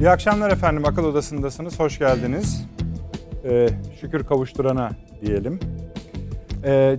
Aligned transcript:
İyi 0.00 0.10
akşamlar 0.10 0.50
efendim. 0.50 0.84
Akıl 0.84 1.04
Odası'ndasınız. 1.04 1.78
Hoş 1.80 1.98
geldiniz. 1.98 2.66
Ee, 3.44 3.68
şükür 4.00 4.24
kavuşturana 4.24 4.90
diyelim. 5.22 5.60
Ee, 6.64 6.98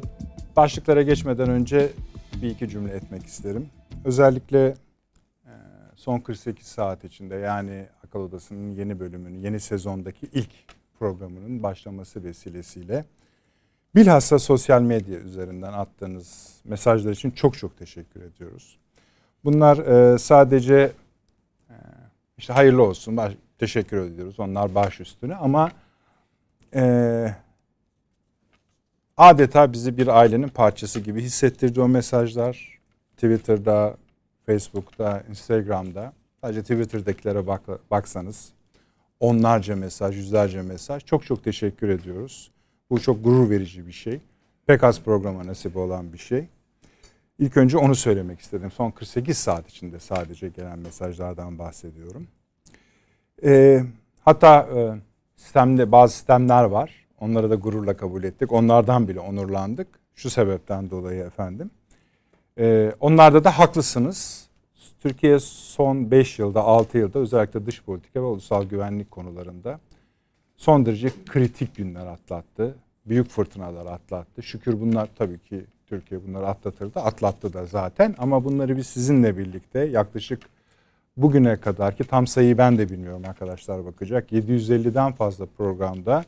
başlıklara 0.56 1.02
geçmeden 1.02 1.50
önce 1.50 1.90
bir 2.42 2.50
iki 2.50 2.70
cümle 2.70 2.94
etmek 2.94 3.26
isterim. 3.26 3.70
Özellikle 4.06 4.68
e, 4.68 4.76
son 5.96 6.20
48 6.20 6.68
saat 6.68 7.04
içinde 7.04 7.36
yani 7.36 7.86
Akıl 8.06 8.20
Odası'nın 8.20 8.72
yeni 8.72 9.00
bölümünün, 9.00 9.40
yeni 9.40 9.60
sezondaki 9.60 10.28
ilk 10.34 10.52
programının 11.00 11.64
başlaması 11.64 12.24
vesilesiyle 12.24 13.06
bilhassa 13.96 14.40
sosyal 14.40 14.82
medya 14.82 15.20
üzerinden 15.20 15.74
attığınız 15.74 16.56
mesajlar 16.64 17.12
için 17.12 17.32
çok 17.32 17.58
çok 17.58 17.78
teşekkür 17.78 18.22
ediyoruz. 18.22 18.78
Bunlar 19.44 19.78
e, 19.78 20.18
sadece 20.18 20.92
işte 22.42 22.54
hayırlı 22.54 22.84
olsun, 22.84 23.18
baş, 23.18 23.34
teşekkür 23.60 23.98
ediyoruz. 23.98 24.40
Onlar 24.40 24.76
baş 24.76 25.00
üstüne 25.00 25.36
ama 25.36 25.72
e, 26.76 27.36
adeta 29.18 29.74
bizi 29.74 29.98
bir 29.98 30.08
ailenin 30.08 30.48
parçası 30.48 31.00
gibi 31.00 31.22
hissettirdi 31.22 31.82
o 31.82 31.88
mesajlar. 31.88 32.80
Twitter'da, 33.16 33.98
Facebook'ta, 34.46 35.24
Instagram'da. 35.30 36.14
Sadece 36.42 36.62
Twitter'dakilere 36.62 37.48
bak, 37.48 37.62
baksanız 37.92 38.50
onlarca 39.20 39.76
mesaj, 39.76 40.16
yüzlerce 40.16 40.62
mesaj. 40.62 41.06
Çok 41.06 41.26
çok 41.26 41.44
teşekkür 41.44 41.90
ediyoruz. 41.90 42.52
Bu 42.90 43.02
çok 43.02 43.24
gurur 43.24 43.50
verici 43.50 43.88
bir 43.88 43.92
şey. 43.92 44.20
Pek 44.66 44.84
az 44.84 45.02
programa 45.02 45.48
nasip 45.48 45.78
olan 45.78 46.14
bir 46.14 46.18
şey. 46.18 46.48
İlk 47.42 47.58
önce 47.58 47.78
onu 47.78 47.96
söylemek 47.96 48.40
istedim. 48.40 48.72
Son 48.72 48.92
48 48.92 49.38
saat 49.38 49.70
içinde 49.70 50.00
sadece 50.00 50.50
gelen 50.50 50.80
mesajlardan 50.80 51.60
bahsediyorum. 51.60 52.28
E, 53.44 53.84
hatta 54.20 54.68
e, 54.76 54.96
sistemde 55.36 55.92
bazı 55.92 56.14
sistemler 56.14 56.64
var. 56.64 57.08
Onları 57.20 57.50
da 57.50 57.56
gururla 57.56 57.98
kabul 57.98 58.24
ettik. 58.24 58.52
Onlardan 58.52 59.08
bile 59.08 59.20
onurlandık. 59.20 59.88
Şu 60.16 60.30
sebepten 60.30 60.90
dolayı 60.90 61.24
efendim. 61.24 61.72
E, 62.60 62.94
onlarda 63.00 63.44
da 63.44 63.60
haklısınız. 63.60 64.48
Türkiye 65.00 65.40
son 65.40 66.12
5 66.12 66.40
yılda, 66.40 66.62
6 66.62 66.98
yılda 66.98 67.20
özellikle 67.20 67.66
dış 67.66 67.84
politika 67.84 68.22
ve 68.22 68.26
ulusal 68.26 68.64
güvenlik 68.64 69.12
konularında 69.12 69.80
son 70.58 70.86
derece 70.86 71.10
kritik 71.26 71.76
günler 71.76 72.06
atlattı. 72.06 72.76
Büyük 73.06 73.30
fırtınalar 73.30 73.86
atlattı. 73.86 74.44
Şükür 74.44 74.82
bunlar 74.82 75.10
tabii 75.18 75.40
ki 75.40 75.66
Türkiye 75.92 76.28
bunları 76.28 76.48
atlatırdı. 76.48 77.00
Atlattı 77.00 77.54
da 77.54 77.66
zaten 77.66 78.16
ama 78.18 78.46
bunları 78.46 78.78
biz 78.78 78.88
sizinle 78.88 79.38
birlikte 79.38 79.80
yaklaşık 79.80 80.40
bugüne 81.18 81.58
kadar 81.58 81.98
ki 81.98 82.04
tam 82.04 82.28
sayıyı 82.28 82.58
ben 82.58 82.78
de 82.78 82.90
bilmiyorum 82.90 83.24
arkadaşlar 83.28 83.86
bakacak. 83.86 84.32
750'den 84.32 85.12
fazla 85.12 85.46
programda 85.46 86.24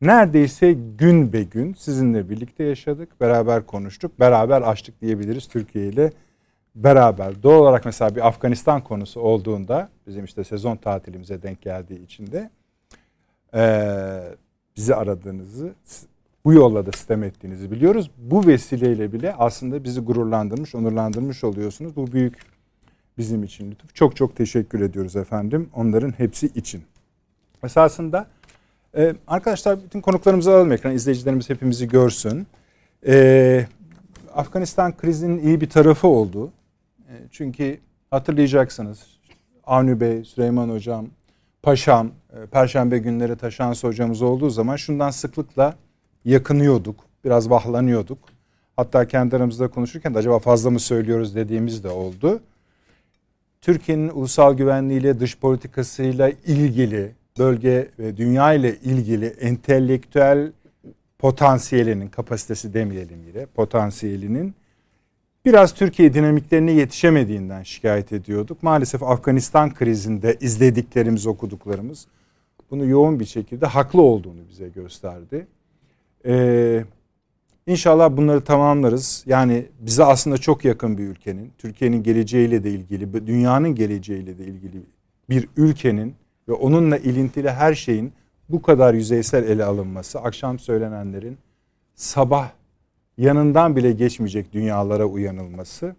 neredeyse 0.00 0.72
gün 0.98 1.32
be 1.32 1.42
gün 1.42 1.74
sizinle 1.74 2.30
birlikte 2.30 2.64
yaşadık. 2.64 3.20
Beraber 3.20 3.66
konuştuk. 3.66 4.20
Beraber 4.20 4.62
açtık 4.62 5.00
diyebiliriz 5.00 5.48
Türkiye 5.48 5.86
ile 5.86 6.12
beraber. 6.74 7.42
Doğal 7.42 7.60
olarak 7.60 7.84
mesela 7.84 8.16
bir 8.16 8.26
Afganistan 8.26 8.84
konusu 8.84 9.20
olduğunda 9.20 9.88
bizim 10.06 10.24
işte 10.24 10.44
sezon 10.44 10.76
tatilimize 10.76 11.42
denk 11.42 11.62
geldiği 11.62 12.04
için 12.04 12.32
de 12.32 12.50
e, 13.54 13.62
bizi 14.76 14.94
aradığınızı 14.94 15.74
bu 16.44 16.52
yolla 16.52 16.86
da 16.86 16.92
sistem 16.92 17.22
ettiğinizi 17.22 17.70
biliyoruz. 17.70 18.10
Bu 18.18 18.46
vesileyle 18.46 19.12
bile 19.12 19.34
aslında 19.34 19.84
bizi 19.84 20.00
gururlandırmış, 20.00 20.74
onurlandırmış 20.74 21.44
oluyorsunuz. 21.44 21.96
Bu 21.96 22.12
büyük 22.12 22.38
bizim 23.18 23.42
için 23.42 23.70
lütuf. 23.70 23.94
Çok 23.94 24.16
çok 24.16 24.36
teşekkür 24.36 24.80
ediyoruz 24.80 25.16
efendim 25.16 25.70
onların 25.74 26.10
hepsi 26.10 26.46
için. 26.46 26.82
Esasında 27.64 28.26
e, 28.96 29.14
arkadaşlar 29.26 29.84
bütün 29.84 30.00
konuklarımızı 30.00 30.50
alalım 30.50 30.72
ekran. 30.72 30.94
izleyicilerimiz 30.94 31.50
hepimizi 31.50 31.88
görsün. 31.88 32.46
E, 33.06 33.66
Afganistan 34.34 34.96
krizinin 34.96 35.38
iyi 35.38 35.60
bir 35.60 35.70
tarafı 35.70 36.08
oldu. 36.08 36.52
E, 37.08 37.14
çünkü 37.30 37.78
hatırlayacaksınız 38.10 39.06
Avni 39.64 40.00
Bey, 40.00 40.24
Süleyman 40.24 40.68
Hocam, 40.68 41.06
Paşam, 41.62 42.10
e, 42.32 42.46
Perşembe 42.46 42.98
günleri 42.98 43.36
Taşansı 43.36 43.86
hocamız 43.86 44.22
olduğu 44.22 44.50
zaman 44.50 44.76
şundan 44.76 45.10
sıklıkla 45.10 45.74
yakınıyorduk. 46.24 46.96
Biraz 47.24 47.50
vahlanıyorduk. 47.50 48.18
Hatta 48.76 49.08
kendi 49.08 49.36
aramızda 49.36 49.68
konuşurken 49.68 50.14
de 50.14 50.18
acaba 50.18 50.38
fazla 50.38 50.70
mı 50.70 50.80
söylüyoruz 50.80 51.34
dediğimiz 51.34 51.84
de 51.84 51.88
oldu. 51.88 52.40
Türkiye'nin 53.60 54.08
ulusal 54.08 54.54
güvenliğiyle, 54.54 55.20
dış 55.20 55.38
politikasıyla 55.38 56.30
ilgili, 56.46 57.12
bölge 57.38 57.90
ve 57.98 58.16
dünya 58.16 58.52
ile 58.52 58.76
ilgili 58.76 59.26
entelektüel 59.26 60.52
potansiyelinin, 61.18 62.08
kapasitesi 62.08 62.74
demeyelim 62.74 63.24
yine, 63.26 63.46
potansiyelinin 63.46 64.54
biraz 65.44 65.74
Türkiye 65.74 66.14
dinamiklerine 66.14 66.72
yetişemediğinden 66.72 67.62
şikayet 67.62 68.12
ediyorduk. 68.12 68.62
Maalesef 68.62 69.02
Afganistan 69.02 69.74
krizinde 69.74 70.36
izlediklerimiz, 70.40 71.26
okuduklarımız 71.26 72.06
bunu 72.70 72.86
yoğun 72.86 73.20
bir 73.20 73.24
şekilde 73.24 73.66
haklı 73.66 74.02
olduğunu 74.02 74.48
bize 74.48 74.68
gösterdi. 74.68 75.46
Ee, 76.26 76.84
İnşallah 77.66 78.16
bunları 78.16 78.40
tamamlarız. 78.40 79.24
Yani 79.26 79.66
bize 79.80 80.04
aslında 80.04 80.38
çok 80.38 80.64
yakın 80.64 80.98
bir 80.98 81.04
ülkenin, 81.04 81.52
Türkiye'nin 81.58 82.02
geleceğiyle 82.02 82.64
de 82.64 82.70
ilgili, 82.70 83.26
dünyanın 83.26 83.74
geleceğiyle 83.74 84.38
de 84.38 84.44
ilgili 84.44 84.82
bir 85.30 85.48
ülkenin 85.56 86.14
ve 86.48 86.52
onunla 86.52 86.96
ilintili 86.96 87.50
her 87.50 87.74
şeyin 87.74 88.12
bu 88.48 88.62
kadar 88.62 88.94
yüzeysel 88.94 89.44
ele 89.44 89.64
alınması, 89.64 90.20
akşam 90.20 90.58
söylenenlerin 90.58 91.38
sabah 91.94 92.50
yanından 93.18 93.76
bile 93.76 93.92
geçmeyecek 93.92 94.52
dünyalara 94.52 95.04
uyanılması 95.04 95.96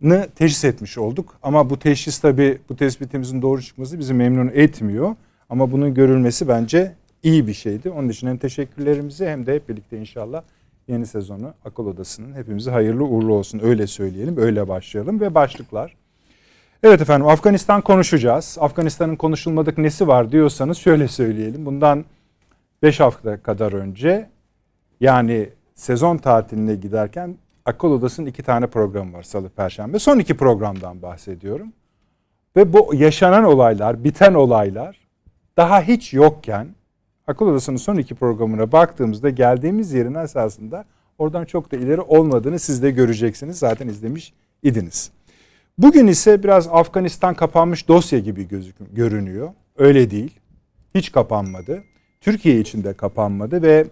ne 0.00 0.28
teşhis 0.34 0.64
etmiş 0.64 0.98
olduk. 0.98 1.36
Ama 1.42 1.70
bu 1.70 1.78
teşhis 1.78 2.18
tabi 2.18 2.58
bu 2.68 2.76
tespitimizin 2.76 3.42
doğru 3.42 3.62
çıkması 3.62 3.98
bizi 3.98 4.14
memnun 4.14 4.50
etmiyor. 4.54 5.16
Ama 5.48 5.72
bunun 5.72 5.94
görülmesi 5.94 6.48
bence 6.48 6.94
iyi 7.22 7.46
bir 7.46 7.54
şeydi. 7.54 7.90
Onun 7.90 8.08
için 8.08 8.26
hem 8.26 8.38
teşekkürlerimizi 8.38 9.26
hem 9.26 9.46
de 9.46 9.54
hep 9.54 9.68
birlikte 9.68 9.98
inşallah 9.98 10.42
yeni 10.88 11.06
sezonu 11.06 11.54
Akıl 11.64 11.86
Odası'nın 11.86 12.34
hepimize 12.34 12.70
hayırlı 12.70 13.04
uğurlu 13.04 13.34
olsun. 13.34 13.60
Öyle 13.62 13.86
söyleyelim, 13.86 14.36
öyle 14.38 14.68
başlayalım 14.68 15.20
ve 15.20 15.34
başlıklar. 15.34 15.96
Evet 16.82 17.00
efendim 17.00 17.26
Afganistan 17.26 17.80
konuşacağız. 17.80 18.56
Afganistan'ın 18.60 19.16
konuşulmadık 19.16 19.78
nesi 19.78 20.08
var 20.08 20.32
diyorsanız 20.32 20.78
şöyle 20.78 21.08
söyleyelim. 21.08 21.66
Bundan 21.66 22.04
5 22.82 23.00
hafta 23.00 23.42
kadar 23.42 23.72
önce 23.72 24.28
yani 25.00 25.48
sezon 25.74 26.16
tatiline 26.16 26.74
giderken 26.74 27.36
Akıl 27.64 27.90
Odası'nın 27.90 28.26
iki 28.26 28.42
tane 28.42 28.66
programı 28.66 29.12
var 29.12 29.22
Salı 29.22 29.48
Perşembe. 29.48 29.98
Son 29.98 30.18
iki 30.18 30.36
programdan 30.36 31.02
bahsediyorum. 31.02 31.72
Ve 32.56 32.72
bu 32.72 32.94
yaşanan 32.94 33.44
olaylar, 33.44 34.04
biten 34.04 34.34
olaylar 34.34 34.96
daha 35.56 35.82
hiç 35.82 36.12
yokken 36.12 36.68
Akıl 37.30 37.46
Odası'nın 37.46 37.76
son 37.76 37.96
iki 37.96 38.14
programına 38.14 38.72
baktığımızda 38.72 39.30
geldiğimiz 39.30 39.92
yerin 39.92 40.14
esasında 40.14 40.84
oradan 41.18 41.44
çok 41.44 41.72
da 41.72 41.76
ileri 41.76 42.00
olmadığını 42.00 42.58
siz 42.58 42.82
de 42.82 42.90
göreceksiniz. 42.90 43.58
Zaten 43.58 43.88
izlemiş 43.88 44.32
idiniz. 44.62 45.10
Bugün 45.78 46.06
ise 46.06 46.42
biraz 46.42 46.68
Afganistan 46.68 47.34
kapanmış 47.34 47.88
dosya 47.88 48.18
gibi 48.18 48.48
gözük 48.48 48.76
görünüyor. 48.96 49.50
Öyle 49.78 50.10
değil. 50.10 50.40
Hiç 50.94 51.12
kapanmadı. 51.12 51.82
Türkiye 52.20 52.60
için 52.60 52.84
de 52.84 52.92
kapanmadı 52.92 53.62
ve 53.62 53.86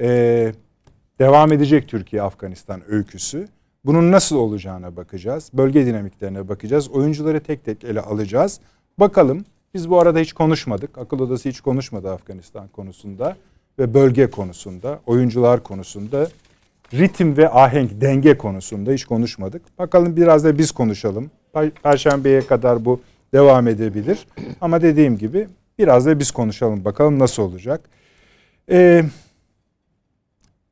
e, 0.00 0.52
devam 1.18 1.52
edecek 1.52 1.88
Türkiye-Afganistan 1.88 2.80
öyküsü. 2.88 3.48
Bunun 3.84 4.12
nasıl 4.12 4.36
olacağına 4.36 4.96
bakacağız. 4.96 5.50
Bölge 5.54 5.86
dinamiklerine 5.86 6.48
bakacağız. 6.48 6.88
Oyuncuları 6.88 7.40
tek 7.40 7.64
tek 7.64 7.84
ele 7.84 8.00
alacağız. 8.00 8.60
Bakalım 8.98 9.44
biz 9.74 9.90
bu 9.90 10.00
arada 10.00 10.18
hiç 10.18 10.32
konuşmadık. 10.32 10.98
Akıl 10.98 11.18
odası 11.18 11.48
hiç 11.48 11.60
konuşmadı 11.60 12.12
Afganistan 12.12 12.68
konusunda 12.68 13.36
ve 13.78 13.94
bölge 13.94 14.30
konusunda, 14.30 15.00
oyuncular 15.06 15.62
konusunda, 15.62 16.28
ritim 16.92 17.36
ve 17.36 17.50
ahenk, 17.50 18.00
denge 18.00 18.38
konusunda 18.38 18.92
hiç 18.92 19.04
konuşmadık. 19.04 19.78
Bakalım 19.78 20.16
biraz 20.16 20.44
da 20.44 20.58
biz 20.58 20.72
konuşalım. 20.72 21.30
Perşembeye 21.82 22.40
kadar 22.46 22.84
bu 22.84 23.00
devam 23.32 23.68
edebilir. 23.68 24.26
Ama 24.60 24.82
dediğim 24.82 25.18
gibi 25.18 25.48
biraz 25.78 26.06
da 26.06 26.18
biz 26.18 26.30
konuşalım. 26.30 26.84
Bakalım 26.84 27.18
nasıl 27.18 27.42
olacak. 27.42 27.80
Ee, 28.70 29.04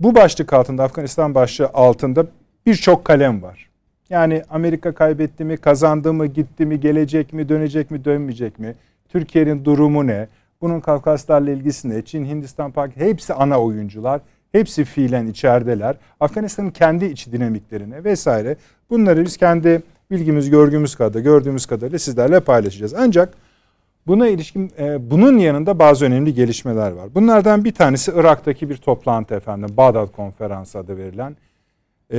bu 0.01 0.15
başlık 0.15 0.53
altında, 0.53 0.85
Afganistan 0.85 1.35
başlığı 1.35 1.71
altında 1.75 2.27
birçok 2.67 3.05
kalem 3.05 3.43
var. 3.43 3.69
Yani 4.11 4.43
Amerika 4.51 4.95
kaybetti 4.95 5.45
mi, 5.45 5.57
kazandı 5.57 6.13
mı, 6.13 6.27
gitti 6.27 6.67
mi, 6.67 6.81
gelecek 6.81 7.33
mi, 7.33 7.49
dönecek 7.49 7.91
mi, 7.91 8.05
dönmeyecek 8.05 8.59
mi? 8.59 8.75
Türkiye'nin 9.13 9.65
durumu 9.65 10.07
ne? 10.07 10.29
Bunun 10.61 10.81
Kafkaslarla 10.81 11.51
ilgisi 11.51 11.91
ne? 11.91 12.03
Çin, 12.03 12.25
Hindistan, 12.25 12.73
Pakistan 12.73 13.05
hepsi 13.07 13.35
ana 13.35 13.61
oyuncular. 13.63 14.21
Hepsi 14.53 14.85
fiilen 14.85 15.27
içerideler. 15.27 15.97
Afganistan'ın 16.21 16.71
kendi 16.71 17.05
iç 17.05 17.33
dinamiklerine 17.33 18.05
vesaire. 18.05 18.57
Bunları 18.91 19.25
biz 19.25 19.37
kendi 19.37 19.83
bilgimiz 20.11 20.51
görgümüz 20.51 20.95
kadar 20.95 21.21
gördüğümüz 21.21 21.67
kadarıyla 21.67 21.99
sizlerle 21.99 22.41
paylaşacağız. 22.41 22.95
Ancak 22.95 23.35
buna 24.07 24.29
ilişkin 24.29 24.73
e, 24.79 25.11
bunun 25.11 25.39
yanında 25.39 25.79
bazı 25.79 26.05
önemli 26.05 26.35
gelişmeler 26.35 26.91
var. 26.91 27.15
Bunlardan 27.15 27.65
bir 27.65 27.75
tanesi 27.75 28.13
Irak'taki 28.15 28.71
bir 28.71 28.77
toplantı 28.77 29.35
efendim. 29.35 29.69
Bağdat 29.77 30.13
Konferansı 30.13 30.79
adı 30.79 30.97
verilen. 30.97 31.37
E, 32.13 32.19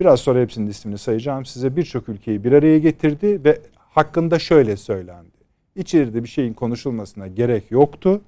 biraz 0.00 0.20
sonra 0.20 0.40
hepsinin 0.40 0.70
ismini 0.70 0.98
sayacağım 0.98 1.44
size. 1.44 1.76
Birçok 1.76 2.08
ülkeyi 2.08 2.44
bir 2.44 2.52
araya 2.52 2.78
getirdi 2.78 3.44
ve 3.44 3.58
hakkında 3.90 4.38
şöyle 4.38 4.76
söylendi. 4.76 5.31
İçeride 5.76 6.22
bir 6.22 6.28
şeyin 6.28 6.52
konuşulmasına 6.52 7.26
gerek 7.26 7.70
yoktu. 7.70 8.20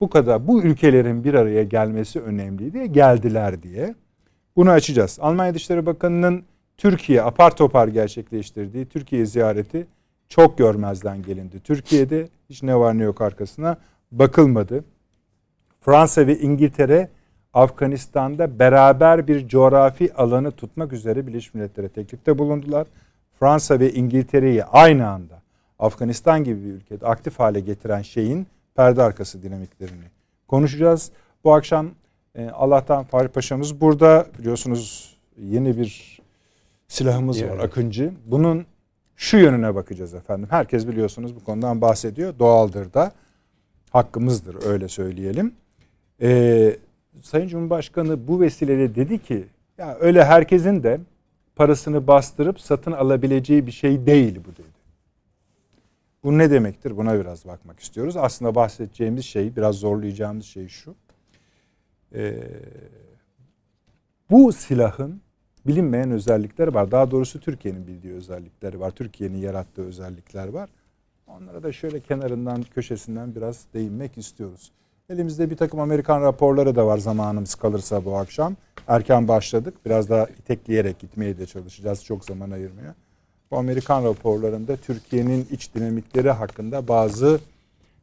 Bu 0.00 0.10
kadar 0.10 0.46
bu 0.46 0.62
ülkelerin 0.62 1.24
bir 1.24 1.34
araya 1.34 1.62
gelmesi 1.62 2.20
önemliydi. 2.20 2.92
Geldiler 2.92 3.62
diye. 3.62 3.94
Bunu 4.56 4.70
açacağız. 4.70 5.18
Almanya 5.20 5.54
Dışişleri 5.54 5.86
Bakanı'nın 5.86 6.44
Türkiye 6.76 7.22
apar 7.22 7.56
topar 7.56 7.88
gerçekleştirdiği 7.88 8.86
Türkiye 8.86 9.26
ziyareti 9.26 9.86
çok 10.28 10.58
görmezden 10.58 11.22
gelindi. 11.22 11.60
Türkiye'de 11.60 12.28
hiç 12.50 12.62
ne 12.62 12.76
var 12.76 12.98
ne 12.98 13.02
yok 13.02 13.20
arkasına 13.20 13.76
bakılmadı. 14.12 14.84
Fransa 15.80 16.26
ve 16.26 16.38
İngiltere 16.38 17.08
Afganistan'da 17.54 18.58
beraber 18.58 19.28
bir 19.28 19.48
coğrafi 19.48 20.14
alanı 20.14 20.50
tutmak 20.50 20.92
üzere 20.92 21.26
Birleşmiş 21.26 21.54
Milletler'e 21.54 21.88
teklifte 21.88 22.38
bulundular. 22.38 22.86
Fransa 23.40 23.80
ve 23.80 23.92
İngiltere'yi 23.92 24.64
aynı 24.64 25.08
anda 25.08 25.39
Afganistan 25.80 26.44
gibi 26.44 26.64
bir 26.64 26.70
ülkede 26.70 27.06
aktif 27.06 27.38
hale 27.38 27.60
getiren 27.60 28.02
şeyin 28.02 28.46
perde 28.74 29.02
arkası 29.02 29.42
dinamiklerini 29.42 30.04
konuşacağız. 30.48 31.10
Bu 31.44 31.54
akşam 31.54 31.90
e, 32.34 32.48
Allah'tan 32.48 33.04
Fahri 33.04 33.28
Paşa'mız 33.28 33.80
burada 33.80 34.26
biliyorsunuz 34.38 35.16
yeni 35.38 35.78
bir 35.78 36.20
silahımız 36.88 37.42
var 37.42 37.58
Akıncı. 37.58 38.12
Bunun 38.26 38.66
şu 39.16 39.36
yönüne 39.36 39.74
bakacağız 39.74 40.14
efendim. 40.14 40.48
Herkes 40.50 40.88
biliyorsunuz 40.88 41.36
bu 41.36 41.44
konudan 41.44 41.80
bahsediyor. 41.80 42.38
Doğaldır 42.38 42.94
da 42.94 43.12
hakkımızdır 43.90 44.66
öyle 44.66 44.88
söyleyelim. 44.88 45.54
Ee, 46.22 46.76
Sayın 47.22 47.48
Cumhurbaşkanı 47.48 48.28
bu 48.28 48.40
vesileyle 48.40 48.94
dedi 48.94 49.18
ki 49.18 49.44
ya 49.78 49.96
öyle 50.00 50.24
herkesin 50.24 50.82
de 50.82 51.00
parasını 51.56 52.06
bastırıp 52.06 52.60
satın 52.60 52.92
alabileceği 52.92 53.66
bir 53.66 53.72
şey 53.72 54.06
değil 54.06 54.40
bu 54.48 54.52
dedi. 54.52 54.69
Bu 56.24 56.38
ne 56.38 56.50
demektir? 56.50 56.96
Buna 56.96 57.20
biraz 57.20 57.46
bakmak 57.46 57.80
istiyoruz. 57.80 58.16
Aslında 58.16 58.54
bahsedeceğimiz 58.54 59.24
şey, 59.24 59.56
biraz 59.56 59.76
zorlayacağımız 59.76 60.44
şey 60.44 60.68
şu. 60.68 60.94
Ee, 62.14 62.42
bu 64.30 64.52
silahın 64.52 65.20
bilinmeyen 65.66 66.10
özellikleri 66.10 66.74
var. 66.74 66.90
Daha 66.90 67.10
doğrusu 67.10 67.40
Türkiye'nin 67.40 67.86
bildiği 67.86 68.12
özellikleri 68.12 68.80
var. 68.80 68.90
Türkiye'nin 68.90 69.38
yarattığı 69.38 69.82
özellikler 69.82 70.48
var. 70.48 70.70
Onlara 71.26 71.62
da 71.62 71.72
şöyle 71.72 72.00
kenarından, 72.00 72.62
köşesinden 72.62 73.34
biraz 73.34 73.66
değinmek 73.74 74.18
istiyoruz. 74.18 74.72
Elimizde 75.10 75.50
bir 75.50 75.56
takım 75.56 75.80
Amerikan 75.80 76.22
raporları 76.22 76.76
da 76.76 76.86
var 76.86 76.98
zamanımız 76.98 77.54
kalırsa 77.54 78.04
bu 78.04 78.16
akşam. 78.16 78.56
Erken 78.88 79.28
başladık. 79.28 79.74
Biraz 79.86 80.10
daha 80.10 80.24
itekleyerek 80.26 80.98
gitmeye 80.98 81.38
de 81.38 81.46
çalışacağız. 81.46 82.04
Çok 82.04 82.24
zaman 82.24 82.50
ayırmıyor. 82.50 82.94
Bu 83.50 83.58
Amerikan 83.58 84.04
raporlarında 84.04 84.76
Türkiye'nin 84.76 85.46
iç 85.50 85.74
dinamikleri 85.74 86.30
hakkında 86.30 86.88
bazı 86.88 87.40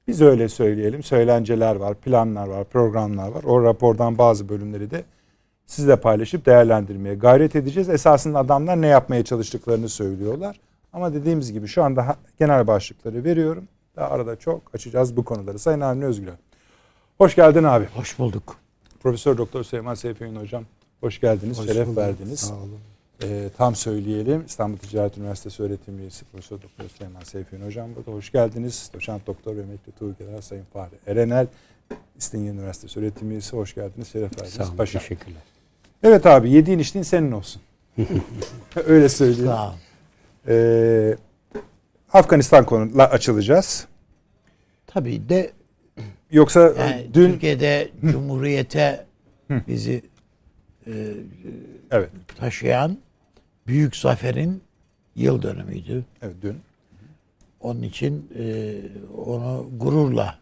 biz 0.07 0.21
öyle 0.21 0.49
söyleyelim 0.49 1.03
söylenceler 1.03 1.75
var, 1.75 1.95
planlar 1.95 2.47
var, 2.47 2.63
programlar 2.63 3.27
var. 3.27 3.43
O 3.43 3.63
rapordan 3.63 4.17
bazı 4.17 4.49
bölümleri 4.49 4.91
de 4.91 5.03
sizle 5.65 5.95
paylaşıp 5.95 6.45
değerlendirmeye 6.45 7.15
gayret 7.15 7.55
edeceğiz. 7.55 7.89
Esasında 7.89 8.39
adamlar 8.39 8.81
ne 8.81 8.87
yapmaya 8.87 9.23
çalıştıklarını 9.23 9.89
söylüyorlar. 9.89 10.59
Ama 10.93 11.13
dediğimiz 11.13 11.53
gibi 11.53 11.67
şu 11.67 11.83
anda 11.83 12.15
genel 12.39 12.67
başlıkları 12.67 13.23
veriyorum. 13.23 13.67
Daha 13.95 14.09
arada 14.09 14.35
çok 14.35 14.61
açacağız 14.75 15.17
bu 15.17 15.25
konuları. 15.25 15.59
Sayın 15.59 15.81
Avni 15.81 16.05
Özgür. 16.05 16.29
Hoş 17.17 17.35
geldin 17.35 17.63
abi. 17.63 17.85
Hoş 17.95 18.19
bulduk. 18.19 18.55
Profesör 18.99 19.37
Doktor 19.37 19.63
Süleyman 19.63 19.93
Seyfi'nin 19.93 20.35
hocam. 20.35 20.63
Hoş 21.01 21.21
geldiniz. 21.21 21.59
Hoş 21.59 21.65
Şeref 21.65 21.87
bulduk. 21.87 21.97
verdiniz. 21.97 22.39
Sağ 22.39 22.55
olun. 22.55 22.79
Ee, 23.23 23.49
tam 23.57 23.75
söyleyelim. 23.75 24.43
İstanbul 24.45 24.77
Ticaret 24.77 25.17
Üniversitesi 25.17 25.63
öğretim 25.63 25.99
üyesi 25.99 26.25
Profesör 26.25 26.61
Doktor 26.61 26.89
Süleyman 26.97 27.23
Seyfi'nin 27.23 27.65
hocam 27.65 27.95
burada. 27.95 28.11
Hoş 28.11 28.31
geldiniz. 28.31 28.91
Doçent 28.93 29.27
Doktor 29.27 29.55
ve 29.55 29.61
Emekli 29.61 29.91
Tuğgeneral 29.91 30.41
Sayın 30.41 30.65
Fahri 30.73 30.95
Erenel. 31.07 31.47
İstinye 32.17 32.51
Üniversitesi 32.51 32.99
öğretim 32.99 33.31
üyesi. 33.31 33.57
Hoş 33.57 33.75
geldiniz. 33.75 34.07
Şeref 34.07 34.37
verdiniz. 34.37 34.53
Sağ 34.53 34.63
olun. 34.63 34.75
Paşa. 34.75 34.99
Teşekkürler. 34.99 35.41
Evet 36.03 36.25
abi 36.25 36.51
yediğin 36.51 36.79
içtiğin 36.79 37.03
senin 37.03 37.31
olsun. 37.31 37.61
Öyle 38.85 39.09
söyleyeyim. 39.09 39.45
Sağ 39.45 39.69
ol. 39.69 39.73
Ee, 40.47 41.17
Afganistan 42.13 42.65
konuyla 42.65 43.09
açılacağız. 43.09 43.87
Tabii 44.87 45.29
de 45.29 45.51
yoksa 46.31 46.73
yani 46.79 47.07
dün 47.13 47.31
Türkiye'de 47.31 47.89
Cumhuriyete 48.11 49.05
bizi 49.49 50.01
e, 50.87 50.91
evet. 51.91 52.09
taşıyan 52.37 52.97
büyük 53.67 53.95
zaferin 53.95 54.63
yıl 55.15 55.41
dönümüydü. 55.41 56.05
Evet 56.21 56.35
dün. 56.41 56.61
Onun 57.59 57.81
için 57.81 58.31
e, 58.35 58.75
onu 59.17 59.69
gururla 59.77 60.39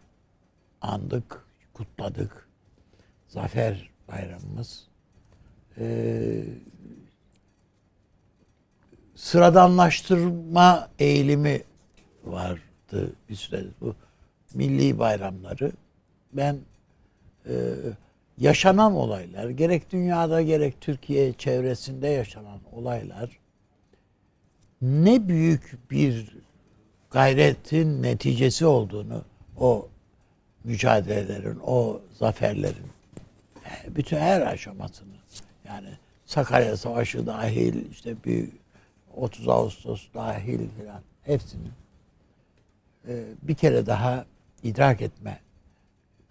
andık, 0.81 1.45
kutladık. 1.73 2.47
Zafer 3.27 3.89
bayramımız. 4.07 4.87
E, 5.77 6.43
sıradanlaştırma 9.15 10.89
eğilimi 10.99 11.63
vardı 12.23 13.13
bir 13.29 13.35
süre 13.35 13.63
bu 13.81 13.95
milli 14.53 14.99
bayramları. 14.99 15.71
Ben 16.33 16.57
e, 17.45 17.73
yaşanan 18.37 18.95
olaylar, 18.95 19.49
gerek 19.49 19.91
dünyada 19.91 20.41
gerek 20.41 20.81
Türkiye 20.81 21.33
çevresinde 21.33 22.07
yaşanan 22.07 22.59
olaylar 22.71 23.39
ne 24.81 25.27
büyük 25.27 25.91
bir 25.91 26.35
gayretin 27.11 28.03
neticesi 28.03 28.65
olduğunu 28.65 29.21
o 29.57 29.87
mücadelelerin, 30.63 31.59
o 31.65 32.01
zaferlerin 32.19 32.87
bütün 33.87 34.17
her 34.17 34.41
aşamasını 34.41 35.15
yani 35.67 35.89
Sakarya 36.25 36.77
Savaşı 36.77 37.27
dahil 37.27 37.91
işte 37.91 38.15
bir 38.25 38.49
30 39.15 39.47
Ağustos 39.47 40.07
dahil 40.13 40.69
filan 40.79 41.01
hepsini 41.23 41.67
bir 43.41 43.55
kere 43.55 43.85
daha 43.85 44.25
idrak 44.63 45.01
etme 45.01 45.39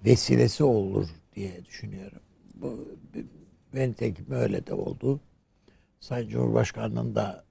vesilesi 0.05 0.65
olur 0.65 1.09
diye 1.35 1.65
düşünüyorum. 1.65 2.23
Bu 2.55 2.99
benim 3.75 3.93
tekim 3.93 4.31
öyle 4.31 4.67
de 4.67 4.75
oldu. 4.75 5.21
Sayın 6.01 6.29
Cumhurbaşkanı'nın 6.29 7.15
da 7.15 7.45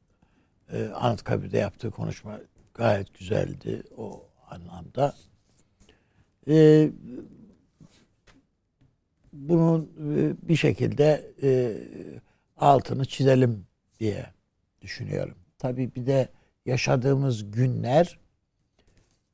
e, 0.71 0.85
Anıtkabir'de 0.85 1.57
yaptığı 1.57 1.91
konuşma 1.91 2.39
gayet 2.73 3.19
güzeldi 3.19 3.83
o 3.97 4.29
anlamda. 4.49 5.15
E, 6.47 6.89
bunun 9.33 9.83
e, 9.83 10.47
bir 10.47 10.55
şekilde 10.55 11.31
e, 11.43 11.77
altını 12.57 13.05
çizelim 13.05 13.65
diye 13.99 14.25
düşünüyorum. 14.81 15.35
Tabii 15.57 15.95
bir 15.95 16.05
de 16.05 16.29
yaşadığımız 16.65 17.51
günler 17.51 18.19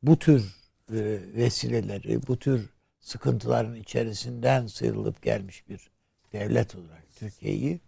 bu 0.03 0.19
tür 0.19 0.55
e, 0.93 1.19
vesileleri, 1.35 2.27
bu 2.27 2.39
tür 2.39 2.69
sıkıntıların 2.99 3.75
içerisinden 3.75 4.67
sıyrılıp 4.67 5.21
gelmiş 5.21 5.69
bir 5.69 5.89
devlet 6.33 6.75
olarak 6.75 7.03
Türkiye'yi 7.15 7.79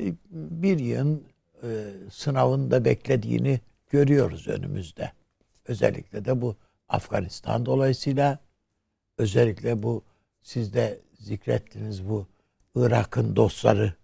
e, 0.00 0.12
bir 0.30 0.78
yığın 0.78 1.24
e, 1.62 1.68
sınavında 2.10 2.84
beklediğini 2.84 3.60
görüyoruz 3.90 4.48
önümüzde. 4.48 5.12
Özellikle 5.64 6.24
de 6.24 6.40
bu 6.40 6.56
Afganistan 6.88 7.66
dolayısıyla 7.66 8.38
özellikle 9.18 9.82
bu 9.82 10.04
siz 10.42 10.74
de 10.74 10.98
zikrettiniz 11.18 12.08
bu 12.08 12.26
Irak'ın 12.74 13.36
dostları 13.36 13.94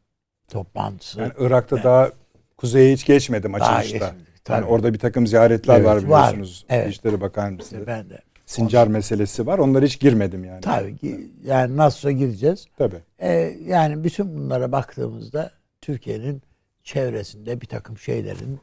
toplantısı. 0.49 1.21
Yani 1.21 1.33
Irak'ta 1.39 1.77
yani, 1.77 1.85
daha 1.85 2.11
kuzeye 2.57 2.93
hiç 2.93 3.07
geçmedim 3.07 3.55
açılışta. 3.55 4.15
Yani 4.49 4.65
orada 4.65 4.95
bir 4.95 4.99
takım 4.99 5.27
ziyaretler 5.27 5.77
evet, 5.77 5.87
var 5.87 6.03
biliyorsunuz. 6.03 6.67
Var, 6.71 6.77
evet. 6.77 6.93
İşleri 6.93 7.21
Bakanlığı. 7.21 7.87
Ben 7.87 8.11
de. 8.11 8.19
Sincar 8.49 8.83
Olsun. 8.83 8.93
meselesi 8.93 9.47
var. 9.47 9.59
Onlara 9.59 9.85
hiç 9.85 10.01
girmedim 10.01 10.45
yani. 10.45 10.61
Tabii 10.61 10.97
ki. 10.97 11.33
Yani 11.45 11.77
nasılsa 11.77 12.11
gireceğiz. 12.11 12.67
Tabii. 12.79 13.03
Ee, 13.19 13.31
yani 13.67 14.05
bütün 14.05 14.37
bunlara 14.37 14.73
baktığımızda 14.73 15.53
Türkiye'nin 15.81 16.43
çevresinde 16.83 17.61
bir 17.61 17.67
takım 17.67 17.99
şeylerin 17.99 18.61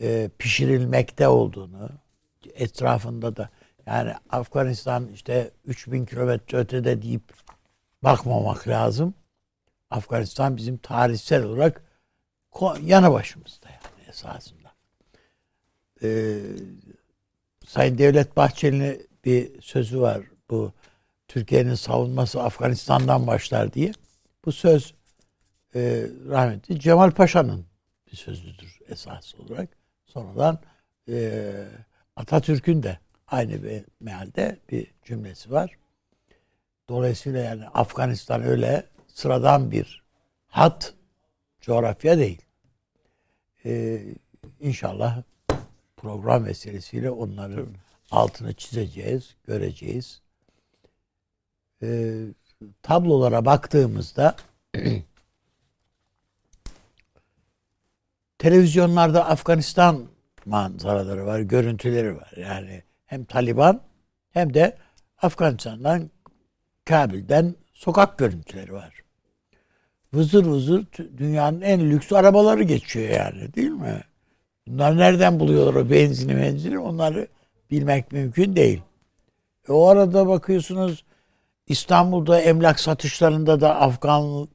e, 0.00 0.30
pişirilmekte 0.38 1.28
olduğunu 1.28 1.88
etrafında 2.54 3.36
da 3.36 3.50
yani 3.86 4.12
Afganistan 4.30 5.08
işte 5.14 5.50
3000 5.64 6.04
kilometre 6.04 6.58
ötede 6.58 7.02
deyip 7.02 7.32
bakmamak 8.02 8.68
lazım. 8.68 9.14
Afganistan 9.90 10.56
bizim 10.56 10.76
tarihsel 10.76 11.44
olarak 11.44 11.82
yanı 12.82 13.12
başımızda 13.12 13.66
yani. 13.68 14.08
esasında. 14.08 14.72
Ee, 16.02 16.38
Sayın 17.66 17.98
Devlet 17.98 18.36
Bahçeli'nin 18.36 19.09
bir 19.24 19.62
sözü 19.62 20.00
var. 20.00 20.22
Bu 20.50 20.72
Türkiye'nin 21.28 21.74
savunması 21.74 22.42
Afganistan'dan 22.42 23.26
başlar 23.26 23.72
diye. 23.72 23.92
Bu 24.44 24.52
söz 24.52 24.94
e, 25.74 26.06
rahmetli 26.28 26.80
Cemal 26.80 27.10
Paşa'nın 27.10 27.66
bir 28.12 28.16
sözüdür 28.16 28.78
esas 28.88 29.34
olarak. 29.34 29.68
Sonradan 30.06 30.58
e, 31.08 31.52
Atatürk'ün 32.16 32.82
de 32.82 32.98
aynı 33.26 33.62
bir 33.62 33.84
mealde 34.00 34.58
bir 34.70 34.86
cümlesi 35.04 35.50
var. 35.50 35.78
Dolayısıyla 36.88 37.40
yani 37.40 37.68
Afganistan 37.68 38.42
öyle 38.42 38.86
sıradan 39.06 39.70
bir 39.70 40.02
hat 40.48 40.94
coğrafya 41.60 42.18
değil. 42.18 42.42
Ee, 43.64 44.02
inşallah 44.60 45.22
program 45.96 46.44
vesilesiyle 46.44 47.10
onların 47.10 47.68
altını 48.10 48.54
çizeceğiz, 48.54 49.34
göreceğiz. 49.46 50.20
Ee, 51.82 52.26
tablolara 52.82 53.44
baktığımızda 53.44 54.36
televizyonlarda 58.38 59.28
Afganistan 59.28 60.06
manzaraları 60.46 61.26
var, 61.26 61.40
görüntüleri 61.40 62.16
var. 62.16 62.32
Yani 62.36 62.82
hem 63.06 63.24
Taliban 63.24 63.80
hem 64.30 64.54
de 64.54 64.76
Afganistan'dan 65.22 66.10
Kabil'den 66.84 67.54
sokak 67.72 68.18
görüntüleri 68.18 68.72
var. 68.72 68.94
Vızır 70.14 70.44
vızır 70.44 70.86
dünyanın 71.16 71.60
en 71.60 71.90
lüks 71.90 72.12
arabaları 72.12 72.62
geçiyor 72.62 73.08
yani 73.08 73.54
değil 73.54 73.70
mi? 73.70 74.00
Bunlar 74.66 74.98
nereden 74.98 75.40
buluyorlar 75.40 75.74
o 75.74 75.90
benzini 75.90 76.36
benzini 76.36 76.78
onları 76.78 77.28
bilmek 77.70 78.12
mümkün 78.12 78.56
değil. 78.56 78.82
E 79.68 79.72
o 79.72 79.86
arada 79.86 80.28
bakıyorsunuz 80.28 81.04
İstanbul'da 81.66 82.40
emlak 82.40 82.80
satışlarında 82.80 83.60
da 83.60 83.80
Afgan 83.80 84.48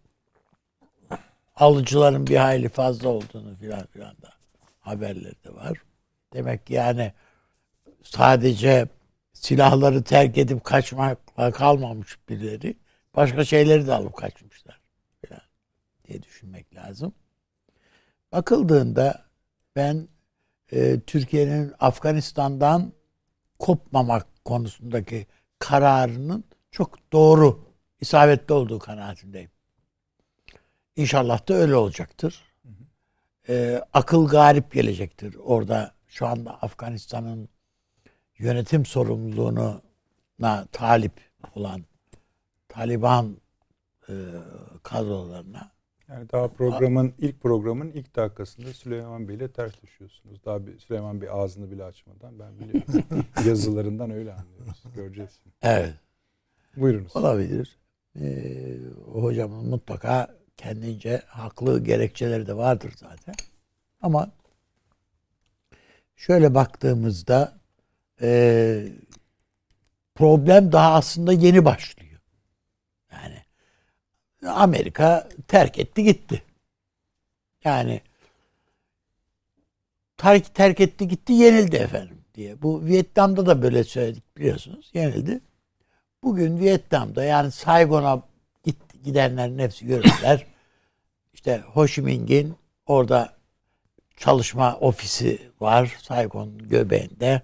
alıcıların 1.55 2.27
bir 2.27 2.36
hayli 2.36 2.69
fazla 2.69 3.10
olduğunu 3.10 3.55
filan 3.55 3.86
filan 3.86 4.15
da 4.22 4.34
haberleri 4.79 5.43
de 5.43 5.53
var. 5.53 5.77
Demek 6.34 6.67
ki 6.67 6.74
yani 6.74 7.13
sadece 8.03 8.88
silahları 9.34 10.03
terk 10.03 10.38
edip 10.38 10.63
kaçmakla 10.63 11.51
kalmamış 11.51 12.19
birileri 12.29 12.77
başka 13.15 13.45
şeyleri 13.45 13.88
de 13.88 13.93
alıp 13.93 14.17
kaçmışlar 14.17 14.81
falan 15.27 15.41
diye 16.07 16.24
düşünmek 16.24 16.75
lazım. 16.75 17.13
Bakıldığında 18.31 19.25
ben 19.75 20.07
e, 20.72 21.00
Türkiye'nin 21.00 21.74
Afganistan'dan 21.79 22.93
kopmamak 23.59 24.27
konusundaki 24.45 25.27
kararının 25.59 26.43
çok 26.71 27.12
doğru, 27.13 27.65
isabetli 28.01 28.53
olduğu 28.53 28.79
kanaatindeyim. 28.79 29.51
İnşallah 30.95 31.47
da 31.47 31.53
öyle 31.53 31.75
olacaktır. 31.75 32.43
E, 33.50 33.81
akıl 33.93 34.27
galip 34.27 34.71
gelecektir. 34.71 35.35
Orada 35.43 35.91
şu 36.07 36.27
anda 36.27 36.62
Afganistan'ın 36.62 37.50
yönetim 38.38 38.85
sorumluluğuna 38.85 39.81
talip 40.71 41.13
olan 41.55 41.85
Taliban 42.67 43.38
e, 44.09 44.13
kadrolarına 44.83 45.75
yani 46.09 46.29
daha 46.31 46.47
programın 46.47 47.13
ilk 47.17 47.41
programın 47.41 47.91
ilk 47.91 48.15
dakikasında 48.15 48.74
Süleyman 48.74 49.27
Bey 49.27 49.35
ile 49.35 49.51
ters 49.51 49.81
düşüyorsunuz. 49.83 50.45
Daha 50.45 50.67
bir 50.67 50.79
Süleyman 50.79 51.21
Bey 51.21 51.29
ağzını 51.31 51.71
bile 51.71 51.83
açmadan 51.83 52.39
ben 52.39 52.59
biliyorum. 52.59 53.25
Yazılarından 53.47 54.12
öyle 54.12 54.33
anlıyoruz. 54.33 54.83
Göreceğiz. 54.95 55.39
Evet. 55.62 55.93
Buyurunuz. 56.77 57.15
Olabilir. 57.15 57.77
Ee, 58.19 58.77
hocamın 59.12 59.69
mutlaka 59.69 60.35
kendince 60.57 61.21
haklı 61.27 61.83
gerekçeleri 61.83 62.47
de 62.47 62.57
vardır 62.57 62.93
zaten. 62.97 63.35
Ama 64.01 64.31
şöyle 66.15 66.53
baktığımızda 66.55 67.57
e, 68.21 68.88
problem 70.15 70.71
daha 70.71 70.93
aslında 70.93 71.33
yeni 71.33 71.65
başlıyor. 71.65 72.04
Amerika 74.50 75.30
terk 75.48 75.80
etti 75.80 76.04
gitti. 76.04 76.44
Yani 77.64 78.02
terk, 80.18 80.56
terk 80.56 80.80
etti 80.80 81.08
gitti 81.08 81.34
yenildi 81.34 81.75
efendim 81.75 82.18
diye. 82.36 82.62
Bu 82.62 82.86
Vietnam'da 82.86 83.46
da 83.46 83.62
böyle 83.62 83.84
söyledik 83.84 84.38
biliyorsunuz 84.38 84.92
yenildi. 84.94 85.42
Bugün 86.24 86.60
Vietnam'da 86.60 87.24
yani 87.24 87.52
Saigon'a 87.52 88.22
git, 88.64 89.04
gidenlerin 89.04 89.60
hepsi 89.60 89.86
görürler. 89.86 90.46
İşte 91.34 91.64
Ho 91.74 91.88
Chi 91.88 92.02
Minh'in 92.02 92.56
orada 92.86 93.34
çalışma 94.18 94.75
ofisi 94.75 95.52
var 95.60 95.98
Saigon 96.02 96.58
göbeğinde 96.58 97.42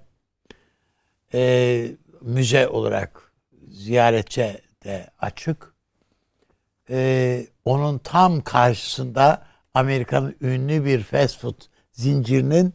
e, 1.34 1.91
müze 2.22 2.67
olarak 2.67 3.34
ziyaretçe 3.67 4.62
de 4.84 5.10
açık. 5.20 5.70
E, 6.91 7.48
onun 7.65 7.98
tam 7.98 8.41
karşısında 8.41 9.41
Amerika'nın 9.74 10.36
ünlü 10.41 10.86
bir 10.86 11.03
fast 11.03 11.39
food 11.39 11.62
zincirinin 11.91 12.74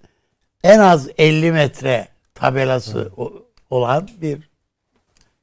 en 0.62 0.78
az 0.78 1.08
50 1.18 1.52
metre 1.52 2.08
tabelası 2.35 3.12
olan 3.70 4.08
bir 4.20 4.50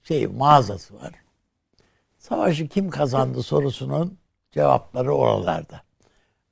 şey 0.04 0.28
mağazası 0.28 0.96
var. 0.96 1.12
Savaşı 2.18 2.68
kim 2.68 2.90
kazandı 2.90 3.44
sorusunun 3.44 4.18
cevapları 4.52 5.14
oralarda. 5.14 5.82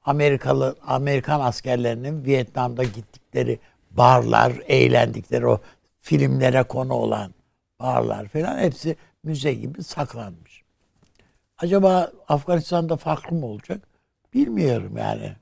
Amerikalı 0.06 0.76
Amerikan 0.88 1.40
askerlerinin 1.40 2.26
Vietnam'da 2.26 2.84
gittikleri 2.84 3.60
barlar, 3.92 4.54
eğlendikleri 4.68 5.48
o 5.48 5.60
filmlere 6.02 6.64
konu 6.64 6.94
olan 6.94 7.34
barlar 7.80 8.28
falan 8.28 8.58
hepsi 8.58 8.96
müze 9.24 9.54
gibi 9.54 9.84
saklanmış. 9.84 10.51
Acaba 11.62 12.12
Afganistan'da 12.28 12.98
farklı 12.98 13.36
mı 13.36 13.46
olacak? 13.46 13.88
Bilmiyorum 14.34 14.98
yani. 14.98 15.36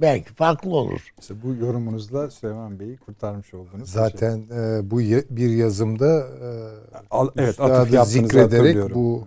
Belki 0.00 0.34
farklı 0.34 0.70
olur. 0.70 1.00
İşte 1.20 1.34
bu 1.42 1.54
yorumunuzla 1.54 2.30
Süleyman 2.30 2.80
Bey'i 2.80 2.96
kurtarmış 2.96 3.54
oldunuz. 3.54 3.90
Zaten 3.90 4.38
e, 4.38 4.90
bu 4.90 4.98
bir 5.30 5.50
yazımda 5.50 6.18
e, 6.18 6.48
Al, 7.10 7.28
evet, 7.36 7.60
atıf 7.60 8.08
zikrederek 8.08 8.94
bu 8.94 9.26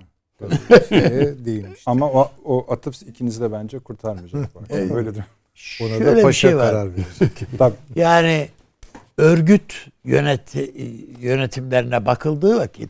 şeye 0.90 1.46
değinmiş. 1.46 1.84
Ama 1.86 2.12
o, 2.12 2.32
o 2.46 2.74
atıf 2.74 3.02
ikinizi 3.02 3.42
de 3.42 3.52
bence 3.52 3.80
kurtarmayacak. 3.80 4.50
evet. 4.70 4.92
Öyledir. 4.92 5.24
Ona 5.82 5.90
Şöyle 5.90 6.18
da 6.18 6.22
paşa 6.22 6.50
şey 6.50 6.52
karar 6.52 6.90
verecek. 6.92 7.48
yani 7.96 8.50
örgüt 9.18 9.88
yönet 10.04 10.56
yönetimlerine 11.20 12.06
bakıldığı 12.06 12.58
vakit 12.58 12.90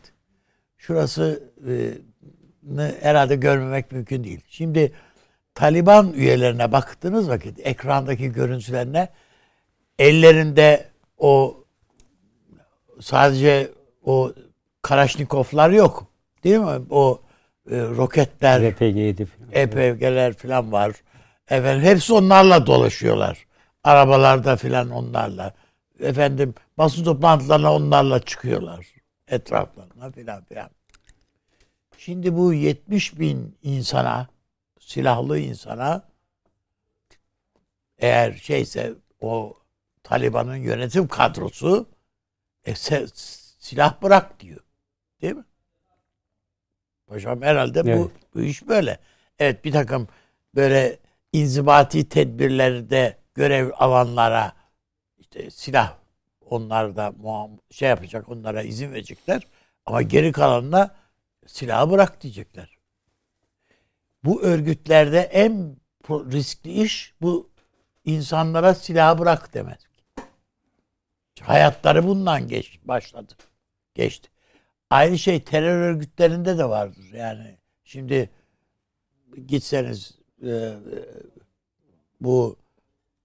şurası 0.77 1.43
e, 1.67 1.93
herhalde 3.01 3.35
görmemek 3.35 3.91
mümkün 3.91 4.23
değil. 4.23 4.41
Şimdi 4.49 4.91
Taliban 5.55 6.13
üyelerine 6.13 6.71
baktığınız 6.71 7.29
vakit 7.29 7.67
ekrandaki 7.67 8.31
görüntülerine 8.31 9.09
ellerinde 9.99 10.89
o 11.17 11.63
sadece 12.99 13.71
o 14.03 14.31
Kalaşnikovlar 14.81 15.69
yok. 15.69 16.07
Değil 16.43 16.57
mi? 16.57 16.81
O 16.89 17.21
e, 17.71 17.77
roketler, 17.81 18.61
RPG 18.61 19.21
EPG'ler 19.51 20.33
falan 20.33 20.71
var. 20.71 20.91
Efendim 21.49 21.83
hepsi 21.83 22.13
onlarla 22.13 22.65
dolaşıyorlar. 22.65 23.45
Arabalarda 23.83 24.55
falan 24.55 24.89
onlarla 24.89 25.53
efendim 25.99 26.53
basın 26.77 27.03
toplantılarına 27.03 27.73
onlarla 27.73 28.19
çıkıyorlar. 28.19 28.87
Etraflarına 29.27 30.11
filan 30.11 30.43
filan. 30.43 30.69
Şimdi 32.01 32.35
bu 32.35 32.53
70 32.53 33.19
bin 33.19 33.57
insana, 33.63 34.27
silahlı 34.79 35.39
insana 35.39 36.03
eğer 37.97 38.33
şeyse 38.33 38.93
o 39.21 39.57
Taliban'ın 40.03 40.55
yönetim 40.55 41.07
kadrosu 41.07 41.89
e, 42.65 42.75
silah 43.59 44.01
bırak 44.01 44.39
diyor. 44.39 44.59
Değil 45.21 45.33
mi? 45.33 45.45
Paşam 47.07 47.41
herhalde 47.41 47.79
evet. 47.79 47.97
bu, 47.97 48.11
bu 48.35 48.41
iş 48.41 48.67
böyle. 48.67 48.99
Evet 49.39 49.65
bir 49.65 49.71
takım 49.71 50.07
böyle 50.55 50.99
inzibati 51.33 52.09
tedbirlerde 52.09 53.17
görev 53.35 53.71
alanlara 53.77 54.53
işte 55.17 55.51
silah 55.51 55.97
onlar 56.41 56.95
da 56.95 57.13
şey 57.71 57.89
yapacak 57.89 58.29
onlara 58.29 58.61
izin 58.61 58.91
verecekler 58.91 59.47
ama 59.85 60.01
geri 60.01 60.31
kalanına 60.31 61.00
silahı 61.51 61.91
bırak 61.91 62.21
diyecekler. 62.21 62.77
Bu 64.23 64.41
örgütlerde 64.41 65.19
en 65.19 65.77
riskli 66.09 66.71
iş 66.83 67.13
bu 67.21 67.51
insanlara 68.05 68.75
silah 68.75 69.19
bırak 69.19 69.53
demez. 69.53 69.79
Hayatları 71.41 72.07
bundan 72.07 72.47
geç 72.47 72.79
başladı. 72.83 73.33
Geçti. 73.95 74.29
Aynı 74.89 75.17
şey 75.17 75.43
terör 75.43 75.81
örgütlerinde 75.81 76.57
de 76.57 76.69
vardır. 76.69 77.13
Yani 77.13 77.57
şimdi 77.83 78.29
gitseniz 79.47 80.19
e, 80.43 80.73
bu 82.21 82.57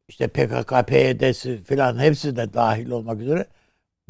işte 0.08 0.28
PKK, 0.28 0.88
PYD'si 0.88 1.62
filan 1.62 1.98
hepsi 1.98 2.36
de 2.36 2.52
dahil 2.52 2.90
olmak 2.90 3.20
üzere 3.20 3.46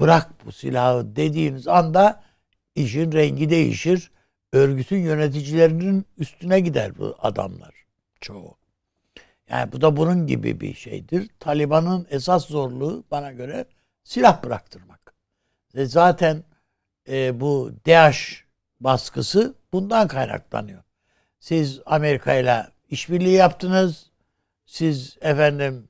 bırak 0.01 0.47
bu 0.47 0.53
silahı 0.53 1.17
dediğiniz 1.17 1.69
anda 1.69 2.25
işin 2.77 3.13
rengi 3.13 3.51
değişir. 3.51 4.11
Örgütün 4.53 4.99
yöneticilerinin 4.99 6.07
üstüne 6.19 6.61
gider 6.61 6.99
bu 6.99 7.17
adamlar 7.19 7.75
çoğu. 8.21 8.57
Yani 9.51 9.73
bu 9.73 9.81
da 9.81 9.97
bunun 9.97 10.27
gibi 10.27 10.61
bir 10.61 10.75
şeydir. 10.75 11.31
Taliban'ın 11.41 12.07
esas 12.11 12.47
zorluğu 12.47 13.05
bana 13.11 13.33
göre 13.33 13.65
silah 14.05 14.45
bıraktırmak. 14.45 15.15
Ve 15.75 15.87
zaten 15.87 16.45
e, 17.09 17.41
bu 17.41 17.73
DAEŞ 17.87 18.45
baskısı 18.81 19.55
bundan 19.73 20.09
kaynaklanıyor. 20.09 20.83
Siz 21.41 21.81
Amerika 21.87 22.35
ile 22.35 22.67
işbirliği 22.91 23.35
yaptınız. 23.35 24.11
Siz 24.67 25.17
efendim 25.21 25.89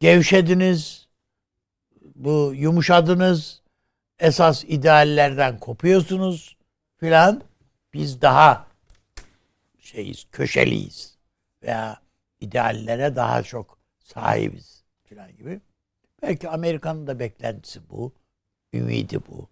gevşediniz. 0.00 1.08
Bu 2.14 2.52
yumuşadınız. 2.54 3.62
Esas 4.18 4.64
ideallerden 4.64 5.58
kopuyorsunuz 5.58 6.56
filan. 6.96 7.42
Biz 7.92 8.22
daha 8.22 8.66
şeyiz, 9.78 10.26
köşeliyiz 10.32 11.18
veya 11.62 12.00
ideallere 12.40 13.16
daha 13.16 13.42
çok 13.42 13.78
sahibiz 13.98 14.84
filan 15.04 15.36
gibi. 15.36 15.60
Belki 16.22 16.48
Amerika'nın 16.48 17.06
da 17.06 17.18
beklentisi 17.18 17.90
bu. 17.90 18.12
Ümidi 18.72 19.20
bu. 19.26 19.48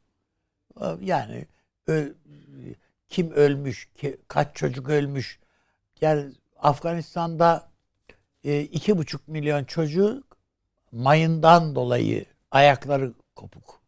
Yani 1.00 1.46
kim 3.08 3.30
ölmüş, 3.30 3.88
kaç 4.28 4.56
çocuk 4.56 4.88
ölmüş. 4.88 5.38
Yani 6.00 6.32
Afganistan'da 6.58 7.68
e, 8.44 8.60
iki 8.60 8.98
buçuk 8.98 9.28
milyon 9.28 9.64
çocuk 9.64 10.36
mayından 10.92 11.74
dolayı 11.74 12.24
ayakları 12.50 13.14
kopuk. 13.34 13.85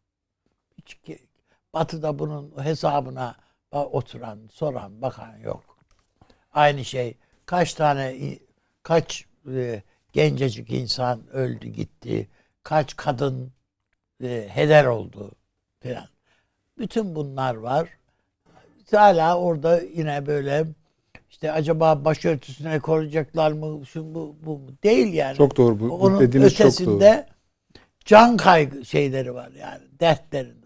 Batı'da 1.74 2.18
bunun 2.18 2.64
hesabına 2.64 3.36
oturan, 3.72 4.38
soran, 4.52 5.02
bakan 5.02 5.36
yok. 5.36 5.78
Aynı 6.52 6.84
şey 6.84 7.16
kaç 7.46 7.74
tane 7.74 8.38
kaç 8.82 9.24
e, 9.54 9.82
gencecik 10.12 10.70
insan 10.70 11.28
öldü 11.30 11.68
gitti, 11.68 12.28
kaç 12.62 12.96
kadın 12.96 13.52
e, 14.22 14.48
heder 14.48 14.84
oldu 14.84 15.30
falan. 15.82 16.08
Bütün 16.78 17.14
bunlar 17.14 17.54
var. 17.54 17.88
Hala 18.90 19.38
orada 19.38 19.80
yine 19.80 20.26
böyle 20.26 20.66
işte 21.30 21.52
acaba 21.52 22.04
başörtüsüne 22.04 22.80
koruyacaklar 22.80 23.52
mı? 23.52 23.86
Şu 23.86 24.14
bu 24.14 24.36
bu 24.42 24.60
değil 24.82 25.14
yani. 25.14 25.36
Çok 25.36 25.56
doğru 25.56 25.80
bu. 25.80 25.90
Onun 25.90 26.20
dediğiniz 26.20 26.52
ötesinde 26.52 27.26
çok 27.26 27.28
doğru. 27.78 27.84
can 28.04 28.36
kaygı 28.36 28.84
şeyleri 28.84 29.34
var 29.34 29.50
yani. 29.60 29.82
Dertleri 30.00 30.48
var. 30.48 30.57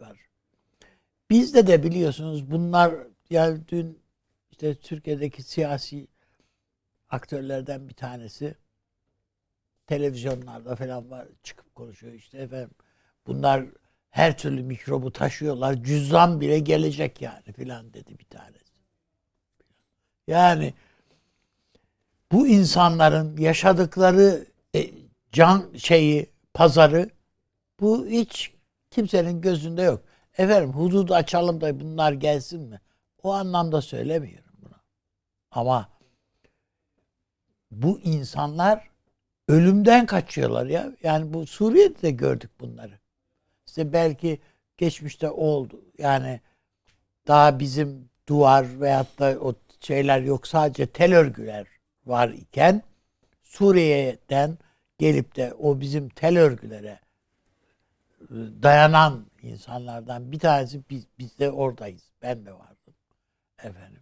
Bizde 1.33 1.67
de 1.67 1.83
biliyorsunuz 1.83 2.51
bunlar 2.51 2.95
yani 3.31 3.69
dün 3.69 4.03
işte 4.51 4.75
Türkiye'deki 4.75 5.43
siyasi 5.43 6.09
aktörlerden 7.09 7.89
bir 7.89 7.95
tanesi 7.95 8.55
televizyonlarda 9.87 10.77
falan 10.77 11.11
var 11.11 11.29
çıkıp 11.43 11.75
konuşuyor 11.75 12.13
işte 12.13 12.39
efendim 12.39 12.71
bunlar 13.27 13.65
her 14.11 14.39
türlü 14.39 14.63
mikrobu 14.63 15.13
taşıyorlar. 15.13 15.83
Cüzdan 15.85 16.41
bile 16.41 16.59
gelecek 16.59 17.23
yani 17.23 17.53
filan 17.57 17.95
dedi 17.95 18.19
bir 18.19 18.25
tanesi. 18.25 18.73
Yani 20.27 20.75
bu 22.33 22.49
insanların 22.49 23.37
yaşadıkları 23.37 24.47
e, 24.75 24.91
can 25.33 25.73
şeyi, 25.77 26.31
pazarı 26.55 27.11
bu 27.81 28.07
hiç 28.07 28.53
kimsenin 28.91 29.41
gözünde 29.41 29.83
yok. 29.83 30.12
Efendim 30.39 30.73
hududu 30.73 31.15
açalım 31.15 31.61
da 31.61 31.81
bunlar 31.81 32.13
gelsin 32.13 32.63
mi? 32.69 32.81
O 33.23 33.33
anlamda 33.33 33.81
söylemiyorum 33.83 34.53
bunu. 34.63 34.75
Ama 35.51 35.89
bu 37.71 38.01
insanlar 38.01 38.89
ölümden 39.49 40.07
kaçıyorlar 40.07 40.67
ya. 40.67 40.93
Yani 41.03 41.33
bu 41.35 41.47
Suriye'de 41.47 42.03
de 42.03 42.11
gördük 42.11 42.51
bunları. 42.61 42.99
İşte 43.67 43.93
belki 43.93 44.41
geçmişte 44.77 45.31
oldu. 45.31 45.85
Yani 45.99 46.41
daha 47.27 47.59
bizim 47.59 48.11
duvar 48.29 48.81
veyahut 48.81 49.19
da 49.19 49.39
o 49.41 49.55
şeyler 49.81 50.21
yok. 50.21 50.47
Sadece 50.47 50.87
tel 50.87 51.15
örgüler 51.15 51.67
var 52.07 52.29
iken 52.29 52.83
Suriye'den 53.43 54.59
gelip 54.99 55.37
de 55.37 55.55
o 55.55 55.81
bizim 55.81 56.09
tel 56.09 56.39
örgülere 56.39 57.01
dayanan 58.63 59.27
insanlardan 59.43 60.33
bir 60.33 60.39
tanesi 60.39 60.83
biz, 60.91 61.07
biz 61.19 61.39
de 61.39 61.51
oradayız. 61.51 62.03
Ben 62.23 62.47
de 62.47 62.53
vardım. 62.53 62.95
Efendim. 63.59 64.01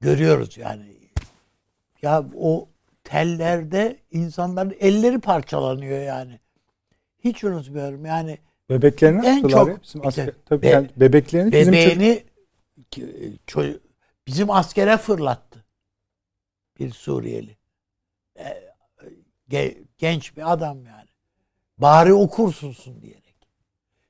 Görüyoruz 0.00 0.56
yani. 0.56 0.98
Ya 2.02 2.24
o 2.36 2.68
tellerde 3.04 3.96
insanların 4.10 4.76
elleri 4.80 5.20
parçalanıyor 5.20 6.02
yani. 6.02 6.40
Hiç 7.18 7.44
unutmuyorum 7.44 8.04
yani. 8.04 8.38
Bebeklerini 8.70 9.26
en 9.26 9.48
çok 9.48 9.82
bizim 9.82 10.06
asker, 10.06 10.30
tabii 10.46 10.62
be, 10.62 10.68
yani 10.68 10.90
bebeklerini 10.96 11.52
bebeğini 11.52 12.24
bizim 13.46 13.80
bizim 14.26 14.50
askere 14.50 14.96
fırlattı. 14.96 15.64
Bir 16.78 16.90
Suriyeli. 16.90 17.56
E, 18.38 18.72
genç 19.98 20.36
bir 20.36 20.52
adam 20.52 20.86
yani. 20.86 21.08
Bari 21.78 22.12
okursunsun 22.14 23.02
diyerek. 23.02 23.27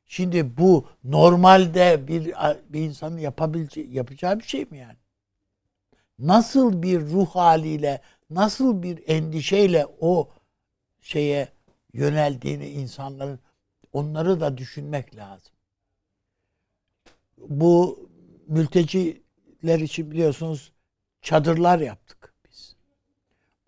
Şimdi 0.09 0.57
bu 0.57 0.87
normalde 1.05 2.09
bir 2.09 2.35
bir 2.69 2.81
insanın 2.81 3.19
yapabileceği 3.19 3.95
yapacağı 3.95 4.39
bir 4.39 4.45
şey 4.45 4.65
mi 4.65 4.79
yani? 4.79 4.97
Nasıl 6.19 6.83
bir 6.83 7.01
ruh 7.01 7.27
haliyle, 7.29 8.01
nasıl 8.31 8.83
bir 8.83 9.03
endişeyle 9.07 9.87
o 10.01 10.31
şeye 11.01 11.49
yöneldiğini 11.93 12.69
insanların 12.69 13.41
onları 13.93 14.41
da 14.41 14.59
düşünmek 14.59 15.17
lazım. 15.17 15.53
Bu 17.39 18.09
mülteciler 18.47 19.79
için 19.79 20.11
biliyorsunuz 20.11 20.73
çadırlar 21.23 21.79
yaptık 21.79 22.35
biz. 22.49 22.77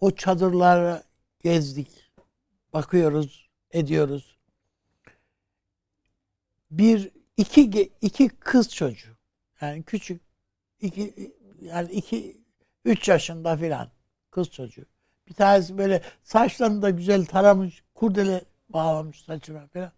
O 0.00 0.10
çadırlara 0.10 1.02
gezdik, 1.40 2.12
bakıyoruz, 2.72 3.48
ediyoruz. 3.70 4.39
Bir 6.70 7.10
iki 7.36 7.92
iki 8.00 8.28
kız 8.28 8.74
çocuğu 8.74 9.16
yani 9.60 9.82
küçük 9.82 10.22
iki 10.80 11.34
yani 11.60 11.92
iki 11.92 12.40
üç 12.84 13.08
yaşında 13.08 13.56
filan 13.56 13.90
kız 14.30 14.50
çocuğu. 14.50 14.86
Bir 15.28 15.34
tanesi 15.34 15.78
böyle 15.78 16.02
saçlarını 16.22 16.82
da 16.82 16.90
güzel 16.90 17.24
taramış, 17.24 17.84
kurdele 17.94 18.44
bağlamış 18.68 19.22
saçına 19.22 19.66
falan. 19.66 19.92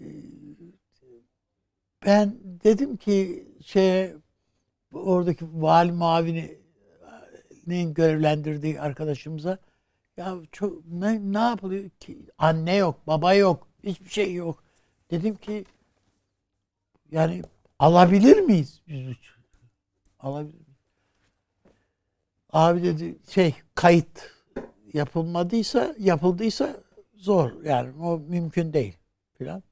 Ee, 0.00 0.04
ben 2.06 2.38
dedim 2.64 2.96
ki 2.96 3.48
şey 3.64 4.14
oradaki 4.92 5.46
vali 5.52 5.92
mavinin 5.92 7.94
görevlendirdiği 7.94 8.80
arkadaşımıza 8.80 9.58
ya 10.16 10.36
çok 10.52 10.86
ne, 10.86 11.32
ne 11.32 11.38
yapılıyor 11.38 11.90
ki 11.90 12.26
anne 12.38 12.76
yok 12.76 13.06
baba 13.06 13.34
yok 13.34 13.69
hiçbir 13.84 14.10
şey 14.10 14.34
yok 14.34 14.64
dedim 15.10 15.36
ki 15.36 15.64
yani 17.10 17.42
alabilir 17.78 18.40
miyiz 18.40 18.80
biz 18.88 19.16
alabilir 20.18 20.54
miyiz? 20.54 20.66
abi 22.50 22.82
dedi 22.82 23.18
şey 23.28 23.54
kayıt 23.74 24.30
yapılmadıysa 24.92 25.94
yapıldıysa 25.98 26.76
zor 27.14 27.64
yani 27.64 28.02
o 28.02 28.18
mümkün 28.18 28.72
değil 28.72 28.96
filan 29.38 29.62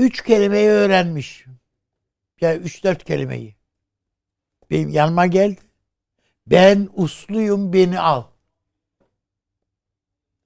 üç 0.00 0.22
kelimeyi 0.22 0.68
öğrenmiş. 0.68 1.46
Ya 2.40 2.52
yani 2.52 2.62
üç 2.62 2.84
dört 2.84 3.04
kelimeyi. 3.04 3.56
Benim 4.70 4.88
yanıma 4.88 5.26
geldi. 5.26 5.60
Ben 6.46 6.88
usluyum 6.94 7.72
beni 7.72 8.00
al. 8.00 8.24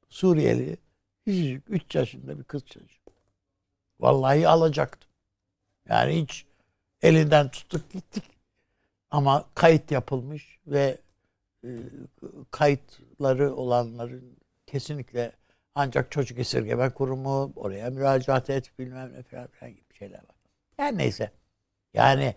Suriyeli. 0.09 0.77
Küçücük 1.25 1.71
üç 1.71 1.95
yaşında 1.95 2.39
bir 2.39 2.45
kız 2.45 2.67
çocuğu. 2.67 2.99
Vallahi 4.01 4.49
alacaktım. 4.49 5.11
Yani 5.89 6.23
hiç 6.23 6.47
elinden 7.03 7.49
tuttuk 7.51 7.93
gittik. 7.93 8.25
Ama 9.11 9.45
kayıt 9.55 9.91
yapılmış 9.91 10.59
ve 10.67 10.99
kayıtları 12.51 13.55
olanların 13.55 14.37
kesinlikle 14.67 15.33
ancak 15.75 16.11
çocuk 16.11 16.39
esirgeme 16.39 16.91
kurumu 16.91 17.53
oraya 17.57 17.91
müracaat 17.91 18.51
et 18.51 18.79
bilmem 18.79 19.13
ne 19.13 19.23
falan, 19.23 19.47
falan 19.47 19.73
gibi 19.73 19.95
şeyler 19.99 20.19
var. 20.19 20.37
Yani 20.79 20.99
neyse. 20.99 21.31
Yani 21.95 22.35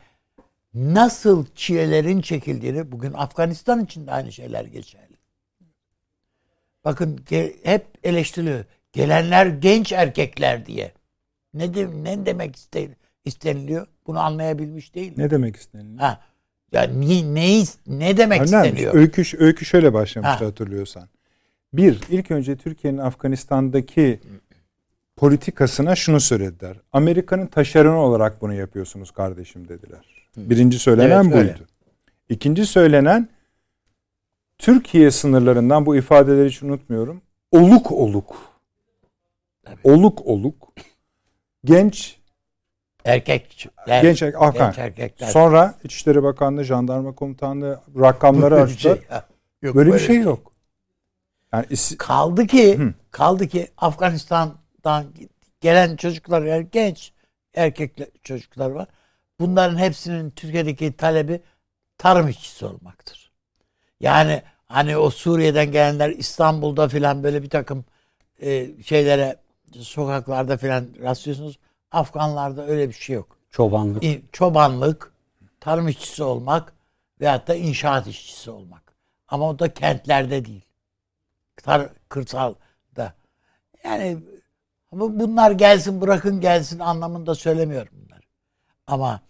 nasıl 0.74 1.46
çilelerin 1.56 2.22
çekildiğini 2.22 2.92
bugün 2.92 3.14
Afganistan 3.14 3.86
için 3.86 4.08
de 4.08 4.12
aynı 4.12 4.32
şeyler 4.32 4.66
geçerli. 4.66 5.18
Bakın 6.86 7.26
hep 7.64 7.86
eleştiriliyor. 8.04 8.66
Gelenler 8.94 9.46
genç 9.46 9.92
erkekler 9.92 10.66
diye. 10.66 10.92
Ne, 11.54 11.74
de, 11.74 11.88
ne 12.04 12.26
demek 12.26 12.56
isteniliyor? 13.26 13.88
Bunu 14.08 14.20
anlayabilmiş 14.20 14.96
değil. 14.96 15.14
Ne 15.18 15.30
demek 15.30 15.56
isteniliyor? 15.56 16.00
Ha. 16.00 16.22
Ya 16.72 16.84
ne, 16.84 17.34
ne, 17.34 17.64
ne 17.88 18.18
demek 18.18 18.42
Önemli. 18.42 18.68
isteniyor? 18.68 18.96
Öykü, 18.96 19.24
öykü 19.38 19.66
şöyle 19.66 19.94
başlamıştı 19.94 20.44
ha. 20.44 20.46
hatırlıyorsan. 20.46 21.10
Bir, 21.74 22.00
ilk 22.10 22.32
önce 22.32 22.56
Türkiye'nin 22.56 22.98
Afganistan'daki 22.98 24.20
politikasına 25.16 25.96
şunu 25.96 26.20
söylediler. 26.20 26.78
Amerika'nın 26.92 27.48
taşeronu 27.48 27.98
olarak 27.98 28.42
bunu 28.42 28.54
yapıyorsunuz 28.54 29.12
kardeşim 29.12 29.68
dediler. 29.68 30.30
Birinci 30.38 30.80
söylenen 30.80 31.24
evet, 31.24 31.34
buydu. 31.34 31.38
Öyle. 31.38 31.58
İkinci 32.30 32.66
söylenen 32.66 33.30
Türkiye 34.58 35.12
sınırlarından 35.12 35.86
bu 35.86 35.96
ifadeleri 35.96 36.50
hiç 36.50 36.64
unutmuyorum. 36.64 37.22
Oluk 37.52 37.92
oluk. 37.92 38.36
Oluk 39.84 40.26
oluk. 40.26 40.74
Genç 41.66 42.18
erkek 43.06 43.68
genç, 43.88 44.22
erkek, 44.22 44.42
Afgan. 44.42 44.68
genç 44.68 44.78
erkekler. 44.78 45.28
Sonra 45.28 45.76
İçişleri 45.84 46.24
Bakanlığı, 46.24 46.64
Jandarma 46.64 47.16
Komutanlığı 47.16 47.82
rakamları 48.00 48.62
açtı. 48.62 48.80
Şey, 48.80 48.92
yok, 48.92 49.76
böyle, 49.76 49.76
böyle 49.76 49.94
bir 49.94 50.00
şey, 50.00 50.08
şey 50.08 50.24
yok. 50.24 50.52
Yani 51.54 51.66
is- 51.66 51.98
kaldı 51.98 52.48
ki 52.48 52.78
Hı. 52.78 52.94
kaldı 53.12 53.48
ki 53.48 53.68
Afganistan'dan 53.78 55.06
gelen 55.62 55.96
çocuklar 55.96 56.42
yani 56.42 56.68
genç 56.72 57.14
erkek 57.54 58.24
çocuklar 58.24 58.70
var. 58.70 58.88
Bunların 59.40 59.78
hepsinin 59.78 60.30
Türkiye'deki 60.30 60.94
talebi 60.98 61.42
tarım 61.98 62.28
işçisi 62.28 62.66
olmaktır. 62.66 63.32
Yani 64.00 64.42
hani 64.66 64.98
o 64.98 65.10
Suriye'den 65.10 65.72
gelenler 65.72 66.10
İstanbul'da 66.10 66.88
filan 66.88 67.24
böyle 67.24 67.44
bir 67.44 67.50
takım 67.50 67.86
e, 68.42 68.68
şeylere 68.84 69.36
sokaklarda 69.74 70.58
filan 70.58 70.88
rastlıyorsunuz. 71.02 71.60
Afganlarda 71.92 72.68
öyle 72.68 72.90
bir 72.90 72.94
şey 72.94 73.16
yok. 73.16 73.38
Çobanlık. 73.52 74.04
Çobanlık, 74.32 75.14
tarım 75.60 75.88
işçisi 75.88 76.24
olmak 76.24 76.74
veyahut 77.22 77.48
da 77.48 77.56
inşaat 77.56 78.08
işçisi 78.08 78.52
olmak. 78.52 78.94
Ama 79.28 79.50
o 79.50 79.60
da 79.60 79.74
kentlerde 79.74 80.46
değil. 80.46 80.62
Tar 81.64 81.90
kırsalda. 82.10 83.14
Yani 83.84 84.18
bunlar 84.92 85.52
gelsin 85.52 86.02
bırakın 86.02 86.42
gelsin 86.42 86.80
anlamında 86.80 87.36
söylemiyorum 87.36 87.94
bunlar. 87.94 88.22
Ama 88.88 89.22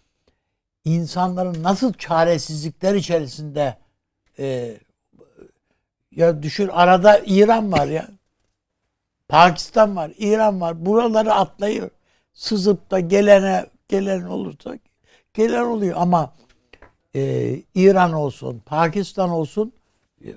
insanların 0.86 1.64
nasıl 1.64 1.94
çaresizlikler 1.94 2.96
içerisinde 2.96 3.78
e, 4.40 4.78
ya 6.12 6.44
düşün 6.44 6.68
arada 6.68 7.22
İran 7.26 7.72
var 7.72 7.88
ya. 7.88 8.08
Pakistan 9.30 9.96
var, 9.96 10.12
İran 10.18 10.62
var. 10.62 10.86
Buraları 10.86 11.34
atlayıyor. 11.34 11.90
Sızıp 12.34 12.92
da 12.92 13.00
gelene 13.00 13.66
gelen 13.88 14.24
olursa 14.24 14.78
gelen 15.34 15.64
oluyor 15.64 15.96
ama 15.98 16.34
e, 17.16 17.54
İran 17.76 18.14
olsun, 18.14 18.60
Pakistan 18.66 19.30
olsun 19.30 19.74
e, 20.26 20.30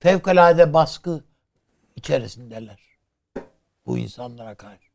fevkalade 0.00 0.74
baskı 0.74 1.24
içerisindeler. 1.96 2.80
Bu 3.86 3.98
insanlara 3.98 4.54
karşı. 4.54 4.90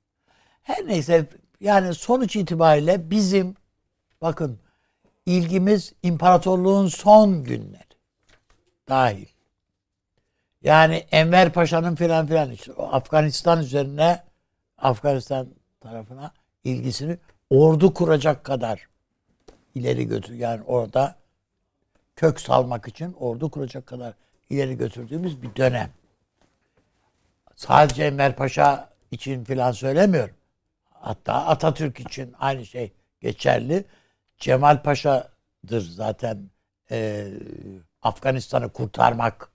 Her 0.63 0.87
neyse 0.87 1.27
yani 1.59 1.93
sonuç 1.93 2.35
itibariyle 2.35 3.09
bizim 3.09 3.55
bakın 4.21 4.59
ilgimiz 5.25 5.93
imparatorluğun 6.03 6.87
son 6.87 7.43
günleri 7.43 7.83
dahil. 8.89 9.27
Yani 10.63 10.95
Enver 10.95 11.53
Paşa'nın 11.53 11.95
filan 11.95 12.27
filan 12.27 12.51
işte 12.51 12.73
Afganistan 12.73 13.59
üzerine 13.59 14.23
Afganistan 14.77 15.47
tarafına 15.79 16.33
ilgisini 16.63 17.17
ordu 17.49 17.93
kuracak 17.93 18.43
kadar 18.43 18.87
ileri 19.75 20.07
götür. 20.07 20.33
Yani 20.33 20.63
orada 20.63 21.15
kök 22.15 22.41
salmak 22.41 22.87
için 22.87 23.13
ordu 23.13 23.51
kuracak 23.51 23.87
kadar 23.87 24.13
ileri 24.49 24.77
götürdüğümüz 24.77 25.41
bir 25.41 25.55
dönem. 25.55 25.89
Sadece 27.55 28.03
Enver 28.03 28.35
Paşa 28.35 28.89
için 29.11 29.43
filan 29.43 29.71
söylemiyorum. 29.71 30.35
Hatta 30.89 31.33
Atatürk 31.33 31.99
için 31.99 32.35
aynı 32.39 32.65
şey 32.65 32.93
geçerli. 33.21 33.85
Cemal 34.37 34.83
Paşa'dır 34.83 35.81
zaten 35.81 36.49
e, 36.91 37.27
Afganistan'ı 38.01 38.69
kurtarmak 38.69 39.50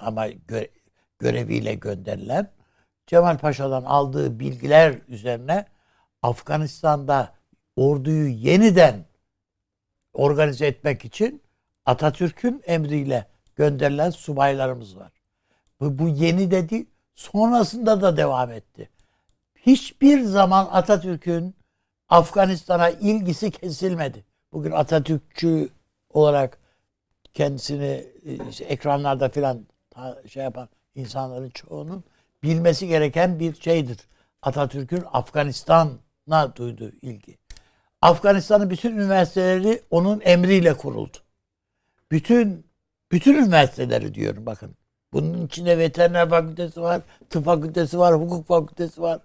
ama 0.00 0.28
gö 0.28 0.64
göreviyle 1.18 1.74
gönderilen. 1.74 2.50
Cemal 3.06 3.38
Paşa'dan 3.38 3.84
aldığı 3.84 4.40
bilgiler 4.40 4.98
üzerine 5.08 5.66
Afganistan'da 6.22 7.34
orduyu 7.76 8.28
yeniden 8.28 9.04
organize 10.12 10.66
etmek 10.66 11.04
için 11.04 11.42
Atatürk'ün 11.86 12.62
emriyle 12.66 13.26
gönderilen 13.56 14.10
subaylarımız 14.10 14.96
var. 14.96 15.12
Bu, 15.80 15.98
bu 15.98 16.08
yeni 16.08 16.50
de 16.50 16.68
değil, 16.68 16.86
sonrasında 17.14 18.02
da 18.02 18.16
devam 18.16 18.50
etti. 18.50 18.90
Hiçbir 19.56 20.22
zaman 20.22 20.68
Atatürk'ün 20.72 21.54
Afganistan'a 22.08 22.90
ilgisi 22.90 23.50
kesilmedi. 23.50 24.24
Bugün 24.52 24.70
Atatürkçü 24.70 25.68
olarak 26.10 26.58
kendisini 27.34 28.06
işte 28.50 28.64
ekranlarda 28.64 29.28
filan 29.28 29.66
şey 30.28 30.42
yapan 30.42 30.68
insanların 30.94 31.50
çoğunun 31.50 32.04
bilmesi 32.42 32.88
gereken 32.88 33.40
bir 33.40 33.54
şeydir. 33.54 33.98
Atatürk'ün 34.42 35.04
Afganistan'a 35.12 36.56
duyduğu 36.56 36.90
ilgi. 37.02 37.38
Afganistan'ın 38.02 38.70
bütün 38.70 38.96
üniversiteleri 38.96 39.82
onun 39.90 40.20
emriyle 40.20 40.74
kuruldu. 40.74 41.16
Bütün 42.10 42.66
bütün 43.12 43.34
üniversiteleri 43.34 44.14
diyorum 44.14 44.46
bakın. 44.46 44.76
Bunun 45.12 45.46
içinde 45.46 45.78
veteriner 45.78 46.28
fakültesi 46.28 46.80
var, 46.80 47.02
tıp 47.30 47.44
fakültesi 47.44 47.98
var, 47.98 48.14
hukuk 48.14 48.46
fakültesi 48.46 49.02
var. 49.02 49.20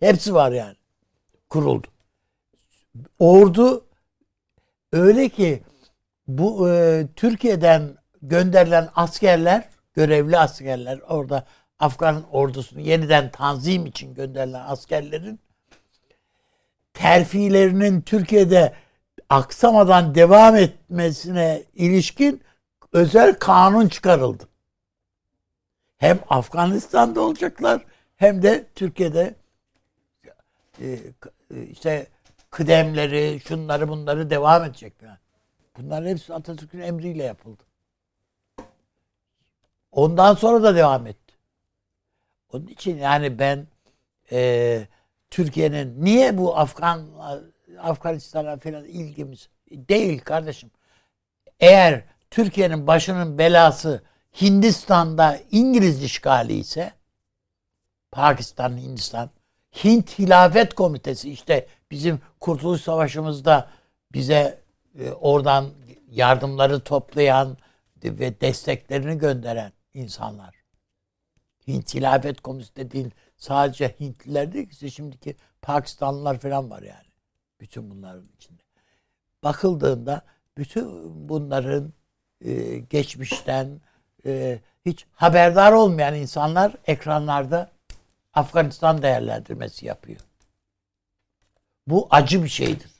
Hepsi 0.00 0.34
var 0.34 0.52
yani. 0.52 0.76
Kuruldu. 1.50 1.86
Ordu 3.18 3.84
öyle 4.92 5.28
ki 5.28 5.62
bu 6.28 6.70
e, 6.70 7.06
Türkiye'den 7.16 7.96
gönderilen 8.22 8.88
askerler, 8.94 9.68
görevli 9.94 10.38
askerler 10.38 10.98
orada 10.98 11.46
Afgan 11.78 12.24
ordusunu 12.32 12.80
yeniden 12.80 13.30
tanzim 13.30 13.86
için 13.86 14.14
gönderilen 14.14 14.64
askerlerin 14.66 15.40
terfilerinin 16.94 18.00
Türkiye'de 18.00 18.74
aksamadan 19.28 20.14
devam 20.14 20.56
etmesine 20.56 21.62
ilişkin 21.74 22.42
özel 22.92 23.34
kanun 23.38 23.88
çıkarıldı. 23.88 24.48
Hem 25.98 26.18
Afganistan'da 26.28 27.20
olacaklar 27.20 27.84
hem 28.16 28.42
de 28.42 28.66
Türkiye'de 28.74 29.34
e, 30.80 30.98
işte 31.70 32.06
kıdemleri, 32.50 33.40
şunları 33.48 33.88
bunları 33.88 34.30
devam 34.30 34.64
edecek. 34.64 34.94
Bunlar 35.78 36.06
hepsi 36.06 36.34
Atatürk'ün 36.34 36.80
emriyle 36.80 37.22
yapıldı. 37.22 37.63
Ondan 39.94 40.34
sonra 40.34 40.62
da 40.62 40.74
devam 40.74 41.06
etti. 41.06 41.34
Onun 42.52 42.66
için 42.66 42.98
yani 42.98 43.38
ben 43.38 43.66
e, 44.32 44.86
Türkiye'nin 45.30 46.04
niye 46.04 46.38
bu 46.38 46.58
Afgan 46.58 47.06
Afganistan'a 47.80 48.56
falan 48.56 48.84
ilgimiz 48.84 49.48
değil 49.70 50.20
kardeşim. 50.20 50.70
Eğer 51.60 52.04
Türkiye'nin 52.30 52.86
başının 52.86 53.38
belası 53.38 54.02
Hindistan'da 54.40 55.38
İngiliz 55.50 56.02
işgali 56.02 56.52
ise 56.52 56.92
Pakistan, 58.12 58.78
Hindistan, 58.78 59.30
Hint 59.84 60.18
Hilafet 60.18 60.74
Komitesi 60.74 61.30
işte 61.30 61.66
bizim 61.90 62.20
Kurtuluş 62.40 62.80
Savaşımızda 62.80 63.70
bize 64.12 64.58
e, 64.98 65.10
oradan 65.10 65.70
yardımları 66.10 66.80
toplayan 66.80 67.56
ve 68.04 68.40
desteklerini 68.40 69.18
gönderen 69.18 69.72
insanlar. 69.94 70.54
Hint 71.68 71.94
Hilafet 71.94 72.40
Komitesi 72.40 72.76
dediğin 72.76 73.12
sadece 73.36 73.96
Hintliler 74.00 74.52
değil 74.52 74.68
ki 74.68 74.90
şimdiki 74.90 75.36
Pakistanlılar 75.62 76.38
falan 76.38 76.70
var 76.70 76.82
yani. 76.82 77.06
Bütün 77.60 77.90
bunların 77.90 78.28
içinde. 78.36 78.62
Bakıldığında 79.44 80.22
bütün 80.58 80.88
bunların 81.28 81.92
e, 82.40 82.78
geçmişten 82.78 83.80
e, 84.26 84.60
hiç 84.86 85.06
haberdar 85.12 85.72
olmayan 85.72 86.14
insanlar 86.14 86.74
ekranlarda 86.86 87.70
Afganistan 88.34 89.02
değerlendirmesi 89.02 89.86
yapıyor. 89.86 90.20
Bu 91.86 92.08
acı 92.10 92.42
bir 92.42 92.48
şeydir. 92.48 92.90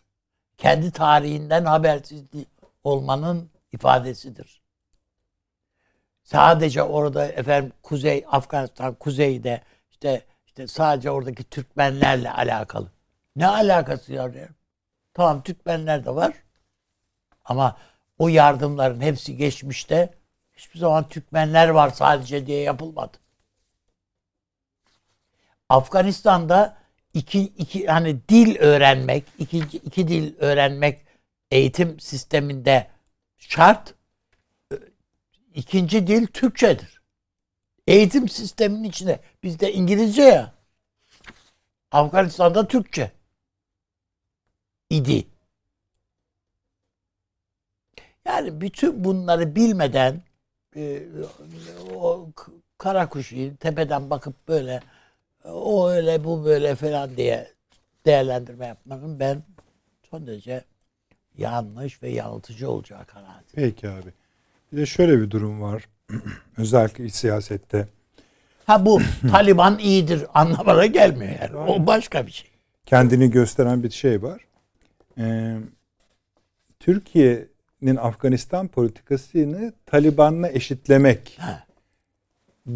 Kendi 0.58 0.90
tarihinden 0.90 1.64
habersiz 1.64 2.22
olmanın 2.84 3.50
ifadesidir. 3.72 4.63
Sadece 6.24 6.82
orada 6.82 7.26
efendim 7.26 7.72
Kuzey 7.82 8.24
Afganistan 8.30 8.94
kuzeyde 8.94 9.62
işte 9.90 10.24
işte 10.46 10.66
sadece 10.68 11.10
oradaki 11.10 11.44
Türkmenlerle 11.44 12.30
alakalı. 12.30 12.90
Ne 13.36 13.46
alakası 13.46 14.16
var 14.16 14.34
ya? 14.34 14.48
Tamam 15.14 15.42
Türkmenler 15.42 16.04
de 16.04 16.14
var. 16.14 16.34
Ama 17.44 17.76
o 18.18 18.28
yardımların 18.28 19.00
hepsi 19.00 19.36
geçmişte 19.36 20.14
hiçbir 20.56 20.78
zaman 20.78 21.08
Türkmenler 21.08 21.68
var 21.68 21.90
sadece 21.90 22.46
diye 22.46 22.60
yapılmadı. 22.60 23.16
Afganistan'da 25.68 26.76
iki, 27.14 27.40
iki 27.42 27.86
hani 27.86 28.28
dil 28.28 28.58
öğrenmek, 28.58 29.24
iki, 29.38 29.58
iki 29.58 30.08
dil 30.08 30.34
öğrenmek 30.38 31.06
eğitim 31.50 32.00
sisteminde 32.00 32.90
şart. 33.38 33.94
İkinci 35.54 36.06
dil 36.06 36.26
Türkçedir. 36.26 37.00
Eğitim 37.86 38.28
sisteminin 38.28 38.84
içinde. 38.84 39.20
Bizde 39.42 39.72
İngilizce 39.72 40.22
ya. 40.22 40.54
Afganistan'da 41.90 42.68
Türkçe. 42.68 43.12
idi. 44.90 45.26
Yani 48.24 48.60
bütün 48.60 49.04
bunları 49.04 49.56
bilmeden 49.56 50.22
e, 50.76 51.02
o 51.94 52.28
kara 52.78 53.08
kuşu 53.08 53.56
tepeden 53.56 54.10
bakıp 54.10 54.48
böyle 54.48 54.80
o 55.44 55.88
öyle 55.88 56.24
bu 56.24 56.44
böyle 56.44 56.74
falan 56.74 57.16
diye 57.16 57.52
değerlendirme 58.06 58.66
yapmanın 58.66 59.20
ben 59.20 59.42
son 60.10 60.26
derece 60.26 60.64
yanlış 61.38 62.02
ve 62.02 62.08
yanıltıcı 62.08 62.70
olacağı 62.70 63.06
kanaati. 63.06 63.52
Peki 63.54 63.88
abi. 63.88 64.12
Bir 64.74 64.80
de 64.80 64.86
şöyle 64.86 65.20
bir 65.20 65.30
durum 65.30 65.62
var. 65.62 65.88
Özellikle 66.56 67.04
iç 67.04 67.14
siyasette. 67.14 67.88
Ha 68.66 68.86
bu 68.86 69.00
Taliban 69.30 69.78
iyidir 69.78 70.26
anlamına 70.34 70.86
gelmiyor 70.86 71.32
yani. 71.40 71.56
O 71.56 71.86
başka 71.86 72.26
bir 72.26 72.32
şey. 72.32 72.50
Kendini 72.86 73.30
gösteren 73.30 73.82
bir 73.82 73.90
şey 73.90 74.22
var. 74.22 74.40
Ee, 75.18 75.56
Türkiye'nin 76.80 77.96
Afganistan 77.96 78.68
politikasını 78.68 79.72
Taliban'la 79.86 80.48
eşitlemek 80.48 81.38
ha. 81.40 81.64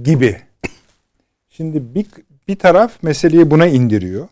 gibi. 0.02 0.40
Şimdi 1.50 1.94
bir, 1.94 2.06
bir 2.48 2.56
taraf 2.56 3.02
meseleyi 3.02 3.50
buna 3.50 3.66
indiriyor. 3.66 4.28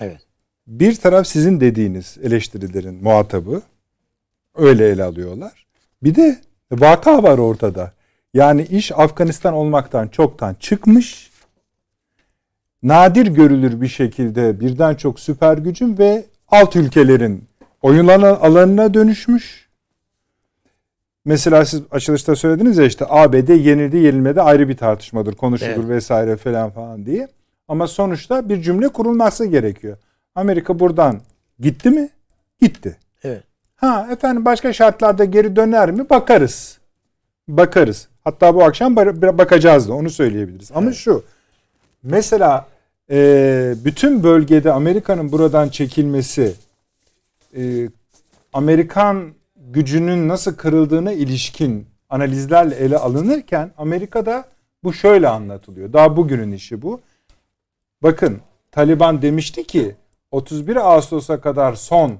Evet. 0.00 0.20
Bir 0.66 0.96
taraf 0.96 1.26
sizin 1.26 1.60
dediğiniz 1.60 2.18
eleştirilerin 2.22 3.02
muhatabı. 3.02 3.62
Öyle 4.54 4.88
ele 4.88 5.04
alıyorlar. 5.04 5.64
Bir 6.04 6.14
de 6.14 6.38
vaka 6.72 7.22
var 7.22 7.38
ortada. 7.38 7.92
Yani 8.34 8.62
iş 8.62 8.92
Afganistan 8.92 9.54
olmaktan 9.54 10.08
çoktan 10.08 10.54
çıkmış. 10.54 11.30
Nadir 12.82 13.26
görülür 13.26 13.80
bir 13.80 13.88
şekilde 13.88 14.60
birden 14.60 14.94
çok 14.94 15.20
süper 15.20 15.58
gücün 15.58 15.98
ve 15.98 16.24
alt 16.48 16.76
ülkelerin 16.76 17.44
oyun 17.82 18.08
alanına 18.08 18.94
dönüşmüş. 18.94 19.68
Mesela 21.24 21.64
siz 21.64 21.82
açılışta 21.90 22.36
söylediniz 22.36 22.78
ya 22.78 22.84
işte 22.84 23.06
ABD 23.08 23.48
yenildi 23.48 23.96
yenilmedi 23.96 24.42
ayrı 24.42 24.68
bir 24.68 24.76
tartışmadır 24.76 25.34
konuşulur 25.34 25.70
evet. 25.70 25.88
vesaire 25.88 26.36
falan 26.36 26.70
falan 26.70 27.06
diye. 27.06 27.28
Ama 27.68 27.86
sonuçta 27.86 28.48
bir 28.48 28.62
cümle 28.62 28.88
kurulması 28.88 29.46
gerekiyor. 29.46 29.96
Amerika 30.34 30.78
buradan 30.80 31.20
gitti 31.60 31.90
mi? 31.90 32.08
Gitti. 32.60 32.96
Ha 33.84 34.08
efendim 34.10 34.44
başka 34.44 34.72
şartlarda 34.72 35.24
geri 35.24 35.56
döner 35.56 35.90
mi? 35.90 36.10
Bakarız. 36.10 36.78
Bakarız. 37.48 38.08
Hatta 38.24 38.54
bu 38.54 38.64
akşam 38.64 38.96
bakacağız 38.96 39.88
da 39.88 39.94
onu 39.94 40.10
söyleyebiliriz. 40.10 40.70
Ama 40.74 40.86
evet. 40.86 40.96
şu 40.96 41.24
mesela 42.02 42.66
e, 43.10 43.74
bütün 43.84 44.22
bölgede 44.22 44.72
Amerika'nın 44.72 45.32
buradan 45.32 45.68
çekilmesi 45.68 46.54
e, 47.56 47.88
Amerikan 48.52 49.34
gücünün 49.56 50.28
nasıl 50.28 50.56
kırıldığına 50.56 51.12
ilişkin 51.12 51.86
analizlerle 52.08 52.74
ele 52.74 52.98
alınırken 52.98 53.70
Amerika'da 53.78 54.44
bu 54.84 54.92
şöyle 54.92 55.28
anlatılıyor. 55.28 55.92
Daha 55.92 56.16
bugünün 56.16 56.52
işi 56.52 56.82
bu. 56.82 57.00
Bakın 58.02 58.40
Taliban 58.72 59.22
demişti 59.22 59.64
ki 59.64 59.94
31 60.30 60.76
Ağustos'a 60.76 61.40
kadar 61.40 61.74
son 61.74 62.18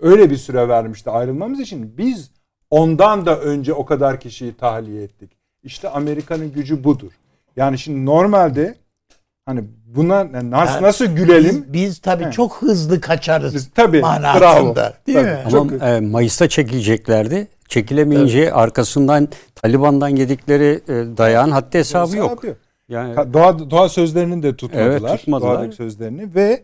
öyle 0.00 0.30
bir 0.30 0.36
süre 0.36 0.68
vermişti 0.68 1.10
ayrılmamız 1.10 1.60
için. 1.60 1.98
Biz 1.98 2.30
ondan 2.70 3.26
da 3.26 3.40
önce 3.40 3.72
o 3.72 3.84
kadar 3.84 4.20
kişiyi 4.20 4.56
tahliye 4.56 5.02
ettik. 5.02 5.30
İşte 5.62 5.88
Amerika'nın 5.88 6.52
gücü 6.52 6.84
budur. 6.84 7.12
Yani 7.56 7.78
şimdi 7.78 8.06
normalde 8.06 8.74
hani 9.46 9.64
buna 9.86 10.32
nasıl 10.50 10.74
yani 10.74 10.82
nasıl 10.82 11.06
gülelim? 11.06 11.64
Biz, 11.68 11.72
biz 11.72 11.98
tabii 11.98 12.24
He. 12.24 12.30
çok 12.30 12.62
hızlı 12.62 13.00
kaçarız. 13.00 13.54
Biz, 13.54 13.70
tabii. 13.74 14.00
Manasında, 14.00 14.40
bravo. 14.40 14.76
Değil 15.06 15.18
tabii, 15.18 15.30
mi? 15.30 15.38
Ama 15.44 15.50
çok... 15.50 15.82
e, 15.82 16.00
Mayıs'ta 16.00 16.48
çekileceklerdi. 16.48 17.48
Çekilemeyince 17.68 18.38
evet. 18.38 18.52
arkasından 18.56 19.28
Taliban'dan 19.54 20.08
yedikleri 20.08 20.80
e, 20.88 21.16
dayağın 21.16 21.50
haddi 21.50 21.78
hesabı, 21.78 22.06
hesabı 22.06 22.16
yok. 22.16 22.44
yok. 22.44 22.56
Yani 22.88 23.32
doğa 23.32 23.70
doğa 23.70 23.88
sözlerinin 23.88 24.42
de 24.42 24.56
tutmadılar. 24.56 25.10
Evet, 25.10 25.18
tutmadılar. 25.18 25.54
Doğadaki 25.54 25.76
sözlerini 25.76 26.34
ve 26.34 26.62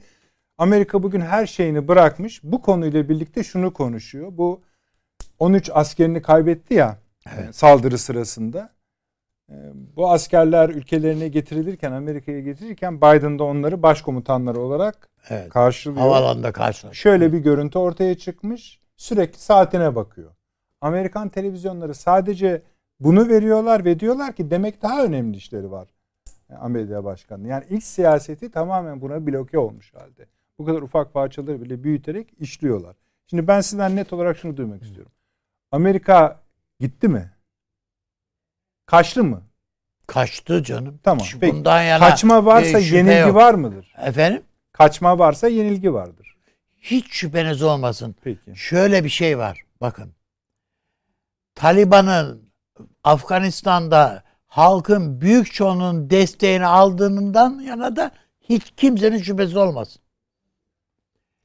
Amerika 0.58 1.02
bugün 1.02 1.20
her 1.20 1.46
şeyini 1.46 1.88
bırakmış. 1.88 2.40
Bu 2.44 2.62
konuyla 2.62 3.08
birlikte 3.08 3.44
şunu 3.44 3.72
konuşuyor. 3.72 4.28
Bu 4.32 4.62
13 5.38 5.70
askerini 5.74 6.22
kaybetti 6.22 6.74
ya 6.74 6.98
evet. 7.36 7.56
saldırı 7.56 7.98
sırasında. 7.98 8.70
Ee, 9.50 9.54
bu 9.96 10.10
askerler 10.10 10.68
ülkelerine 10.68 11.28
getirilirken, 11.28 11.92
Amerika'ya 11.92 12.40
getirirken 12.40 12.96
Biden 12.96 13.38
de 13.38 13.42
onları 13.42 13.82
başkomutanları 13.82 14.60
olarak 14.60 15.08
evet. 15.28 15.48
karşılıyor. 15.48 16.00
Havalanda 16.00 16.52
karşılıyor. 16.52 16.94
Şöyle 16.94 17.32
bir 17.32 17.38
görüntü 17.38 17.78
ortaya 17.78 18.18
çıkmış. 18.18 18.80
Sürekli 18.96 19.38
saatine 19.38 19.94
bakıyor. 19.94 20.30
Amerikan 20.80 21.28
televizyonları 21.28 21.94
sadece 21.94 22.62
bunu 23.00 23.28
veriyorlar 23.28 23.84
ve 23.84 24.00
diyorlar 24.00 24.32
ki 24.32 24.50
demek 24.50 24.82
daha 24.82 25.04
önemli 25.04 25.36
işleri 25.36 25.70
var. 25.70 25.88
Amerika 26.60 27.04
Başkanı. 27.04 27.48
Yani 27.48 27.64
ilk 27.70 27.82
siyaseti 27.82 28.50
tamamen 28.50 29.00
buna 29.00 29.26
bloke 29.26 29.58
olmuş 29.58 29.94
halde. 29.94 30.26
Bu 30.58 30.64
kadar 30.64 30.82
ufak 30.82 31.14
parçaları 31.14 31.60
bile 31.60 31.84
büyüterek 31.84 32.28
işliyorlar. 32.38 32.96
Şimdi 33.30 33.48
ben 33.48 33.60
sizden 33.60 33.96
net 33.96 34.12
olarak 34.12 34.38
şunu 34.38 34.56
duymak 34.56 34.82
istiyorum. 34.82 35.12
Amerika 35.72 36.40
gitti 36.80 37.08
mi? 37.08 37.32
Kaçtı 38.86 39.24
mı? 39.24 39.42
Kaçtı 40.06 40.62
canım. 40.62 41.00
Tamam. 41.02 41.26
Peki. 41.40 41.54
Bundan 41.56 41.82
yana 41.82 42.08
Kaçma 42.08 42.44
varsa 42.44 42.78
yenilgi 42.78 43.18
yok. 43.18 43.34
var 43.34 43.54
mıdır? 43.54 43.94
Efendim? 43.98 44.42
Kaçma 44.72 45.18
varsa 45.18 45.48
yenilgi 45.48 45.92
vardır. 45.94 46.36
Hiç 46.76 47.06
şüpheniz 47.10 47.62
olmasın. 47.62 48.16
Peki. 48.22 48.52
Şöyle 48.54 49.04
bir 49.04 49.08
şey 49.08 49.38
var. 49.38 49.62
Bakın. 49.80 50.12
Taliban'ın 51.54 52.50
Afganistan'da 53.04 54.22
halkın 54.46 55.20
büyük 55.20 55.52
çoğunun 55.52 56.10
desteğini 56.10 56.66
aldığından 56.66 57.60
yana 57.60 57.96
da 57.96 58.10
hiç 58.40 58.70
kimsenin 58.76 59.18
şüphesi 59.18 59.58
olmasın. 59.58 60.02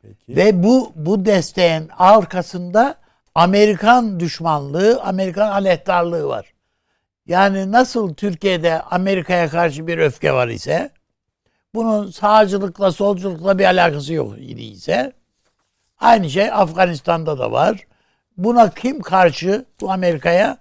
Peki. 0.02 0.36
Ve 0.36 0.64
bu 0.64 0.92
bu 0.96 1.26
desteğin 1.26 1.90
arkasında 1.98 2.96
Amerikan 3.36 4.20
düşmanlığı, 4.20 5.02
Amerikan 5.02 5.52
aleyhtarlığı 5.52 6.28
var. 6.28 6.54
Yani 7.26 7.72
nasıl 7.72 8.14
Türkiye'de 8.14 8.82
Amerika'ya 8.82 9.50
karşı 9.50 9.88
bir 9.88 9.98
öfke 9.98 10.34
var 10.34 10.48
ise 10.48 10.92
bunun 11.76 12.12
sağcılıkla 12.12 12.92
solculukla 12.92 13.60
bir 13.60 13.66
alakası 13.66 14.14
yok 14.14 14.34
ise 14.40 15.14
aynı 16.00 16.30
şey 16.30 16.52
Afganistan'da 16.52 17.40
da 17.40 17.52
var. 17.52 17.88
Buna 18.38 18.70
kim 18.70 19.02
karşı 19.02 19.66
bu 19.82 19.92
Amerika'ya? 19.92 20.58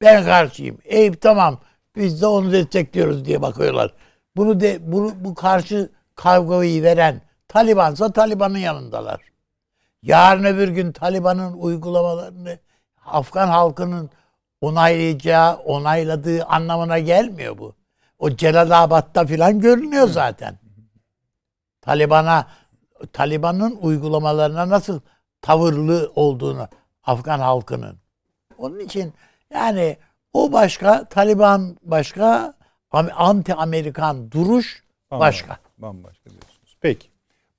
Ben 0.00 0.24
karşıyım. 0.24 0.78
Eyüp 0.84 1.20
tamam 1.20 1.60
biz 1.96 2.22
de 2.22 2.26
onu 2.26 2.52
destekliyoruz 2.52 3.24
diye 3.24 3.42
bakıyorlar. 3.42 3.94
Bunu 4.36 4.60
de 4.60 4.78
bunu 4.92 5.12
bu 5.20 5.34
karşı 5.34 5.90
kavgayı 6.14 6.82
veren 6.82 7.20
Talibansa 7.50 8.12
Taliban'ın 8.12 8.58
yanındalar. 8.58 9.20
Yarın 10.02 10.44
öbür 10.44 10.68
gün 10.68 10.92
Taliban'ın 10.92 11.52
uygulamalarını 11.52 12.58
Afgan 13.06 13.48
halkının 13.48 14.10
onaylayacağı, 14.60 15.56
onayladığı 15.56 16.44
anlamına 16.44 16.98
gelmiyor 16.98 17.58
bu. 17.58 17.74
O 18.18 18.30
Celalabad'da 18.30 19.26
filan 19.26 19.60
görünüyor 19.60 20.08
zaten. 20.08 20.58
Taliban'a 21.80 22.46
Taliban'ın 23.12 23.76
uygulamalarına 23.76 24.68
nasıl 24.68 25.00
tavırlı 25.42 26.12
olduğunu 26.14 26.68
Afgan 27.04 27.40
halkının 27.40 27.98
Onun 28.58 28.78
için 28.78 29.12
yani 29.54 29.96
o 30.32 30.52
başka, 30.52 31.04
Taliban 31.04 31.76
başka, 31.82 32.54
anti 33.14 33.54
Amerikan 33.54 34.30
duruş 34.30 34.84
başka. 35.10 35.58
Bambaşka 35.78 36.30
diyorsunuz. 36.30 36.76
Peki. 36.80 37.10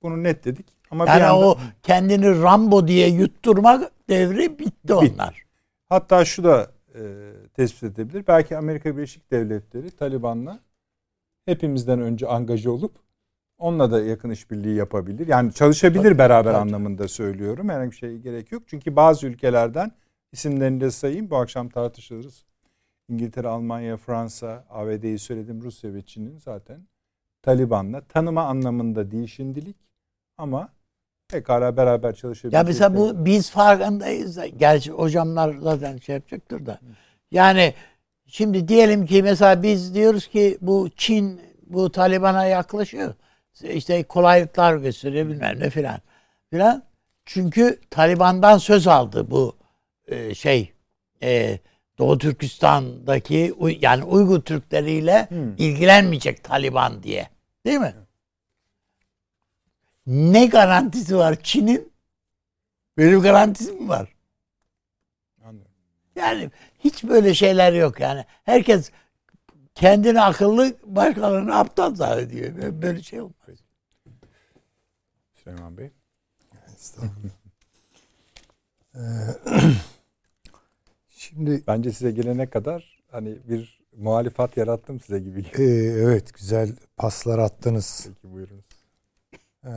Bunu 0.02 0.22
net 0.22 0.44
dedik. 0.44 0.66
Ama 0.90 1.06
yani 1.06 1.18
bir 1.18 1.24
anda... 1.24 1.48
o 1.48 1.58
kendini 1.82 2.42
Rambo 2.42 2.88
diye 2.88 3.08
yutturmak 3.08 3.92
devri 4.08 4.58
bitti 4.58 4.94
onlar. 4.94 5.42
Hatta 5.88 6.24
şu 6.24 6.44
da 6.44 6.70
e, 6.94 7.00
tespit 7.54 7.82
edebilir. 7.82 8.24
Belki 8.26 8.56
Amerika 8.56 8.96
Birleşik 8.96 9.30
Devletleri 9.30 9.90
Taliban'la 9.90 10.60
hepimizden 11.46 12.00
önce 12.00 12.26
angaje 12.26 12.70
olup 12.70 12.92
onunla 13.58 13.90
da 13.90 14.02
yakın 14.02 14.30
işbirliği 14.30 14.76
yapabilir. 14.76 15.26
Yani 15.26 15.52
çalışabilir 15.52 16.04
tabii, 16.04 16.18
beraber 16.18 16.52
tabii. 16.52 16.62
anlamında 16.62 17.08
söylüyorum. 17.08 17.68
Herhangi 17.68 17.90
bir 17.90 17.96
şey 17.96 18.18
gerek 18.18 18.52
yok. 18.52 18.62
Çünkü 18.66 18.96
bazı 18.96 19.26
ülkelerden 19.26 19.92
isimlerini 20.32 20.80
de 20.80 20.90
sayayım. 20.90 21.30
Bu 21.30 21.36
akşam 21.36 21.68
tartışırız. 21.68 22.44
İngiltere, 23.08 23.48
Almanya, 23.48 23.96
Fransa, 23.96 24.64
ABD'yi 24.70 25.18
söyledim. 25.18 25.62
Rusya 25.62 25.94
ve 25.94 26.02
Çin'in 26.02 26.38
zaten 26.38 26.86
Taliban'la 27.42 28.00
tanıma 28.00 28.44
anlamında 28.44 29.10
değil 29.10 29.26
şimdilik 29.26 29.76
ama 30.38 30.68
pekala 31.28 31.76
beraber 31.76 32.14
çalışabilir. 32.14 32.56
Ya 32.56 32.62
mesela 32.62 32.96
bu 32.96 33.24
biz 33.24 33.50
farkındayız 33.50 34.36
da 34.36 34.46
gerçi 34.46 34.90
hocamlar 34.90 35.54
zaten 35.60 35.96
şey 35.96 36.14
yapacaktır 36.14 36.66
da. 36.66 36.80
Yani 37.30 37.74
şimdi 38.26 38.68
diyelim 38.68 39.06
ki 39.06 39.22
mesela 39.22 39.62
biz 39.62 39.94
diyoruz 39.94 40.26
ki 40.26 40.58
bu 40.60 40.88
Çin 40.96 41.40
bu 41.66 41.92
Taliban'a 41.92 42.44
yaklaşıyor. 42.44 43.14
İşte 43.62 44.02
kolaylıklar 44.02 44.76
gösteriyor 44.76 45.28
bilmem 45.28 45.60
ne 45.60 45.70
filan. 45.70 45.98
Filan. 46.50 46.82
Çünkü 47.24 47.80
Taliban'dan 47.90 48.58
söz 48.58 48.86
aldı 48.86 49.30
bu 49.30 49.56
e, 50.06 50.34
şey 50.34 50.72
e, 51.22 51.58
Doğu 51.98 52.18
Türkistan'daki 52.18 53.54
yani 53.80 54.04
Uygur 54.04 54.40
Türkleriyle 54.40 55.26
hmm. 55.28 55.56
ilgilenmeyecek 55.58 56.44
Taliban 56.44 57.02
diye. 57.02 57.28
Değil 57.66 57.78
mi? 57.78 57.94
Ne 60.06 60.46
garantisi 60.46 61.16
var 61.16 61.42
Çin'in? 61.42 61.92
Böyle 62.96 63.16
bir 63.16 63.22
garantisi 63.22 63.72
mi 63.72 63.88
var? 63.88 64.14
Anladım. 65.44 65.72
Yani 66.16 66.50
hiç 66.78 67.04
böyle 67.04 67.34
şeyler 67.34 67.72
yok 67.72 68.00
yani. 68.00 68.24
Herkes 68.44 68.90
kendini 69.74 70.20
akıllı, 70.20 70.74
başkalarını 70.84 71.58
aptal 71.58 71.94
zannediyor. 71.94 72.82
Böyle 72.82 73.02
şey 73.02 73.20
olmaz. 73.20 73.34
Süleyman 75.34 75.76
Bey. 75.76 75.90
Şimdi 81.08 81.62
bence 81.66 81.92
size 81.92 82.10
gelene 82.10 82.50
kadar 82.50 82.98
hani 83.10 83.38
bir 83.48 83.82
muhalifat 83.96 84.56
yarattım 84.56 85.00
size 85.00 85.18
gibi. 85.18 85.46
E, 85.58 85.62
evet 86.02 86.34
güzel 86.34 86.76
paslar 86.96 87.38
attınız. 87.38 88.08
Peki 88.08 88.32
buyurunuz. 88.34 88.64
Ee, 89.66 89.70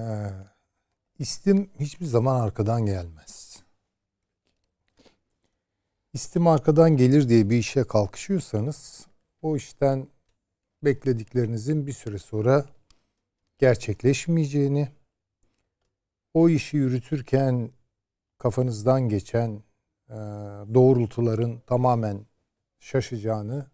istim 1.19 1.69
hiçbir 1.80 2.06
zaman 2.06 2.39
arkadan 2.39 2.86
gelmez. 2.86 3.63
İstim 6.13 6.48
arkadan 6.48 6.98
gelir 6.98 7.30
diye 7.30 7.50
bir 7.50 7.58
işe 7.58 7.84
kalkışıyorsanız 7.84 9.08
o 9.41 9.56
işten 9.56 10.08
beklediklerinizin 10.84 11.88
bir 11.88 11.93
süre 11.93 12.17
sonra 12.19 12.65
gerçekleşmeyeceğini, 13.58 14.89
o 16.34 16.50
işi 16.50 16.78
yürütürken 16.78 17.71
kafanızdan 18.38 19.10
geçen 19.10 19.63
e, 20.10 20.15
doğrultuların 20.74 21.60
tamamen 21.60 22.26
şaşacağını 22.80 23.65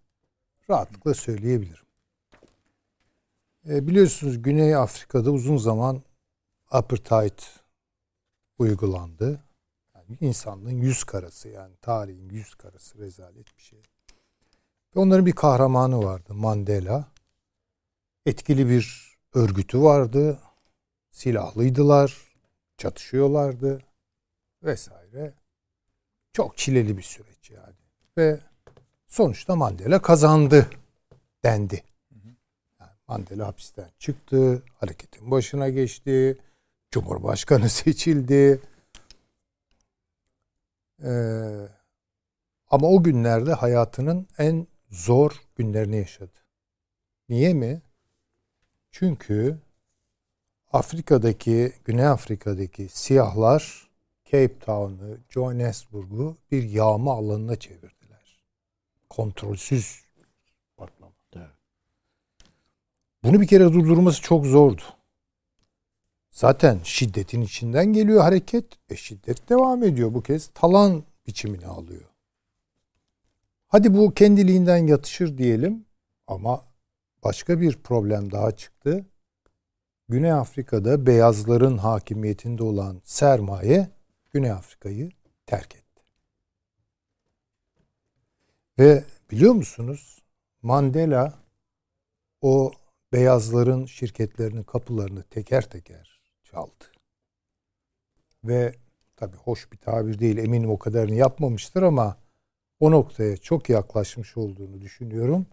rahatlıkla 0.69 1.13
söyleyebilirim. 1.13 1.90
E, 3.69 3.87
biliyorsunuz 3.87 4.41
Güney 4.41 4.75
Afrika'da 4.75 5.31
uzun 5.31 5.57
zaman 5.57 6.01
apartheid 6.71 7.39
uygulandı. 8.59 9.43
Yani 9.95 10.17
insanlığın 10.21 10.81
yüz 10.81 11.03
karası 11.03 11.49
yani 11.49 11.75
tarihin 11.81 12.29
yüz 12.29 12.55
karası 12.55 12.97
rezalet 12.97 13.57
bir 13.57 13.61
şey. 13.61 13.79
Ve 14.95 14.99
onların 14.99 15.25
bir 15.25 15.31
kahramanı 15.31 16.03
vardı 16.03 16.33
Mandela. 16.33 17.07
Etkili 18.25 18.69
bir 18.69 19.17
örgütü 19.33 19.81
vardı. 19.81 20.39
Silahlıydılar. 21.11 22.31
Çatışıyorlardı 22.77 23.81
vesaire. 24.63 25.33
Çok 26.33 26.57
çileli 26.57 26.97
bir 26.97 27.03
süreç 27.03 27.49
yani. 27.49 27.75
Ve 28.17 28.39
sonuçta 29.07 29.55
Mandela 29.55 30.01
kazandı 30.01 30.69
dendi. 31.43 31.83
Mandela 33.11 33.47
hapisten 33.47 33.89
çıktı, 33.99 34.63
hareketin 34.79 35.31
başına 35.31 35.69
geçti, 35.69 36.37
Cumhurbaşkanı 36.91 37.69
seçildi. 37.69 38.61
Ee, 41.03 41.67
ama 42.69 42.87
o 42.87 43.03
günlerde 43.03 43.53
hayatının 43.53 44.27
en 44.37 44.67
zor 44.89 45.41
günlerini 45.55 45.97
yaşadı. 45.97 46.39
Niye 47.29 47.53
mi? 47.53 47.81
Çünkü 48.91 49.59
Afrika'daki, 50.73 51.73
Güney 51.85 52.07
Afrika'daki 52.07 52.89
siyahlar 52.89 53.89
Cape 54.25 54.59
Town'u, 54.59 55.17
Johannesburg'u 55.29 56.37
bir 56.51 56.63
yağma 56.63 57.13
alanına 57.13 57.55
çevirdiler. 57.55 58.43
Kontrolsüz 59.09 60.05
patlama. 60.77 61.20
Bunu 63.23 63.41
bir 63.41 63.47
kere 63.47 63.63
durdurması 63.63 64.21
çok 64.21 64.45
zordu. 64.45 64.81
Zaten 66.31 66.79
şiddetin 66.83 67.41
içinden 67.41 67.93
geliyor 67.93 68.21
hareket. 68.21 68.65
E 68.89 68.95
şiddet 68.95 69.49
devam 69.49 69.83
ediyor 69.83 70.13
bu 70.13 70.23
kez. 70.23 70.47
Talan 70.53 71.03
biçimini 71.27 71.65
alıyor. 71.65 72.11
Hadi 73.67 73.93
bu 73.93 74.13
kendiliğinden 74.13 74.87
yatışır 74.87 75.37
diyelim 75.37 75.85
ama 76.27 76.61
başka 77.23 77.61
bir 77.61 77.77
problem 77.77 78.31
daha 78.31 78.51
çıktı. 78.51 79.05
Güney 80.09 80.31
Afrika'da 80.31 81.05
beyazların 81.05 81.77
hakimiyetinde 81.77 82.63
olan 82.63 83.01
sermaye 83.03 83.89
Güney 84.33 84.51
Afrika'yı 84.51 85.09
terk 85.45 85.75
etti. 85.75 86.03
Ve 88.79 89.03
biliyor 89.31 89.53
musunuz 89.53 90.21
Mandela 90.61 91.33
o 92.41 92.71
beyazların 93.13 93.85
şirketlerinin 93.85 94.63
kapılarını 94.63 95.23
teker 95.23 95.69
teker 95.69 96.21
çaldı. 96.43 96.91
Ve 98.43 98.75
tabi 99.15 99.37
hoş 99.37 99.71
bir 99.71 99.77
tabir 99.77 100.19
değil 100.19 100.37
eminim 100.37 100.69
o 100.69 100.79
kadarını 100.79 101.15
yapmamıştır 101.15 101.81
ama 101.81 102.17
o 102.79 102.91
noktaya 102.91 103.37
çok 103.37 103.69
yaklaşmış 103.69 104.37
olduğunu 104.37 104.81
düşünüyorum. 104.81 105.47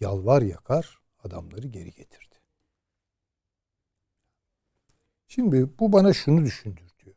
Yalvar 0.00 0.42
yakar 0.42 0.98
adamları 1.24 1.66
geri 1.66 1.92
getirdi. 1.92 2.34
Şimdi 5.28 5.78
bu 5.78 5.92
bana 5.92 6.12
şunu 6.12 6.44
düşündürtüyor. 6.44 7.16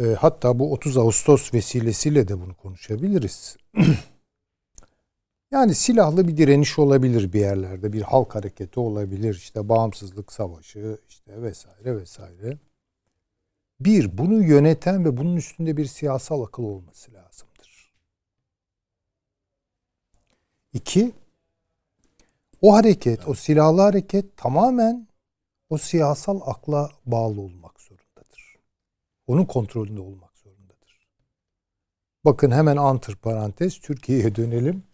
E, 0.00 0.04
hatta 0.04 0.58
bu 0.58 0.72
30 0.72 0.96
Ağustos 0.96 1.54
vesilesiyle 1.54 2.28
de 2.28 2.40
bunu 2.40 2.56
konuşabiliriz. 2.56 3.56
yani 5.50 5.74
silahlı 5.74 6.28
bir 6.28 6.36
direniş 6.36 6.78
olabilir 6.78 7.32
bir 7.32 7.40
yerlerde, 7.40 7.92
bir 7.92 8.02
halk 8.02 8.34
hareketi 8.34 8.80
olabilir, 8.80 9.34
işte 9.34 9.68
bağımsızlık 9.68 10.32
savaşı, 10.32 10.98
işte 11.08 11.42
vesaire 11.42 11.96
vesaire. 11.96 12.58
Bir, 13.80 14.18
bunu 14.18 14.42
yöneten 14.42 15.04
ve 15.04 15.16
bunun 15.16 15.36
üstünde 15.36 15.76
bir 15.76 15.86
siyasal 15.86 16.42
akıl 16.42 16.62
olması 16.62 17.12
lazımdır. 17.12 17.92
İki, 20.72 21.12
o 22.62 22.74
hareket, 22.74 23.28
o 23.28 23.34
silahlı 23.34 23.80
hareket 23.80 24.36
tamamen 24.36 25.08
o 25.70 25.78
siyasal 25.78 26.40
akla 26.44 26.90
bağlı 27.06 27.40
olmak 27.40 27.80
zorundadır. 27.80 28.56
Onun 29.26 29.44
kontrolünde 29.44 30.00
olmak 30.00 30.38
zorundadır. 30.38 31.08
Bakın 32.24 32.50
hemen 32.50 32.76
antır 32.76 33.16
parantez 33.16 33.78
Türkiye'ye 33.78 34.34
dönelim. 34.34 34.84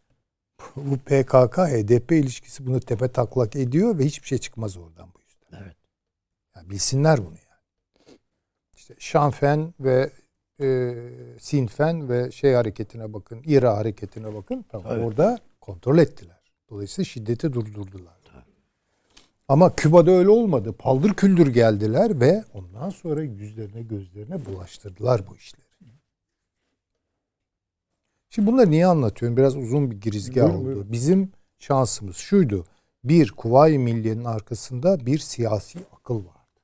Bu 0.77 0.97
PKK 0.97 1.59
HDP 1.59 2.13
ilişkisi 2.13 2.67
bunu 2.67 2.81
tepe 2.81 3.09
taklak 3.09 3.57
ediyor 3.57 3.99
ve 3.99 4.05
hiçbir 4.05 4.27
şey 4.27 4.39
çıkmaz 4.39 4.77
oradan 4.77 5.09
bu 5.15 5.19
yüzden. 5.21 5.65
Evet. 5.65 5.77
Yani 6.57 6.71
bilsinler 6.71 7.19
bunu 7.19 7.35
yani. 7.35 8.19
İşte 8.77 8.95
Şanfen 8.99 9.75
ve 9.81 10.11
e, 10.61 10.95
Sinfen 11.41 12.09
ve 12.09 12.31
şey 12.31 12.53
hareketine 12.53 13.13
bakın, 13.13 13.43
İRA 13.45 13.77
hareketine 13.77 14.35
bakın. 14.35 14.65
Tamam, 14.69 14.87
evet. 14.91 15.05
Orada 15.05 15.39
kontrol 15.61 15.99
ettiler. 15.99 16.41
Dolayısıyla 16.71 17.05
şiddeti 17.05 17.53
durdurdular. 17.53 18.23
Ama 19.53 19.77
Küba'da 19.77 20.11
öyle 20.11 20.29
olmadı. 20.29 20.73
Paldır 20.73 21.15
küldür 21.15 21.47
geldiler 21.47 22.21
ve 22.21 22.45
ondan 22.55 22.91
sonra 22.91 23.23
yüzlerine 23.23 23.83
gözlerine 23.83 24.47
bulaştırdılar 24.47 25.27
bu 25.31 25.37
işleri. 25.37 25.72
Şimdi 28.35 28.53
bunları 28.53 28.71
niye 28.71 28.87
anlatıyorum? 28.87 29.37
Biraz 29.37 29.57
uzun 29.57 29.91
bir 29.91 30.01
girizgah 30.01 30.43
Buyurun, 30.43 30.59
oldu. 30.59 30.65
buyurun. 30.65 30.93
Bizim 30.93 31.33
şansımız 31.59 32.17
şuydu. 32.17 32.67
Bir, 33.05 33.31
Kuvayi 33.31 33.79
Milliye'nin 33.79 34.25
arkasında 34.25 35.07
bir 35.07 35.19
siyasi 35.19 35.79
akıl 35.93 36.15
vardı. 36.15 36.61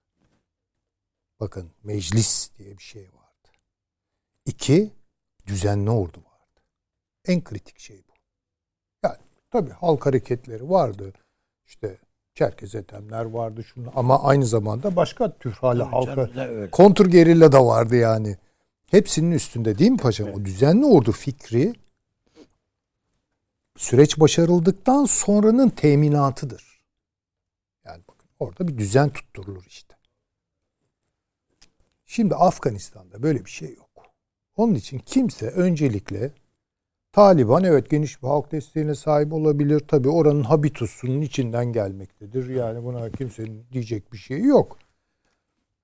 Bakın 1.41 1.71
meclis 1.83 2.51
diye 2.59 2.79
bir 2.79 2.83
şey 2.83 3.03
vardı. 3.03 3.49
İki, 4.47 4.91
düzenli 5.47 5.91
ordu 5.91 6.19
vardı. 6.19 6.61
En 7.27 7.45
kritik 7.45 7.79
şey 7.79 8.03
bu. 8.09 8.13
Yani 9.05 9.19
tabii 9.51 9.71
halk 9.71 10.07
hareketleri 10.07 10.71
vardı. 10.71 11.13
İşte 11.67 11.99
Çerkez 12.35 12.75
etemler 12.75 13.25
vardı 13.25 13.65
şunu 13.65 13.93
ama 13.95 14.23
aynı 14.23 14.47
zamanda 14.47 14.97
başka 14.97 15.39
tür 15.39 15.53
hala 15.53 15.93
halka 15.93 16.31
kontur 16.71 17.07
gerilla 17.07 17.53
da 17.53 17.67
vardı 17.67 17.97
yani. 17.97 18.37
Hepsinin 18.91 19.31
üstünde 19.31 19.79
değil 19.79 19.91
mi 19.91 19.97
paşam? 19.97 20.29
O 20.29 20.45
düzenli 20.45 20.87
ordu 20.87 21.13
fikri 21.13 21.75
süreç 23.77 24.21
başarıldıktan 24.21 25.05
sonranın 25.05 25.69
teminatıdır. 25.69 26.83
Yani 27.85 28.03
bakın 28.09 28.29
orada 28.39 28.69
bir 28.69 28.79
düzen 28.79 29.11
tutturulur 29.11 29.65
işte. 29.67 29.95
Şimdi 32.07 32.35
Afganistan'da 32.35 33.23
böyle 33.23 33.45
bir 33.45 33.51
şey 33.51 33.75
yok. 33.75 34.07
Onun 34.57 34.75
için 34.75 34.99
kimse 34.99 35.47
öncelikle 35.47 36.33
Taliban 37.13 37.65
evet 37.65 37.91
geniş 37.91 38.23
bir 38.23 38.29
halk 38.29 38.53
desteğine 38.53 38.95
sahip 38.95 39.33
olabilir. 39.33 39.81
Tabii 39.81 40.09
oranın 40.09 40.43
habitusunun 40.43 41.21
içinden 41.21 41.73
gelmektedir. 41.73 42.49
Yani 42.49 42.85
buna 42.85 43.11
kimsenin 43.11 43.67
diyecek 43.73 44.13
bir 44.13 44.19
şeyi 44.19 44.45
yok. 44.45 44.79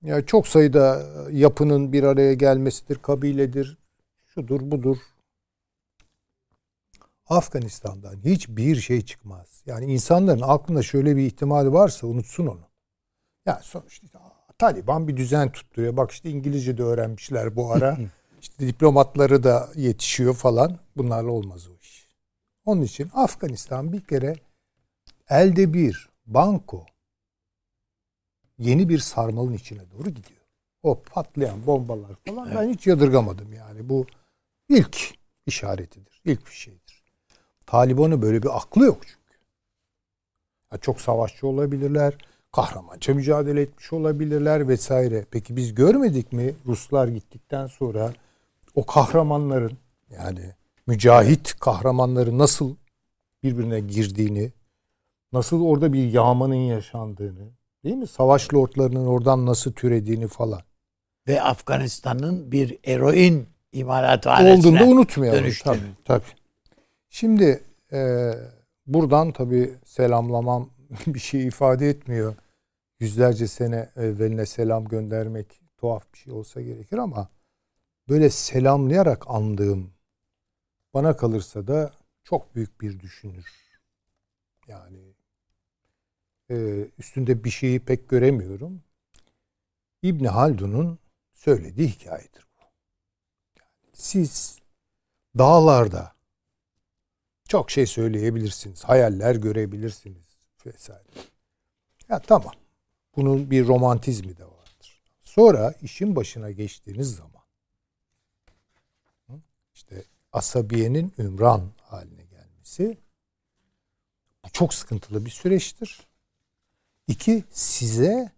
Ya 0.05 0.25
çok 0.25 0.47
sayıda 0.47 1.05
yapının 1.31 1.93
bir 1.93 2.03
araya 2.03 2.33
gelmesidir, 2.33 2.95
kabiledir, 2.95 3.77
şudur 4.25 4.71
budur. 4.71 4.97
Afganistan'dan 7.27 8.15
hiçbir 8.25 8.75
şey 8.75 9.01
çıkmaz. 9.01 9.63
Yani 9.65 9.93
insanların 9.93 10.41
aklında 10.41 10.83
şöyle 10.83 11.15
bir 11.15 11.21
ihtimali 11.21 11.73
varsa 11.73 12.07
unutsun 12.07 12.47
onu. 12.47 12.67
Ya 13.45 13.59
sonuçta 13.63 14.19
Taliban 14.57 15.07
bir 15.07 15.17
düzen 15.17 15.51
tutturuyor. 15.51 15.97
Bak 15.97 16.11
işte 16.11 16.29
İngilizce 16.29 16.77
de 16.77 16.83
öğrenmişler 16.83 17.55
bu 17.55 17.71
ara. 17.71 17.97
işte 18.41 18.67
diplomatları 18.67 19.43
da 19.43 19.69
yetişiyor 19.75 20.33
falan. 20.33 20.77
Bunlarla 20.97 21.31
olmaz 21.31 21.67
o 21.67 21.71
iş. 21.81 22.07
Onun 22.65 22.81
için 22.81 23.09
Afganistan 23.13 23.93
bir 23.93 24.01
kere 24.01 24.35
elde 25.29 25.73
bir 25.73 26.09
banko 26.27 26.85
yeni 28.59 28.89
bir 28.89 28.99
sarmalın 28.99 29.53
içine 29.53 29.81
doğru 29.91 30.09
gidiyor. 30.09 30.41
O 30.83 31.01
patlayan 31.01 31.67
bombalar 31.67 32.15
falan 32.27 32.51
ben 32.55 32.69
hiç 32.69 32.87
yadırgamadım 32.87 33.53
yani. 33.53 33.89
Bu 33.89 34.05
ilk 34.69 35.13
işaretidir. 35.45 36.21
ilk 36.25 36.45
bir 36.45 36.51
şeydir. 36.51 37.03
Taliban'ın 37.65 38.21
böyle 38.21 38.43
bir 38.43 38.57
aklı 38.57 38.85
yok 38.85 38.97
çünkü. 39.01 39.39
Ya 40.71 40.77
çok 40.77 41.01
savaşçı 41.01 41.47
olabilirler. 41.47 42.17
Kahramanca 42.51 43.13
mücadele 43.13 43.61
etmiş 43.61 43.93
olabilirler 43.93 44.67
vesaire. 44.67 45.25
Peki 45.31 45.55
biz 45.55 45.75
görmedik 45.75 46.33
mi 46.33 46.55
Ruslar 46.65 47.07
gittikten 47.07 47.67
sonra 47.67 48.13
o 48.75 48.85
kahramanların 48.85 49.77
yani 50.09 50.53
mücahit 50.87 51.59
kahramanların 51.59 52.37
nasıl 52.37 52.75
birbirine 53.43 53.79
girdiğini, 53.79 54.51
nasıl 55.33 55.61
orada 55.61 55.93
bir 55.93 56.11
yağmanın 56.11 56.55
yaşandığını, 56.55 57.49
değil 57.85 57.95
mi? 57.95 58.07
Savaş 58.07 58.53
lordlarının 58.53 59.05
oradan 59.05 59.45
nasıl 59.45 59.73
türediğini 59.73 60.27
falan. 60.27 60.61
Ve 61.27 61.41
Afganistan'ın 61.41 62.51
bir 62.51 62.79
eroin 62.83 63.33
Olduğunu 63.33 63.49
imalathanesine 63.71 64.79
da 64.79 64.85
unutmayalım. 64.85 65.39
dönüştüğünü. 65.39 65.73
Tabii, 65.75 65.95
tabii. 66.05 66.39
Şimdi 67.09 67.63
e, 67.91 68.31
buradan 68.87 69.31
tabii 69.31 69.73
selamlamam 69.85 70.69
bir 71.07 71.19
şey 71.19 71.47
ifade 71.47 71.89
etmiyor. 71.89 72.35
Yüzlerce 72.99 73.47
sene 73.47 73.89
evveline 73.95 74.45
selam 74.45 74.85
göndermek 74.85 75.61
tuhaf 75.77 76.13
bir 76.13 76.17
şey 76.17 76.33
olsa 76.33 76.61
gerekir 76.61 76.97
ama 76.97 77.29
böyle 78.09 78.29
selamlayarak 78.29 79.23
andığım 79.27 79.93
bana 80.93 81.17
kalırsa 81.17 81.67
da 81.67 81.91
çok 82.23 82.55
büyük 82.55 82.81
bir 82.81 82.99
düşünür. 82.99 83.45
Yani 84.67 85.14
e, 86.49 86.87
üstünde 86.97 87.43
bir 87.43 87.49
şeyi 87.49 87.79
pek 87.79 88.09
göremiyorum. 88.09 88.83
İbni 90.01 90.27
Haldun'un 90.27 90.99
söylediği 91.33 91.87
hikayedir 91.87 92.47
bu. 92.59 92.63
Siz 93.93 94.59
dağlarda 95.37 96.15
çok 97.47 97.71
şey 97.71 97.85
söyleyebilirsiniz, 97.85 98.83
hayaller 98.83 99.35
görebilirsiniz 99.35 100.37
vesaire. 100.65 101.07
Ya 102.09 102.19
tamam. 102.19 102.53
Bunun 103.15 103.51
bir 103.51 103.67
romantizmi 103.67 104.37
de 104.37 104.45
vardır. 104.45 105.03
Sonra 105.21 105.73
işin 105.81 106.15
başına 106.15 106.51
geçtiğiniz 106.51 107.15
zaman 107.15 107.35
işte 109.73 110.03
asabiyenin 110.31 111.13
ümran 111.17 111.71
haline 111.81 112.25
gelmesi 112.25 112.97
bu 114.45 114.49
çok 114.49 114.73
sıkıntılı 114.73 115.25
bir 115.25 115.31
süreçtir. 115.31 116.07
İki, 117.07 117.43
size 117.51 118.31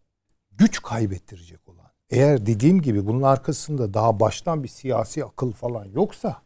güç 0.52 0.82
kaybettirecek 0.82 1.68
olan. 1.68 1.92
Eğer 2.10 2.46
dediğim 2.46 2.82
gibi 2.82 3.08
bunun 3.08 3.22
arkasında 3.22 3.94
daha 3.94 4.20
baştan 4.20 4.64
bir 4.64 4.68
siyasi 4.68 5.26
akıl 5.26 5.52
falan 5.52 5.86
yoksa 5.86 6.42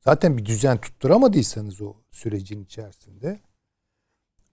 zaten 0.00 0.38
bir 0.38 0.44
düzen 0.44 0.80
tutturamadıysanız 0.80 1.82
o 1.82 1.94
sürecin 2.10 2.64
içerisinde 2.64 3.40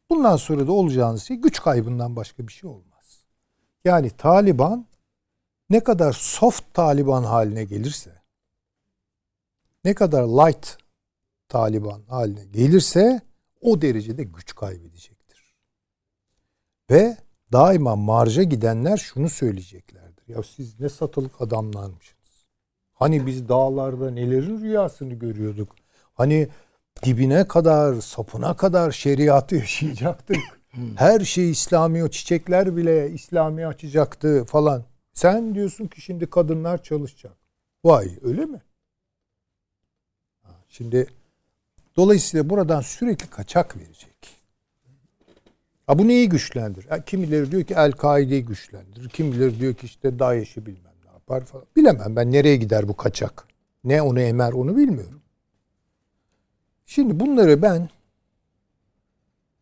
bundan 0.10 0.36
sonra 0.36 0.68
da 0.68 0.72
olacağınız 0.72 1.24
şey 1.24 1.38
güç 1.38 1.62
kaybından 1.62 2.16
başka 2.16 2.48
bir 2.48 2.54
şey 2.54 2.70
olmaz. 2.70 3.26
Yani 3.86 4.10
Taliban 4.10 4.86
ne 5.70 5.80
kadar 5.80 6.14
soft 6.14 6.74
Taliban 6.74 7.24
haline 7.24 7.64
gelirse 7.64 8.22
ne 9.84 9.94
kadar 9.94 10.24
light 10.24 10.78
Taliban 11.48 12.04
haline 12.04 12.46
gelirse 12.46 13.22
o 13.62 13.82
derecede 13.82 14.24
güç 14.24 14.56
kaybedecektir. 14.56 15.15
Ve 16.92 17.18
daima 17.52 17.96
marja 17.96 18.44
gidenler 18.44 18.98
şunu 18.98 19.30
söyleyeceklerdir. 19.30 20.28
Ya 20.28 20.44
siz 20.44 20.80
ne 20.80 20.90
satılık 20.90 21.42
adamlarmışsınız. 21.42 22.46
Hani 22.94 23.26
biz 23.26 23.50
dağlarda 23.50 24.12
nelerin 24.12 24.62
rüyasını 24.62 25.14
görüyorduk. 25.14 25.76
Hani 26.14 26.48
dibine 27.04 27.48
kadar, 27.48 28.02
sapına 28.02 28.56
kadar 28.56 28.92
şeriatı 28.92 29.56
yaşayacaktık. 29.66 30.38
Her 30.96 31.20
şey 31.20 31.52
İslami, 31.52 32.04
o 32.04 32.08
çiçekler 32.08 32.78
bile 32.78 33.12
İslami 33.12 33.68
açacaktı 33.68 34.46
falan. 34.46 34.84
Sen 35.14 35.56
diyorsun 35.56 35.88
ki 35.88 36.02
şimdi 36.02 36.30
kadınlar 36.30 36.84
çalışacak. 36.84 37.38
Vay 37.84 38.20
öyle 38.22 38.46
mi? 38.46 38.62
Şimdi 40.70 41.08
dolayısıyla 41.96 42.50
buradan 42.50 42.82
sürekli 42.82 43.30
kaçak 43.30 43.78
verecek. 43.78 44.35
Ha 45.88 46.00
bu 46.00 46.08
neyi 46.08 46.30
güçlendirir? 46.30 46.88
Ha, 46.90 47.06
kimileri 47.06 47.52
diyor 47.52 47.64
ki 47.64 47.74
El-Kaide'yi 47.74 48.46
güçlendirir. 48.46 49.10
Kimileri 49.10 49.60
diyor 49.60 49.74
ki 49.74 49.86
işte 49.86 50.20
DAEŞ'i 50.20 50.66
bilmem 50.66 50.94
ne 51.06 51.12
yapar 51.12 51.44
falan. 51.46 51.66
Bilemem 51.76 52.16
ben 52.16 52.32
nereye 52.32 52.56
gider 52.56 52.88
bu 52.88 52.96
kaçak. 52.96 53.48
Ne 53.84 54.02
onu 54.02 54.20
emer 54.20 54.52
onu 54.54 54.78
bilmiyorum. 54.78 55.22
Şimdi 56.86 57.20
bunları 57.20 57.62
ben 57.62 57.90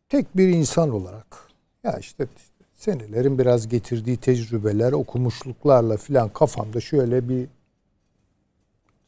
tek 0.09 0.37
bir 0.37 0.47
insan 0.47 0.89
olarak 0.89 1.47
ya 1.83 1.97
işte, 1.97 2.27
işte 2.37 2.65
senelerin 2.73 3.39
biraz 3.39 3.67
getirdiği 3.67 4.17
tecrübeler, 4.17 4.91
okumuşluklarla 4.91 5.97
filan 5.97 6.29
kafamda 6.29 6.81
şöyle 6.81 7.29
bir 7.29 7.47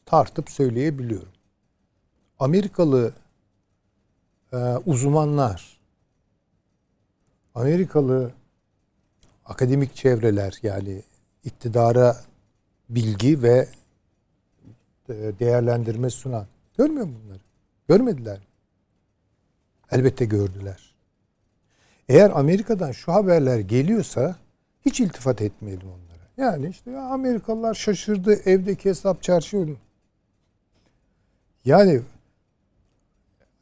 tartıp 0.06 0.50
söyleyebiliyorum. 0.50 1.32
Amerikalı 2.38 3.12
e, 4.52 4.56
uzmanlar, 4.86 5.75
Amerikalı 7.56 8.32
akademik 9.44 9.94
çevreler 9.94 10.58
yani 10.62 11.02
iktidara 11.44 12.16
bilgi 12.88 13.42
ve 13.42 13.68
e, 15.08 15.14
değerlendirme 15.14 16.10
sunan 16.10 16.46
görmüyor 16.78 17.06
mu 17.06 17.14
bunları? 17.24 17.40
Görmediler. 17.88 18.38
mi? 18.38 18.44
Elbette 19.90 20.24
gördüler. 20.24 20.94
Eğer 22.08 22.30
Amerika'dan 22.30 22.92
şu 22.92 23.12
haberler 23.12 23.58
geliyorsa 23.58 24.36
hiç 24.86 25.00
iltifat 25.00 25.42
etmeyelim 25.42 25.88
onlara. 25.88 26.50
Yani 26.50 26.68
işte 26.68 26.90
ya 26.90 27.02
Amerikalılar 27.02 27.74
şaşırdı 27.74 28.34
evdeki 28.34 28.88
hesap 28.88 29.22
çarşı. 29.22 29.68
Yani 31.64 32.02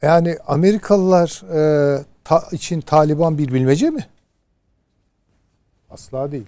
yani 0.03 0.39
Amerikalılar 0.47 1.43
e, 1.55 2.05
ta, 2.25 2.49
için 2.53 2.81
Taliban 2.81 3.39
bir 3.39 3.53
bilmece 3.53 3.91
mi? 3.91 4.07
Asla 5.91 6.33
değil. 6.33 6.47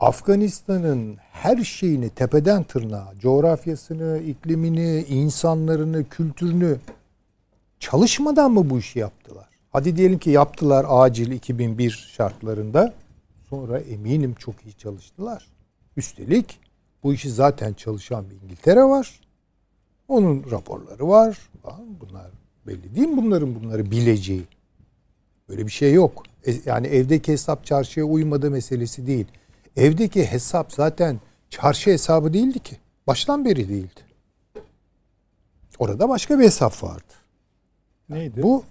Afganistan'ın 0.00 1.16
her 1.32 1.64
şeyini 1.64 2.10
tepeden 2.10 2.62
tırnağa, 2.62 3.12
coğrafyasını, 3.18 4.18
iklimini, 4.18 5.02
insanlarını, 5.08 6.08
kültürünü 6.08 6.78
çalışmadan 7.80 8.50
mı 8.50 8.70
bu 8.70 8.78
işi 8.78 8.98
yaptılar? 8.98 9.48
Hadi 9.72 9.96
diyelim 9.96 10.18
ki 10.18 10.30
yaptılar 10.30 10.86
acil 10.88 11.30
2001 11.30 12.10
şartlarında. 12.16 12.94
Sonra 13.50 13.78
eminim 13.78 14.34
çok 14.34 14.54
iyi 14.66 14.72
çalıştılar. 14.72 15.46
Üstelik 15.96 16.60
bu 17.02 17.14
işi 17.14 17.30
zaten 17.30 17.72
çalışan 17.72 18.30
bir 18.30 18.36
İngiltere 18.42 18.82
var. 18.82 19.20
Onun 20.08 20.50
raporları 20.50 21.08
var. 21.08 21.38
Bunlar 22.00 22.30
belli 22.66 22.94
değil 22.94 23.08
mi 23.08 23.16
bunların 23.16 23.54
bunları 23.54 23.90
bileceği? 23.90 24.44
Böyle 25.48 25.66
bir 25.66 25.72
şey 25.72 25.92
yok. 25.92 26.22
E, 26.46 26.54
yani 26.64 26.86
evdeki 26.86 27.32
hesap 27.32 27.64
çarşıya 27.64 28.06
uymadığı 28.06 28.50
meselesi 28.50 29.06
değil. 29.06 29.26
Evdeki 29.76 30.26
hesap 30.26 30.72
zaten 30.72 31.20
çarşı 31.50 31.90
hesabı 31.90 32.32
değildi 32.32 32.58
ki. 32.58 32.76
Baştan 33.06 33.44
beri 33.44 33.68
değildi. 33.68 34.00
Orada 35.78 36.08
başka 36.08 36.38
bir 36.38 36.44
hesap 36.44 36.82
vardı. 36.82 37.12
Neydi? 38.08 38.42
Bu 38.42 38.64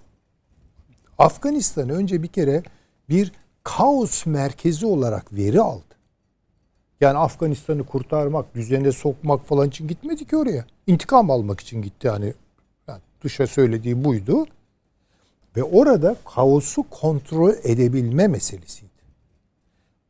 Afganistan 1.18 1.88
önce 1.88 2.22
bir 2.22 2.28
kere 2.28 2.62
bir 3.08 3.32
kaos 3.64 4.26
merkezi 4.26 4.86
olarak 4.86 5.32
veri 5.32 5.60
aldı. 5.60 5.94
Yani 7.00 7.18
Afganistan'ı 7.18 7.86
kurtarmak, 7.86 8.54
düzene 8.54 8.92
sokmak 8.92 9.46
falan 9.46 9.68
için 9.68 9.88
gitmedi 9.88 10.24
ki 10.24 10.36
oraya. 10.36 10.64
İntikam 10.86 11.30
almak 11.30 11.60
için 11.60 11.82
gitti 11.82 12.06
yani. 12.06 12.34
Dışa 13.24 13.46
söylediği 13.46 14.04
buydu. 14.04 14.46
Ve 15.56 15.62
orada 15.62 16.16
kaosu 16.34 16.82
kontrol 16.90 17.52
edebilme 17.62 18.26
meselesiydi. 18.26 18.90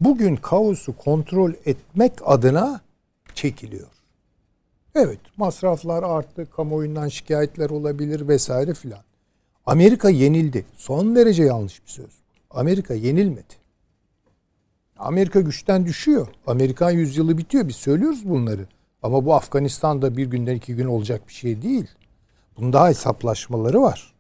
Bugün 0.00 0.36
kaosu 0.36 0.96
kontrol 0.96 1.52
etmek 1.66 2.12
adına 2.24 2.80
çekiliyor. 3.34 3.88
Evet 4.94 5.18
masraflar 5.36 6.02
arttı, 6.02 6.50
kamuoyundan 6.50 7.08
şikayetler 7.08 7.70
olabilir 7.70 8.28
vesaire 8.28 8.74
filan. 8.74 9.02
Amerika 9.66 10.10
yenildi. 10.10 10.64
Son 10.76 11.16
derece 11.16 11.44
yanlış 11.44 11.86
bir 11.86 11.90
söz. 11.90 12.10
Amerika 12.50 12.94
yenilmedi. 12.94 13.54
Amerika 14.98 15.40
güçten 15.40 15.86
düşüyor. 15.86 16.28
Amerikan 16.46 16.90
yüzyılı 16.90 17.38
bitiyor. 17.38 17.68
Biz 17.68 17.76
söylüyoruz 17.76 18.28
bunları. 18.28 18.66
Ama 19.02 19.24
bu 19.24 19.34
Afganistan'da 19.34 20.16
bir 20.16 20.26
günden 20.26 20.56
iki 20.56 20.76
gün 20.76 20.86
olacak 20.86 21.28
bir 21.28 21.32
şey 21.32 21.62
değil. 21.62 21.86
Bunun 22.56 22.72
daha 22.72 22.88
hesaplaşmaları 22.88 23.82
var. 23.82 24.14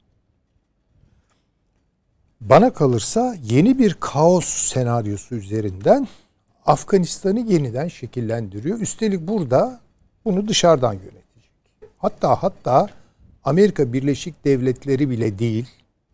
Bana 2.40 2.72
kalırsa 2.72 3.36
yeni 3.42 3.78
bir 3.78 3.94
kaos 3.94 4.44
senaryosu 4.44 5.34
üzerinden 5.34 6.08
Afganistan'ı 6.66 7.40
yeniden 7.40 7.88
şekillendiriyor. 7.88 8.80
Üstelik 8.80 9.28
burada 9.28 9.80
bunu 10.24 10.48
dışarıdan 10.48 10.92
yönetecek. 10.92 11.50
Hatta 11.98 12.42
hatta 12.42 12.88
Amerika 13.44 13.92
Birleşik 13.92 14.44
Devletleri 14.44 15.10
bile 15.10 15.38
değil 15.38 15.68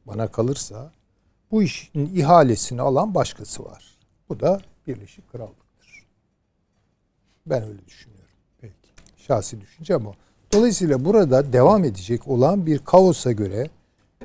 bana 0.07 0.29
kalırsa 0.29 0.93
bu 1.51 1.63
işin 1.63 2.17
ihalesini 2.17 2.83
alan 2.83 3.15
başkası 3.15 3.65
var. 3.65 3.85
Bu 4.29 4.41
da 4.41 4.61
Birleşik 4.87 5.33
Krallık'tır. 5.33 6.07
Ben 7.47 7.63
öyle 7.63 7.87
düşünüyorum. 7.87 8.27
Peki. 8.61 8.75
Şahsi 9.17 9.61
düşüncem 9.61 10.07
o. 10.07 10.15
Dolayısıyla 10.53 11.05
burada 11.05 11.53
devam 11.53 11.85
edecek 11.85 12.29
olan 12.29 12.67
bir 12.67 12.79
kaosa 12.79 13.33
göre 13.33 13.71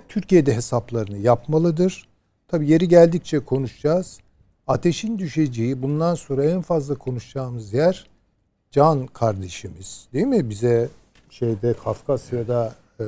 Türkiye'de 0.09 0.55
hesaplarını 0.55 1.17
yapmalıdır. 1.17 2.07
Tabi 2.47 2.71
yeri 2.71 2.87
geldikçe 2.87 3.39
konuşacağız. 3.39 4.19
Ateşin 4.67 5.19
düşeceği 5.19 5.81
bundan 5.81 6.15
sonra 6.15 6.45
en 6.45 6.61
fazla 6.61 6.95
konuşacağımız 6.95 7.73
yer 7.73 8.07
Can 8.71 9.07
kardeşimiz 9.07 10.07
değil 10.13 10.25
mi? 10.25 10.49
Bize 10.49 10.89
şeyde 11.29 11.73
Kafkasya'da 11.83 12.73
e, 12.99 13.05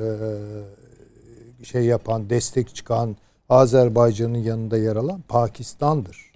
şey 1.64 1.84
yapan, 1.84 2.30
destek 2.30 2.74
çıkan 2.74 3.16
Azerbaycan'ın 3.48 4.38
yanında 4.38 4.78
yer 4.78 4.96
alan 4.96 5.20
Pakistan'dır. 5.28 6.32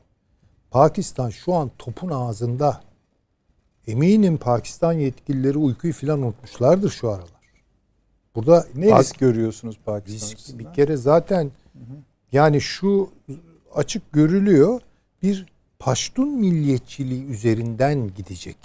Pakistan 0.70 1.30
şu 1.30 1.54
an 1.54 1.70
topun 1.78 2.08
ağzında. 2.08 2.80
Eminim 3.86 4.36
Pakistan 4.36 4.92
yetkilileri 4.92 5.58
uykuyu 5.58 5.92
filan 5.92 6.22
unutmuşlardır 6.22 6.90
şu 6.90 7.08
aralar. 7.08 7.42
Burada 8.34 8.66
ne 8.74 8.88
Pak- 8.88 9.00
risk 9.00 9.18
görüyorsunuz 9.18 9.78
Pakistan 9.84 10.58
Bir 10.58 10.72
kere 10.72 10.96
zaten 10.96 11.50
yani 12.32 12.60
şu 12.60 13.10
açık 13.74 14.12
görülüyor 14.12 14.80
bir 15.22 15.52
Paştun 15.78 16.28
milliyetçiliği 16.28 17.24
üzerinden 17.24 18.14
gidecek. 18.14 18.56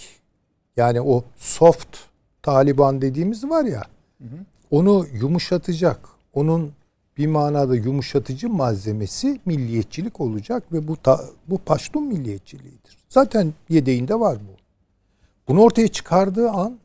Yani 0.78 1.02
o 1.02 1.24
soft 1.38 1.98
Taliban 2.42 3.02
dediğimiz 3.02 3.50
var 3.50 3.66
ya 3.66 3.84
hı 4.22 4.24
hı. 4.24 4.38
onu 4.72 5.06
yumuşatacak. 5.14 6.00
Onun 6.34 6.72
bir 7.18 7.28
manada 7.28 7.76
yumuşatıcı 7.76 8.50
malzemesi 8.50 9.40
milliyetçilik 9.46 10.22
olacak 10.22 10.74
ve 10.74 10.88
bu 10.88 10.98
ta, 10.98 11.26
bu 11.48 11.58
Paştun 11.58 12.04
milliyetçiliğidir. 12.04 12.98
Zaten 13.10 13.54
yedeğinde 13.70 14.20
var 14.20 14.38
bu. 14.38 14.67
Bunu 15.48 15.62
ortaya 15.62 15.88
çıkardığı 15.88 16.50
an 16.50 16.80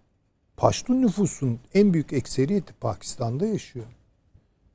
Paştun 0.57 1.03
nüfusun 1.03 1.61
en 1.75 1.93
büyük 1.93 2.13
ekseriyeti 2.13 2.73
Pakistan'da 2.73 3.47
yaşıyor. 3.47 3.87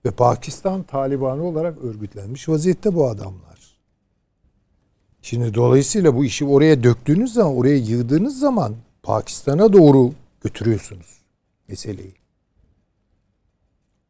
Ve 0.05 0.11
Pakistan 0.11 0.83
Talibanı 0.83 1.43
olarak 1.43 1.77
örgütlenmiş 1.77 2.49
vaziyette 2.49 2.95
bu 2.95 3.07
adamlar. 3.07 3.77
Şimdi 5.21 5.53
dolayısıyla 5.53 6.15
bu 6.15 6.25
işi 6.25 6.45
oraya 6.45 6.83
döktüğünüz 6.83 7.33
zaman, 7.33 7.55
oraya 7.55 7.77
yığdığınız 7.77 8.39
zaman 8.39 8.75
Pakistan'a 9.03 9.73
doğru 9.73 10.13
götürüyorsunuz 10.41 11.21
meseleyi. 11.67 12.13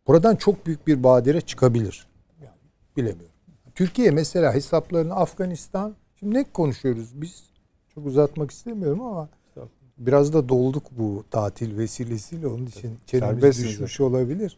Buradan 0.07 0.35
çok 0.35 0.65
büyük 0.65 0.87
bir 0.87 1.03
badire 1.03 1.41
çıkabilir. 1.41 2.07
Bilemiyorum. 2.97 3.35
Türkiye 3.75 4.11
mesela 4.11 4.53
hesaplarını 4.53 5.15
Afganistan, 5.15 5.95
şimdi 6.19 6.33
ne 6.33 6.43
konuşuyoruz 6.43 7.21
biz? 7.21 7.43
Çok 7.95 8.05
uzatmak 8.05 8.51
istemiyorum 8.51 9.01
ama 9.01 9.29
biraz 9.97 10.33
da 10.33 10.49
dolduk 10.49 10.83
bu 10.91 11.23
tatil 11.31 11.77
vesilesiyle 11.77 12.47
onun 12.47 12.65
için 12.65 12.97
çenemiz 13.05 13.63
düşmüş 13.63 13.99
olabilir. 13.99 14.57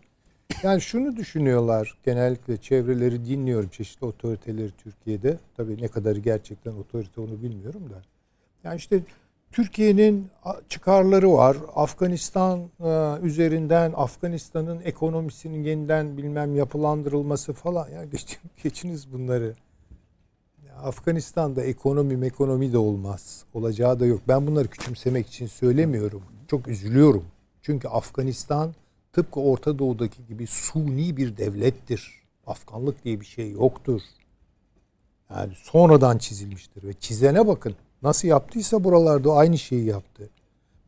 Yani 0.63 0.81
şunu 0.81 1.15
düşünüyorlar 1.15 1.97
genellikle 2.05 2.57
çevreleri 2.57 3.25
dinliyorum 3.25 3.69
çeşitli 3.69 4.05
otoriteleri 4.05 4.71
Türkiye'de. 4.71 5.37
Tabii 5.57 5.81
ne 5.81 5.87
kadarı 5.87 6.19
gerçekten 6.19 6.71
otorite 6.71 7.21
onu 7.21 7.41
bilmiyorum 7.41 7.89
da. 7.89 8.01
Yani 8.63 8.77
işte 8.77 9.03
Türkiye'nin 9.51 10.27
çıkarları 10.69 11.33
var. 11.33 11.57
Afganistan 11.75 12.59
e, 12.79 13.17
üzerinden 13.21 13.93
Afganistan'ın 13.95 14.81
ekonomisinin 14.81 15.63
yeniden 15.63 16.17
bilmem 16.17 16.55
yapılandırılması 16.55 17.53
falan. 17.53 17.89
Ya 17.89 18.05
geçin, 18.05 18.39
geçiniz 18.63 19.13
bunları. 19.13 19.55
Afganistan'da 20.84 21.63
ekonomi 21.63 22.25
ekonomi 22.25 22.73
de 22.73 22.77
olmaz. 22.77 23.43
Olacağı 23.53 23.99
da 23.99 24.05
yok. 24.05 24.21
Ben 24.27 24.47
bunları 24.47 24.67
küçümsemek 24.67 25.27
için 25.27 25.47
söylemiyorum. 25.47 26.23
Çok 26.47 26.67
üzülüyorum. 26.67 27.25
Çünkü 27.61 27.88
Afganistan 27.88 28.73
tıpkı 29.13 29.39
Orta 29.39 29.80
Doğu'daki 29.80 30.25
gibi 30.25 30.47
suni 30.47 31.17
bir 31.17 31.38
devlettir. 31.38 32.21
Afganlık 32.47 33.03
diye 33.03 33.19
bir 33.19 33.25
şey 33.25 33.51
yoktur. 33.51 34.01
Yani 35.30 35.53
sonradan 35.55 36.17
çizilmiştir 36.17 36.84
ve 36.84 36.93
çizene 36.93 37.47
bakın. 37.47 37.75
Nasıl 38.01 38.27
yaptıysa 38.27 38.84
buralarda 38.84 39.34
aynı 39.34 39.57
şeyi 39.57 39.86
yaptı. 39.86 40.30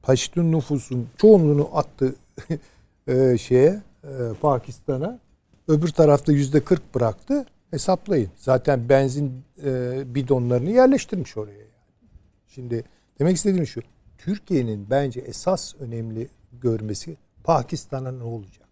Paştun 0.02 0.52
nüfusun 0.52 1.08
çoğunluğunu 1.18 1.70
attı 1.74 2.16
e, 3.08 3.38
şeye 3.38 3.82
e, 4.04 4.10
Pakistan'a. 4.42 5.20
Öbür 5.68 5.88
tarafta 5.88 6.32
yüzde 6.32 6.64
40 6.64 6.96
bıraktı. 6.96 7.46
Hesaplayın. 7.72 8.30
Zaten 8.36 8.90
benzin 8.90 9.44
e, 9.64 10.02
bidonlarını 10.16 10.70
yerleştirmiş 10.70 11.38
oraya. 11.38 11.52
Yani. 11.52 11.66
Şimdi 12.48 12.84
demek 13.20 13.36
istediğim 13.36 13.68
şu. 13.68 13.82
Türkiye'nin 14.18 14.90
bence 14.90 15.20
esas 15.20 15.76
önemli 15.80 16.30
görmesi 16.62 17.18
Pakistan'a 17.44 18.12
ne 18.12 18.24
olacak? 18.24 18.68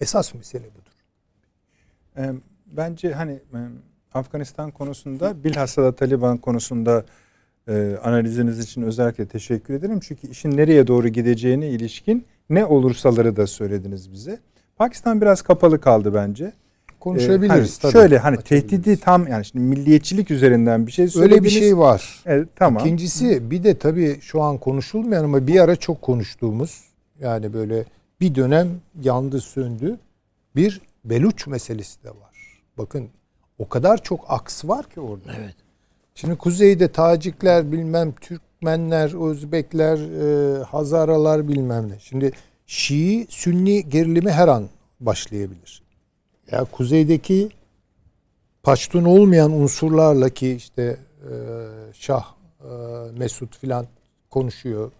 Esas 0.00 0.34
mesele 0.34 0.64
budur. 0.64 0.90
Bence 2.66 3.12
hani 3.12 3.40
Afganistan 4.14 4.70
konusunda 4.70 5.44
bilhassa 5.44 5.82
da 5.82 5.94
Taliban 5.94 6.38
konusunda 6.38 7.04
e, 7.68 7.96
analiziniz 8.02 8.58
için 8.58 8.82
özellikle 8.82 9.28
teşekkür 9.28 9.74
ederim. 9.74 10.00
Çünkü 10.00 10.28
işin 10.28 10.56
nereye 10.56 10.86
doğru 10.86 11.08
gideceğine 11.08 11.68
ilişkin 11.68 12.26
ne 12.50 12.64
olursaları 12.64 13.36
da 13.36 13.46
söylediniz 13.46 14.12
bize. 14.12 14.38
Pakistan 14.76 15.20
biraz 15.20 15.42
kapalı 15.42 15.80
kaldı 15.80 16.14
bence. 16.14 16.52
Konuşabiliriz 17.00 17.50
ee, 17.50 17.52
hani 17.52 17.68
tabii. 17.80 17.92
Şöyle 17.92 18.18
hani 18.18 18.36
tehdidi 18.36 18.96
tam 18.96 19.28
yani 19.28 19.44
şimdi 19.44 19.64
milliyetçilik 19.64 20.30
üzerinden 20.30 20.86
bir 20.86 20.92
şey 20.92 21.08
söylediniz. 21.08 21.32
Öyle 21.32 21.44
bir 21.44 21.50
şey 21.50 21.78
var. 21.78 22.22
Evet, 22.26 22.48
tamam. 22.56 22.82
İkincisi 22.82 23.50
bir 23.50 23.64
de 23.64 23.78
tabii 23.78 24.18
şu 24.20 24.42
an 24.42 24.58
konuşulmayan 24.58 25.24
ama 25.24 25.46
bir 25.46 25.60
ara 25.60 25.76
çok 25.76 26.02
konuştuğumuz 26.02 26.84
yani 27.20 27.52
böyle 27.52 27.84
bir 28.20 28.34
dönem 28.34 28.68
yandı 29.02 29.40
söndü 29.40 29.98
bir 30.56 30.80
Beluç 31.04 31.46
meselesi 31.46 32.04
de 32.04 32.08
var. 32.08 32.62
Bakın 32.78 33.08
o 33.58 33.68
kadar 33.68 34.02
çok 34.02 34.24
aks 34.28 34.64
var 34.64 34.88
ki 34.88 35.00
orada. 35.00 35.32
Evet. 35.40 35.54
Şimdi 36.14 36.36
kuzeyde 36.36 36.92
Tacikler 36.92 37.72
bilmem 37.72 38.12
Türkmenler, 38.12 39.30
Özbekler, 39.30 39.98
e, 39.98 40.62
Hazaralar 40.62 41.48
bilmem 41.48 41.90
ne. 41.90 41.98
Şimdi 41.98 42.32
Şii 42.66 43.26
Sünni 43.28 43.88
gerilimi 43.88 44.30
her 44.30 44.48
an 44.48 44.68
başlayabilir. 45.00 45.82
Ya 46.52 46.64
kuzeydeki 46.64 47.48
Paştun 48.62 49.04
olmayan 49.04 49.52
unsurlarla 49.52 50.28
ki 50.28 50.52
işte 50.52 50.96
e, 51.22 51.32
Şah 51.92 52.34
e, 52.60 52.66
Mesut 53.18 53.56
filan 53.56 53.86
konuşuyor. 54.30 54.92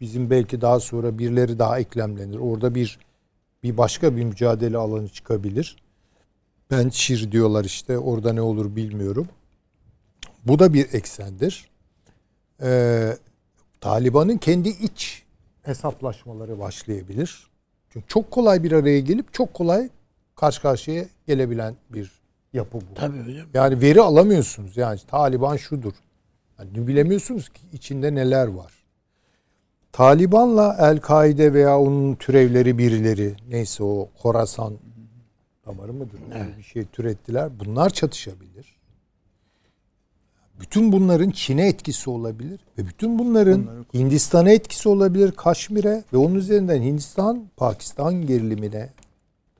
Bizim 0.00 0.30
belki 0.30 0.60
daha 0.60 0.80
sonra 0.80 1.18
birileri 1.18 1.58
daha 1.58 1.78
eklemlenir. 1.78 2.38
Orada 2.38 2.74
bir 2.74 2.98
bir 3.62 3.76
başka 3.76 4.16
bir 4.16 4.24
mücadele 4.24 4.76
alanı 4.76 5.08
çıkabilir. 5.08 5.76
Ben 6.70 6.88
Şir 6.88 7.32
diyorlar 7.32 7.64
işte 7.64 7.98
orada 7.98 8.32
ne 8.32 8.40
olur 8.40 8.76
bilmiyorum. 8.76 9.28
Bu 10.44 10.58
da 10.58 10.72
bir 10.72 10.94
eksendir. 10.94 11.70
Ee, 12.62 13.16
Taliban'ın 13.80 14.36
kendi 14.36 14.68
iç 14.68 15.22
hesaplaşmaları 15.62 16.58
başlayabilir. 16.58 17.46
Çünkü 17.90 18.06
çok 18.08 18.30
kolay 18.30 18.62
bir 18.62 18.72
araya 18.72 19.00
gelip 19.00 19.32
çok 19.32 19.54
kolay 19.54 19.88
karşı 20.42 20.62
karşıya 20.62 21.04
gelebilen 21.26 21.74
bir 21.90 22.12
yapı 22.52 22.80
bu. 22.80 22.94
Tabii 22.94 23.18
hocam. 23.18 23.46
Yani 23.54 23.80
veri 23.80 24.00
alamıyorsunuz. 24.00 24.76
Yani 24.76 24.98
Taliban 25.06 25.56
şudur. 25.56 25.92
Yani 26.58 26.86
bilemiyorsunuz 26.86 27.48
ki 27.48 27.60
içinde 27.72 28.14
neler 28.14 28.46
var. 28.46 28.72
Taliban'la 29.92 30.76
El-Kaide 30.80 31.52
veya 31.52 31.78
onun 31.78 32.14
türevleri 32.14 32.78
birileri 32.78 33.34
neyse 33.48 33.84
o 33.84 34.08
Khorasan 34.22 34.74
damarı 35.66 35.92
mıdır? 35.92 36.20
Evet. 36.34 36.58
Bir 36.58 36.62
şey 36.62 36.84
türettiler. 36.84 37.60
Bunlar 37.60 37.90
çatışabilir. 37.90 38.76
Bütün 40.60 40.92
bunların 40.92 41.30
Çin'e 41.30 41.68
etkisi 41.68 42.10
olabilir 42.10 42.60
ve 42.78 42.86
bütün 42.86 43.18
bunların 43.18 43.62
Bunları... 43.66 43.84
Hindistan'a 43.94 44.50
etkisi 44.50 44.88
olabilir, 44.88 45.32
Kaşmir'e 45.32 46.04
ve 46.12 46.16
onun 46.16 46.34
üzerinden 46.34 46.82
Hindistan, 46.82 47.46
Pakistan 47.56 48.26
gerilimine. 48.26 48.90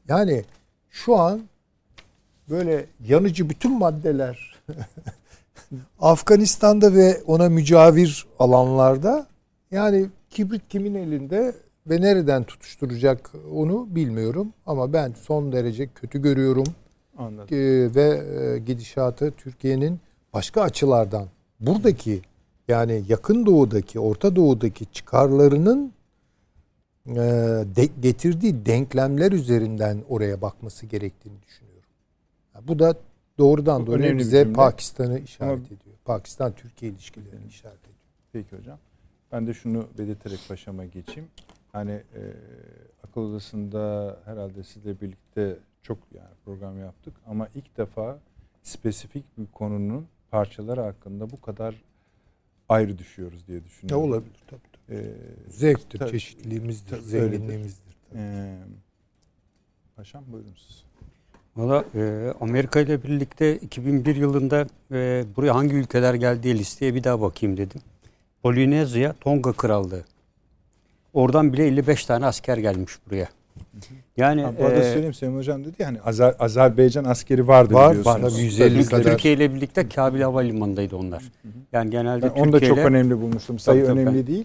Yani 0.09 0.45
şu 0.93 1.17
an 1.17 1.43
böyle 2.51 2.87
yanıcı 3.09 3.51
bütün 3.51 3.79
maddeler 3.79 4.63
Afganistan'da 6.01 6.95
ve 6.95 7.21
ona 7.27 7.49
mücavir 7.49 8.27
alanlarda 8.39 9.27
yani 9.71 10.07
kibrit 10.31 10.69
kimin 10.69 10.95
elinde 10.95 11.55
ve 11.87 12.01
nereden 12.01 12.45
tutuşturacak 12.45 13.31
onu 13.55 13.87
bilmiyorum 13.91 14.53
ama 14.67 14.93
ben 14.93 15.15
son 15.23 15.53
derece 15.53 15.87
kötü 15.87 16.23
görüyorum. 16.23 16.67
Anladım. 17.19 17.57
Ee, 17.57 17.95
ve 17.95 18.23
e, 18.41 18.59
gidişatı 18.59 19.31
Türkiye'nin 19.31 20.01
başka 20.33 20.63
açılardan 20.63 21.27
buradaki 21.61 22.23
yani 22.69 23.05
yakın 23.09 23.47
doğudaki, 23.47 24.01
Orta 24.01 24.37
Doğu'daki 24.37 24.87
çıkarlarının 24.93 25.93
de, 27.07 27.89
getirdiği 28.01 28.67
denklemler 28.67 29.33
üzerinden 29.33 30.05
oraya 30.09 30.43
bakması 30.43 30.87
gerektiğini 30.87 31.43
düşünüyorum. 31.43 31.89
Yani 32.55 32.69
bu 32.69 32.79
da 32.79 32.95
doğrudan 33.39 33.87
doğruya 33.87 34.19
bize 34.19 34.53
Pakistan'ı 34.53 35.19
işaret 35.19 35.53
Ama, 35.53 35.67
ediyor. 35.67 35.97
Pakistan-Türkiye 36.05 36.93
ilişkilerini 36.93 37.47
işaret 37.49 37.81
ediyor. 37.81 37.97
Peki 38.33 38.57
hocam. 38.57 38.79
Ben 39.33 39.47
de 39.47 39.55
şunu 39.55 39.87
belirterek 39.99 40.41
başama 40.51 40.85
geçeyim. 40.85 41.29
Hani 41.73 41.93
e, 41.93 42.23
akıl 43.05 43.21
odasında 43.21 44.17
herhalde 44.25 44.65
sizle 44.65 45.01
birlikte 45.01 45.57
çok 45.83 45.99
yani 46.15 46.35
program 46.45 46.79
yaptık 46.79 47.15
ama 47.27 47.49
ilk 47.55 47.77
defa 47.77 48.19
spesifik 48.63 49.39
bir 49.39 49.47
konunun 49.47 50.07
parçaları 50.31 50.81
hakkında 50.81 51.31
bu 51.31 51.41
kadar 51.41 51.83
ayrı 52.69 52.99
düşüyoruz 52.99 53.47
diye 53.47 53.65
düşünüyorum. 53.65 54.03
Ne 54.03 54.15
olabilir 54.15 54.43
tabii. 54.47 54.72
Ee, 54.93 55.05
Zevktir, 55.49 55.99
tabii, 55.99 56.11
çeşitliliğimizdir, 56.11 56.91
tabii, 56.91 57.03
zenginliğimizdir. 57.03 57.97
Ee, 58.15 58.57
paşam 59.97 60.25
buyurun 60.33 60.55
siz. 60.69 60.83
Valla 61.57 61.85
e, 61.95 62.33
Amerika 62.41 62.81
ile 62.81 63.03
birlikte 63.03 63.57
2001 63.57 64.17
yılında 64.17 64.67
e, 64.93 65.25
buraya 65.37 65.55
hangi 65.55 65.75
ülkeler 65.75 66.15
geldiği 66.15 66.59
listeye 66.59 66.95
bir 66.95 67.05
daha 67.05 67.21
bakayım 67.21 67.57
dedim. 67.57 67.81
Polinezya, 68.43 69.13
Tonga 69.21 69.53
Krallığı. 69.53 70.05
Oradan 71.13 71.53
bile 71.53 71.67
55 71.67 72.07
tane 72.07 72.27
asker 72.27 72.57
gelmiş 72.57 72.93
buraya. 73.07 73.29
Yani 74.17 74.43
ha, 74.43 74.53
bu 74.61 74.65
arada 74.65 74.81
e, 74.81 74.93
söyleyeyim 74.93 75.15
Sayın 75.15 75.37
Hocam 75.37 75.65
dedi 75.65 75.75
yani 75.79 76.01
Azer, 76.01 76.35
Azerbaycan 76.39 77.05
askeri 77.05 77.49
vardı 77.49 77.75
var, 77.75 77.91
biliyorsunuz. 77.91 78.35
Var, 78.35 78.43
150 78.43 78.89
Türkiye 78.89 79.35
ile 79.35 79.55
birlikte 79.55 79.89
Kabil 79.89 80.21
Havalimanı'ndaydı 80.21 80.97
onlar. 80.97 81.23
Yani 81.73 81.91
genelde 81.91 82.35
ben 82.35 82.41
onu 82.41 82.53
da 82.53 82.61
çok 82.61 82.79
önemli 82.79 83.21
bulmuştum. 83.21 83.59
Sayı 83.59 83.87
tabii, 83.87 84.01
önemli 84.01 84.27
değil. 84.27 84.45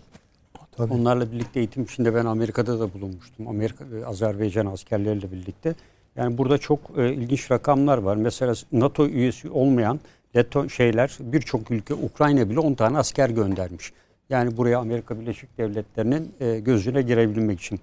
Tabii. 0.78 0.94
Onlarla 0.94 1.32
birlikte 1.32 1.60
eğitim 1.60 1.84
içinde 1.84 2.16
ben 2.16 2.26
Amerika'da 2.26 2.80
da 2.80 2.94
bulunmuştum. 2.94 3.48
Amerika 3.48 3.86
e, 3.86 4.06
Azerbaycan 4.06 4.66
askerleriyle 4.66 5.32
birlikte. 5.32 5.76
Yani 6.16 6.38
burada 6.38 6.58
çok 6.58 6.80
e, 6.98 7.14
ilginç 7.14 7.52
rakamlar 7.52 7.98
var. 7.98 8.16
Mesela 8.16 8.54
NATO 8.72 9.08
üyesi 9.08 9.50
olmayan 9.50 10.00
Leto 10.36 10.70
şeyler 10.70 11.18
birçok 11.20 11.72
ülke 11.72 11.94
Ukrayna 11.94 12.50
bile 12.50 12.60
10 12.60 12.74
tane 12.74 12.98
asker 12.98 13.30
göndermiş. 13.30 13.94
Yani 14.30 14.58
buraya 14.58 14.80
Amerika 14.80 15.20
Birleşik 15.20 15.58
Devletleri'nin 15.58 16.32
e, 16.40 16.60
gözüne 16.60 17.02
girebilmek 17.02 17.60
için. 17.60 17.80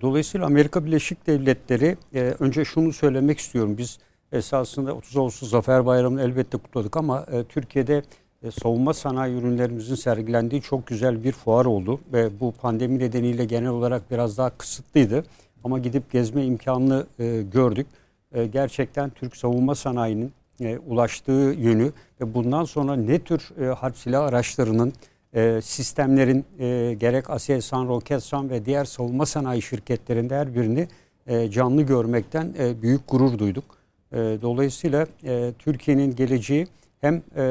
Dolayısıyla 0.00 0.46
Amerika 0.46 0.84
Birleşik 0.84 1.26
Devletleri 1.26 1.96
e, 2.14 2.20
önce 2.20 2.64
şunu 2.64 2.92
söylemek 2.92 3.38
istiyorum. 3.38 3.78
Biz 3.78 3.98
esasında 4.32 4.94
30 4.94 5.16
Ağustos 5.16 5.50
Zafer 5.50 5.86
Bayramı'nı 5.86 6.22
elbette 6.22 6.58
kutladık 6.58 6.96
ama 6.96 7.26
e, 7.32 7.44
Türkiye'de 7.44 8.02
e, 8.42 8.50
savunma 8.50 8.94
sanayi 8.94 9.34
ürünlerimizin 9.36 9.94
sergilendiği 9.94 10.62
çok 10.62 10.86
güzel 10.86 11.24
bir 11.24 11.32
fuar 11.32 11.64
oldu. 11.64 12.00
Ve 12.12 12.40
bu 12.40 12.52
pandemi 12.52 12.98
nedeniyle 12.98 13.44
genel 13.44 13.68
olarak 13.68 14.10
biraz 14.10 14.38
daha 14.38 14.50
kısıtlıydı. 14.50 15.24
Ama 15.64 15.78
gidip 15.78 16.12
gezme 16.12 16.44
imkanını 16.44 17.06
e, 17.18 17.42
gördük. 17.52 17.86
E, 18.32 18.46
gerçekten 18.46 19.10
Türk 19.10 19.36
savunma 19.36 19.74
sanayinin 19.74 20.32
e, 20.60 20.78
ulaştığı 20.78 21.54
yönü 21.58 21.92
ve 22.20 22.34
bundan 22.34 22.64
sonra 22.64 22.96
ne 22.96 23.18
tür 23.18 23.50
e, 23.60 23.64
harp 23.64 23.96
silah 23.96 24.24
araçlarının 24.24 24.92
e, 25.34 25.60
sistemlerin 25.62 26.44
e, 26.58 26.94
gerek 26.94 27.30
Aselsan, 27.30 27.88
Roketsan 27.88 28.50
ve 28.50 28.64
diğer 28.64 28.84
savunma 28.84 29.26
sanayi 29.26 29.62
şirketlerinde 29.62 30.36
her 30.36 30.54
birini 30.54 30.88
e, 31.26 31.50
canlı 31.50 31.82
görmekten 31.82 32.54
e, 32.58 32.82
büyük 32.82 33.08
gurur 33.08 33.38
duyduk. 33.38 33.64
E, 34.12 34.16
dolayısıyla 34.16 35.06
e, 35.24 35.52
Türkiye'nin 35.58 36.16
geleceği 36.16 36.66
hem 37.00 37.22
e, 37.36 37.42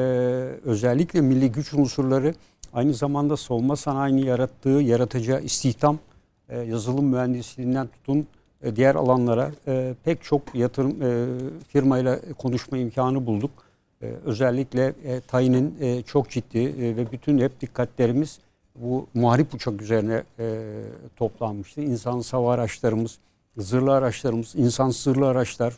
özellikle 0.64 1.20
milli 1.20 1.52
güç 1.52 1.74
unsurları 1.74 2.34
aynı 2.72 2.94
zamanda 2.94 3.36
savunma 3.36 3.76
sanayini 3.76 4.26
yarattığı, 4.26 4.68
yaratacağı 4.68 5.42
istihdam, 5.42 5.98
e, 6.48 6.58
yazılım 6.58 7.06
mühendisliğinden 7.06 7.86
tutun 7.86 8.26
e, 8.62 8.76
diğer 8.76 8.94
alanlara 8.94 9.50
e, 9.66 9.94
pek 10.04 10.22
çok 10.22 10.54
yatırım 10.54 11.02
e, 11.02 11.26
firmayla 11.68 12.18
konuşma 12.38 12.78
imkanı 12.78 13.26
bulduk. 13.26 13.50
E, 14.02 14.06
özellikle 14.24 14.94
e, 15.04 15.20
Tayin'in 15.20 15.74
e, 15.80 16.02
çok 16.02 16.30
ciddi 16.30 16.58
e, 16.58 16.96
ve 16.96 17.12
bütün 17.12 17.38
hep 17.38 17.60
dikkatlerimiz 17.60 18.38
bu 18.76 19.06
muharip 19.14 19.54
uçak 19.54 19.82
üzerine 19.82 20.22
e, 20.38 20.62
toplanmıştı. 21.16 21.80
İnsan 21.80 22.22
hava 22.30 22.52
araçlarımız, 22.52 23.18
zırhlı 23.56 23.92
araçlarımız, 23.92 24.54
insan 24.56 24.90
zırhlı 24.90 25.26
araçlar 25.26 25.74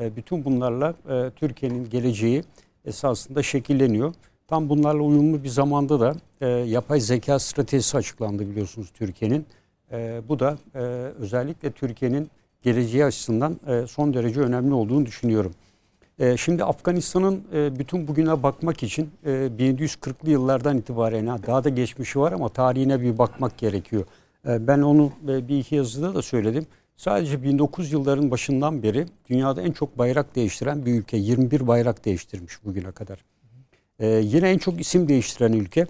e, 0.00 0.16
bütün 0.16 0.44
bunlarla 0.44 0.94
e, 1.08 1.30
Türkiye'nin 1.36 1.90
geleceği 1.90 2.44
esasında 2.84 3.42
şekilleniyor. 3.42 4.14
Tam 4.48 4.68
bunlarla 4.68 5.02
uyumlu 5.02 5.44
bir 5.44 5.48
zamanda 5.48 6.00
da 6.00 6.14
e, 6.40 6.46
yapay 6.48 7.00
zeka 7.00 7.38
stratejisi 7.38 7.96
açıklandı 7.96 8.50
biliyorsunuz 8.50 8.90
Türkiye'nin. 8.94 9.46
E, 9.92 10.22
bu 10.28 10.38
da 10.38 10.58
e, 10.74 10.78
özellikle 11.18 11.70
Türkiye'nin 11.70 12.30
geleceği 12.62 13.04
açısından 13.04 13.60
e, 13.66 13.86
son 13.86 14.14
derece 14.14 14.40
önemli 14.40 14.74
olduğunu 14.74 15.06
düşünüyorum. 15.06 15.52
E, 16.18 16.36
şimdi 16.36 16.64
Afganistan'ın 16.64 17.44
e, 17.54 17.78
bütün 17.78 18.08
bugüne 18.08 18.42
bakmak 18.42 18.82
için 18.82 19.10
e, 19.24 19.30
1740'lı 19.30 20.30
yıllardan 20.30 20.78
itibaren 20.78 21.26
daha 21.26 21.64
da 21.64 21.68
geçmişi 21.68 22.20
var 22.20 22.32
ama 22.32 22.48
tarihine 22.48 23.00
bir 23.00 23.18
bakmak 23.18 23.58
gerekiyor. 23.58 24.04
E, 24.48 24.66
ben 24.66 24.82
onu 24.82 25.12
e, 25.28 25.48
bir 25.48 25.58
iki 25.58 25.74
yazıda 25.74 26.14
da 26.14 26.22
söyledim. 26.22 26.66
Sadece 26.96 27.42
1900 27.42 27.92
yılların 27.92 28.30
başından 28.30 28.82
beri 28.82 29.06
dünyada 29.30 29.62
en 29.62 29.72
çok 29.72 29.98
bayrak 29.98 30.36
değiştiren 30.36 30.86
bir 30.86 30.92
ülke. 30.92 31.16
21 31.16 31.66
bayrak 31.66 32.04
değiştirmiş 32.04 32.64
bugüne 32.64 32.92
kadar. 32.92 33.24
E, 33.98 34.06
yine 34.06 34.50
en 34.50 34.58
çok 34.58 34.80
isim 34.80 35.08
değiştiren 35.08 35.52
ülke. 35.52 35.86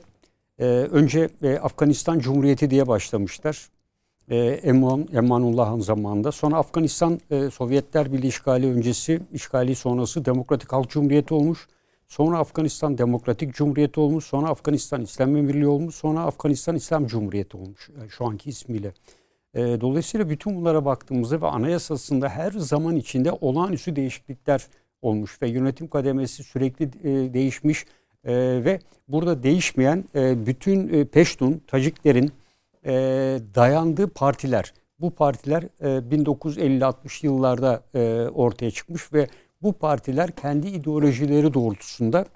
E, 0.59 0.65
önce 0.67 1.29
e, 1.43 1.59
Afganistan 1.59 2.19
Cumhuriyeti 2.19 2.71
diye 2.71 2.89
başlamışlar 2.89 3.69
e, 4.31 4.37
Eman, 4.37 5.09
Emanullah'ın 5.13 5.81
zamanında. 5.81 6.33
Sonra 6.33 6.57
Afganistan 6.57 7.21
e, 7.31 7.51
Sovyetler 7.51 8.13
Birliği 8.13 8.29
işgali 8.29 8.67
öncesi, 8.67 9.21
işgali 9.33 9.75
sonrası 9.75 10.25
Demokratik 10.25 10.73
Halk 10.73 10.91
Cumhuriyeti 10.91 11.35
olmuş. 11.35 11.69
Sonra 12.09 12.39
Afganistan 12.39 12.99
Demokratik 12.99 13.55
Cumhuriyeti 13.55 14.01
olmuş. 14.01 14.25
Sonra 14.25 14.49
Afganistan 14.49 15.03
İslam 15.03 15.37
Emirliği 15.37 15.67
olmuş. 15.67 15.95
Sonra 15.95 16.21
Afganistan 16.21 16.77
İslam 16.77 17.07
Cumhuriyeti 17.07 17.57
olmuş 17.57 17.91
yani 17.99 18.11
şu 18.11 18.27
anki 18.27 18.51
ismiyle. 18.51 18.93
E, 19.55 19.81
dolayısıyla 19.81 20.29
bütün 20.29 20.57
bunlara 20.57 20.85
baktığımızda 20.85 21.41
ve 21.41 21.47
anayasasında 21.47 22.29
her 22.29 22.51
zaman 22.51 22.97
içinde 22.97 23.33
olağanüstü 23.33 23.97
değişiklikler 23.97 24.67
olmuş 25.03 25.43
ve 25.43 25.49
yönetim 25.49 25.89
kademesi 25.89 26.45
sürekli 26.45 26.85
e, 26.85 27.35
değişmiş. 27.35 27.87
E, 28.25 28.35
ve 28.65 28.81
burada 29.09 29.43
değişmeyen 29.43 30.05
e, 30.15 30.47
bütün 30.47 30.89
e, 30.89 31.05
Peştun, 31.05 31.63
Taciklerin 31.67 32.33
e, 32.85 32.93
dayandığı 33.55 34.09
partiler. 34.09 34.73
Bu 35.01 35.11
partiler 35.11 35.63
e, 35.81 35.87
1950-60 35.87 37.27
yıllarda 37.27 37.83
e, 37.95 38.29
ortaya 38.35 38.71
çıkmış 38.71 39.13
ve 39.13 39.27
bu 39.63 39.73
partiler 39.73 40.31
kendi 40.31 40.69
ideolojileri 40.69 41.55
doğrultusunda 41.55 42.27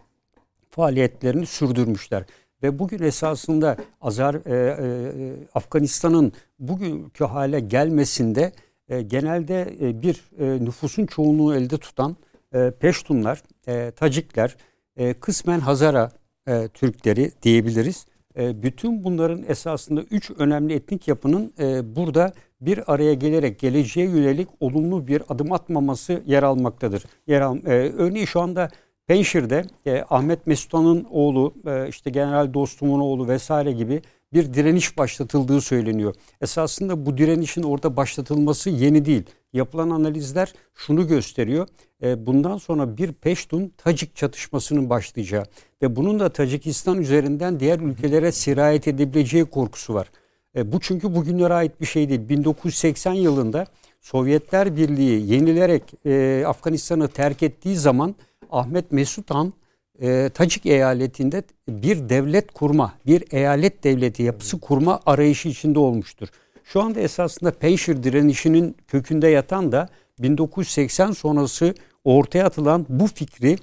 faaliyetlerini 0.71 1.47
sürdürmüşler. 1.47 2.25
Ve 2.63 2.79
bugün 2.79 3.03
esasında 3.03 3.77
Azar 4.01 4.35
e, 4.35 4.41
e, 4.41 5.37
Afganistan'ın 5.55 6.33
bugünkü 6.59 7.25
hale 7.25 7.61
gelmesinde 7.61 8.53
e, 8.89 9.03
genelde 9.03 9.77
e, 9.81 10.03
bir 10.03 10.31
e, 10.39 10.65
nüfusun 10.65 11.07
çoğunluğu 11.07 11.55
elde 11.55 11.79
tutan 11.79 12.17
e, 12.55 12.71
Peştunlar, 12.71 13.43
e, 13.69 13.91
Tacikler, 13.91 14.57
e, 14.97 15.15
kısmen 15.15 15.61
Hazara 15.61 16.11
e, 16.49 16.69
Türkleri 16.69 17.33
diyebiliriz. 17.43 18.07
E, 18.39 18.63
bütün 18.63 19.05
bunların 19.05 19.45
esasında 19.49 20.03
üç 20.03 20.31
önemli 20.39 20.75
etnik 20.75 21.09
yapının 21.09 21.53
e, 21.59 21.97
burada 21.97 22.33
bir 22.61 22.93
araya 22.93 23.15
gelerek 23.15 23.59
geleceğe 23.59 24.07
yönelik 24.07 24.49
olumlu 24.61 25.07
bir 25.07 25.23
adım 25.29 25.53
atmaması 25.53 26.23
yer 26.27 26.43
almaktadır. 26.43 27.05
Yer 27.27 27.41
al, 27.41 27.57
e, 27.57 27.93
örneğin 27.93 28.27
şu 28.27 28.41
anda 28.41 28.71
Penşir'de 29.07 29.65
e, 29.87 30.05
Ahmet 30.11 30.47
Mesut'un 30.47 31.07
oğlu, 31.11 31.55
e, 31.67 31.89
işte 31.89 32.11
General 32.11 32.55
Dostum'un 32.55 33.01
oğlu 33.01 33.29
vesaire 33.29 33.73
gibi 33.73 34.03
bir 34.33 34.55
direniş 34.55 34.99
başlatıldığı 34.99 35.61
söyleniyor. 35.61 36.15
Esasında 36.41 37.07
bu 37.07 37.19
direnişin 37.19 37.63
orada 37.63 37.97
başlatılması 37.97 38.71
yeni 38.71 39.05
değil. 39.05 39.23
Yapılan 39.53 39.91
analizler 39.91 40.53
şunu 40.75 41.09
gösteriyor. 41.09 41.69
E, 42.03 42.27
bundan 42.27 42.59
sonra 42.59 42.97
bir 42.97 43.13
Peştun 43.13 43.73
Tacik 43.79 44.17
çatışmasının 44.17 44.91
başlayacağı 44.91 45.45
ve 45.83 45.97
bunun 45.97 46.21
da 46.21 46.29
Tacikistan 46.29 47.01
üzerinden 47.01 47.61
diğer 47.61 47.81
ülkelere 47.81 48.33
sirayet 48.33 48.89
edebileceği 48.89 49.45
korkusu 49.45 49.95
var. 49.95 50.11
E, 50.57 50.73
bu 50.73 50.81
çünkü 50.81 51.15
bugünlere 51.15 51.55
ait 51.55 51.81
bir 51.81 51.87
şey 51.87 52.09
değil. 52.09 52.29
1980 52.29 53.13
yılında 53.13 53.67
Sovyetler 54.07 54.77
Birliği 54.77 55.33
yenilerek 55.33 55.83
e, 56.07 56.45
Afganistan'ı 56.47 57.09
terk 57.09 57.43
ettiği 57.43 57.77
zaman 57.77 58.15
Ahmet 58.51 58.93
Mesut 58.93 59.31
Han 59.31 59.53
e, 60.01 60.31
Tacik 60.35 60.67
eyaletinde 60.67 61.43
bir 61.69 62.09
devlet 62.09 62.53
kurma, 62.53 62.95
bir 63.07 63.25
eyalet 63.31 63.85
devleti 63.85 64.23
yapısı 64.23 64.61
kurma 64.61 65.01
arayışı 65.07 65.49
içinde 65.49 65.79
olmuştur. 65.79 66.29
Şu 66.65 66.83
anda 66.83 67.01
esasında 67.01 67.51
Penşir 67.51 68.03
direnişinin 68.03 68.77
kökünde 68.89 69.29
yatan 69.29 69.73
da 69.73 69.89
1980 70.19 71.13
sonrası 71.13 71.75
ortaya 72.05 72.45
atılan 72.45 72.87
bu 72.89 73.07
fikri 73.07 73.57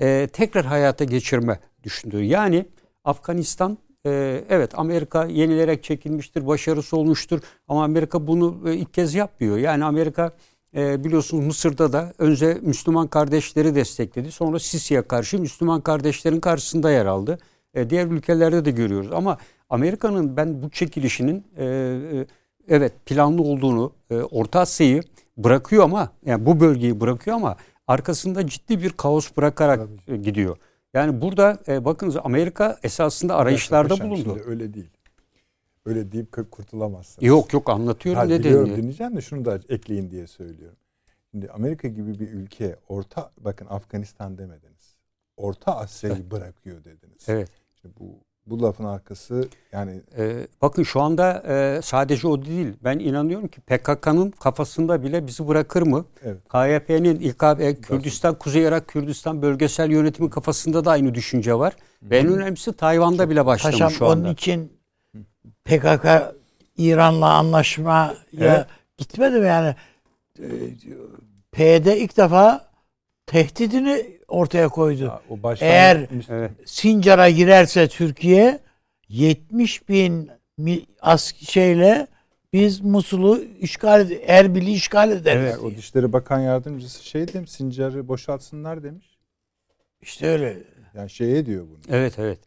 e, 0.00 0.28
tekrar 0.32 0.64
hayata 0.64 1.04
geçirme 1.04 1.60
düşündüğü. 1.84 2.24
Yani 2.24 2.66
Afganistan 3.04 3.78
e, 4.08 4.44
evet 4.48 4.78
Amerika 4.78 5.24
yenilerek 5.24 5.84
çekilmiştir, 5.84 6.46
başarısı 6.46 6.96
olmuştur 6.96 7.40
ama 7.68 7.84
Amerika 7.84 8.26
bunu 8.26 8.60
e, 8.66 8.74
ilk 8.74 8.94
kez 8.94 9.14
yapmıyor. 9.14 9.58
Yani 9.58 9.84
Amerika 9.84 10.32
e, 10.76 11.04
biliyorsunuz 11.04 11.46
Mısır'da 11.46 11.92
da 11.92 12.12
önce 12.18 12.58
Müslüman 12.62 13.06
kardeşleri 13.06 13.74
destekledi. 13.74 14.32
Sonra 14.32 14.58
Sisi'ye 14.58 15.02
karşı 15.02 15.38
Müslüman 15.38 15.80
kardeşlerin 15.80 16.40
karşısında 16.40 16.90
yer 16.90 17.06
aldı. 17.06 17.38
E, 17.74 17.90
diğer 17.90 18.06
ülkelerde 18.06 18.64
de 18.64 18.70
görüyoruz. 18.70 19.12
Ama 19.12 19.38
Amerika'nın 19.70 20.36
ben 20.36 20.62
bu 20.62 20.70
çekilişinin 20.70 21.44
e, 21.56 21.64
e, 21.64 22.26
evet 22.68 22.92
planlı 23.06 23.42
olduğunu, 23.42 23.92
e, 24.10 24.14
Orta 24.14 24.60
Asya'yı 24.60 25.02
bırakıyor 25.36 25.84
ama 25.84 26.10
yani 26.26 26.46
bu 26.46 26.60
bölgeyi 26.60 27.00
bırakıyor 27.00 27.36
ama 27.36 27.56
arkasında 27.86 28.46
ciddi 28.46 28.82
bir 28.82 28.90
kaos 28.90 29.30
bırakarak 29.36 29.88
e, 30.08 30.16
gidiyor. 30.16 30.56
Yani 30.94 31.20
burada 31.20 31.58
e, 31.68 31.84
bakınız 31.84 32.16
Amerika 32.16 32.78
esasında 32.82 33.36
arayışlarda 33.36 33.88
Paşam, 33.88 34.10
bulundu. 34.10 34.40
Öyle 34.46 34.74
değil. 34.74 34.90
Öyle 35.86 36.12
deyip 36.12 36.50
kurtulamazsınız. 36.50 37.26
Yok 37.28 37.52
yok 37.52 37.70
anlatıyorum 37.70 38.20
Ha, 38.20 38.26
ne 38.26 38.38
biliyorum, 38.38 38.76
dinleyeceğim 38.76 39.16
de 39.16 39.20
şunu 39.20 39.44
da 39.44 39.60
ekleyin 39.68 40.10
diye 40.10 40.26
söylüyorum. 40.26 40.78
Şimdi 41.30 41.50
Amerika 41.50 41.88
gibi 41.88 42.20
bir 42.20 42.28
ülke 42.28 42.76
orta 42.88 43.30
bakın 43.38 43.66
Afganistan 43.70 44.38
demediniz. 44.38 44.96
Orta 45.36 45.76
Asya'yı 45.76 46.30
bırakıyor 46.30 46.84
dediniz. 46.84 47.28
Evet. 47.28 47.48
Şimdi 47.80 47.94
bu 48.00 48.20
bu 48.50 48.62
lafın 48.62 48.84
arkası 48.84 49.48
yani 49.72 50.00
Ee, 50.18 50.46
bakın 50.62 50.82
şu 50.82 51.00
anda 51.00 51.42
e, 51.48 51.82
sadece 51.82 52.28
o 52.28 52.44
değil. 52.44 52.68
Ben 52.84 52.98
inanıyorum 52.98 53.48
ki 53.48 53.60
PKK'nın 53.60 54.30
kafasında 54.30 55.02
bile 55.02 55.26
bizi 55.26 55.48
bırakır 55.48 55.82
mı? 55.82 56.04
evet. 56.24 56.36
KYP'nin 56.52 57.20
İKB, 57.20 57.82
Kürdistan, 57.82 58.34
Kuzey 58.38 58.62
Irak 58.62 58.88
Kürdistan 58.88 59.42
bölgesel 59.42 59.90
yönetimi 59.90 60.30
kafasında 60.30 60.84
da 60.84 60.90
aynı 60.90 61.14
düşünce 61.14 61.54
var. 61.54 61.76
Ve 62.02 62.18
en 62.18 62.26
önemlisi 62.28 62.72
Tayvan'da 62.72 63.30
bile 63.30 63.46
başlamış 63.46 63.74
Paşam 63.74 63.90
şu 63.90 64.04
onun 64.04 64.12
anda. 64.12 64.28
için 64.30 64.72
PKK 65.64 66.06
İran'la 66.76 67.34
anlaşmaya 67.34 68.14
Evet. 68.38 68.66
gitmedi 68.98 69.38
mi 69.40 69.46
yani? 69.46 69.74
Ee, 70.40 70.46
PYD 71.52 71.86
ilk 71.86 72.16
defa 72.16 72.67
tehdidini 73.28 74.06
ortaya 74.28 74.68
koydu. 74.68 75.04
Ya, 75.04 75.20
o 75.30 75.38
Eğer- 75.60 76.06
Evet. 76.30 76.50
Sincar'a 76.64 77.30
girerse 77.30 77.88
Türkiye 77.88 78.58
70 79.08 79.88
bin 79.88 80.30
mi- 80.58 80.82
as 81.00 81.34
şeyle 81.34 82.06
biz 82.52 82.80
Musul'u 82.80 83.40
işgal 83.60 84.10
Erbil'i 84.26 84.72
işgal 84.72 85.10
ederiz. 85.10 85.42
Evet, 85.42 85.58
o 85.58 85.70
Dışişleri 85.76 86.12
Bakan 86.12 86.40
Yardımcısı 86.40 87.04
şey 87.04 87.32
demiş, 87.32 87.50
Sincar'ı 87.50 88.08
boşaltsınlar 88.08 88.82
demiş. 88.82 89.18
İşte 90.02 90.26
öyle. 90.26 90.56
Yani 90.94 91.10
şeye 91.10 91.46
diyor 91.46 91.66
bunu. 91.68 91.96
Evet 91.96 92.18
evet. 92.18 92.38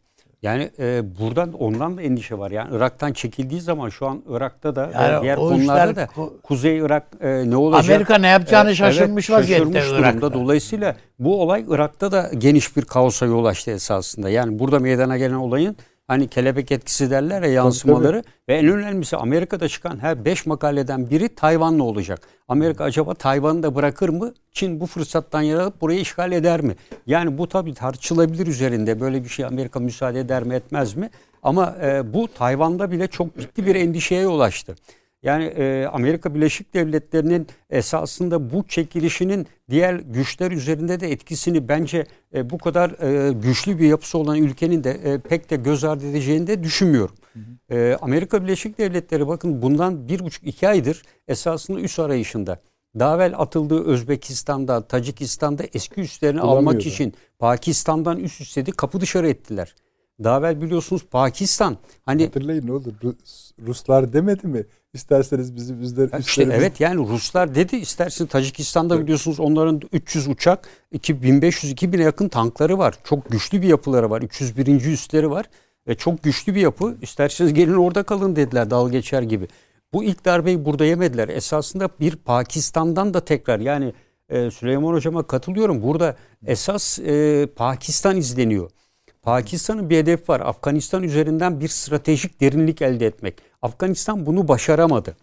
Yani 0.42 0.70
e, 0.78 1.02
buradan 1.20 1.52
ondan 1.52 1.96
da 1.96 2.02
endişe 2.02 2.38
var. 2.38 2.50
Yani 2.50 2.76
Irak'tan 2.76 3.12
çekildiği 3.12 3.60
zaman 3.60 3.88
şu 3.88 4.06
an 4.06 4.22
Irak'ta 4.28 4.76
da 4.76 4.90
Yani 4.94 5.22
diğer 5.22 5.36
konularda 5.36 5.96
da 5.96 6.04
ko- 6.04 6.40
Kuzey 6.42 6.78
Irak 6.78 7.06
e, 7.20 7.50
ne 7.50 7.56
olacak? 7.56 7.90
Amerika 7.90 8.18
ne 8.18 8.28
yapacağını 8.28 8.68
Evet, 8.68 8.76
şaşırmış 8.78 9.30
evet, 9.30 9.40
vaziyette 9.40 9.64
şaşırmış 9.64 9.90
durumda. 9.90 10.08
Irak'ta. 10.08 10.32
Dolayısıyla 10.32 10.96
bu 11.18 11.42
olay 11.42 11.64
Irak'ta 11.68 12.12
da 12.12 12.30
geniş 12.38 12.76
bir 12.76 12.82
kaosa 12.82 13.26
yol 13.26 13.44
açtı 13.44 13.70
esasında. 13.70 14.30
Yani 14.30 14.58
burada 14.58 14.78
meydana 14.78 15.16
gelen 15.18 15.34
olayın 15.34 15.76
hani 16.12 16.28
kelebek 16.28 16.72
etkisi 16.72 17.10
derler 17.10 17.42
ya 17.42 17.52
yansımaları 17.52 18.22
ve 18.48 18.54
en 18.54 18.66
önemlisi 18.66 19.16
Amerika'da 19.16 19.68
çıkan 19.68 19.98
her 19.98 20.24
5 20.24 20.46
makaleden 20.46 21.10
biri 21.10 21.28
Tayvan'la 21.28 21.82
olacak. 21.82 22.20
Amerika 22.48 22.84
acaba 22.84 23.14
Tayvan'ı 23.14 23.62
da 23.62 23.74
bırakır 23.74 24.08
mı? 24.08 24.34
Çin 24.52 24.80
bu 24.80 24.86
fırsattan 24.86 25.42
yararlanıp 25.42 25.80
burayı 25.80 26.00
işgal 26.00 26.32
eder 26.32 26.60
mi? 26.60 26.76
Yani 27.06 27.38
bu 27.38 27.48
tabii 27.48 27.74
tartışılabilir 27.74 28.46
üzerinde. 28.46 29.00
Böyle 29.00 29.24
bir 29.24 29.28
şey 29.28 29.44
Amerika 29.44 29.80
müsaade 29.80 30.20
eder 30.20 30.42
mi 30.42 30.54
etmez 30.54 30.94
mi? 30.94 31.10
Ama 31.42 31.76
e, 31.82 32.12
bu 32.14 32.28
Tayvan'da 32.38 32.90
bile 32.90 33.06
çok 33.06 33.38
ciddi 33.38 33.66
bir 33.66 33.74
endişeye 33.74 34.22
yol 34.22 34.40
açtı. 34.40 34.74
Yani 35.22 35.44
e, 35.44 35.86
Amerika 35.92 36.34
Birleşik 36.34 36.74
Devletleri'nin 36.74 37.46
esasında 37.70 38.50
bu 38.50 38.64
çekilişinin 38.68 39.46
diğer 39.70 39.94
güçler 39.94 40.50
üzerinde 40.50 41.00
de 41.00 41.12
etkisini 41.12 41.68
bence 41.68 42.06
e, 42.34 42.50
bu 42.50 42.58
kadar 42.58 42.90
e, 42.90 43.32
güçlü 43.32 43.78
bir 43.78 43.88
yapısı 43.88 44.18
olan 44.18 44.36
ülkenin 44.36 44.84
de 44.84 44.90
e, 44.90 45.18
pek 45.18 45.50
de 45.50 45.56
göz 45.56 45.84
ardı 45.84 46.10
edeceğini 46.10 46.46
de 46.46 46.62
düşünmüyorum. 46.62 47.14
E, 47.70 47.96
Amerika 48.00 48.42
Birleşik 48.44 48.78
Devletleri 48.78 49.28
bakın 49.28 49.62
bundan 49.62 50.08
bir 50.08 50.20
buçuk 50.20 50.46
iki 50.46 50.68
aydır 50.68 51.02
esasında 51.28 51.80
üs 51.80 51.98
arayışında. 51.98 52.58
Daha 52.98 53.16
evvel 53.16 53.34
atıldığı 53.38 53.84
Özbekistan'da, 53.84 54.86
Tacikistan'da 54.86 55.62
eski 55.74 56.00
üslerini 56.00 56.40
almak 56.40 56.86
için 56.86 57.14
Pakistan'dan 57.38 58.18
üst 58.18 58.40
istedi 58.40 58.72
kapı 58.72 59.00
dışarı 59.00 59.28
ettiler. 59.28 59.74
Daha 60.24 60.38
evvel 60.38 60.62
biliyorsunuz 60.62 61.02
Pakistan 61.10 61.76
hani 62.06 62.24
Hatırlayın 62.24 62.66
ne 62.66 62.72
olur 62.72 62.92
Rus- 63.02 63.52
Ruslar 63.66 64.12
demedi 64.12 64.46
mi? 64.46 64.64
İsterseniz 64.94 65.56
bizim 65.56 65.80
bizler 65.80 66.02
Ya 66.12 66.18
İşte 66.18 66.42
üstlerimiz- 66.42 66.54
evet 66.54 66.80
yani 66.80 67.08
Ruslar 67.08 67.54
dedi 67.54 67.76
istersin 67.76 68.26
Tacikistan'da 68.26 69.00
biliyorsunuz 69.02 69.40
onların 69.40 69.80
300 69.92 70.28
uçak 70.28 70.68
1500-2000'e 70.92 72.02
yakın 72.02 72.28
tankları 72.28 72.78
var. 72.78 72.94
Çok 73.04 73.30
güçlü 73.30 73.62
bir 73.62 73.68
yapıları 73.68 74.10
var. 74.10 74.22
301. 74.22 74.92
üsleri 74.92 75.30
var. 75.30 75.46
Ve 75.88 75.94
çok 75.94 76.22
güçlü 76.22 76.54
bir 76.54 76.60
yapı. 76.60 76.94
İsterseniz 77.02 77.54
gelin 77.54 77.74
orada 77.74 78.02
kalın 78.02 78.36
dediler 78.36 78.70
dal 78.70 78.90
geçer 78.90 79.22
gibi. 79.22 79.48
Bu 79.92 80.04
ilk 80.04 80.24
darbeyi 80.24 80.64
burada 80.64 80.84
yemediler. 80.84 81.28
Esasında 81.28 81.88
bir 82.00 82.16
Pakistan'dan 82.16 83.14
da 83.14 83.24
tekrar 83.24 83.60
yani 83.60 83.92
e, 84.28 84.50
Süleyman 84.50 84.92
Hocam'a 84.92 85.22
katılıyorum. 85.22 85.82
Burada 85.82 86.16
esas 86.46 86.98
e, 86.98 87.46
Pakistan 87.56 88.16
izleniyor. 88.16 88.70
Pakistan'ın 89.22 89.90
bir 89.90 89.96
hedefi 89.96 90.28
var. 90.28 90.40
Afganistan 90.40 91.02
üzerinden 91.02 91.60
bir 91.60 91.68
stratejik 91.68 92.40
derinlik 92.40 92.82
elde 92.82 93.06
etmek. 93.06 93.34
Afganistan 93.62 94.26
bunu 94.26 94.48
başaramadı. 94.48 95.16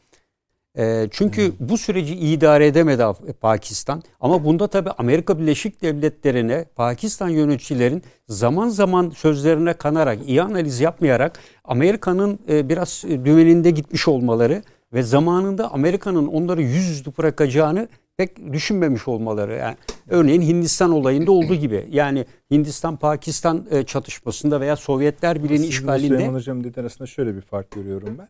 E, 0.78 1.08
çünkü 1.12 1.54
bu 1.60 1.78
süreci 1.78 2.16
idare 2.16 2.68
edemedi 2.68 3.04
Pakistan. 3.42 4.04
Ama 4.20 4.46
bunda 4.46 4.68
tabii 4.68 4.90
Amerika 4.90 5.40
Birleşik 5.40 5.82
Devletleri'ne 5.82 6.66
Pakistan 6.76 7.30
yöneticilerin 7.30 8.04
zaman 8.28 8.70
zaman 8.70 9.10
sözlerine 9.10 9.74
kanarak, 9.74 10.20
iyi 10.28 10.42
analiz 10.42 10.80
yapmayarak 10.80 11.40
Amerika'nın 11.64 12.40
e, 12.50 12.70
biraz 12.70 13.04
e, 13.08 13.26
dümeninde 13.26 13.72
gitmiş 13.72 14.08
olmaları 14.08 14.64
ve 14.94 15.04
zamanında 15.04 15.72
Amerika'nın 15.72 16.28
onları 16.28 16.62
yüzüstü 16.62 17.18
bırakacağını 17.18 17.88
pek 18.20 18.54
düşünmemiş 18.54 19.08
olmaları. 19.08 19.56
Yani 19.56 19.76
örneğin 20.10 20.42
Hindistan 20.42 20.92
olayında 20.92 21.32
olduğu 21.32 21.56
gibi. 21.56 21.88
Yani 21.90 22.26
Hindistan-Pakistan 22.52 23.66
e, 23.72 23.84
çatışmasında 23.84 24.62
veya 24.62 24.76
Sovyetler 24.76 25.44
Birliği'nin 25.44 25.68
işgalinde 25.68 26.08
Süleyman 26.08 26.34
Hocam 26.34 26.64
dediği 26.64 26.82
arasında 26.82 27.08
şöyle 27.08 27.36
bir 27.36 27.42
fark 27.42 27.72
görüyorum 27.72 28.16
ben. 28.20 28.28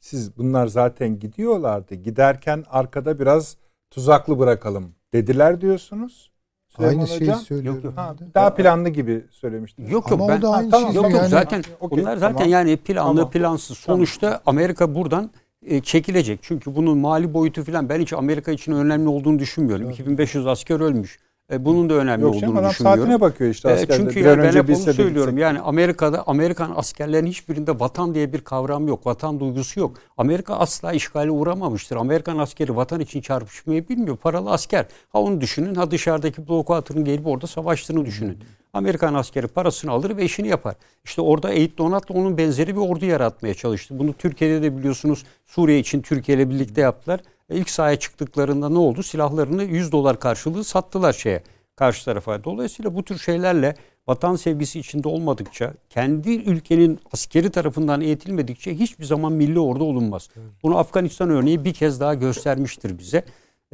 Siz 0.00 0.36
bunlar 0.36 0.66
zaten 0.66 1.18
gidiyorlardı. 1.18 1.94
Giderken 1.94 2.64
arkada 2.70 3.18
biraz 3.18 3.56
tuzaklı 3.90 4.38
bırakalım 4.38 4.94
dediler 5.12 5.60
diyorsunuz. 5.60 6.32
Süleyman 6.68 6.96
Aynı 6.96 7.08
şeyi 7.08 7.34
söylüyorum. 7.34 7.80
Yok. 7.84 7.96
Ha, 7.96 8.16
daha 8.34 8.54
planlı 8.54 8.88
gibi 8.88 9.24
söylemiştiniz. 9.30 9.90
Yok 9.90 10.10
yok 10.10 10.20
Ama 10.20 10.28
ben 10.28 10.38
o 10.38 10.42
da 10.42 10.50
aynı 10.50 10.70
tamam, 10.70 10.92
şey. 10.92 11.02
yok 11.02 11.10
yok 11.10 11.20
yani, 11.20 11.28
zaten 11.28 11.64
Okey, 11.80 11.98
bunlar 11.98 12.16
zaten 12.16 12.36
tamam. 12.36 12.52
yani 12.52 12.76
planlı 12.76 13.16
Tamam. 13.16 13.30
plansız. 13.30 13.78
Sonuçta 13.78 14.40
Amerika 14.46 14.94
buradan 14.94 15.30
e, 15.66 15.80
çekilecek. 15.80 16.38
Çünkü 16.42 16.76
bunun 16.76 16.98
mali 16.98 17.34
boyutu 17.34 17.64
falan 17.64 17.88
ben 17.88 18.00
hiç 18.00 18.12
Amerika 18.12 18.52
için 18.52 18.72
önemli 18.72 19.08
olduğunu 19.08 19.38
düşünmüyorum. 19.38 19.90
2500 19.90 20.46
asker 20.46 20.80
ölmüş. 20.80 21.18
E, 21.52 21.64
bunun 21.64 21.90
da 21.90 21.94
önemli 21.94 22.22
Yok 22.22 22.34
olduğunu 22.34 22.58
adam 22.58 22.70
düşünmüyorum. 22.70 23.00
saatine 23.02 23.20
bakıyor 23.20 23.50
işte 23.50 23.68
E, 23.68 23.72
askerler. 23.72 23.96
çünkü 23.96 24.16
Bir 24.20 24.24
yani 24.24 24.40
an 24.42 24.48
ben 24.48 24.52
hep 24.52 24.68
onu 24.70 24.92
söylüyorum. 24.92 25.38
Yani 25.38 25.60
Amerika'da 25.60 26.24
Amerikan 26.26 26.72
askerlerin 26.76 27.26
hiçbirinde 27.26 27.80
vatan 27.80 28.14
diye 28.14 28.32
bir 28.32 28.40
kavram 28.40 28.88
yok. 28.88 29.06
Vatan 29.06 29.40
duygusu 29.40 29.80
yok. 29.80 29.96
Amerika 30.18 30.54
asla 30.54 30.92
işgale 30.92 31.30
uğramamıştır. 31.30 31.96
Amerikan 31.96 32.38
askeri 32.38 32.76
vatan 32.76 33.00
için 33.00 33.20
çarpışmayı 33.20 33.88
bilmiyor. 33.88 34.16
Paralı 34.16 34.50
asker. 34.50 34.86
Ha 35.12 35.18
onu 35.20 35.40
düşünün. 35.40 35.74
Ha 35.74 35.90
dışarıdaki 35.90 36.48
blokatörün 36.48 37.04
gelip 37.04 37.26
orada 37.26 37.46
savaştığını 37.46 38.04
düşünün. 38.04 38.38
Amerikan 38.72 39.14
askeri 39.14 39.46
parasını 39.46 39.90
alır 39.90 40.16
ve 40.16 40.24
işini 40.24 40.48
yapar. 40.48 40.74
İşte 41.04 41.22
orada 41.22 41.50
Eğit 41.50 41.78
Donat'la 41.78 42.14
onun 42.14 42.38
benzeri 42.38 42.76
bir 42.76 42.80
ordu 42.80 43.04
yaratmaya 43.06 43.54
çalıştı. 43.54 43.98
Bunu 43.98 44.12
Türkiye'de 44.12 44.62
de 44.62 44.76
biliyorsunuz 44.78 45.24
Suriye 45.46 45.78
için 45.78 46.02
Türkiye 46.02 46.36
ile 46.38 46.50
birlikte 46.50 46.80
yaptılar. 46.80 47.20
E, 47.50 47.56
İlk 47.56 47.70
sahaya 47.70 47.98
çıktıklarında 47.98 48.68
ne 48.68 48.78
oldu? 48.78 49.02
Silahlarını 49.02 49.64
100 49.64 49.92
dolar 49.92 50.20
karşılığı 50.20 50.64
sattılar 50.64 51.12
şeye 51.12 51.42
karşı 51.76 52.04
tarafa. 52.04 52.44
Dolayısıyla 52.44 52.94
bu 52.94 53.02
tür 53.04 53.18
şeylerle 53.18 53.74
vatan 54.08 54.36
sevgisi 54.36 54.78
içinde 54.78 55.08
olmadıkça, 55.08 55.74
kendi 55.90 56.30
ülkenin 56.30 57.00
askeri 57.12 57.50
tarafından 57.50 58.00
eğitilmedikçe 58.00 58.78
hiçbir 58.78 59.04
zaman 59.04 59.32
milli 59.32 59.60
ordu 59.60 59.84
olunmaz. 59.84 60.28
Bunu 60.62 60.78
Afganistan 60.78 61.30
örneği 61.30 61.64
bir 61.64 61.74
kez 61.74 62.00
daha 62.00 62.14
göstermiştir 62.14 62.98
bize. 62.98 63.24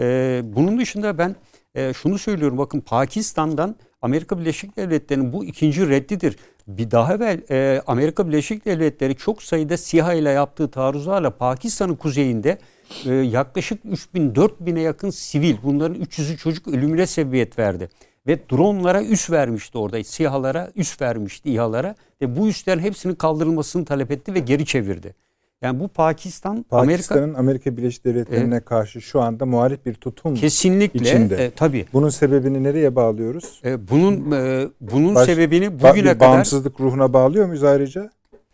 Ee, 0.00 0.42
bunun 0.44 0.78
dışında 0.78 1.18
ben 1.18 1.36
e, 1.74 1.92
şunu 1.92 2.18
söylüyorum. 2.18 2.58
Bakın 2.58 2.80
Pakistan'dan 2.80 3.76
Amerika 4.02 4.38
Birleşik 4.38 4.76
Devletleri'nin 4.76 5.32
bu 5.32 5.44
ikinci 5.44 5.88
reddidir. 5.88 6.36
Bir 6.66 6.90
daha 6.90 7.14
evvel 7.14 7.40
e, 7.50 7.82
Amerika 7.86 8.28
Birleşik 8.28 8.64
Devletleri 8.64 9.16
çok 9.16 9.42
sayıda 9.42 9.76
SİHA 9.76 10.14
ile 10.14 10.30
yaptığı 10.30 10.70
taarruzlarla 10.70 11.30
Pakistan'ın 11.30 11.94
kuzeyinde 11.94 12.58
e, 13.07 13.14
yaklaşık 13.14 13.84
3000 13.84 14.30
4000'e 14.30 14.80
yakın 14.80 15.11
sivil 15.11 15.57
bunların 15.62 16.03
300'ü 16.03 16.36
çocuk 16.36 16.68
ölümüne 16.68 17.07
sebebiyet 17.07 17.59
verdi. 17.59 17.89
Ve 18.26 18.39
dronlara 18.51 19.03
üs 19.03 19.30
vermişti 19.30 19.78
orada. 19.78 20.05
SİHA'lara 20.05 20.70
üs 20.76 21.01
vermişti 21.01 21.51
İHA'lara. 21.51 21.95
Ve 22.22 22.36
bu 22.36 22.49
üslerin 22.49 22.80
hepsinin 22.80 23.14
kaldırılmasını 23.14 23.84
talep 23.84 24.11
etti 24.11 24.34
ve 24.34 24.39
geri 24.39 24.66
çevirdi. 24.66 25.14
Yani 25.62 25.80
bu 25.80 25.89
Pakistan, 25.89 26.64
Amerika 26.70 26.86
Pakistan'ın 26.86 27.34
Amerika 27.34 27.76
Birleşik 27.76 28.05
Devletleri'ne 28.05 28.61
karşı 28.61 29.01
şu 29.01 29.20
anda 29.20 29.47
muhalif 29.47 29.86
bir 29.86 29.95
tutum. 29.95 30.34
kesinlikle 30.34 31.01
içinde. 31.01 31.45
e, 31.45 31.51
tabii. 31.51 31.86
Bunun 31.93 32.09
sebebini 32.09 32.62
nereye 32.62 32.97
bağlıyoruz? 32.97 33.61
E, 33.64 33.89
bunun 33.89 34.32
e, 34.32 34.68
bunun 34.80 35.14
Baş- 35.14 35.26
sebebini 35.26 35.64
Ba- 35.64 35.91
bugüne 35.91 35.95
bir 35.95 36.18
kadar 36.18 36.20
bağımsızlık 36.20 36.80
ruhuna 36.80 37.12
bağlıyor 37.12 37.47
muyuz 37.47 37.64
ayrıca? 37.64 38.11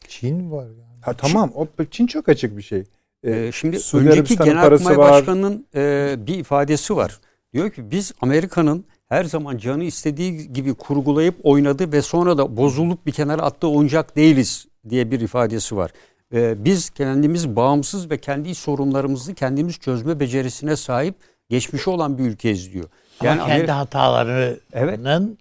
Çin 0.09 0.51
var 0.51 0.64
yani. 0.66 1.01
Ha, 1.01 1.12
tamam 1.12 1.53
o 1.55 1.66
Çin 1.91 2.07
çok 2.07 2.28
açık 2.28 2.57
bir 2.57 2.62
şey. 2.62 2.85
Ee, 3.25 3.47
e, 3.47 3.53
şimdi 3.53 3.79
Suudi 3.81 4.09
önceki 4.09 4.37
Genelkurmay. 4.37 4.99
Başkanı'nın 4.99 5.66
e, 5.75 6.14
bir 6.18 6.35
ifadesi 6.39 6.97
var. 6.97 7.18
Diyor 7.53 7.70
ki 7.70 7.91
biz 7.91 8.12
Amerika'nın 8.20 8.85
her 9.09 9.25
zaman 9.25 9.59
canı 9.59 9.85
istediği 9.85 10.53
gibi 10.53 10.75
kurgulayıp 10.75 11.35
oynadı 11.43 11.93
ve 11.93 12.03
sonra 12.03 12.39
da 12.39 12.57
bozulup 12.57 13.07
bir 13.07 13.12
kenara 13.12 13.43
attığı 13.43 13.68
oyuncak 13.68 14.16
değiliz 14.16 14.66
diye 14.89 15.11
bir 15.11 15.20
ifadesi 15.20 15.77
var. 15.77 15.91
E, 16.35 16.64
biz 16.64 16.91
kendimiz 16.91 17.57
bağımsız 17.57 18.11
ve 18.11 18.18
kendi 18.18 18.55
sorunlarımızı 18.55 19.35
kendimiz 19.35 19.79
çözme 19.79 20.20
becerisine 20.20 20.77
sahip 20.77 21.14
geçmişi 21.51 21.91
olan 21.91 22.18
bir 22.18 22.25
ülkeyiz 22.25 22.72
diyor. 22.72 22.85
Ama 23.20 23.31
kendi 23.31 23.43
Amerika- 23.43 23.77
hatalarının 23.77 25.39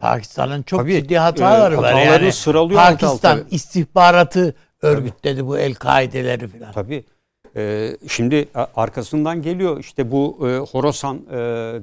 Pakistan'ın 0.00 0.62
çok 0.62 0.80
Tabii, 0.80 1.02
ciddi 1.02 1.18
hataları 1.18 1.74
e, 1.74 1.78
var. 1.78 2.02
Yani 2.02 2.32
sıralıyor 2.32 2.80
Pakistan 2.80 3.38
alta. 3.38 3.44
istihbaratı 3.50 4.54
örgütledi 4.82 5.46
bu 5.46 5.58
El-Kaide'leri 5.58 6.48
falan. 6.48 6.72
Tabii. 6.72 7.04
Ee, 7.56 7.96
şimdi 8.08 8.48
arkasından 8.76 9.42
geliyor 9.42 9.80
işte 9.80 10.10
bu 10.10 10.48
e, 10.48 10.58
Horasan, 10.58 11.16
e, 11.16 11.36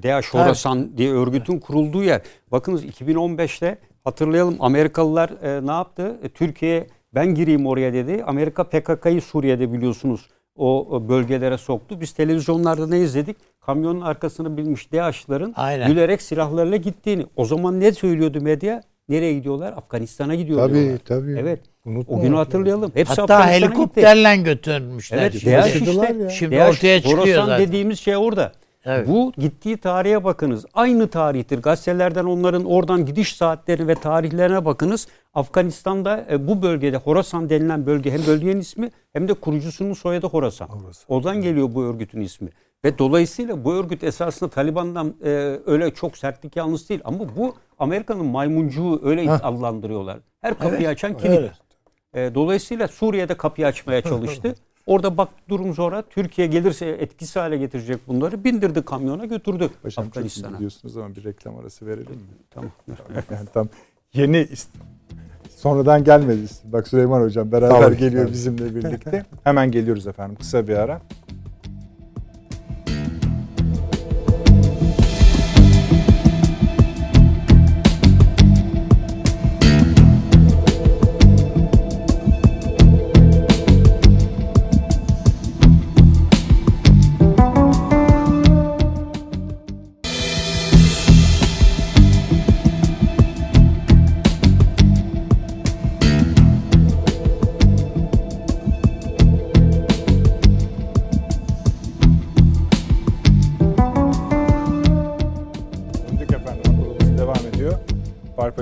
DH 0.04 0.34
Horasan 0.34 0.98
diye 0.98 1.14
örgütün 1.14 1.60
kurulduğu 1.60 2.04
yer. 2.04 2.22
Bakınız 2.52 2.86
2015'te 2.86 3.78
hatırlayalım 4.04 4.56
Amerikalılar 4.60 5.30
e, 5.44 5.68
ne 5.68 5.72
yaptı? 5.72 6.20
E, 6.24 6.30
Türkiye 6.30 6.88
ben 7.16 7.36
gireyim 7.36 7.68
oraya 7.68 7.94
dedi. 7.94 8.24
Amerika 8.24 8.64
PKK'yı 8.64 9.22
Suriye'de 9.22 9.74
biliyorsunuz 9.74 10.28
o, 10.56 10.88
o 10.90 11.10
bölgelere 11.10 11.58
soktu. 11.58 12.02
Biz 12.02 12.12
televizyonlarda 12.12 12.88
ne 12.88 13.00
izledik? 13.00 13.38
Kamyonun 13.60 14.02
arkasını 14.02 14.58
bilmiş 14.58 14.92
DH'ların 14.92 15.54
Aynen. 15.56 15.88
gülerek 15.88 16.22
silahlarla 16.22 16.76
gittiğini. 16.76 17.26
O 17.36 17.46
zaman 17.46 17.80
ne 17.80 17.92
söylüyordu 17.92 18.42
medya? 18.42 18.82
Nereye 19.10 19.34
gidiyorlar? 19.34 19.74
Afganistan'a 19.74 20.36
gidiyorlar. 20.36 20.68
Tabii 20.68 21.00
tabii. 21.06 21.38
Evet. 21.40 21.60
Unutma. 21.88 22.18
O 22.18 22.22
günü 22.22 22.36
hatırlayalım. 22.36 22.92
Hepsi 22.94 23.10
Hatta 23.22 23.36
Afganistan'a 23.36 23.60
gitti. 23.60 23.66
helikopterle 23.66 24.36
götürmüşler. 24.38 25.18
Evet, 25.18 25.32
Şimdi. 25.32 25.90
İşte. 25.90 26.16
ya. 26.24 26.30
Şimdi 26.30 26.56
DH, 26.56 26.70
ortaya 26.70 27.02
çıkıyor 27.02 27.20
Horasan 27.20 27.46
zaten. 27.46 27.68
dediğimiz 27.68 28.00
şey 28.00 28.18
orada. 28.18 28.52
Evet. 28.86 29.08
Bu 29.08 29.34
gittiği 29.38 29.78
tarihe 29.78 30.24
bakınız. 30.24 30.66
Aynı 30.74 31.08
tarihtir. 31.08 31.62
Gazetelerden 31.62 32.26
onların 32.26 32.66
oradan 32.66 33.06
gidiş 33.06 33.36
saatleri 33.36 33.88
ve 33.88 33.96
tarihlerine 33.96 34.66
bakınız. 34.66 35.08
Afganistan'da 35.34 36.26
e, 36.32 36.48
bu 36.48 36.62
bölgede 36.62 36.98
Horasan 36.98 37.50
denilen 37.50 37.86
bölge 37.86 38.12
hem 38.12 38.28
bölgenin 38.28 38.60
ismi 38.60 38.90
hem 39.14 39.28
de 39.28 39.34
kurucusunun 39.34 39.94
soyadı 39.94 40.28
Horasan. 40.28 40.68
Oradan 41.08 41.42
geliyor 41.42 41.70
bu 41.74 41.84
örgütün 41.84 42.22
ismi. 42.22 42.50
Ve 42.86 42.98
dolayısıyla 42.98 43.64
bu 43.64 43.74
örgüt 43.74 44.04
esasında 44.04 44.50
Taliban'dan 44.50 45.16
e, 45.26 45.30
öyle 45.66 45.92
çok 45.94 46.18
sertlik 46.18 46.56
yalnız 46.56 46.90
değil. 46.90 47.02
Ama 47.06 47.20
bu 47.38 47.56
Amerika'nın 47.80 48.26
maymuncuğu 48.26 49.02
öyle 49.04 49.32
adlandırıyorlar. 49.32 50.18
Her 50.42 50.58
kapıyı 50.60 50.90
açan 50.90 51.18
kilit. 51.18 51.38
öyle. 51.38 51.52
E, 52.14 52.32
dolayısıyla 52.36 52.88
Suriye'de 52.88 53.38
kapıyı 53.38 53.68
açmaya 53.68 54.02
çalıştı. 54.10 54.56
Orada 54.86 55.18
bak 55.18 55.30
durum 55.50 55.74
sonra 55.74 56.02
Türkiye 56.02 56.48
gelirse 56.48 56.86
etkisiz 56.86 57.36
hale 57.36 57.58
getirecek 57.58 58.08
bunları. 58.08 58.44
Bindirdi 58.44 58.82
kamyona 58.82 59.26
götürdü 59.26 59.70
Paşam 59.84 60.06
çok 60.06 60.16
iyi 60.16 60.18
Afganistan'a. 60.20 60.52
gidiyorsunuz 60.54 60.98
ama 60.98 61.16
bir 61.16 61.24
reklam 61.24 61.58
arası 61.58 61.86
verelim 61.86 62.12
mi? 62.14 62.18
Tamam. 62.52 62.72
Yani 63.32 63.48
tam 63.54 63.68
yeni 64.14 64.38
ist- 64.38 64.68
sonradan 65.58 66.04
gelmedi. 66.04 66.42
Bak 66.64 66.88
Süleyman 66.88 67.22
Hocam 67.22 67.52
beraber 67.52 67.82
Tabii, 67.82 67.98
geliyor 67.98 68.24
tabii. 68.24 68.34
bizimle 68.34 68.76
birlikte. 68.76 69.26
Hemen 69.44 69.72
geliyoruz 69.72 70.08
efendim. 70.08 70.36
Kısa 70.40 70.68
bir 70.68 70.76
ara. 70.76 71.02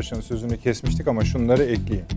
Barpaşa'nın 0.05 0.21
sözünü 0.21 0.57
kesmiştik 0.57 1.07
ama 1.07 1.25
şunları 1.25 1.63
ekleyeyim. 1.63 2.07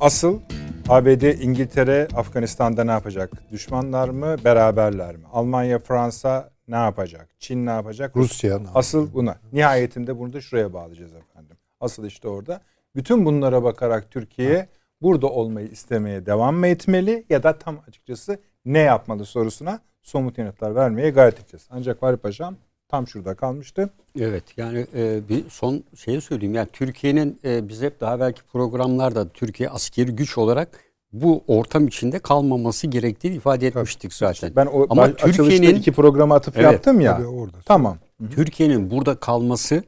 Asıl 0.00 0.40
ABD, 0.88 1.42
İngiltere, 1.42 2.08
Afganistan'da 2.16 2.84
ne 2.84 2.90
yapacak? 2.90 3.50
Düşmanlar 3.52 4.08
mı, 4.08 4.36
beraberler 4.44 5.16
mi? 5.16 5.24
Almanya, 5.32 5.78
Fransa 5.78 6.50
ne 6.68 6.76
yapacak? 6.76 7.28
Çin 7.38 7.66
ne 7.66 7.70
yapacak? 7.70 8.16
Rusya 8.16 8.58
ne 8.58 8.66
Asıl 8.74 9.14
buna. 9.14 9.36
Nihayetinde 9.52 10.18
bunu 10.18 10.32
da 10.32 10.40
şuraya 10.40 10.72
bağlayacağız 10.72 11.14
efendim. 11.14 11.56
Asıl 11.80 12.04
işte 12.04 12.28
orada. 12.28 12.60
Bütün 12.96 13.24
bunlara 13.24 13.62
bakarak 13.62 14.10
Türkiye 14.10 14.68
burada 15.02 15.26
olmayı 15.26 15.68
istemeye 15.68 16.26
devam 16.26 16.56
mı 16.56 16.66
etmeli 16.66 17.24
ya 17.30 17.42
da 17.42 17.58
tam 17.58 17.80
açıkçası 17.88 18.38
ne 18.64 18.78
yapmalı 18.78 19.24
sorusuna 19.24 19.80
somut 20.02 20.38
yanıtlar 20.38 20.74
vermeye 20.74 21.10
gayret 21.10 21.40
edeceğiz. 21.40 21.66
Ancak 21.70 22.02
Vali 22.02 22.16
Paşam 22.16 22.56
tam 22.92 23.08
şurada 23.08 23.34
kalmıştı. 23.34 23.90
Evet 24.20 24.44
yani 24.56 24.86
e, 24.94 25.28
bir 25.28 25.50
son 25.50 25.84
şeyi 25.96 26.20
söyleyeyim. 26.20 26.54
Yani 26.54 26.68
Türkiye'nin 26.72 27.40
e, 27.44 27.68
biz 27.68 27.82
hep 27.82 28.00
daha 28.00 28.20
belki 28.20 28.42
programlarda 28.42 29.28
Türkiye 29.28 29.68
askeri 29.68 30.10
güç 30.16 30.38
olarak 30.38 30.68
bu 31.12 31.44
ortam 31.46 31.86
içinde 31.86 32.18
kalmaması 32.18 32.86
gerektiğini 32.86 33.36
ifade 33.36 33.66
etmiştik 33.66 34.14
zaten. 34.14 34.52
Ben 34.56 34.66
o 34.66 34.86
Ama 34.90 35.16
Türkiye'nin 35.16 35.74
iki 35.74 35.92
programa 35.92 36.34
atıf 36.34 36.56
Evet, 36.56 36.72
yaptım 36.72 37.00
ya. 37.00 37.16
Tabii 37.16 37.26
orada. 37.26 37.56
Tamam. 37.64 37.98
Türkiye'nin 38.30 38.90
burada 38.90 39.14
kalması 39.14 39.82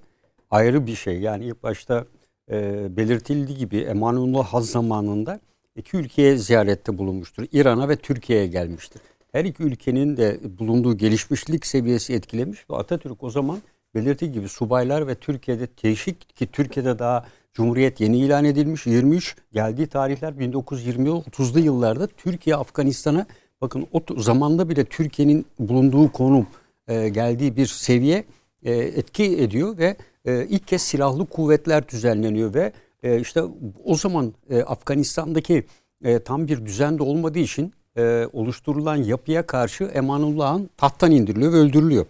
ayrı 0.50 0.86
bir 0.86 0.94
şey. 0.94 1.20
Yani 1.20 1.44
ilk 1.44 1.62
başta 1.62 2.04
e, 2.50 2.86
belirtildiği 2.96 3.58
gibi 3.58 3.78
Emanuel 3.78 4.42
Haz 4.42 4.66
zamanında 4.66 5.40
iki 5.76 5.96
ülkeye 5.96 6.36
ziyarette 6.36 6.98
bulunmuştur. 6.98 7.44
İran'a 7.52 7.88
ve 7.88 7.96
Türkiye'ye 7.96 8.46
gelmiştir. 8.46 9.02
Her 9.34 9.44
iki 9.44 9.62
ülkenin 9.62 10.16
de 10.16 10.40
bulunduğu 10.58 10.96
gelişmişlik 10.96 11.66
seviyesi 11.66 12.12
etkilemiş 12.12 12.70
ve 12.70 12.76
Atatürk 12.76 13.22
o 13.22 13.30
zaman 13.30 13.58
belirttiği 13.94 14.32
gibi 14.32 14.48
subaylar 14.48 15.06
ve 15.06 15.14
Türkiye'de 15.14 15.66
teşvik 15.66 16.36
ki 16.36 16.46
Türkiye'de 16.46 16.98
daha 16.98 17.26
Cumhuriyet 17.52 18.00
yeni 18.00 18.18
ilan 18.18 18.44
edilmiş. 18.44 18.86
23 18.86 19.36
geldiği 19.52 19.86
tarihler 19.86 20.32
1920-30'lu 20.32 21.60
yıllarda 21.60 22.06
Türkiye 22.06 22.56
Afganistan'a 22.56 23.26
bakın 23.60 23.86
o 23.92 24.02
zamanda 24.16 24.68
bile 24.68 24.84
Türkiye'nin 24.84 25.46
bulunduğu 25.58 26.12
konum 26.12 26.46
e, 26.88 27.08
geldiği 27.08 27.56
bir 27.56 27.66
seviye 27.66 28.24
e, 28.62 28.72
etki 28.72 29.24
ediyor 29.38 29.78
ve 29.78 29.96
e, 30.24 30.46
ilk 30.46 30.66
kez 30.66 30.82
silahlı 30.82 31.26
kuvvetler 31.26 31.88
düzenleniyor 31.88 32.54
ve 32.54 32.72
e, 33.02 33.20
işte 33.20 33.42
o 33.84 33.94
zaman 33.94 34.34
e, 34.50 34.62
Afganistan'daki 34.62 35.64
e, 36.04 36.18
tam 36.18 36.48
bir 36.48 36.66
düzende 36.66 37.02
olmadığı 37.02 37.38
için 37.38 37.72
e, 37.96 38.28
oluşturulan 38.32 38.96
yapıya 38.96 39.46
karşı 39.46 39.84
Emanullah'ın 39.84 40.70
tahttan 40.76 41.10
indiriliyor 41.10 41.52
ve 41.52 41.56
öldürülüyor. 41.56 42.06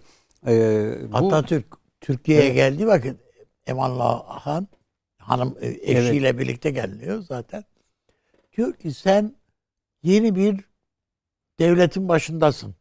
E, 0.47 0.53
bu- 1.11 1.17
Atatürk 1.17 1.65
Türkiye'ye 2.01 2.45
Evet. 2.45 2.55
geldiği 2.55 2.87
vakit 2.87 3.15
Emanullah 3.67 4.23
Han 4.27 4.67
hanım 5.17 5.57
e, 5.61 5.67
eşiyle 5.67 6.37
birlikte 6.39 6.71
geliyor 6.71 7.21
zaten. 7.21 7.63
Diyor 8.57 8.73
ki 8.73 8.93
sen 8.93 9.35
yeni 10.03 10.35
bir 10.35 10.59
devletin 11.59 12.09
başındasın. 12.09 12.75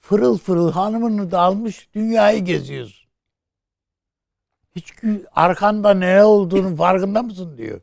Fırıl 0.00 0.38
fırıl 0.38 0.72
hanımını 0.72 1.30
da 1.30 1.40
almış 1.40 1.88
dünyayı 1.94 2.44
geziyorsun. 2.44 3.04
Hiç 4.76 4.92
arkanda 5.32 5.94
ne 5.94 6.24
olduğunu 6.24 6.76
farkında 6.76 7.22
mısın 7.22 7.58
diyor. 7.58 7.80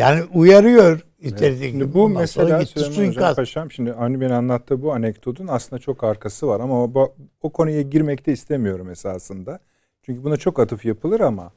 Yani 0.00 0.24
uyarıyor 0.34 1.00
istedik. 1.18 1.70
Şimdi 1.70 1.94
bu 1.94 2.04
Ondan 2.04 2.20
mesela 2.20 2.66
Süleyman 2.66 3.08
Hocam. 3.08 3.34
Paşam 3.34 3.70
şimdi 3.70 3.92
Avni 3.92 4.20
Bey'in 4.20 4.32
anlattığı 4.32 4.82
bu 4.82 4.92
anekdotun 4.92 5.46
aslında 5.46 5.80
çok 5.80 6.04
arkası 6.04 6.46
var 6.46 6.60
ama 6.60 6.84
o, 6.84 7.14
o 7.42 7.50
konuya 7.50 7.82
girmek 7.82 8.26
de 8.26 8.32
istemiyorum 8.32 8.90
esasında. 8.90 9.58
Çünkü 10.02 10.24
buna 10.24 10.36
çok 10.36 10.58
atıf 10.58 10.84
yapılır 10.84 11.20
ama 11.20 11.52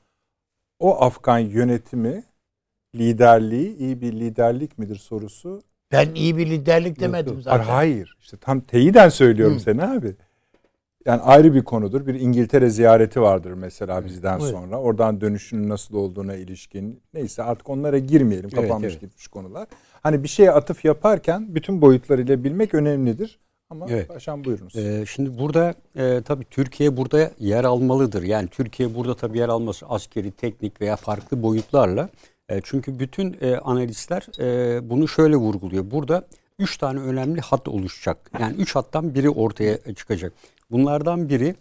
o 0.80 1.02
Afgan 1.02 1.40
yönetimi 1.40 2.24
liderliği 2.96 3.78
iyi 3.78 4.02
bir 4.02 4.14
liderlik 4.14 4.78
midir 4.78 4.96
sorusu. 4.96 5.62
Ben 5.92 6.16
iyi 6.16 6.38
bir 6.38 6.48
liderlik 6.48 7.00
demedim 7.00 7.42
zaten. 7.42 7.64
Hayır. 7.64 8.18
İşte 8.22 8.38
tam 8.38 8.62
teyiden 8.62 9.10
söylüyorum 9.10 9.56
Hı. 9.56 9.60
seni 9.60 9.84
abi. 9.84 10.16
Yani 11.06 11.22
ayrı 11.22 11.54
bir 11.54 11.64
konudur. 11.64 12.08
Bir 12.08 12.20
İngiltere 12.20 12.70
ziyareti 12.70 13.22
vardır 13.22 13.54
mesela 13.54 14.06
bizden 14.06 14.40
Buyurun. 14.40 14.60
sonra. 14.60 14.80
Oradan 14.80 15.22
dönüşünün 15.22 15.70
nasıl 15.70 15.96
olduğuna 15.96 16.36
ilişkin. 16.36 17.02
Neyse 17.14 17.44
artık 17.44 17.70
onlara 17.70 17.98
girmeyelim. 17.98 18.50
Evet, 18.54 18.62
Kapanmış 18.62 18.92
evet. 18.92 19.02
gitmiş 19.02 19.28
konular. 19.28 19.68
Hani 20.04 20.24
bir 20.24 20.28
şeye 20.28 20.52
atıf 20.52 20.86
yaparken 20.86 21.56
bütün 21.56 21.82
boyutlarıyla 21.82 22.44
bilmek 22.44 22.74
önemlidir. 22.74 23.40
Ama 23.70 23.86
Evet. 23.90 24.08
paşam 24.08 24.44
buyurunuz. 24.44 24.76
Ee, 24.76 25.06
şimdi 25.08 25.38
burada 25.38 25.74
e, 25.96 26.22
tabii 26.22 26.46
Türkiye 26.46 26.98
burada 26.98 27.32
yer 27.40 27.64
almalıdır. 27.64 28.24
Yani 28.24 28.48
Türkiye 28.48 28.96
burada 28.96 29.16
tabii 29.16 29.38
yer 29.38 29.50
alması 29.50 29.86
askeri, 29.86 30.32
teknik 30.32 30.82
veya 30.82 30.96
farklı 30.96 31.44
boyutlarla. 31.44 32.10
E, 32.50 32.62
çünkü 32.64 33.00
bütün 33.00 33.38
e, 33.42 33.56
analistler 33.56 34.28
e, 34.40 34.90
bunu 34.90 35.08
şöyle 35.08 35.36
vurguluyor. 35.36 35.92
Burada 35.92 36.28
üç 36.60 36.78
tane 36.78 37.00
önemli 37.00 37.42
hat 37.42 37.68
oluşacak. 37.68 38.32
Yani 38.40 38.56
üç 38.56 38.76
hattan 38.76 39.16
biri 39.16 39.30
ortaya 39.30 39.94
çıkacak. 39.96 40.34
Bunlardan 40.72 41.30
biri 41.30 41.56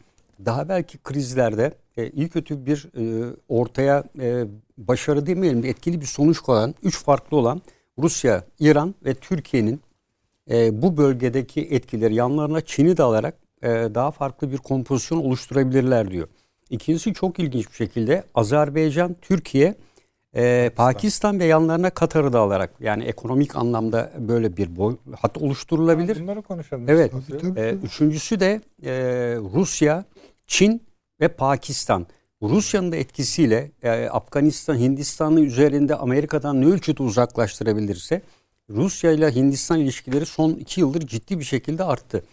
daha 0.44 0.68
belki 0.68 0.98
krizlerde 0.98 1.74
e, 1.96 2.10
iyi 2.10 2.28
kötü 2.28 2.66
bir 2.66 2.88
e, 2.96 3.34
ortaya 3.48 4.04
e, 4.20 4.44
başarı 4.78 5.26
demeyelim 5.26 5.62
de 5.62 5.68
etkili 5.68 6.00
bir 6.00 6.06
sonuç 6.06 6.38
koyan, 6.38 6.74
üç 6.82 6.98
farklı 6.98 7.36
olan 7.36 7.62
Rusya, 7.98 8.44
İran 8.60 8.94
ve 9.04 9.14
Türkiye'nin 9.14 9.80
e, 10.50 10.82
bu 10.82 10.96
bölgedeki 10.96 11.60
etkileri 11.60 12.14
yanlarına 12.14 12.60
Çin'i 12.60 12.96
de 12.96 13.02
alarak 13.02 13.34
e, 13.62 13.68
daha 13.68 14.10
farklı 14.10 14.52
bir 14.52 14.58
kompozisyon 14.58 15.18
oluşturabilirler 15.18 16.10
diyor. 16.10 16.28
İkincisi 16.70 17.14
çok 17.14 17.38
ilginç 17.38 17.70
bir 17.70 17.76
şekilde 17.76 18.24
Azerbaycan, 18.34 19.16
Türkiye, 19.22 19.74
e, 20.36 20.70
Pakistan 20.76 21.40
ve 21.40 21.44
yanlarına 21.44 21.90
Katar'ı 21.90 22.32
da 22.32 22.40
alarak 22.40 22.70
yani 22.80 23.04
ekonomik 23.04 23.56
anlamda 23.56 24.12
böyle 24.18 24.56
bir 24.56 24.76
boy, 24.76 24.96
hat 25.20 25.38
oluşturulabilir. 25.38 26.20
Bunları 26.20 26.42
konuşalım. 26.42 26.84
Evet. 26.88 27.12
Tabii, 27.28 27.38
tabii. 27.38 27.60
Ee, 27.60 27.74
üçüncüsü 27.82 28.40
de 28.40 28.60
e, 28.84 28.92
Rusya, 29.54 30.04
Çin 30.46 30.82
ve 31.20 31.28
Pakistan. 31.28 32.06
Rusya'nın 32.42 32.92
da 32.92 32.96
etkisiyle 32.96 33.70
e, 33.82 34.08
Afganistan, 34.08 34.76
Hindistan'ın 34.76 35.42
üzerinde 35.42 35.96
Amerika'dan 35.96 36.60
ne 36.60 36.66
ölçüde 36.66 37.02
uzaklaştırabilirse 37.02 38.22
Rusya 38.70 39.12
ile 39.12 39.34
Hindistan 39.34 39.80
ilişkileri 39.80 40.26
son 40.26 40.50
iki 40.50 40.80
yıldır 40.80 41.06
ciddi 41.06 41.38
bir 41.38 41.44
şekilde 41.44 41.84
arttı. 41.84 42.24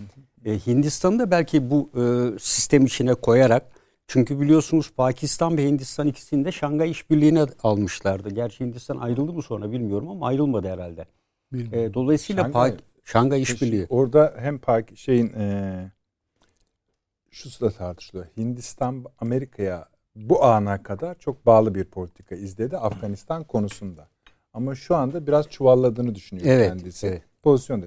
E, 0.45 0.59
Hindistan'ı 0.67 1.19
da 1.19 1.31
belki 1.31 1.69
bu 1.69 1.89
e, 1.95 2.01
sistem 2.39 2.85
içine 2.85 3.13
koyarak 3.13 3.78
çünkü 4.09 4.39
biliyorsunuz 4.39 4.91
Pakistan 4.97 5.57
ve 5.57 5.65
Hindistan 5.67 6.07
ikisini 6.07 6.45
de 6.45 6.51
Şangay 6.51 6.91
İşbirliği'ne 6.91 7.45
almışlardı. 7.63 8.29
Gerçi 8.29 8.59
Hindistan 8.65 8.97
ayrıldı 8.97 9.33
mı 9.33 9.41
sonra 9.43 9.71
bilmiyorum 9.71 10.09
ama 10.09 10.27
ayrılmadı 10.27 10.67
herhalde. 10.67 11.05
E, 11.53 11.93
dolayısıyla 11.93 12.43
Şangay- 12.43 12.51
Şangay, 12.53 12.77
Şangay 13.03 13.41
İşbirliği. 13.41 13.87
Orada 13.89 14.35
hem 14.37 14.59
Pak 14.59 14.97
şeyin 14.97 15.33
e, 15.33 15.91
şusu 17.31 17.65
da 17.65 17.71
tartışılıyor. 17.71 18.25
Hindistan 18.37 19.05
Amerika'ya 19.19 19.85
bu 20.15 20.43
ana 20.43 20.83
kadar 20.83 21.19
çok 21.19 21.45
bağlı 21.45 21.75
bir 21.75 21.83
politika 21.83 22.35
izledi 22.35 22.77
Afganistan 22.77 23.43
konusunda. 23.43 24.07
Ama 24.53 24.75
şu 24.75 24.95
anda 24.95 25.27
biraz 25.27 25.49
çuvalladığını 25.49 26.15
düşünüyor 26.15 26.47
Evet, 26.47 26.69
kendisi. 26.69 27.07
evet. 27.07 27.21
Pozisyonda. 27.43 27.85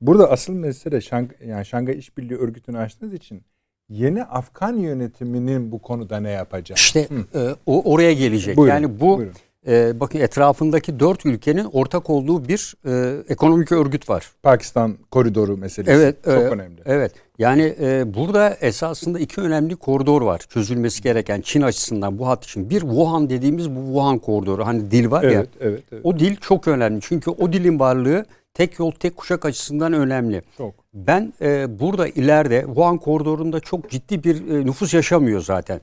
Burada 0.00 0.30
asıl 0.30 0.52
mesele 0.52 1.00
Şang 1.00 1.32
yani 1.46 1.66
Şangay 1.66 1.98
İşbirliği 1.98 2.38
örgütünü 2.38 2.78
açtığınız 2.78 3.14
için 3.14 3.42
yeni 3.90 4.24
Afgan 4.24 4.76
yönetiminin 4.76 5.72
bu 5.72 5.78
konuda 5.78 6.20
ne 6.20 6.30
yapacağı. 6.30 6.74
İşte 6.74 7.08
Hı. 7.32 7.38
e, 7.38 7.54
o 7.66 7.92
oraya 7.92 8.12
gelecek. 8.12 8.56
Buyurun, 8.56 8.74
yani 8.74 9.00
bu 9.00 9.18
buyurun. 9.18 9.34
e, 9.68 10.00
bakın 10.00 10.18
etrafındaki 10.18 11.00
dört 11.00 11.26
ülkenin 11.26 11.64
ortak 11.64 12.10
olduğu 12.10 12.48
bir 12.48 12.74
e, 12.86 13.22
ekonomik 13.28 13.72
örgüt 13.72 14.08
var. 14.08 14.30
Pakistan 14.42 14.96
koridoru 15.10 15.56
meselesi 15.56 15.92
Evet, 15.92 16.24
çok 16.24 16.34
e, 16.34 16.36
önemli. 16.36 16.80
Evet. 16.86 17.12
Yani 17.38 17.74
e, 17.80 18.14
burada 18.14 18.56
esasında 18.60 19.18
iki 19.18 19.40
önemli 19.40 19.76
koridor 19.76 20.22
var 20.22 20.38
çözülmesi 20.48 21.02
gereken 21.02 21.40
Çin 21.40 21.62
açısından 21.62 22.18
bu 22.18 22.28
hat 22.28 22.44
için. 22.44 22.70
Bir 22.70 22.80
Wuhan 22.80 23.30
dediğimiz 23.30 23.70
bu 23.70 23.84
Wuhan 23.84 24.18
koridoru. 24.18 24.66
Hani 24.66 24.90
dil 24.90 25.10
var 25.10 25.22
ya. 25.22 25.30
Evet, 25.30 25.48
evet, 25.60 25.82
evet. 25.92 26.00
O 26.04 26.18
dil 26.18 26.36
çok 26.36 26.68
önemli. 26.68 27.00
Çünkü 27.02 27.30
o 27.30 27.52
dilin 27.52 27.78
varlığı 27.78 28.24
tek 28.54 28.78
yol 28.78 28.90
tek 28.90 29.16
kuşak 29.16 29.44
açısından 29.44 29.92
önemli. 29.92 30.42
Çok. 30.56 30.74
Ben 30.94 31.32
e, 31.40 31.80
burada 31.80 32.08
ileride 32.08 32.62
Wuhan 32.66 32.98
koridorunda 32.98 33.60
çok 33.60 33.90
ciddi 33.90 34.24
bir 34.24 34.48
e, 34.48 34.66
nüfus 34.66 34.94
yaşamıyor 34.94 35.40
zaten. 35.40 35.80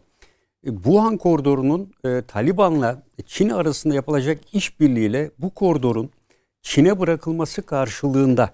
E, 0.63 0.70
Wuhan 0.72 1.18
koridorunun 1.18 1.93
e, 2.05 2.22
Taliban'la 2.28 3.03
Çin 3.26 3.49
arasında 3.49 3.95
yapılacak 3.95 4.39
işbirliğiyle 4.53 5.32
bu 5.39 5.49
koridorun 5.49 6.09
Çin'e 6.61 6.99
bırakılması 6.99 7.61
karşılığında 7.61 8.49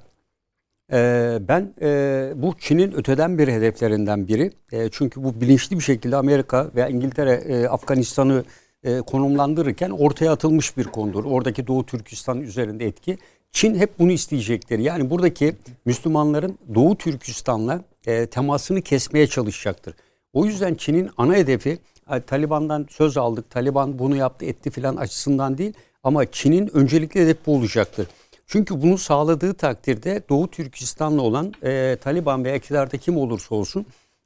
e, 0.94 1.38
ben 1.42 1.74
e, 1.82 2.32
bu 2.36 2.54
Çin'in 2.60 2.92
öteden 2.92 3.38
bir 3.38 3.48
hedeflerinden 3.48 4.28
biri. 4.28 4.52
E, 4.72 4.90
çünkü 4.92 5.24
bu 5.24 5.42
bilinçli 5.42 5.76
bir 5.76 5.84
şekilde 5.84 6.16
Amerika 6.16 6.72
ve 6.76 6.90
İngiltere 6.90 7.32
e, 7.32 7.68
Afganistan'ı 7.68 8.44
e, 8.84 9.02
konumlandırırken 9.02 9.90
ortaya 9.90 10.32
atılmış 10.32 10.78
bir 10.78 10.84
konudur. 10.84 11.26
Oradaki 11.26 11.68
Doğu 11.68 11.86
Türkistan 11.86 12.42
üzerinde 12.42 12.86
etki. 12.86 13.18
Çin 13.54 13.76
hep 13.76 14.00
bunu 14.00 14.12
isteyecektir. 14.12 14.80
Yani 14.80 15.10
buradaki 15.10 15.56
Müslümanların 15.86 16.58
Doğu 16.76 16.98
Türkistan'la 16.98 17.82
e, 18.06 18.26
temasını 18.26 18.82
kesmeye 18.82 19.28
çalışacaktır. 19.28 19.96
O 20.34 20.46
yüzden 20.46 20.76
Çin'in 20.76 21.10
ana 21.18 21.36
hedefi 21.36 21.80
Taliban'dan 22.28 22.88
söz 22.90 23.18
aldık. 23.18 23.50
Taliban 23.50 24.00
bunu 24.00 24.16
yaptı 24.16 24.46
etti 24.46 24.72
filan 24.72 24.96
açısından 24.96 25.58
değil. 25.58 25.74
Ama 26.04 26.32
Çin'in 26.32 26.78
öncelikli 26.78 27.22
hedefi 27.22 27.40
bu 27.46 27.56
olacaktır. 27.56 28.08
Çünkü 28.48 28.82
bunu 28.82 28.98
sağladığı 28.98 29.54
takdirde 29.54 30.24
Doğu 30.30 30.48
Türkistan'la 30.48 31.22
olan 31.22 31.54
e, 31.64 31.98
Taliban 32.02 32.44
veya 32.44 32.56
iktidarda 32.56 32.98
kim 32.98 33.18
olursa 33.18 33.56
olsun 33.56 33.86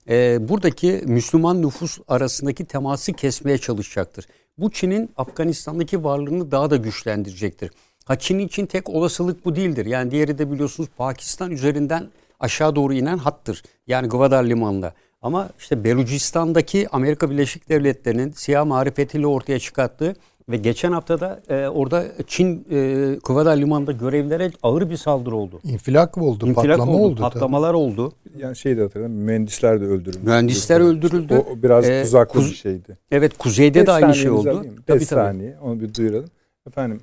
e, 0.10 0.50
buradaki 0.50 1.02
Müslüman 1.06 1.62
nüfus 1.62 2.00
arasındaki 2.08 2.66
teması 2.66 3.14
kesmeye 3.14 3.58
çalışacaktır. 3.58 4.28
Bu 4.58 4.72
Çin'in 4.72 5.10
Afganistan'daki 5.18 6.04
varlığını 6.04 6.52
daha 6.52 6.70
da 6.70 6.76
güçlendirecektir. 6.76 7.72
Ha 8.08 8.16
Çin 8.20 8.40
için 8.40 8.66
tek 8.66 8.90
olasılık 8.90 9.46
bu 9.46 9.56
değildir. 9.56 9.86
Yani 9.86 10.12
diğeri 10.12 10.38
de 10.38 10.52
biliyorsunuz 10.52 10.90
Pakistan 10.98 11.52
üzerinden 11.52 12.08
aşağı 12.40 12.76
doğru 12.76 12.94
inen 12.94 13.18
hattır. 13.18 13.64
Yani 13.88 14.08
Gwadar 14.08 14.44
limanında. 14.44 14.94
Ama 15.22 15.50
işte 15.60 15.84
Belucistan'daki 15.84 16.88
Amerika 16.92 17.30
Birleşik 17.32 17.70
Devletleri'nin 17.70 18.32
siyah 18.32 18.66
marifetiyle 18.66 19.28
ortaya 19.28 19.60
çıkarttığı 19.60 20.16
Ve 20.50 20.58
geçen 20.58 20.92
hafta 20.92 21.20
da 21.20 21.42
e, 21.50 21.68
orada 21.68 22.06
Çin 22.28 22.66
e, 22.72 23.20
Kıvada 23.24 23.50
Limanı'nda 23.52 23.92
görevlilere 23.92 24.52
ağır 24.64 24.90
bir 24.90 24.98
saldırı 24.98 25.36
oldu. 25.36 25.60
İnfilak 25.64 26.18
oldu, 26.18 26.48
İnfilak 26.48 26.78
patlama 26.78 26.98
oldu, 27.00 27.12
oldu. 27.14 27.22
patlamalar 27.22 27.74
oldu. 27.74 28.14
Yani 28.38 28.56
şey 28.56 28.78
de 28.78 28.82
hatırlıyorum 28.82 29.16
mühendisler 29.16 29.82
de 29.82 29.86
öldürüldü. 29.86 30.20
Mühendisler 30.24 30.80
öldürüldü. 30.80 31.34
O, 31.36 31.52
o 31.54 31.64
biraz 31.64 31.90
Ee, 31.90 32.04
tuzaklı 32.04 32.40
kuz- 32.40 32.52
bir 32.52 32.56
şeydi. 32.56 32.98
Evet 33.12 33.38
kuzeyde 33.38 33.80
de 33.80 33.88
Beş 33.88 33.90
aynı 34.04 34.16
şey 34.16 34.30
oldu. 34.30 34.66
Tabii 34.88 35.06
tabii. 35.06 35.06
saniye 35.06 35.58
onu 35.62 35.80
bir 35.80 35.94
duyuralım. 35.94 36.30
Efendim 36.68 37.02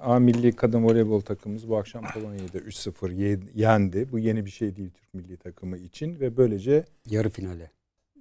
A 0.00 0.18
milli 0.18 0.52
kadın 0.52 0.84
voleybol 0.84 1.20
takımımız 1.20 1.68
bu 1.68 1.76
akşam 1.76 2.04
Polonya'da 2.14 2.58
3-0 2.58 3.10
ye- 3.12 3.38
yendi. 3.54 4.12
Bu 4.12 4.18
yeni 4.18 4.44
bir 4.44 4.50
şey 4.50 4.76
değil 4.76 4.90
Türk 4.90 5.14
milli 5.14 5.36
takımı 5.36 5.76
için 5.78 6.20
ve 6.20 6.36
böylece 6.36 6.84
Yarı 7.06 7.30
finale. 7.30 7.70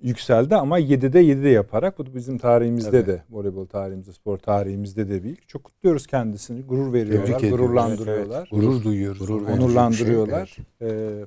yükseldi 0.02 0.56
ama 0.56 0.80
7'de 0.80 1.20
7'de 1.22 1.50
yaparak 1.50 2.00
bu 2.00 2.16
bizim 2.16 2.38
tarihimizde 2.38 2.98
Evet. 2.98 3.08
de 3.08 3.24
voleybol 3.30 3.66
tarihimizde 3.66 4.14
spor 4.14 4.38
tarihimizde 4.38 5.10
de 5.10 5.24
büyük. 5.24 5.48
Çok 5.50 5.64
kutluyoruz 5.64 6.08
kendisini. 6.08 6.62
Gurur 6.62 6.94
veriyorlar, 6.94 7.40
Tebrik 7.40 7.52
gururlandırıyorlar. 7.52 8.48
Gurur 8.52 8.84
duyuyoruz. 8.84 9.20
Gurur 9.20 9.42
Ona. 9.42 9.48
verici 9.50 9.64
Onurlandırıyorlar. 9.64 10.58
Ee, 10.82 11.26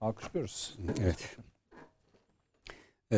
alkışlıyoruz. 0.00 0.78
Evet. 1.02 1.36
Ee, 3.12 3.16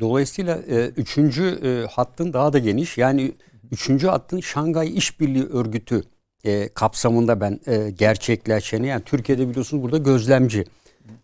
dolayısıyla 0.00 0.56
e, 0.68 0.88
üçüncü 0.88 1.44
e, 1.44 1.86
hattın 1.90 2.32
daha 2.32 2.52
da 2.52 2.58
geniş. 2.58 2.98
Yani 2.98 3.32
üçüncü 3.70 4.06
hattın 4.06 4.40
Şangay 4.40 4.96
İşbirliği 4.98 5.44
Örgütü 5.44 6.02
e, 6.44 6.68
kapsamında 6.68 7.40
ben 7.40 7.60
e, 7.66 7.90
gerçekleşeni 7.90 8.86
yani 8.86 9.02
Türkiye'de 9.04 9.48
biliyorsunuz 9.48 9.82
burada 9.82 9.98
gözlemci 9.98 10.64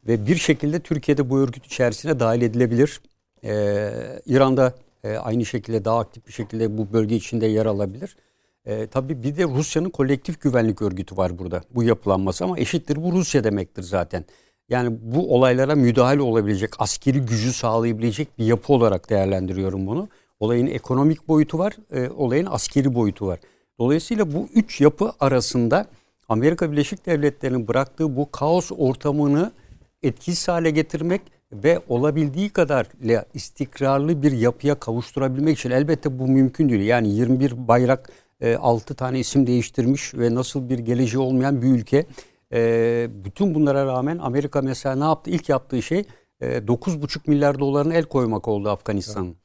ve 0.09 0.27
bir 0.27 0.37
şekilde 0.37 0.81
Türkiye'de 0.81 1.31
bu 1.31 1.39
örgüt 1.39 1.67
içerisine 1.67 2.21
dahil 2.21 2.43
edilebilir. 2.43 3.01
Ee, 3.45 3.91
İran'da 4.27 4.75
e, 5.05 5.17
aynı 5.17 5.47
şekilde 5.47 5.85
daha 5.85 5.99
aktif 5.99 6.27
bir 6.27 6.33
şekilde 6.33 6.79
bu 6.79 6.93
bölge 6.93 7.17
içinde 7.17 7.47
yer 7.47 7.67
alabilir. 7.67 8.17
E, 8.67 8.87
tabii 8.87 9.23
bir 9.23 9.37
de 9.37 9.45
Rusya'nın 9.45 9.91
kolektif 9.91 10.41
güvenlik 10.41 10.83
örgütü 10.83 11.17
var 11.17 11.39
burada. 11.39 11.63
Bu 11.75 11.83
yapılanması 11.83 12.45
ama 12.45 12.59
eşittir 12.59 13.03
bu 13.03 13.13
Rusya 13.13 13.45
demektir 13.45 13.83
zaten. 13.83 14.25
Yani 14.69 14.97
bu 15.01 15.35
olaylara 15.35 15.75
müdahale 15.75 16.23
olabilecek, 16.23 16.71
askeri 16.79 17.21
gücü 17.21 17.53
sağlayabilecek 17.53 18.39
bir 18.39 18.45
yapı 18.45 18.73
olarak 18.73 19.11
değerlendiriyorum 19.11 19.87
bunu. 19.87 20.09
Olayın 20.41 20.67
ekonomik 20.67 21.29
boyutu 21.29 21.59
var, 21.59 21.77
e, 21.93 22.09
olayın 22.09 22.47
askeri 22.51 22.95
boyutu 22.95 23.27
var. 23.27 23.39
Dolayısıyla 23.79 24.33
bu 24.33 24.49
üç 24.55 24.81
yapı 24.81 25.13
arasında 25.21 25.87
Amerika 26.29 26.73
Birleşik 26.73 27.07
Devletleri'nin 27.07 27.69
bıraktığı 27.69 28.17
bu 28.17 28.31
kaos 28.31 28.71
ortamını 28.77 29.53
etkisiz 30.03 30.49
hale 30.49 30.71
getirmek 30.71 31.21
ve 31.53 31.81
olabildiği 31.89 32.51
kadar 32.51 32.87
istikrarlı 33.35 34.23
bir 34.23 34.33
yapıya 34.33 34.75
kavuşturabilmek 34.75 35.59
için 35.59 35.71
elbette 35.71 36.19
bu 36.19 36.29
mümkün 36.29 36.69
değil. 36.69 36.81
Yani 36.81 37.09
21 37.09 37.69
bayrak, 37.69 38.11
6 38.59 38.95
tane 38.95 39.19
isim 39.19 39.47
değiştirmiş 39.47 40.15
ve 40.15 40.35
nasıl 40.35 40.69
bir 40.69 40.79
geleceği 40.79 41.23
olmayan 41.23 41.63
bir 41.63 41.69
ülke. 41.69 42.07
E, 42.53 43.09
bütün 43.25 43.55
bunlara 43.55 43.87
rağmen 43.87 44.19
Amerika 44.19 44.63
mesela 44.63 44.97
ne 44.97 45.05
yaptı? 45.05 45.31
İlk 45.31 45.49
yaptığı 45.49 45.83
şey 45.83 46.05
e, 46.41 46.59
9,5 46.59 47.19
milyar 47.27 47.59
doların 47.59 47.91
el 47.91 48.05
koymak 48.05 48.49
oldu 48.49 48.71
Afganistan'ın. 48.71 49.37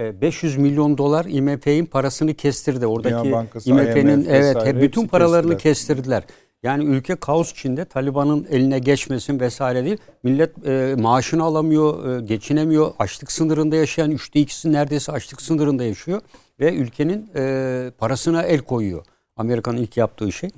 E, 0.00 0.20
500 0.20 0.56
milyon 0.56 0.98
dolar 0.98 1.24
IMF'nin 1.24 1.86
parasını 1.86 2.34
kestirdi. 2.34 2.86
Oradaki 2.86 3.28
IMF'nin 3.70 4.20
IMF 4.20 4.28
evet 4.28 4.56
vesaire 4.56 4.68
hep 4.68 4.82
bütün 4.82 5.06
paralarını 5.06 5.56
kestiler. 5.56 5.96
kestirdiler. 5.96 6.22
Yani 6.62 6.84
ülke 6.84 7.16
kaos 7.16 7.52
içinde 7.52 7.84
Taliban'ın 7.84 8.46
eline 8.50 8.78
geçmesin 8.78 9.40
vesaire 9.40 9.84
değil. 9.84 9.98
Millet 10.22 10.66
e, 10.66 10.94
maaşını 10.98 11.42
alamıyor, 11.42 12.18
e, 12.18 12.20
geçinemiyor. 12.20 12.92
Açlık 12.98 13.32
sınırında 13.32 13.76
yaşayan 13.76 14.10
üçte 14.10 14.40
ikisi 14.40 14.72
neredeyse 14.72 15.12
açlık 15.12 15.42
sınırında 15.42 15.84
yaşıyor. 15.84 16.20
Ve 16.60 16.74
ülkenin 16.74 17.30
e, 17.36 17.90
parasına 17.98 18.42
el 18.42 18.58
koyuyor. 18.58 19.04
Amerika'nın 19.36 19.76
ilk 19.76 19.96
yaptığı 19.96 20.32
şey. 20.32 20.50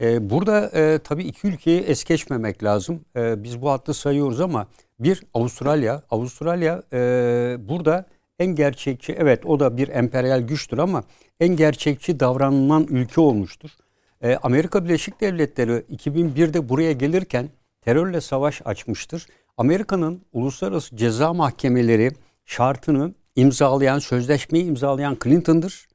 E, 0.00 0.30
burada 0.30 0.70
e, 0.74 0.98
tabii 0.98 1.24
iki 1.24 1.46
ülkeyi 1.46 1.80
es 1.80 2.04
geçmemek 2.04 2.64
lazım. 2.64 3.00
E, 3.16 3.44
biz 3.44 3.62
bu 3.62 3.70
hattı 3.70 3.94
sayıyoruz 3.94 4.40
ama 4.40 4.66
bir 5.00 5.22
Avustralya. 5.34 6.02
Avustralya 6.10 6.82
e, 6.92 6.98
burada 7.68 8.06
en 8.40 8.54
gerçekçi, 8.54 9.12
evet 9.12 9.46
o 9.46 9.60
da 9.60 9.76
bir 9.76 9.88
emperyal 9.88 10.40
güçtür 10.40 10.78
ama 10.78 11.04
en 11.40 11.56
gerçekçi 11.56 12.20
davranılan 12.20 12.86
ülke 12.90 13.20
olmuştur. 13.20 13.70
E, 14.22 14.36
Amerika 14.36 14.84
Birleşik 14.84 15.20
Devletleri 15.20 15.72
2001'de 15.72 16.68
buraya 16.68 16.92
gelirken 16.92 17.48
terörle 17.80 18.20
savaş 18.20 18.62
açmıştır. 18.64 19.26
Amerika'nın 19.56 20.22
uluslararası 20.32 20.96
ceza 20.96 21.32
mahkemeleri 21.32 22.12
şartını 22.44 23.14
imzalayan, 23.36 23.98
sözleşmeyi 23.98 24.64
imzalayan 24.64 25.16
Clinton'dır. 25.24 25.88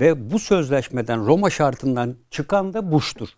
Ve 0.00 0.30
bu 0.30 0.38
sözleşmeden 0.38 1.26
Roma 1.26 1.50
şartından 1.50 2.16
çıkan 2.30 2.74
da 2.74 2.92
Bush'tur. 2.92 3.28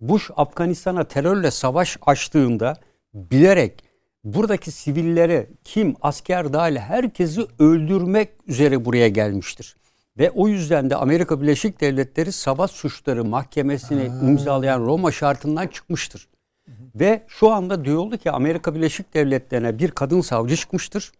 Bush 0.00 0.30
Afganistan'a 0.36 1.04
terörle 1.04 1.50
savaş 1.50 1.98
açtığında 2.06 2.76
bilerek 3.14 3.84
buradaki 4.34 4.70
sivilleri 4.70 5.46
kim 5.64 5.94
asker 6.02 6.52
dahil 6.52 6.76
herkesi 6.76 7.46
öldürmek 7.58 8.30
üzere 8.46 8.84
buraya 8.84 9.08
gelmiştir. 9.08 9.76
Ve 10.18 10.30
o 10.30 10.48
yüzden 10.48 10.90
de 10.90 10.96
Amerika 10.96 11.40
Birleşik 11.42 11.80
Devletleri 11.80 12.32
Savaş 12.32 12.70
Suçları 12.70 13.24
Mahkemesi'ni 13.24 14.04
imzalayan 14.28 14.80
Roma 14.80 15.12
şartından 15.12 15.66
çıkmıştır. 15.66 16.28
Ve 16.94 17.22
şu 17.28 17.50
anda 17.50 17.84
diyordu 17.84 18.16
ki 18.16 18.30
Amerika 18.30 18.74
Birleşik 18.74 19.14
Devletleri'ne 19.14 19.78
bir 19.78 19.90
kadın 19.90 20.20
savcı 20.20 20.56
çıkmıştır. 20.56 21.12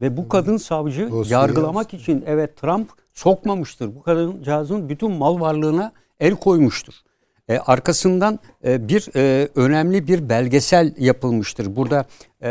Ve 0.00 0.16
bu 0.16 0.28
kadın 0.28 0.56
savcı 0.56 1.10
Dosya 1.10 1.40
yargılamak 1.40 1.94
için 1.94 2.24
evet 2.26 2.56
Trump 2.56 2.90
sokmamıştır. 3.12 3.96
Bu 3.96 4.02
kadıncağızın 4.02 4.88
bütün 4.88 5.10
mal 5.10 5.40
varlığına 5.40 5.92
el 6.20 6.34
koymuştur. 6.34 6.94
E, 7.52 7.58
arkasından 7.58 8.38
e, 8.64 8.88
bir 8.88 9.08
e, 9.16 9.48
önemli 9.54 10.06
bir 10.06 10.28
belgesel 10.28 10.94
yapılmıştır. 10.98 11.76
Burada 11.76 12.04
e, 12.42 12.48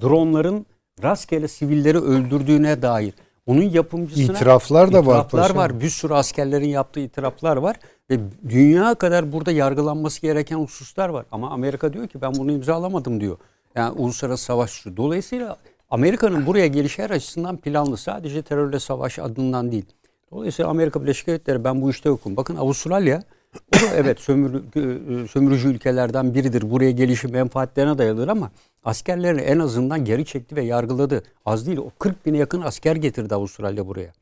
dronların 0.00 0.66
rastgele 1.02 1.48
sivilleri 1.48 1.98
öldürdüğüne 1.98 2.82
dair. 2.82 3.14
Onun 3.46 3.62
yapımcısına 3.62 4.36
İtiraflar 4.36 4.92
da 4.92 5.06
var 5.06 5.14
itiraflar 5.14 5.42
paşam. 5.42 5.56
var. 5.56 5.80
Bir 5.80 5.88
sürü 5.88 6.14
askerlerin 6.14 6.68
yaptığı 6.68 7.00
itiraflar 7.00 7.56
var 7.56 7.76
ve 8.10 8.18
dünya 8.48 8.94
kadar 8.94 9.32
burada 9.32 9.50
yargılanması 9.52 10.22
gereken 10.22 10.56
hususlar 10.56 11.08
var. 11.08 11.26
Ama 11.32 11.50
Amerika 11.50 11.92
diyor 11.92 12.08
ki 12.08 12.20
ben 12.20 12.34
bunu 12.34 12.52
imzalamadım 12.52 13.20
diyor. 13.20 13.36
Yani 13.74 13.92
uluslararası 13.92 14.44
savaş 14.44 14.70
suçu. 14.70 14.96
Dolayısıyla 14.96 15.56
Amerika'nın 15.90 16.46
buraya 16.46 16.66
gelişi 16.66 17.02
her 17.02 17.10
açısından 17.10 17.56
planlı. 17.56 17.96
Sadece 17.96 18.42
terörle 18.42 18.78
savaş 18.80 19.18
adından 19.18 19.72
değil. 19.72 19.86
Dolayısıyla 20.32 20.70
Amerika 20.70 21.02
Birleşik 21.02 21.26
Devletleri 21.26 21.64
ben 21.64 21.82
bu 21.82 21.90
işte 21.90 22.08
yokum. 22.08 22.36
Bakın 22.36 22.56
Avustralya 22.56 23.22
evet 23.94 24.20
sömür, 24.20 24.54
e, 24.54 25.28
sömürücü 25.28 25.68
ülkelerden 25.68 26.34
biridir. 26.34 26.70
Buraya 26.70 26.90
gelişi 26.90 27.28
menfaatlerine 27.28 27.98
dayalıdır 27.98 28.28
ama 28.28 28.50
askerlerini 28.84 29.40
en 29.40 29.58
azından 29.58 30.04
geri 30.04 30.24
çekti 30.24 30.56
ve 30.56 30.62
yargıladı. 30.62 31.22
Az 31.46 31.66
değil 31.66 31.78
o 31.78 31.90
40 31.98 32.26
bine 32.26 32.38
yakın 32.38 32.60
asker 32.60 32.96
getirdi 32.96 33.34
Avustralya 33.34 33.86
buraya. 33.86 34.12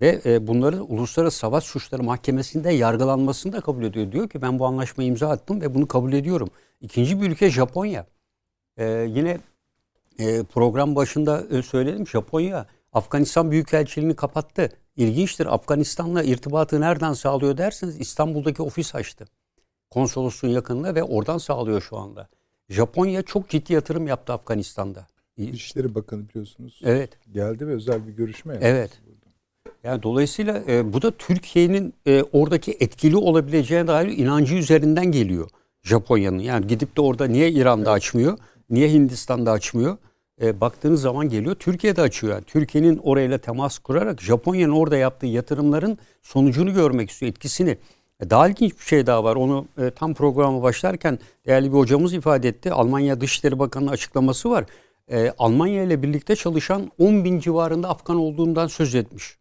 Ve 0.00 0.20
e, 0.26 0.46
bunların 0.46 0.92
Uluslararası 0.92 1.38
Savaş 1.38 1.64
Suçları 1.64 2.02
Mahkemesi'nde 2.02 2.72
yargılanmasını 2.72 3.52
da 3.52 3.60
kabul 3.60 3.82
ediyor. 3.82 4.12
Diyor 4.12 4.28
ki 4.28 4.42
ben 4.42 4.58
bu 4.58 4.66
anlaşmayı 4.66 5.08
imza 5.08 5.28
attım 5.28 5.60
ve 5.60 5.74
bunu 5.74 5.88
kabul 5.88 6.12
ediyorum. 6.12 6.50
İkinci 6.80 7.20
bir 7.20 7.30
ülke 7.30 7.50
Japonya. 7.50 8.06
E, 8.76 9.06
yine 9.08 9.38
e, 10.18 10.42
program 10.42 10.96
başında 10.96 11.42
e, 11.50 11.62
söyledim 11.62 12.06
Japonya 12.06 12.66
Afganistan 12.96 13.50
Büyükelçiliğini 13.50 14.16
kapattı. 14.16 14.68
İlginçtir 14.96 15.54
Afganistan'la 15.54 16.22
irtibatı 16.22 16.80
nereden 16.80 17.12
sağlıyor 17.12 17.58
derseniz 17.58 18.00
İstanbul'daki 18.00 18.62
ofis 18.62 18.94
açtı. 18.94 19.24
Konsolosluğun 19.90 20.50
yakınında 20.50 20.94
ve 20.94 21.02
oradan 21.02 21.38
sağlıyor 21.38 21.80
şu 21.80 21.96
anda. 21.96 22.28
Japonya 22.68 23.22
çok 23.22 23.48
ciddi 23.48 23.72
yatırım 23.72 24.06
yaptı 24.06 24.32
Afganistan'da. 24.32 25.06
Dışişleri 25.38 25.94
Bakanı 25.94 26.28
biliyorsunuz. 26.28 26.80
Evet. 26.84 27.10
Geldi 27.32 27.66
ve 27.66 27.72
özel 27.72 28.06
bir 28.06 28.12
görüşme 28.12 28.52
yaptı. 28.52 28.68
Evet. 28.68 28.90
Yani 29.84 30.02
dolayısıyla 30.02 30.62
e, 30.68 30.92
bu 30.92 31.02
da 31.02 31.10
Türkiye'nin 31.10 31.94
e, 32.06 32.22
oradaki 32.22 32.76
etkili 32.80 33.16
olabileceğine 33.16 33.86
dair 33.86 34.18
inancı 34.18 34.54
üzerinden 34.54 35.06
geliyor 35.06 35.50
Japonya'nın. 35.82 36.38
Yani 36.38 36.66
gidip 36.66 36.96
de 36.96 37.00
orada 37.00 37.26
niye 37.26 37.50
İran'da 37.50 37.90
açmıyor, 37.90 38.38
niye 38.70 38.92
Hindistan'da 38.92 39.50
açmıyor? 39.52 39.96
E, 40.42 40.60
baktığınız 40.60 41.00
zaman 41.00 41.28
geliyor 41.28 41.54
Türkiye'de 41.54 42.00
açıyor. 42.02 42.32
Yani 42.32 42.44
Türkiye'nin 42.44 42.96
orayla 42.96 43.38
temas 43.38 43.78
kurarak 43.78 44.22
Japonya'nın 44.22 44.72
orada 44.72 44.96
yaptığı 44.96 45.26
yatırımların 45.26 45.98
sonucunu 46.22 46.74
görmek 46.74 47.10
istiyor, 47.10 47.30
etkisini. 47.30 47.78
E, 48.20 48.30
daha 48.30 48.48
ilginç 48.48 48.78
bir 48.78 48.84
şey 48.84 49.06
daha 49.06 49.24
var. 49.24 49.36
Onu 49.36 49.66
e, 49.78 49.90
tam 49.90 50.14
programa 50.14 50.62
başlarken 50.62 51.18
değerli 51.46 51.72
bir 51.72 51.78
hocamız 51.78 52.14
ifade 52.14 52.48
etti. 52.48 52.72
Almanya 52.72 53.20
Dışişleri 53.20 53.58
Bakanı'nın 53.58 53.90
açıklaması 53.90 54.50
var. 54.50 54.64
E, 55.10 55.32
Almanya 55.38 55.82
ile 55.82 56.02
birlikte 56.02 56.36
çalışan 56.36 56.92
10 56.98 57.24
bin 57.24 57.40
civarında 57.40 57.88
Afgan 57.88 58.16
olduğundan 58.16 58.66
söz 58.66 58.94
etmiş. 58.94 59.36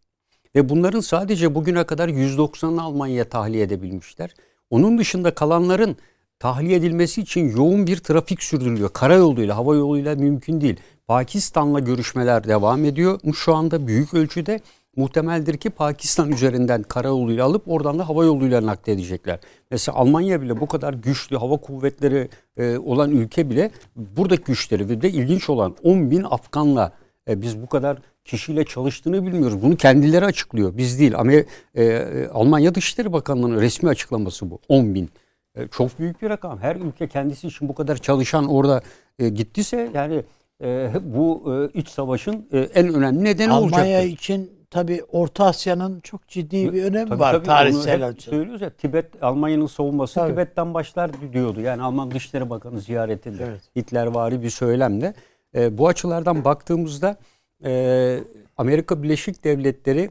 Ve 0.55 0.69
bunların 0.69 0.99
sadece 0.99 1.55
bugüne 1.55 1.83
kadar 1.83 2.09
190'ını 2.09 2.81
Almanya'ya 2.81 3.29
tahliye 3.29 3.63
edebilmişler. 3.63 4.35
Onun 4.69 4.97
dışında 4.97 5.35
kalanların 5.35 5.97
tahliye 6.45 6.75
edilmesi 6.75 7.21
için 7.21 7.57
yoğun 7.57 7.87
bir 7.87 7.97
trafik 7.97 8.43
sürdürülüyor. 8.43 8.89
Karayoluyla, 8.93 9.57
hava 9.57 9.75
yoluyla 9.75 10.15
mümkün 10.15 10.61
değil. 10.61 10.75
Pakistan'la 11.07 11.79
görüşmeler 11.79 12.43
devam 12.43 12.85
ediyor 12.85 13.19
şu 13.35 13.55
anda 13.55 13.87
büyük 13.87 14.13
ölçüde 14.13 14.59
muhtemeldir 14.95 15.57
ki 15.57 15.69
Pakistan 15.69 16.31
üzerinden 16.31 16.83
kara 16.83 17.07
yoluyla 17.07 17.45
alıp 17.45 17.67
oradan 17.67 17.99
da 17.99 18.09
hava 18.09 18.25
yoluyla 18.25 18.65
nakledecekler. 18.65 19.39
Mesela 19.71 19.97
Almanya 19.97 20.41
bile 20.41 20.59
bu 20.59 20.67
kadar 20.67 20.93
güçlü 20.93 21.37
hava 21.37 21.57
kuvvetleri 21.57 22.29
e, 22.57 22.77
olan 22.77 23.11
ülke 23.11 23.49
bile 23.49 23.71
buradaki 23.95 24.43
güçleri 24.43 24.89
ve 24.89 25.01
de 25.01 25.09
ilginç 25.09 25.49
olan 25.49 25.75
10 25.83 26.11
bin 26.11 26.23
Afganla 26.23 26.91
e, 27.29 27.41
biz 27.41 27.61
bu 27.61 27.67
kadar 27.67 27.97
kişiyle 28.25 28.65
çalıştığını 28.65 29.25
bilmiyoruz. 29.25 29.61
Bunu 29.61 29.77
kendileri 29.77 30.25
açıklıyor. 30.25 30.77
Biz 30.77 30.99
değil. 30.99 31.19
Ama 31.19 31.31
e, 31.75 32.27
Almanya 32.33 32.75
Dışişleri 32.75 33.13
Bakanlığı'nın 33.13 33.61
resmi 33.61 33.89
açıklaması 33.89 34.51
bu. 34.51 34.59
10 34.69 34.95
bin. 34.95 35.09
E, 35.55 35.67
çok 35.67 35.99
büyük 35.99 36.21
bir 36.21 36.29
rakam. 36.29 36.59
Her 36.59 36.75
ülke 36.75 37.07
kendisi 37.07 37.47
için 37.47 37.69
bu 37.69 37.75
kadar 37.75 37.97
çalışan 37.97 38.47
orada 38.47 38.81
e, 39.19 39.29
gittiyse 39.29 39.91
yani 39.93 40.23
e, 40.63 40.91
bu 41.01 41.53
e, 41.53 41.79
iç 41.79 41.89
savaşın 41.89 42.47
e, 42.51 42.59
en 42.59 42.93
önemli 42.93 43.23
nedeni 43.23 43.53
olacak. 43.53 43.79
Almanya 43.79 44.01
için 44.01 44.51
tabi 44.69 45.03
Orta 45.11 45.45
Asya'nın 45.45 45.99
çok 45.99 46.27
ciddi 46.27 46.73
bir 46.73 46.83
önemi 46.83 47.09
tabii, 47.09 47.19
var 47.19 47.33
tabii, 47.33 47.45
tarihsel 47.45 48.07
açıdan. 48.07 48.37
Söylüyoruz 48.37 48.61
ya 48.61 48.69
Tibet 48.69 49.23
Almanya'nın 49.23 49.67
savunması 49.67 50.15
tabii. 50.15 50.31
Tibet'ten 50.31 50.73
başlar 50.73 51.11
diyordu. 51.33 51.61
Yani 51.61 51.81
Alman 51.81 52.11
Dışişleri 52.11 52.49
Bakanı 52.49 52.79
ziyaretinde 52.79 53.43
evet. 53.49 53.61
Hitlervari 53.75 54.41
bir 54.41 54.49
söylemle. 54.49 55.13
E, 55.55 55.77
bu 55.77 55.87
açılardan 55.87 56.45
baktığımızda 56.45 57.17
e, 57.65 58.19
Amerika 58.57 59.03
Birleşik 59.03 59.43
Devletleri 59.43 60.09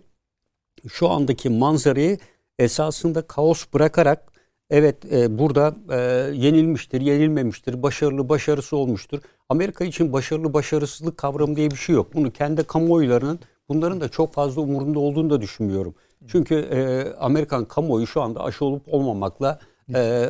şu 0.88 1.10
andaki 1.10 1.50
manzarayı 1.50 2.18
esasında 2.58 3.22
kaos 3.22 3.64
bırakarak 3.74 4.33
evet 4.74 5.12
e, 5.12 5.38
burada 5.38 5.74
e, 5.90 5.96
yenilmiştir, 6.34 7.00
yenilmemiştir, 7.00 7.82
başarılı, 7.82 8.28
başarısı 8.28 8.76
olmuştur. 8.76 9.20
Amerika 9.48 9.84
için 9.84 10.12
başarılı, 10.12 10.54
başarısızlık 10.54 11.16
kavramı 11.16 11.56
diye 11.56 11.70
bir 11.70 11.76
şey 11.76 11.94
yok. 11.94 12.14
Bunu 12.14 12.30
kendi 12.30 12.64
kamuoylarının 12.64 13.38
bunların 13.68 14.00
da 14.00 14.08
çok 14.08 14.32
fazla 14.32 14.60
umurunda 14.62 14.98
olduğunu 14.98 15.30
da 15.30 15.40
düşünmüyorum. 15.40 15.94
Çünkü 16.26 16.54
e, 16.54 17.12
Amerikan 17.18 17.64
kamuoyu 17.64 18.06
şu 18.06 18.22
anda 18.22 18.44
aşı 18.44 18.64
olup 18.64 18.82
olmamakla 18.86 19.58
e, 19.94 19.98
e, 19.98 20.28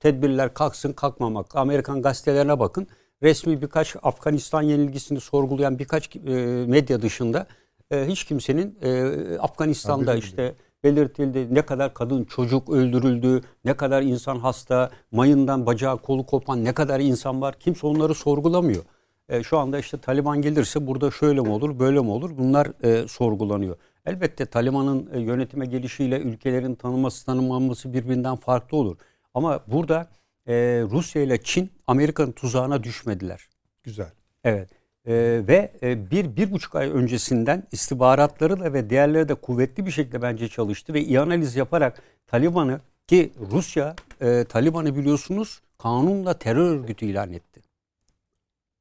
tedbirler 0.00 0.54
kalksın 0.54 0.92
kalkmamakla 0.92 1.60
Amerikan 1.60 2.02
gazetelerine 2.02 2.58
bakın 2.58 2.86
resmi 3.22 3.62
birkaç 3.62 3.96
Afganistan 4.02 4.62
yenilgisini 4.62 5.20
sorgulayan 5.20 5.78
birkaç 5.78 6.16
e, 6.16 6.20
medya 6.68 7.02
dışında 7.02 7.46
e, 7.90 8.06
hiç 8.06 8.24
kimsenin 8.24 8.78
e, 8.82 9.38
Afganistan'da 9.38 10.14
işte 10.14 10.54
belirtildi 10.84 11.54
ne 11.54 11.62
kadar 11.62 11.94
kadın 11.94 12.24
çocuk 12.24 12.70
öldürüldü, 12.70 13.40
ne 13.64 13.74
kadar 13.74 14.02
insan 14.02 14.38
hasta, 14.38 14.90
mayından 15.12 15.66
bacağı 15.66 15.98
kolu 15.98 16.26
kopan 16.26 16.64
ne 16.64 16.72
kadar 16.74 17.00
insan 17.00 17.40
var 17.40 17.54
kimse 17.60 17.86
onları 17.86 18.14
sorgulamıyor. 18.14 18.82
E, 19.28 19.42
şu 19.42 19.58
anda 19.58 19.78
işte 19.78 19.98
Taliban 19.98 20.42
gelirse 20.42 20.86
burada 20.86 21.10
şöyle 21.10 21.40
mi 21.40 21.48
olur 21.48 21.78
böyle 21.78 22.00
mi 22.00 22.10
olur 22.10 22.30
bunlar 22.38 22.84
e, 22.84 23.08
sorgulanıyor. 23.08 23.76
Elbette 24.06 24.46
Taliban'ın 24.46 25.08
e, 25.12 25.20
yönetime 25.20 25.66
gelişiyle 25.66 26.18
ülkelerin 26.18 26.74
tanıması 26.74 27.26
tanımaması 27.26 27.92
birbirinden 27.92 28.36
farklı 28.36 28.76
olur. 28.76 28.96
Ama 29.34 29.60
burada 29.66 30.08
e, 30.46 30.54
Rusya 30.90 31.22
ile 31.22 31.42
Çin 31.42 31.70
Amerika'nın 31.86 32.32
tuzağına 32.32 32.82
düşmediler. 32.84 33.48
Güzel. 33.82 34.12
Evet. 34.44 34.79
E, 35.06 35.42
ve 35.48 35.72
e, 35.82 36.10
bir, 36.10 36.36
bir 36.36 36.52
buçuk 36.52 36.74
ay 36.74 36.90
öncesinden 36.90 37.62
istihbaratları 37.72 38.60
da 38.60 38.72
ve 38.72 38.90
diğerleri 38.90 39.28
de 39.28 39.34
kuvvetli 39.34 39.86
bir 39.86 39.90
şekilde 39.90 40.22
bence 40.22 40.48
çalıştı 40.48 40.94
ve 40.94 41.00
iyi 41.00 41.20
analiz 41.20 41.56
yaparak 41.56 42.02
Taliban'ı 42.26 42.80
ki 43.06 43.32
Rusya 43.50 43.96
e, 44.20 44.44
Taliban'ı 44.44 44.96
biliyorsunuz 44.96 45.60
kanunla 45.78 46.38
terör 46.38 46.70
örgütü 46.70 47.06
ilan 47.06 47.32
etti. 47.32 47.60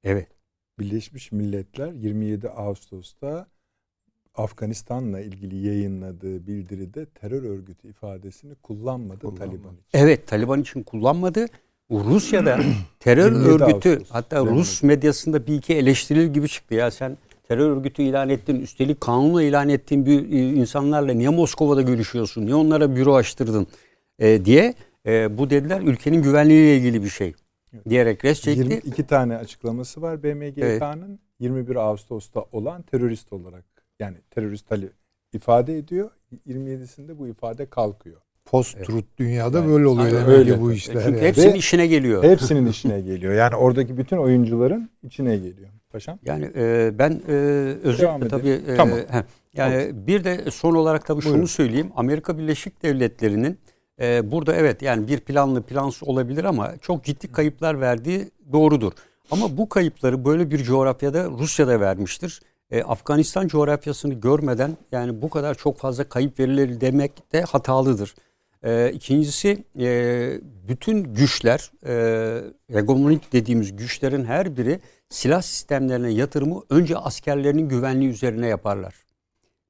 Evet. 0.04 0.28
Birleşmiş 0.80 1.32
Milletler 1.32 1.92
27 1.92 2.50
Ağustos'ta 2.50 3.48
Afganistan'la 4.36 5.20
ilgili 5.20 5.68
yayınladığı 5.68 6.48
bildiride 6.48 7.06
terör 7.06 7.44
örgütü 7.44 7.88
ifadesini 7.88 8.56
kullanmadı, 8.56 9.20
kullanmadı. 9.20 9.46
Taliban 9.46 9.74
için. 9.74 9.86
Evet, 9.94 10.28
Taliban 10.28 10.62
için 10.62 10.84
kullanmadı. 10.84 11.46
Rusya'da 11.92 12.60
terör 13.00 13.32
örgütü 13.32 13.90
Ağustos, 13.90 14.10
hatta 14.10 14.46
Rus 14.46 14.84
medyasında 14.84 15.48
bir 15.48 15.56
iki 15.56 15.76
eleştirilir 15.76 16.34
gibi 16.34 16.48
çıktı. 16.48 16.76
Ya 16.76 16.92
sen 16.92 17.18
terör 17.48 17.70
örgütü 17.70 18.02
ilan 18.02 18.30
ettin, 18.30 18.62
üstelik 18.62 19.02
kanunla 19.02 19.44
ilan 19.44 19.70
ettiğin 19.70 20.06
bir 20.06 20.32
e, 20.32 20.50
insanlarla 20.50 21.14
niye 21.14 21.30
Moskova'da 21.30 21.82
görüşüyorsun, 21.82 22.46
niye 22.46 22.56
onlara 22.56 22.96
büro 22.96 23.16
açtırdın 23.16 23.68
e, 24.20 24.46
diye 24.46 24.74
e, 25.06 25.38
bu 25.38 25.50
dediler 25.50 25.82
ülkenin 25.82 26.22
güvenliğiyle 26.22 26.78
ilgili 26.78 27.04
bir 27.04 27.10
şey 27.10 27.34
diyerek 27.90 28.26
res 28.26 28.42
çekti. 28.42 28.60
22 28.60 29.08
tane 29.08 29.38
açıklaması 29.38 30.02
var 30.02 30.24
BMGK'nın 30.24 31.10
evet. 31.10 31.20
21 31.40 31.76
Ağustos'ta 31.76 32.46
olan 32.52 32.82
terörist 32.82 33.34
olarak 33.34 33.66
yani 34.00 34.18
terörist 34.32 34.72
Ali 34.72 34.90
ifade 35.34 35.78
ediyor. 35.78 36.10
27'sinde 36.48 37.18
bu 37.18 37.28
ifade 37.28 37.66
kalkıyor. 37.66 38.22
Post 38.52 38.78
truth 38.78 38.94
evet. 38.94 39.18
dünyada 39.18 39.58
yani, 39.58 39.70
böyle 39.70 39.88
oluyor 39.88 40.12
demek 40.12 40.28
öyle. 40.28 40.62
bu 40.62 40.72
işler. 40.72 41.04
Çünkü 41.04 41.18
yani. 41.18 41.28
hepsinin 41.28 41.54
Ve 41.54 41.58
işine 41.58 41.88
geliyor. 41.88 42.24
Hepsinin 42.24 42.66
işine 42.66 43.02
geliyor. 43.02 43.34
Yani 43.34 43.56
oradaki 43.56 43.98
bütün 43.98 44.18
oyuncuların 44.18 44.90
içine 45.04 45.38
geliyor. 45.38 45.70
Paşam. 45.92 46.20
Yani 46.26 46.52
e, 46.56 46.92
ben 47.00 47.22
e, 47.28 47.34
özellikle 47.84 48.28
tabii 48.28 48.50
e, 48.50 48.76
tamam. 48.76 48.98
he, 48.98 49.24
yani 49.54 49.88
tamam. 49.88 50.08
bir 50.08 50.24
de 50.24 50.52
son 50.52 50.76
olarak 50.76 51.06
tabii 51.06 51.22
Buyurun. 51.22 51.38
şunu 51.38 51.48
söyleyeyim. 51.48 51.92
Amerika 51.96 52.38
Birleşik 52.38 52.84
Devletleri'nin 52.84 53.60
e, 54.02 54.32
burada 54.32 54.56
evet 54.56 54.82
yani 54.82 55.08
bir 55.08 55.20
planlı 55.20 55.62
plansız 55.62 56.08
olabilir 56.08 56.44
ama 56.44 56.74
çok 56.82 57.04
ciddi 57.04 57.32
kayıplar 57.32 57.82
verdiği 57.82 58.32
doğrudur. 58.52 58.92
Ama 59.32 59.58
bu 59.58 59.70
kayıpları 59.70 60.26
böyle 60.26 60.52
bir 60.52 60.64
coğrafyada 60.64 61.30
Rusya'da 61.30 61.80
vermiştir 61.80 62.42
e, 62.72 62.84
Afganistan 62.84 63.48
coğrafyasını 63.48 64.14
görmeden 64.14 64.78
yani 64.92 65.22
bu 65.22 65.30
kadar 65.30 65.56
çok 65.56 65.78
fazla 65.78 66.04
kayıp 66.04 66.40
verilir 66.40 66.82
demek 66.82 67.34
de 67.34 67.42
hatalıdır. 67.42 68.16
E, 68.64 68.92
ikincisi 68.92 69.64
e, 69.80 70.40
bütün 70.68 71.04
güçler 71.04 71.72
e, 71.86 72.42
hegemonik 72.74 73.34
dediğimiz 73.34 73.76
güçlerin 73.76 74.26
her 74.26 74.58
biri 74.58 74.80
silah 75.10 75.42
sistemlerine 75.42 76.12
yatırımı 76.12 76.62
önce 76.70 76.98
askerlerinin 76.98 77.70
güvenliği 77.70 78.10
üzerine 78.10 78.48
yaparlar. 78.48 78.96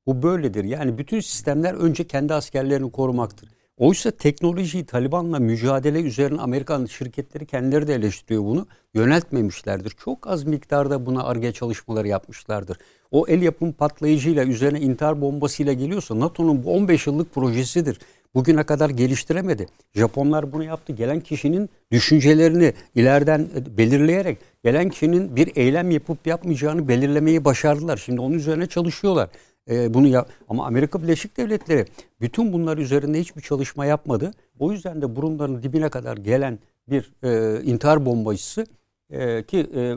Bu 0.07 0.24
böyledir. 0.24 0.64
Yani 0.64 0.98
bütün 0.98 1.20
sistemler 1.20 1.74
önce 1.74 2.03
kendi 2.03 2.34
askerlerini 2.34 2.91
korumaktır. 2.91 3.49
Oysa 3.80 4.11
teknolojiyi 4.11 4.86
Taliban'la 4.86 5.40
mücadele 5.40 6.02
üzerine 6.02 6.41
Amerikan 6.41 6.86
şirketleri 6.86 7.45
kendileri 7.45 7.88
de 7.88 7.94
eleştiriyor 7.94 8.44
bunu. 8.44 8.68
Yöneltmemişlerdir. 8.94 9.90
Çok 9.90 10.28
az 10.28 10.44
miktarda 10.44 11.06
buna 11.06 11.24
arge 11.24 11.52
çalışmaları 11.52 12.07
yapmışlardır. 12.07 12.78
O 13.11 13.28
el 13.28 13.41
yapım 13.41 13.72
patlayıcıyla 13.74 14.45
üzerine 14.45 14.80
intihar 14.80 15.22
bombasıyla 15.22 15.74
geliyorsa 15.74 16.20
NATO'nun 16.20 16.64
bu 16.64 16.74
15 16.74 17.07
yıllık 17.07 17.34
projesidir. 17.34 17.99
Bugüne 18.36 18.64
kadar 18.64 18.90
geliştiremedi. 18.90 19.68
Japonlar 19.94 20.52
bunu 20.52 20.64
yaptı. 20.64 20.94
Gelen 20.94 21.20
kişinin 21.20 21.70
düşüncelerini 21.92 22.74
ileriden 22.96 23.48
belirleyerek 23.78 24.38
gelen 24.64 24.90
kişinin 24.90 25.36
bir 25.36 25.52
eylem 25.56 25.92
yapıp 25.92 26.28
yapmayacağını 26.28 26.88
belirlemeyi 26.88 27.46
başardılar. 27.46 27.98
Şimdi 27.98 28.22
onun 28.22 28.36
üzerine 28.36 28.68
çalışıyorlar 28.68 29.30
e, 29.70 29.94
bunu 29.94 30.08
ya 30.08 30.26
ama 30.50 30.66
Amerika 30.66 31.04
Birleşik 31.04 31.38
Devletleri 31.38 31.86
bütün 32.22 32.54
bunlar 32.54 32.78
üzerinde 32.78 33.20
hiçbir 33.20 33.42
çalışma 33.42 33.86
yapmadı. 33.86 34.32
O 34.60 34.72
yüzden 34.72 35.02
de 35.02 35.16
burunların 35.16 35.64
dibine 35.64 35.90
kadar 35.90 36.18
gelen 36.18 36.60
bir 36.90 37.12
e, 37.24 37.62
intihar 37.64 38.06
bombacısı 38.06 38.66
e, 39.10 39.44
ki 39.44 39.70
e, 39.76 39.96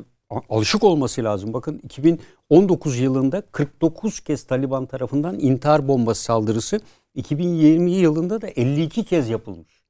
alışık 0.49 0.85
olması 0.85 1.25
lazım. 1.25 1.53
Bakın 1.53 1.81
2019 1.85 2.99
yılında 2.99 3.41
49 3.41 4.21
kez 4.21 4.45
Taliban 4.45 4.87
tarafından 4.87 5.39
intihar 5.39 5.89
bombası 5.89 6.23
saldırısı 6.23 6.81
2020 7.14 7.90
yılında 7.90 8.40
da 8.40 8.48
52 8.48 9.05
kez 9.05 9.28
yapılmış. 9.28 9.82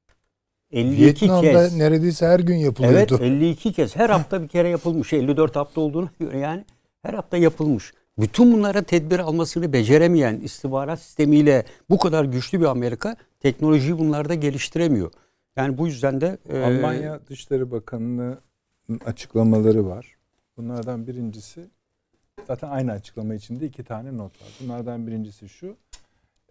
52 0.71 1.01
Vietnam'da 1.01 1.41
kez. 1.41 1.75
neredeyse 1.77 2.25
her 2.25 2.39
gün 2.39 2.55
yapılıyordu. 2.55 3.17
Evet 3.19 3.21
52 3.21 3.73
kez. 3.73 3.95
Her 3.95 4.09
hafta 4.09 4.43
bir 4.43 4.47
kere 4.47 4.69
yapılmış. 4.69 5.13
54 5.13 5.55
hafta 5.55 5.81
olduğunu 5.81 6.09
göre 6.19 6.37
yani 6.37 6.65
her 7.01 7.13
hafta 7.13 7.37
yapılmış. 7.37 7.93
Bütün 8.19 8.53
bunlara 8.53 8.81
tedbir 8.81 9.19
almasını 9.19 9.73
beceremeyen 9.73 10.39
istihbarat 10.39 10.99
sistemiyle 10.99 11.65
bu 11.89 11.97
kadar 11.97 12.25
güçlü 12.25 12.59
bir 12.59 12.65
Amerika 12.65 13.15
teknolojiyi 13.39 13.99
bunlarda 13.99 14.33
geliştiremiyor. 14.33 15.11
Yani 15.55 15.77
bu 15.77 15.87
yüzden 15.87 16.21
de 16.21 16.37
e, 16.49 16.63
Almanya 16.63 17.19
Dışişleri 17.27 17.71
Bakanı'nın 17.71 18.99
açıklamaları 19.05 19.85
var. 19.85 20.15
Bunlardan 20.57 21.07
birincisi 21.07 21.69
zaten 22.47 22.69
aynı 22.69 22.91
açıklama 22.91 23.35
içinde 23.35 23.65
iki 23.65 23.83
tane 23.83 24.17
not 24.17 24.41
var. 24.41 24.47
Bunlardan 24.61 25.07
birincisi 25.07 25.49
şu. 25.49 25.75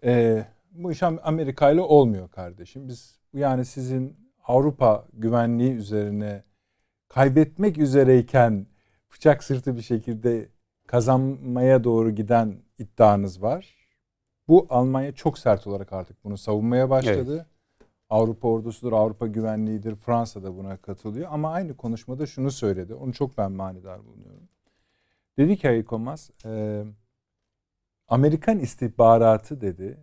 E, 0.03 0.43
bu 0.73 0.91
iş 0.91 1.03
Amerika 1.03 1.71
ile 1.71 1.81
olmuyor 1.81 2.29
kardeşim. 2.29 2.87
Biz 2.87 3.19
yani 3.33 3.65
sizin 3.65 4.17
Avrupa 4.43 5.05
güvenliği 5.13 5.71
üzerine 5.71 6.43
kaybetmek 7.07 7.77
üzereyken 7.77 8.67
bıçak 9.13 9.43
sırtı 9.43 9.75
bir 9.75 9.81
şekilde 9.81 10.49
kazanmaya 10.87 11.83
doğru 11.83 12.11
giden 12.11 12.55
iddianız 12.77 13.41
var. 13.41 13.75
Bu 14.47 14.67
Almanya 14.69 15.11
çok 15.11 15.37
sert 15.37 15.67
olarak 15.67 15.93
artık 15.93 16.23
bunu 16.23 16.37
savunmaya 16.37 16.89
başladı. 16.89 17.35
Evet. 17.35 17.45
Avrupa 18.09 18.47
ordusudur, 18.47 18.93
Avrupa 18.93 19.27
güvenliğidir. 19.27 19.95
Fransa 19.95 20.43
da 20.43 20.57
buna 20.57 20.77
katılıyor. 20.77 21.27
Ama 21.31 21.51
aynı 21.51 21.77
konuşmada 21.77 22.25
şunu 22.25 22.51
söyledi. 22.51 22.93
Onu 22.93 23.13
çok 23.13 23.37
ben 23.37 23.51
manidar 23.51 24.05
bulunuyorum. 24.05 24.49
Dedi 25.37 25.57
ki 25.57 25.69
Ayık 25.69 25.93
Olmaz, 25.93 26.31
e, 26.45 26.83
Amerikan 28.07 28.59
istihbaratı 28.59 29.61
dedi 29.61 29.97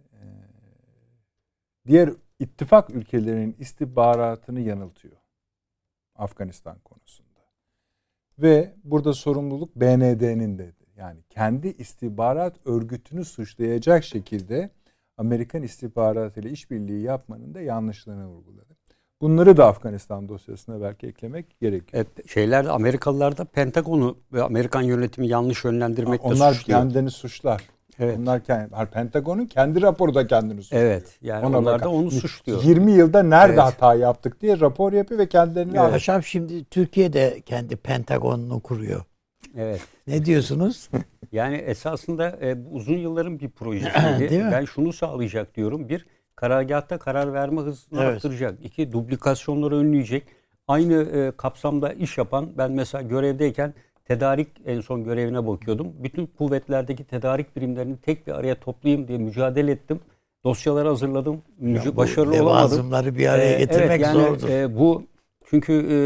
diğer 1.87 2.11
ittifak 2.39 2.91
ülkelerinin 2.91 3.57
istihbaratını 3.59 4.61
yanıltıyor 4.61 5.17
Afganistan 6.15 6.79
konusunda. 6.79 7.41
Ve 8.39 8.75
burada 8.85 9.13
sorumluluk 9.13 9.77
BND'nin 9.77 10.59
dedi. 10.59 10.85
Yani 10.97 11.21
kendi 11.31 11.69
istihbarat 11.69 12.57
örgütünü 12.65 13.25
suçlayacak 13.25 14.05
şekilde 14.05 14.71
Amerikan 15.17 15.63
istihbaratı 15.63 16.41
ile 16.41 16.51
işbirliği 16.51 17.03
yapmanın 17.03 17.55
da 17.55 17.61
yanlışlığını 17.61 18.27
vurguladı. 18.27 18.77
Bunları 19.21 19.57
da 19.57 19.67
Afganistan 19.67 20.29
dosyasına 20.29 20.81
belki 20.81 21.07
eklemek 21.07 21.61
gerekiyor. 21.61 21.89
Evet, 21.93 22.29
şeyler 22.31 22.65
Amerikalılar 22.65 23.37
da 23.37 23.45
Pentagon'u 23.45 24.19
ve 24.33 24.43
Amerikan 24.43 24.83
yönetimi 24.83 25.29
yanlış 25.29 25.65
yönlendirmekle 25.65 26.29
Onlar 26.29 26.55
suçluyor. 26.55 26.81
kendini 26.81 27.11
suçlar. 27.11 27.63
Evet. 28.01 28.19
Onlar 28.19 28.45
kendi, 28.45 28.71
Pentagon'un 28.93 29.47
kendi 29.47 29.83
raporu 29.83 30.15
da 30.15 30.27
kendini 30.27 30.63
suçluyor. 30.63 30.85
Evet. 30.85 31.19
Yani 31.23 31.47
Ona 31.47 31.59
onlar 31.59 31.75
bakar. 31.75 31.85
da 31.85 31.91
onu 31.91 32.11
suçluyor. 32.11 32.63
20 32.63 32.93
yılda 32.93 33.23
nerede 33.23 33.53
Evet. 33.53 33.63
hata 33.63 33.95
yaptık 33.95 34.41
diye 34.41 34.61
rapor 34.61 34.93
yapıyor 34.93 35.21
ve 35.21 35.29
kendilerini 35.29 35.79
Evet. 35.79 35.91
Paşam 35.93 36.23
şimdi 36.23 36.65
Türkiye'de 36.65 37.41
kendi 37.47 37.77
Pentagon'unu 37.77 38.61
kuruyor. 38.61 39.03
Evet. 39.57 39.81
Ne 40.07 40.25
diyorsunuz? 40.25 40.89
Yani 41.33 41.57
esasında 41.57 42.39
e, 42.43 42.65
bu 42.65 42.75
uzun 42.75 42.97
yılların 42.97 43.41
bir 43.41 43.49
projesiydi. 43.49 44.49
Ben 44.53 44.65
şunu 44.65 44.93
sağlayacak 44.93 45.57
diyorum. 45.57 45.89
Bir, 45.89 46.07
karargahta 46.37 46.99
karar 46.99 47.33
verme 47.33 47.61
hızını 47.61 48.03
Evet. 48.03 48.17
arttıracak. 48.17 48.55
İki, 48.65 48.93
duplikasyonları 48.93 49.77
önleyecek. 49.77 50.27
Aynı 50.69 51.03
e, 51.03 51.33
kapsamda 51.37 51.93
iş 51.93 52.19
yapan, 52.19 52.51
ben 52.59 52.73
mesela 52.73 53.03
görevdeyken 53.03 53.75
tedarik 54.11 54.49
en 54.67 54.81
son 54.81 55.05
görevine 55.05 55.47
bakıyordum. 55.47 55.93
Bütün 55.99 56.27
kuvvetlerdeki 56.27 57.05
tedarik 57.05 57.57
birimlerini 57.57 57.97
tek 57.97 58.27
bir 58.27 58.33
araya 58.33 58.55
toplayayım 58.55 59.09
diye 59.09 59.19
mücadele 59.19 59.71
ettim. 59.71 60.01
Dosyaları 60.45 60.89
hazırladım. 60.89 61.43
Bu 61.59 61.97
başarılı 61.97 62.31
olamadım. 62.31 62.49
Levazımları 62.49 63.19
bir 63.19 63.27
araya 63.27 63.55
Ee, 63.55 63.59
getirmek 63.59 63.91
evet, 63.91 64.01
yani, 64.01 64.21
zordur. 64.21 64.49
e, 64.49 64.79
bu 64.79 65.03
çünkü 65.51 65.73
e, 65.73 65.97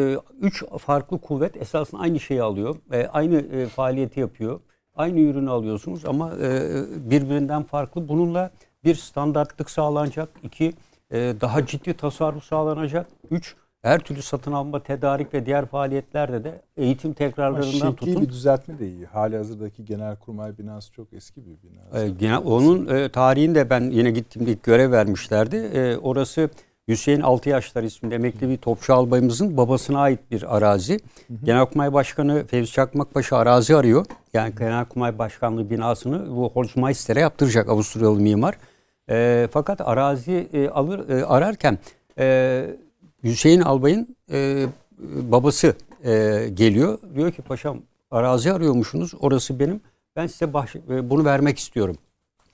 üç 0.47 0.65
farklı 0.79 1.21
kuvvet 1.21 1.57
esasında 1.57 2.01
aynı 2.01 2.21
şeyi 2.21 2.43
alıyor. 2.43 2.77
E, 2.93 3.07
aynı 3.07 3.37
e, 3.37 3.67
faaliyeti 3.67 4.21
yapıyor. 4.21 4.61
Aynı 4.95 5.21
ürünü 5.21 5.51
alıyorsunuz 5.51 6.05
ama 6.05 6.33
e, 6.43 6.71
birbirinden 7.11 7.63
farklı. 7.63 8.09
Bununla 8.09 8.51
bir 8.85 8.95
standartlık 8.95 9.71
sağlanacak. 9.71 10.29
İki, 10.43 10.73
e, 11.11 11.35
daha 11.41 11.67
ciddi 11.67 11.95
tasarruf 11.95 12.45
sağlanacak. 12.45 13.07
Üç, 13.31 13.57
her 13.85 13.99
türlü 13.99 14.23
satın 14.23 14.53
alma, 14.53 14.83
tedarik 14.83 15.35
ve 15.35 15.47
diğer 15.47 15.67
faaliyetlerde 15.67 16.45
de 16.45 16.63
eğitim 16.77 17.11
Ama 17.11 17.15
tekrarlarından 17.15 17.91
şekli 17.91 17.97
tutun. 17.97 18.23
bir 18.23 18.29
düzeltme 18.29 18.79
de 18.79 18.89
iyi. 18.89 19.07
Hali 19.07 19.37
hazırdaki 19.37 19.85
Genelkurmay 19.85 20.59
binası 20.59 20.93
çok 20.93 21.13
eski 21.13 21.41
bir 21.47 21.57
bina. 21.63 22.03
E, 22.03 22.09
gene 22.09 22.39
onun 22.39 22.87
e, 22.87 23.09
tarihinde 23.09 23.71
ben 23.71 23.91
yine 23.91 24.11
gittiğimde 24.11 24.53
ilk 24.53 24.63
görev 24.63 24.93
vermişlerdi. 24.93 25.57
E, 25.57 25.97
orası 25.97 26.51
Hüseyin 26.89 27.21
Altıyaşlar 27.21 27.83
isminde 27.83 28.15
emekli 28.15 28.49
bir 28.49 28.57
topçu 28.57 28.95
albayımızın 28.95 29.57
babasına 29.57 30.01
ait 30.01 30.21
bir 30.31 30.57
arazi. 30.57 31.01
Genelkurmay 31.45 31.93
Başkanı 31.93 32.47
Fevzi 32.47 32.73
Çakmakpaşa 32.73 33.37
arazi 33.37 33.77
arıyor. 33.77 34.07
Yani 34.35 34.55
Genelkurmay 34.59 35.19
Başkanlığı 35.19 35.71
binasını 35.71 36.37
bu 36.37 36.51
Holzmeister'e 36.55 37.21
yaptıracak 37.21 37.69
Avusturyalı 37.69 38.21
mimar. 38.21 38.55
E, 39.11 39.49
fakat 39.53 39.81
arazi 39.81 40.49
e, 40.53 40.69
alır 40.69 41.09
e, 41.09 41.25
ararken 41.25 41.79
e, 42.19 42.67
Hüseyin 43.25 43.61
Albay'ın 43.61 44.17
e, 44.33 44.67
babası 44.99 45.75
e, 46.05 46.11
geliyor. 46.55 46.99
Diyor 47.15 47.33
ki 47.33 47.43
paşam 47.43 47.79
arazi 48.11 48.53
arıyormuşsunuz. 48.53 49.13
Orası 49.21 49.59
benim. 49.59 49.81
Ben 50.17 50.27
size 50.27 50.45
bahş- 50.45 50.77
e, 50.95 51.11
bunu 51.11 51.25
vermek 51.25 51.59
istiyorum. 51.59 51.97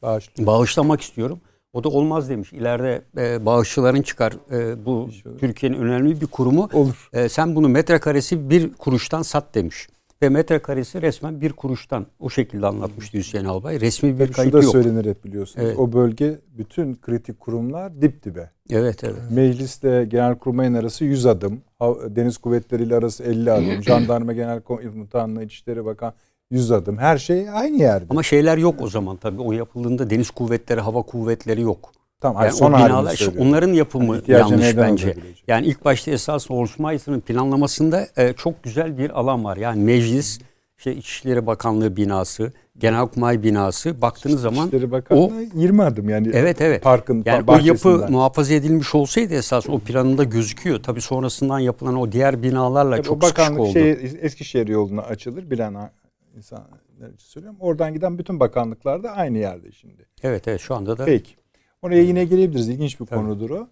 Bağışlıyor. 0.02 0.46
Bağışlamak 0.46 1.00
istiyorum. 1.00 1.40
O 1.72 1.84
da 1.84 1.88
olmaz 1.88 2.28
demiş. 2.28 2.52
İleride 2.52 3.02
e, 3.16 3.46
bağışçıların 3.46 4.02
çıkar. 4.02 4.32
E, 4.52 4.84
bu 4.84 5.10
Türkiye'nin 5.40 5.78
önemli 5.78 6.20
bir 6.20 6.26
kurumu. 6.26 6.68
Olur. 6.72 7.08
E, 7.12 7.28
sen 7.28 7.56
bunu 7.56 7.68
metrekaresi 7.68 8.50
bir 8.50 8.72
kuruştan 8.72 9.22
sat 9.22 9.54
demiş. 9.54 9.88
Ve 10.22 10.28
metrekaresi 10.28 11.02
resmen 11.02 11.40
bir 11.40 11.52
kuruştan 11.52 12.06
o 12.18 12.30
şekilde 12.30 12.66
anlatmıştı 12.66 13.18
Hüseyin 13.18 13.44
Albay. 13.44 13.80
Resmi 13.80 14.18
bir 14.18 14.26
Şu 14.26 14.32
kayıt 14.32 14.52
da 14.52 14.62
yok. 14.62 14.72
söylenir 14.72 15.04
hep 15.04 15.24
biliyorsunuz. 15.24 15.66
Evet. 15.66 15.78
O 15.78 15.92
bölge 15.92 16.38
bütün 16.58 16.96
kritik 16.96 17.40
kurumlar 17.40 18.02
dip 18.02 18.24
dibe. 18.24 18.50
Evet 18.70 19.04
evet. 19.04 19.16
Meclisle 19.30 20.04
Genelkurmay'ın 20.04 20.74
arası 20.74 21.04
100 21.04 21.26
adım. 21.26 21.60
Deniz 22.08 22.38
Kuvvetleri 22.38 22.82
ile 22.82 22.96
arası 22.96 23.22
50 23.24 23.52
adım. 23.52 23.82
Jandarma 23.82 24.32
Genel 24.32 24.60
Komutanlığı 24.60 25.44
İçişleri 25.44 25.84
Bakan 25.84 26.12
100 26.50 26.70
adım. 26.72 26.98
Her 26.98 27.18
şey 27.18 27.50
aynı 27.50 27.76
yerde. 27.76 28.06
Ama 28.10 28.22
şeyler 28.22 28.58
yok 28.58 28.74
o 28.82 28.88
zaman 28.88 29.16
tabii. 29.16 29.40
O 29.40 29.52
yapıldığında 29.52 30.10
deniz 30.10 30.30
kuvvetleri, 30.30 30.80
hava 30.80 31.02
kuvvetleri 31.02 31.60
yok. 31.60 31.92
Tamam, 32.20 32.42
Yani 32.42 32.52
son 32.52 32.72
o 32.72 32.76
binalar, 32.78 33.14
söylüyorum. 33.16 33.48
onların 33.48 33.72
yapımı 33.72 34.14
Yani 34.26 34.40
yanlış 34.40 34.76
bence. 34.76 35.06
olabilecek? 35.06 35.44
Yani 35.48 35.66
ilk 35.66 35.84
başta 35.84 36.10
esas 36.10 36.50
Holzmeister'ın 36.50 37.20
planlamasında 37.20 38.06
e, 38.16 38.32
çok 38.32 38.62
güzel 38.62 38.98
bir 38.98 39.10
alan 39.20 39.44
var. 39.44 39.56
Yani 39.56 39.82
meclis, 39.84 40.38
işte 40.78 40.96
İçişleri 40.96 41.46
Bakanlığı 41.46 41.96
binası, 41.96 42.52
Genelkurmay 42.78 43.42
binası 43.42 44.02
baktığınız 44.02 44.40
zaman 44.40 44.66
İçişleri 44.66 44.90
Bakanlığı 44.90 45.42
20 45.54 45.82
adım 45.82 46.08
yani. 46.08 46.30
Evet 46.32 46.60
evet. 46.60 46.82
Parkın 46.82 47.22
yani 47.26 47.44
o 47.46 47.58
yapı 47.62 48.06
muhafaza 48.10 48.54
edilmiş 48.54 48.94
olsaydı 48.94 49.34
esas 49.34 49.68
o 49.68 49.78
planında 49.78 50.24
gözüküyor. 50.24 50.82
Tabii 50.82 51.00
sonrasından 51.00 51.58
yapılan 51.58 51.96
o 51.96 52.12
diğer 52.12 52.42
binalarla 52.42 52.96
Tabii 52.96 53.06
çok 53.06 53.24
o 53.24 53.26
sıkışık 53.26 53.60
oldu. 53.60 53.72
şey, 53.72 53.90
Eskişehir 54.20 54.68
yoluna 54.68 55.02
açılır 55.02 55.50
bilen 55.50 55.90
insanlar 56.36 56.66
için 57.14 57.26
söylüyorum. 57.28 57.58
Oradan 57.60 57.94
giden 57.94 58.18
bütün 58.18 58.40
bakanlıklar 58.40 59.02
da 59.02 59.10
aynı 59.10 59.38
yerde 59.38 59.72
şimdi. 59.72 60.06
Evet 60.22 60.48
evet 60.48 60.60
şu 60.60 60.74
anda 60.74 60.98
da 60.98 61.04
Peki. 61.04 61.39
Oraya 61.82 62.02
yine 62.02 62.24
gelebiliriz. 62.24 62.68
İlginç 62.68 63.00
bir 63.00 63.06
konudur 63.06 63.50
o. 63.50 63.68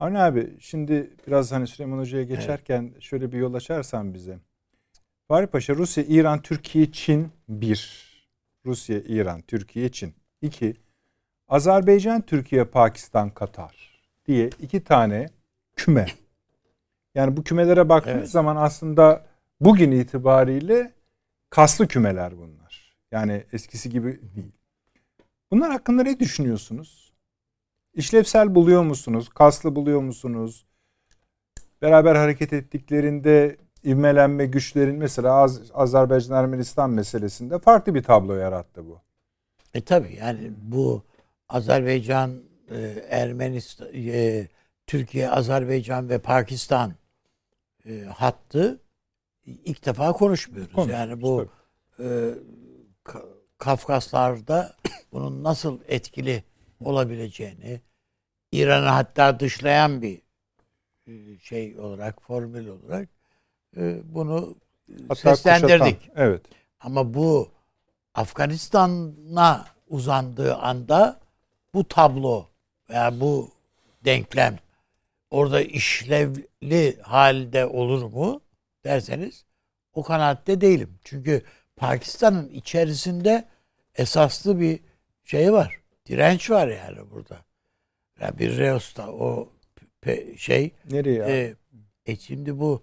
Avni 0.00 0.18
abi 0.18 0.56
şimdi 0.60 1.10
biraz 1.26 1.52
hani 1.52 1.66
Süleyman 1.66 1.98
Hoca'ya 1.98 2.24
geçerken 2.24 2.92
şöyle 3.00 3.32
bir 3.32 3.38
yol 3.38 3.54
açarsan 3.54 4.14
bize. 4.14 4.38
Fahri 5.28 5.46
Paşa 5.46 5.74
Rusya, 5.74 6.04
İran, 6.04 6.42
Türkiye, 6.42 6.92
Çin 6.92 7.28
bir. 7.48 8.10
Rusya, 8.66 9.00
İran, 9.00 9.40
Türkiye, 9.40 9.88
Çin. 9.88 10.14
İki. 10.42 10.76
Azerbaycan, 11.48 12.22
Türkiye, 12.22 12.64
Pakistan, 12.64 13.30
Katar 13.30 14.02
diye 14.26 14.50
iki 14.60 14.84
tane 14.84 15.28
küme. 15.76 16.06
Yani 17.14 17.36
bu 17.36 17.44
kümelere 17.44 17.88
baktığınız 17.88 18.18
Evet. 18.18 18.30
zaman 18.30 18.56
aslında 18.56 19.26
bugün 19.60 19.90
itibariyle 19.90 20.92
kaslı 21.50 21.88
kümeler 21.88 22.38
bunlar. 22.38 22.96
Yani 23.12 23.44
eskisi 23.52 23.90
gibi 23.90 24.20
değil. 24.36 24.52
Bunlar 25.50 25.70
hakkında 25.70 26.02
ne 26.02 26.20
düşünüyorsunuz? 26.20 27.09
İşlevsel 27.94 28.54
buluyor 28.54 28.82
musunuz? 28.82 29.28
Kaslı 29.28 29.76
buluyor 29.76 30.00
musunuz? 30.00 30.64
Beraber 31.82 32.14
hareket 32.14 32.52
ettiklerinde 32.52 33.56
ivmelenme 33.84 34.46
güçlerin 34.46 34.96
mesela 34.96 35.34
Az- 35.34 35.70
Azerbaycan 35.74 36.36
Ermenistan 36.36 36.90
meselesinde 36.90 37.58
farklı 37.58 37.94
bir 37.94 38.02
tablo 38.02 38.34
yarattı 38.34 38.86
bu. 38.86 39.00
E 39.74 39.80
tabi 39.80 40.14
yani 40.20 40.50
bu 40.62 41.02
Azerbaycan, 41.48 42.42
e, 42.70 42.76
Ermenistan, 43.10 43.88
e, 43.94 44.48
Türkiye, 44.86 45.30
Azerbaycan 45.30 46.08
ve 46.08 46.18
Pakistan 46.18 46.92
e, 47.86 48.04
hattı 48.04 48.80
ilk 49.46 49.86
defa 49.86 50.12
konuşmuyoruz. 50.12 50.72
Konuşmuyoruz, 50.72 51.10
yani 51.10 51.22
bu 51.22 51.48
e, 51.98 52.04
Ka- 53.04 53.28
Kafkaslar'da 53.58 54.76
bunun 55.12 55.44
nasıl 55.44 55.78
etkili 55.88 56.44
olabileceğini 56.80 57.80
İran'ı 58.52 58.88
hatta 58.88 59.40
dışlayan 59.40 60.02
bir 60.02 60.22
e, 61.06 61.38
şey 61.38 61.78
olarak, 61.78 62.22
formül 62.22 62.66
olarak 62.68 63.08
e, 63.76 64.14
bunu 64.14 64.54
e, 64.88 64.92
Hatta 65.08 65.14
seslendirdik. 65.14 65.98
kuşatan. 66.00 66.22
Evet. 66.24 66.42
Ama 66.80 67.14
bu 67.14 67.48
Afganistan'a 68.14 69.66
uzandığı 69.88 70.54
anda 70.54 71.20
bu 71.74 71.88
tablo 71.88 72.46
veya 72.90 73.20
bu 73.20 73.50
denklem 74.04 74.58
orada 75.30 75.60
işlevli 75.62 77.00
halde 77.02 77.66
olur 77.66 78.02
mu 78.02 78.40
derseniz 78.84 79.44
o 79.92 80.02
kanaatte 80.02 80.60
değilim. 80.60 80.98
Çünkü 81.04 81.42
Pakistan'ın 81.76 82.48
içerisinde 82.48 83.44
esaslı 83.94 84.60
bir 84.60 84.80
şey 85.24 85.52
var. 85.52 85.79
Direnç 86.10 86.50
var 86.50 86.68
yani 86.68 87.10
burada. 87.10 87.44
Ya 88.20 88.38
bir 88.38 88.56
Reos'ta 88.56 89.12
o 89.12 89.52
şey 90.36 90.74
Nereye? 90.90 91.24
e, 91.24 91.54
e 92.06 92.16
şimdi 92.16 92.58
bu 92.58 92.82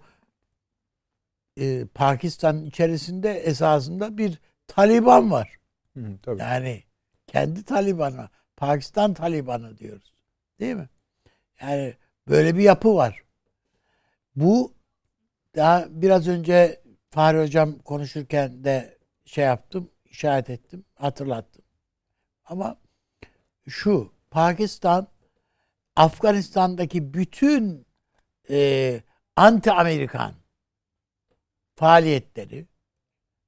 e, 1.60 1.84
Pakistan 1.94 2.64
içerisinde 2.64 3.32
esasında 3.32 4.18
bir 4.18 4.40
Taliban 4.66 5.30
var. 5.30 5.56
Hı, 5.96 6.18
tabii. 6.22 6.40
Yani 6.40 6.82
kendi 7.26 7.64
Taliban'a, 7.64 8.30
Pakistan 8.56 9.14
Taliban'ı 9.14 9.78
diyoruz. 9.78 10.12
Değil 10.60 10.74
mi? 10.74 10.88
Yani 11.60 11.94
böyle 12.28 12.56
bir 12.56 12.62
yapı 12.62 12.94
var. 12.94 13.22
Bu 14.36 14.74
daha 15.56 15.86
biraz 15.90 16.28
önce 16.28 16.82
Fahri 17.10 17.40
Hocam 17.42 17.78
konuşurken 17.78 18.64
de 18.64 18.98
şey 19.24 19.44
yaptım, 19.44 19.90
işaret 20.04 20.50
ettim, 20.50 20.84
hatırlattım. 20.94 21.64
Ama 22.44 22.76
şu 23.68 24.12
Pakistan 24.30 25.06
Afganistan'daki 25.96 27.14
bütün 27.14 27.86
e, 28.50 29.00
anti 29.36 29.72
Amerikan 29.72 30.32
faaliyetleri 31.76 32.66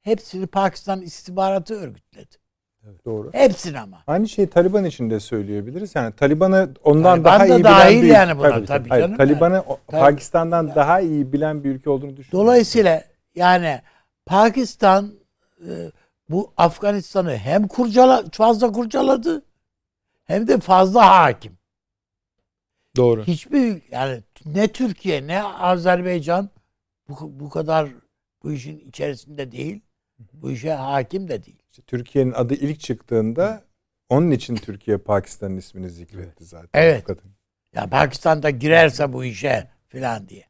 hepsini 0.03 0.47
Pakistan 0.47 1.03
istihbaratı 1.03 1.75
örgütledi. 1.75 2.41
Doğru. 3.05 3.31
Hepsini 3.33 3.81
ama. 3.81 4.03
Aynı 4.07 4.29
şeyi 4.29 4.51
Taliban 4.51 4.85
için 4.85 5.11
de 5.11 5.21
söyleyebiliriz. 5.21 5.95
Yani 5.95 6.13
Taliban'ı 6.13 6.75
ondan 6.85 7.23
Taliban 7.23 7.25
daha 7.25 7.41
da 7.41 7.47
iyi 7.47 7.59
bilen 7.59 7.65
dahil 7.65 8.03
bir 8.03 8.09
yani 8.09 8.39
buna, 8.39 8.65
tabii 8.65 8.89
Hayır, 8.89 9.03
canım 9.03 9.17
Taliban'ı 9.17 9.65
Tabii. 9.87 10.01
Pakistan'dan 10.01 10.75
daha 10.75 11.01
iyi 11.01 11.33
bilen 11.33 11.65
bir 11.65 11.71
ülke 11.71 11.91
olduğunu 11.91 12.17
düşünüyorum. 12.17 12.47
Dolayısıyla 12.47 13.05
yani 13.35 13.81
Pakistan 14.27 15.15
e, 15.69 15.93
bu 16.29 16.53
Afganistan'ı 16.57 17.37
hem 17.37 17.69
kurcala 17.69 18.25
fazla 18.33 18.73
kurcaladı 18.73 19.43
hem 20.31 20.49
de 20.49 20.61
fazla 20.61 21.21
hakim. 21.21 21.59
doğru. 22.97 23.25
Hiçbir 23.25 23.83
yani 23.91 24.23
ne 24.47 24.69
Türkiye 24.69 25.27
ne 25.27 25.43
Azerbaycan 25.43 26.49
bu, 27.09 27.41
bu 27.41 27.51
kadar 27.51 27.89
bu 28.43 28.53
işin 28.53 28.79
içerisinde 28.79 29.53
değil. 29.53 29.81
Bu 30.33 30.51
işe 30.51 30.73
hakim 30.73 31.29
de 31.29 31.45
değil. 31.45 31.63
İşte 31.71 31.83
Türkiye'nin 31.87 32.33
adı 32.33 32.55
ilk 32.55 32.81
çıktığında 32.81 33.65
onun 34.09 34.31
için 34.31 34.57
Türkiye 34.57 34.99
Pakistan'ın 34.99 35.57
ismini 35.57 35.91
zikretti 35.91 36.45
zaten. 36.45 36.69
Evet. 36.75 37.05
Kadın. 37.05 37.31
Ya 37.75 37.87
Pakistan'da 37.87 38.51
girerse 38.51 39.13
bu 39.13 39.25
işe 39.25 39.69
filan 39.89 40.29
diye. 40.29 40.45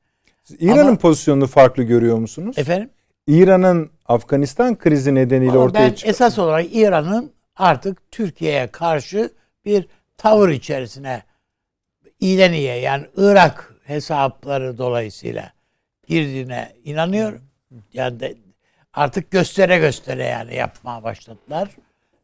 İran'ın 0.58 0.96
pozisyonunu 0.96 1.46
farklı 1.46 1.82
görüyor 1.82 2.18
musunuz? 2.18 2.58
Efendim? 2.58 2.90
İran'ın 3.26 3.90
Afganistan 4.06 4.78
krizi 4.78 5.14
nedeniyle 5.14 5.52
Ama 5.52 5.60
ortaya 5.60 5.88
ben 5.88 5.94
çıkan 5.94 6.10
esas 6.10 6.38
olarak 6.38 6.66
İran'ın 6.74 7.32
artık 7.56 8.10
Türkiye'ye 8.10 8.66
karşı 8.66 9.30
bir 9.64 9.88
tavır 10.16 10.48
içerisine 10.48 11.22
iyiden 12.20 12.52
iyiye 12.52 12.76
yani 12.76 13.06
Irak 13.16 13.74
hesapları 13.84 14.78
dolayısıyla 14.78 15.52
girdiğine 16.06 16.76
inanıyorum. 16.84 17.42
Yani 17.92 18.20
de 18.20 18.34
artık 18.92 19.30
göstere 19.30 19.78
göstere 19.78 20.24
yani 20.24 20.54
yapmaya 20.54 21.02
başladılar 21.02 21.68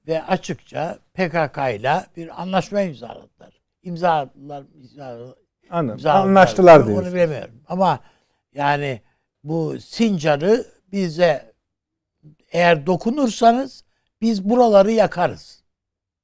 ve 0.07 0.23
açıkça 0.23 0.99
PKK 1.15 1.59
ile 1.81 2.07
bir 2.17 2.43
anlaşma 2.43 2.81
imzaladılar. 2.81 3.61
İmzaladılar, 3.83 4.65
imzaladılar. 4.75 5.35
Anladım. 5.71 5.99
imzaladılar. 5.99 6.29
Anlaştılar 6.29 6.81
Onu 6.81 6.87
diyorsunuz. 6.87 7.15
bilemiyorum. 7.15 7.63
Ama 7.69 8.01
yani 8.55 9.01
bu 9.45 9.81
Sincar'ı 9.81 10.67
bize 10.93 11.53
eğer 12.53 12.87
dokunursanız 12.87 13.85
biz 14.21 14.51
buraları 14.51 14.93
yakarız 14.93 15.63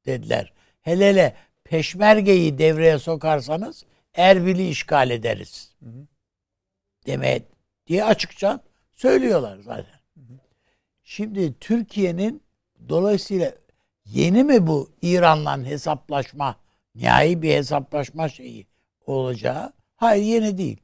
dediler. 0.07 0.53
Hele 0.83 1.09
hele 1.09 1.37
peşmergeyi 1.65 2.59
devreye 2.59 2.99
sokarsanız 2.99 3.85
Erbil'i 4.15 4.69
işgal 4.69 5.11
ederiz. 5.11 5.75
Demeye 7.07 7.43
diye 7.87 8.05
açıkça 8.05 8.61
söylüyorlar 8.93 9.59
zaten. 9.59 10.01
Şimdi 11.03 11.59
Türkiye'nin 11.59 12.43
dolayısıyla 12.89 13.53
yeni 14.05 14.45
mi 14.45 14.67
bu 14.67 14.91
İran'la 15.03 15.65
hesaplaşma, 15.65 16.57
nihai 16.95 17.43
bir 17.43 17.55
hesaplaşma 17.55 18.29
şeyi 18.29 18.67
olacağı? 19.07 19.73
Hayır 19.97 20.25
yeni 20.25 20.59
değil. 20.59 20.81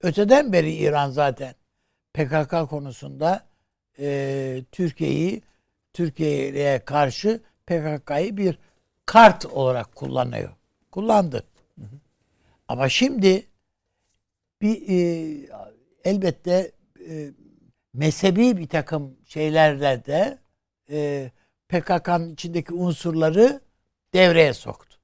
Öteden 0.00 0.52
beri 0.52 0.72
İran 0.72 1.10
zaten 1.10 1.54
PKK 2.14 2.70
konusunda 2.70 3.46
e, 3.98 4.64
Türkiye'yi 4.72 5.42
Türkiye'ye 5.92 6.84
karşı 6.84 7.40
PKK'yı 7.66 8.36
bir 8.36 8.58
kart 9.08 9.46
olarak 9.46 9.94
kullanıyor. 9.94 10.50
Kullandı. 10.90 11.44
Ama 12.68 12.88
şimdi 12.88 13.46
bir 14.62 14.88
e, 14.88 15.50
elbette 16.04 16.72
e, 17.08 17.30
mezhebi 17.94 18.56
bir 18.56 18.68
takım 18.68 19.16
şeylerle 19.24 20.04
de 20.04 20.38
e, 20.90 21.30
PKK'nın 21.68 22.32
içindeki 22.32 22.72
unsurları 22.74 23.60
devreye 24.14 24.54
soktu. 24.54 24.98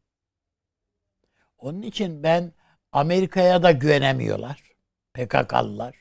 Onun 1.59 1.82
için 1.82 2.22
ben 2.22 2.52
Amerika'ya 2.93 3.62
da 3.62 3.70
güvenemiyorlar. 3.70 4.62
PKK'lılar. 5.14 5.97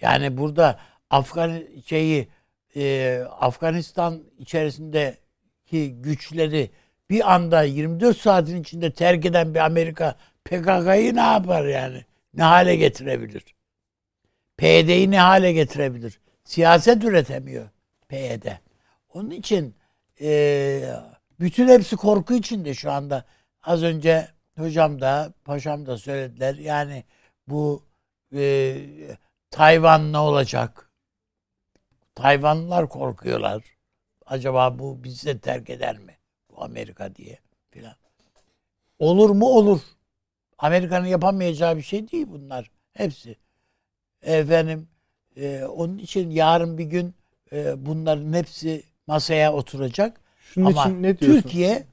Yani 0.00 0.36
burada 0.36 0.80
Afgan 1.10 1.62
şeyi 1.86 2.28
e, 2.76 3.18
Afganistan 3.30 4.24
içerisindeki 4.38 6.02
güçleri 6.02 6.70
bir 7.10 7.34
anda 7.34 7.62
24 7.62 8.16
saatin 8.18 8.60
içinde 8.60 8.92
terk 8.92 9.26
eden 9.26 9.54
bir 9.54 9.60
Amerika 9.60 10.16
PKK'yı 10.44 11.14
ne 11.14 11.20
yapar 11.20 11.64
yani? 11.64 12.04
Ne 12.34 12.42
hale 12.42 12.76
getirebilir? 12.76 13.44
PYD'yi 14.56 15.10
ne 15.10 15.20
hale 15.20 15.52
getirebilir? 15.52 16.20
Siyaset 16.44 17.04
üretemiyor 17.04 17.68
PYD. 18.08 18.46
Onun 19.14 19.30
için 19.30 19.76
e, 20.20 20.82
bütün 21.40 21.68
hepsi 21.68 21.96
korku 21.96 22.34
içinde 22.34 22.74
şu 22.74 22.92
anda. 22.92 23.24
Az 23.62 23.82
önce 23.82 24.28
hocam 24.58 25.00
da 25.00 25.32
paşam 25.44 25.86
da 25.86 25.98
söylediler. 25.98 26.54
Yani 26.54 27.04
bu 27.48 27.86
e, 28.34 28.76
Tayvan 29.50 30.12
ne 30.12 30.18
olacak? 30.18 30.90
Tayvanlılar 32.14 32.88
korkuyorlar. 32.88 33.62
Acaba 34.26 34.78
bu 34.78 35.04
bizi 35.04 35.26
de 35.26 35.38
terk 35.38 35.70
eder 35.70 35.98
mi? 35.98 36.19
Amerika 36.62 37.14
diye 37.14 37.38
filan. 37.70 37.94
Olur 38.98 39.30
mu? 39.30 39.46
Olur. 39.46 39.80
Amerika'nın 40.58 41.06
yapamayacağı 41.06 41.76
bir 41.76 41.82
şey 41.82 42.10
değil 42.10 42.26
bunlar. 42.30 42.70
Hepsi. 42.92 43.36
Efendim 44.22 44.88
e, 45.36 45.64
onun 45.64 45.98
için 45.98 46.30
yarın 46.30 46.78
bir 46.78 46.84
gün 46.84 47.14
e, 47.52 47.86
bunların 47.86 48.32
hepsi 48.32 48.82
masaya 49.06 49.52
oturacak. 49.52 50.20
Şunun 50.40 50.66
Ama 50.66 50.82
için 50.82 51.02
ne? 51.02 51.16
Türkiye 51.16 51.86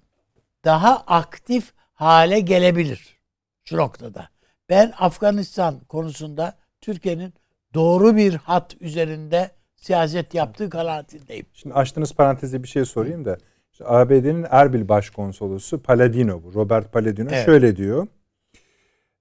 daha 0.65 1.03
aktif 1.07 1.73
hale 1.93 2.39
gelebilir 2.39 3.17
şu 3.63 3.77
noktada. 3.77 4.29
Ben 4.69 4.93
Afganistan 4.97 5.79
konusunda 5.79 6.57
Türkiye'nin 6.81 7.33
doğru 7.73 8.15
bir 8.15 8.33
hat 8.33 8.75
üzerinde 8.79 9.51
siyaset 9.75 10.33
yaptığı 10.33 10.69
kanaatindeyim. 10.69 11.45
Şimdi 11.53 11.75
açtığınız 11.75 12.13
parantezde 12.13 12.63
bir 12.63 12.67
şey 12.67 12.85
sorayım 12.85 13.25
da. 13.25 13.37
İşte 13.77 13.87
ABD'nin 13.87 14.45
Erbil 14.49 14.87
Başkonsolosu 14.87 15.83
Palladino 15.83 16.43
bu. 16.43 16.53
Robert 16.53 16.93
Palladino 16.93 17.29
Evet. 17.31 17.45
şöyle 17.45 17.75
diyor. 17.75 18.07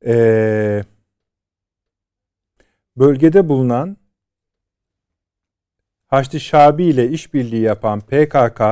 Ee, 0.06 0.84
bölgede 2.96 3.48
bulunan 3.48 3.96
Haçlı 6.06 6.40
Şabi 6.40 6.84
ile 6.84 7.08
işbirliği 7.08 7.62
yapan 7.62 8.00
PKK 8.00 8.62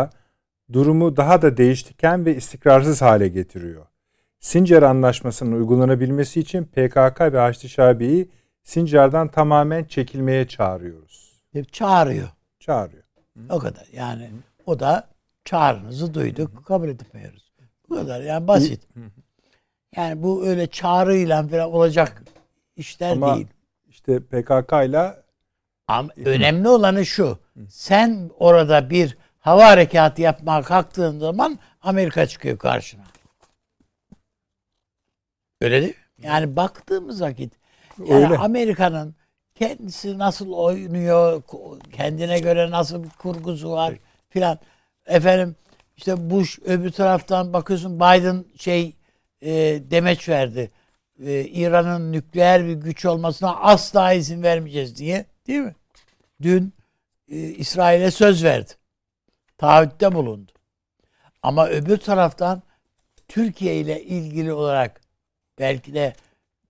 durumu 0.72 1.16
daha 1.16 1.42
da 1.42 1.56
değiştiken 1.56 2.26
ve 2.26 2.36
istikrarsız 2.36 3.02
hale 3.02 3.28
getiriyor. 3.28 3.86
Sincar 4.40 4.82
Anlaşması'nın 4.82 5.52
uygulanabilmesi 5.52 6.40
için 6.40 6.64
PKK 6.64 7.20
ve 7.20 7.38
Haçlı 7.38 7.68
Şabi'yi 7.68 8.28
Sincar'dan 8.62 9.28
tamamen 9.28 9.84
çekilmeye 9.84 10.48
çağırıyoruz. 10.48 11.42
Hep 11.52 11.72
çağırıyor. 11.72 12.28
Çağırıyor. 12.60 13.04
O 13.48 13.58
kadar. 13.58 13.86
Yani 13.92 14.30
o 14.66 14.80
da 14.80 15.13
çağrınızı 15.44 16.14
duyduk. 16.14 16.66
Kabul 16.66 16.88
etmiyoruz. 16.88 17.52
Bu 17.88 17.94
kadar. 17.94 18.20
Yani 18.20 18.48
basit. 18.48 18.88
Yani 19.96 20.22
bu 20.22 20.46
öyle 20.46 20.66
çağrıyla 20.66 21.48
falan 21.48 21.72
olacak 21.72 22.22
işler 22.76 23.12
Ama 23.12 23.36
değil. 23.36 23.46
işte 23.88 24.20
PKK 24.20 24.72
ile 24.72 25.14
Ama 25.88 26.08
önemli 26.16 26.68
olanı 26.68 27.06
şu. 27.06 27.38
Sen 27.68 28.30
orada 28.38 28.90
bir 28.90 29.16
hava 29.40 29.66
harekatı 29.66 30.22
yapmaya 30.22 30.62
kalktığın 30.62 31.18
zaman 31.18 31.58
Amerika 31.82 32.26
çıkıyor 32.26 32.58
karşına. 32.58 33.04
Öyle 35.60 35.82
değil 35.82 35.94
mi? 36.18 36.26
Yani 36.26 36.56
baktığımız 36.56 37.20
vakit 37.20 37.52
yani 37.98 38.24
Öyle. 38.24 38.38
Amerika'nın 38.38 39.14
kendisi 39.54 40.18
nasıl 40.18 40.52
oynuyor, 40.52 41.42
kendine 41.92 42.38
göre 42.38 42.70
nasıl 42.70 43.04
bir 43.04 43.08
kurgusu 43.10 43.70
var 43.70 43.94
filan. 44.28 44.58
Efendim 45.06 45.56
işte 45.96 46.30
Bush 46.30 46.58
öbür 46.64 46.90
taraftan 46.90 47.52
bakıyorsun 47.52 47.96
Biden 47.96 48.44
şey 48.58 48.96
e, 49.42 49.52
demeç 49.90 50.28
verdi. 50.28 50.70
E, 51.24 51.40
İran'ın 51.44 52.12
nükleer 52.12 52.66
bir 52.66 52.74
güç 52.74 53.04
olmasına 53.04 53.56
asla 53.56 54.12
izin 54.12 54.42
vermeyeceğiz 54.42 54.96
diye. 54.96 55.26
Değil 55.46 55.60
mi? 55.60 55.74
Dün 56.42 56.74
e, 57.28 57.36
İsrail'e 57.36 58.10
söz 58.10 58.44
verdi. 58.44 58.72
Taahhütte 59.58 60.14
bulundu. 60.14 60.52
Ama 61.42 61.68
öbür 61.68 61.96
taraftan 61.96 62.62
Türkiye 63.28 63.76
ile 63.76 64.02
ilgili 64.02 64.52
olarak 64.52 65.00
belki 65.58 65.94
de 65.94 66.14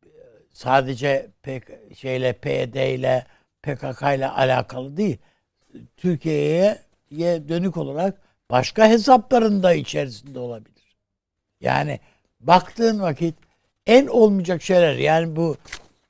e, 0.04 0.10
sadece 0.52 1.30
PK, 1.42 1.96
şeyle 1.96 2.32
PYD 2.32 2.74
ile 2.74 3.26
PKK 3.62 4.02
ile 4.02 4.28
alakalı 4.28 4.96
değil. 4.96 5.18
Türkiye'ye 5.96 6.78
ye 7.10 7.48
dönük 7.48 7.76
olarak 7.76 8.23
başka 8.50 8.88
hesapların 8.88 9.62
da 9.62 9.74
içerisinde 9.74 10.38
olabilir. 10.38 10.96
Yani 11.60 12.00
baktığın 12.40 13.00
vakit 13.00 13.34
en 13.86 14.06
olmayacak 14.06 14.62
şeyler 14.62 14.94
yani 14.94 15.36
bu 15.36 15.56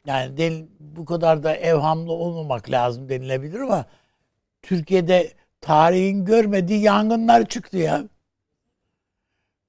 yani 0.07 0.37
del, 0.37 0.67
bu 0.81 1.05
kadar 1.05 1.43
da 1.43 1.57
evhamlı 1.57 2.13
olmamak 2.13 2.71
lazım 2.71 3.09
denilebilir 3.09 3.61
ama 3.61 3.87
Türkiye'de 4.63 5.33
tarihin 5.61 6.25
görmediği 6.25 6.81
yangınlar 6.81 7.49
çıktı 7.49 7.79
ya. 7.79 8.05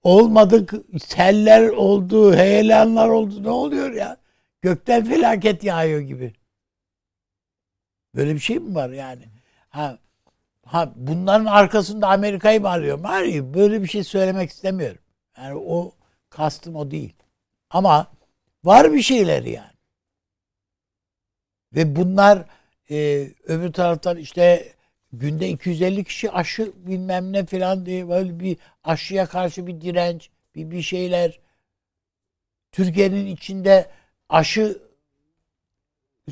Olmadık 0.04 0.74
seller 1.00 1.68
oldu, 1.68 2.36
heyelanlar 2.36 3.10
oldu. 3.10 3.44
Ne 3.44 3.50
oluyor 3.50 3.92
ya? 3.92 4.18
Gökten 4.62 5.06
felaket 5.06 5.64
yağıyor 5.64 6.00
gibi. 6.02 6.34
Böyle 8.16 8.34
bir 8.36 8.40
şey 8.40 8.60
mi 8.60 8.76
var 8.76 8.90
yani? 8.90 9.24
Ha, 9.70 9.98
ha 10.66 10.94
bunların 10.96 11.46
arkasında 11.46 12.08
Amerika'yı 12.08 12.62
mı 12.62 12.70
arıyorum? 12.70 13.04
Hayır, 13.04 13.54
böyle 13.54 13.82
bir 13.82 13.88
şey 13.88 14.04
söylemek 14.04 14.50
istemiyorum. 14.50 15.02
Yani 15.38 15.56
o 15.56 15.92
kastım 16.30 16.76
o 16.76 16.92
değil. 16.92 17.14
Ama 17.70 18.12
var 18.64 18.94
bir 18.94 19.02
şeyler 19.02 19.44
yani. 19.44 19.76
Ve 21.76 21.96
bunlar 21.96 22.46
e, 22.92 23.28
öbür 23.44 23.74
taraftan 23.74 24.18
işte 24.18 24.74
günde 25.14 25.50
250 25.50 26.04
kişi 26.04 26.32
aşı 26.32 26.74
bilmem 26.76 27.34
ne 27.34 27.46
falan 27.46 27.86
diye 27.86 28.10
böyle 28.10 28.40
bir 28.40 28.58
aşıya 28.84 29.26
karşı 29.26 29.68
bir 29.68 29.82
direnç, 29.82 30.30
bir 30.56 30.72
bir 30.72 30.82
şeyler. 30.82 31.40
Türkiye'nin 32.72 33.26
içinde 33.26 33.92
aşı 34.30 34.82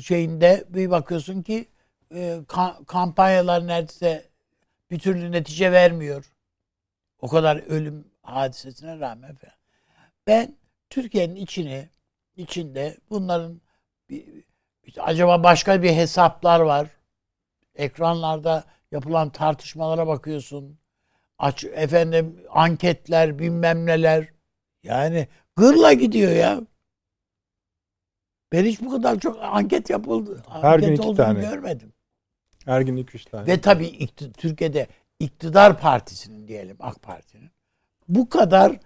şeyinde 0.00 0.64
bir 0.68 0.90
bakıyorsun 0.90 1.42
ki 1.42 1.66
e, 2.14 2.40
kampanyalar 2.86 3.66
neredeyse 3.66 4.28
bir 4.90 4.98
türlü 4.98 5.32
netice 5.32 5.72
vermiyor. 5.72 6.32
O 7.20 7.28
kadar 7.28 7.56
ölüm 7.56 8.08
hadisesine 8.22 8.98
rağmen 9.00 9.34
falan. 9.34 9.54
Ben 10.26 10.56
Türkiye'nin 10.90 11.36
içini 11.36 11.88
içinde 12.36 12.96
bunların 13.10 13.60
bir, 14.08 14.24
işte 14.82 15.02
acaba 15.02 15.42
başka 15.42 15.82
bir 15.82 15.92
hesaplar 15.92 16.60
var. 16.60 16.88
Ekranlarda 17.74 18.64
yapılan 18.92 19.30
tartışmalara 19.30 20.06
bakıyorsun. 20.06 20.78
Aç 21.38 21.64
efendim 21.64 22.44
anketler 22.50 23.38
bilmem 23.38 23.86
neler. 23.86 24.28
Yani 24.82 25.28
gırla 25.56 25.92
gidiyor 25.92 26.32
ya. 26.32 26.60
Ben 28.52 28.64
hiç 28.64 28.80
bu 28.80 28.90
kadar 28.90 29.20
çok 29.20 29.42
anket 29.42 29.90
yapıldı. 29.90 30.42
Her 30.48 30.74
anket 30.74 30.88
gün 30.88 30.94
iki 30.94 31.14
tane. 31.14 31.40
görmedim. 31.40 31.92
Her 32.64 32.80
gün 32.80 32.96
iki 32.96 33.16
üç 33.16 33.24
tane. 33.24 33.46
Ve 33.46 33.60
tabii 33.60 33.86
ikti, 33.86 34.32
Türkiye'de 34.32 34.86
iktidar 35.20 35.80
partisinin 35.80 36.48
diyelim 36.48 36.76
AK 36.80 37.02
Parti'nin 37.02 37.50
bu 38.08 38.28
kadar 38.28 38.76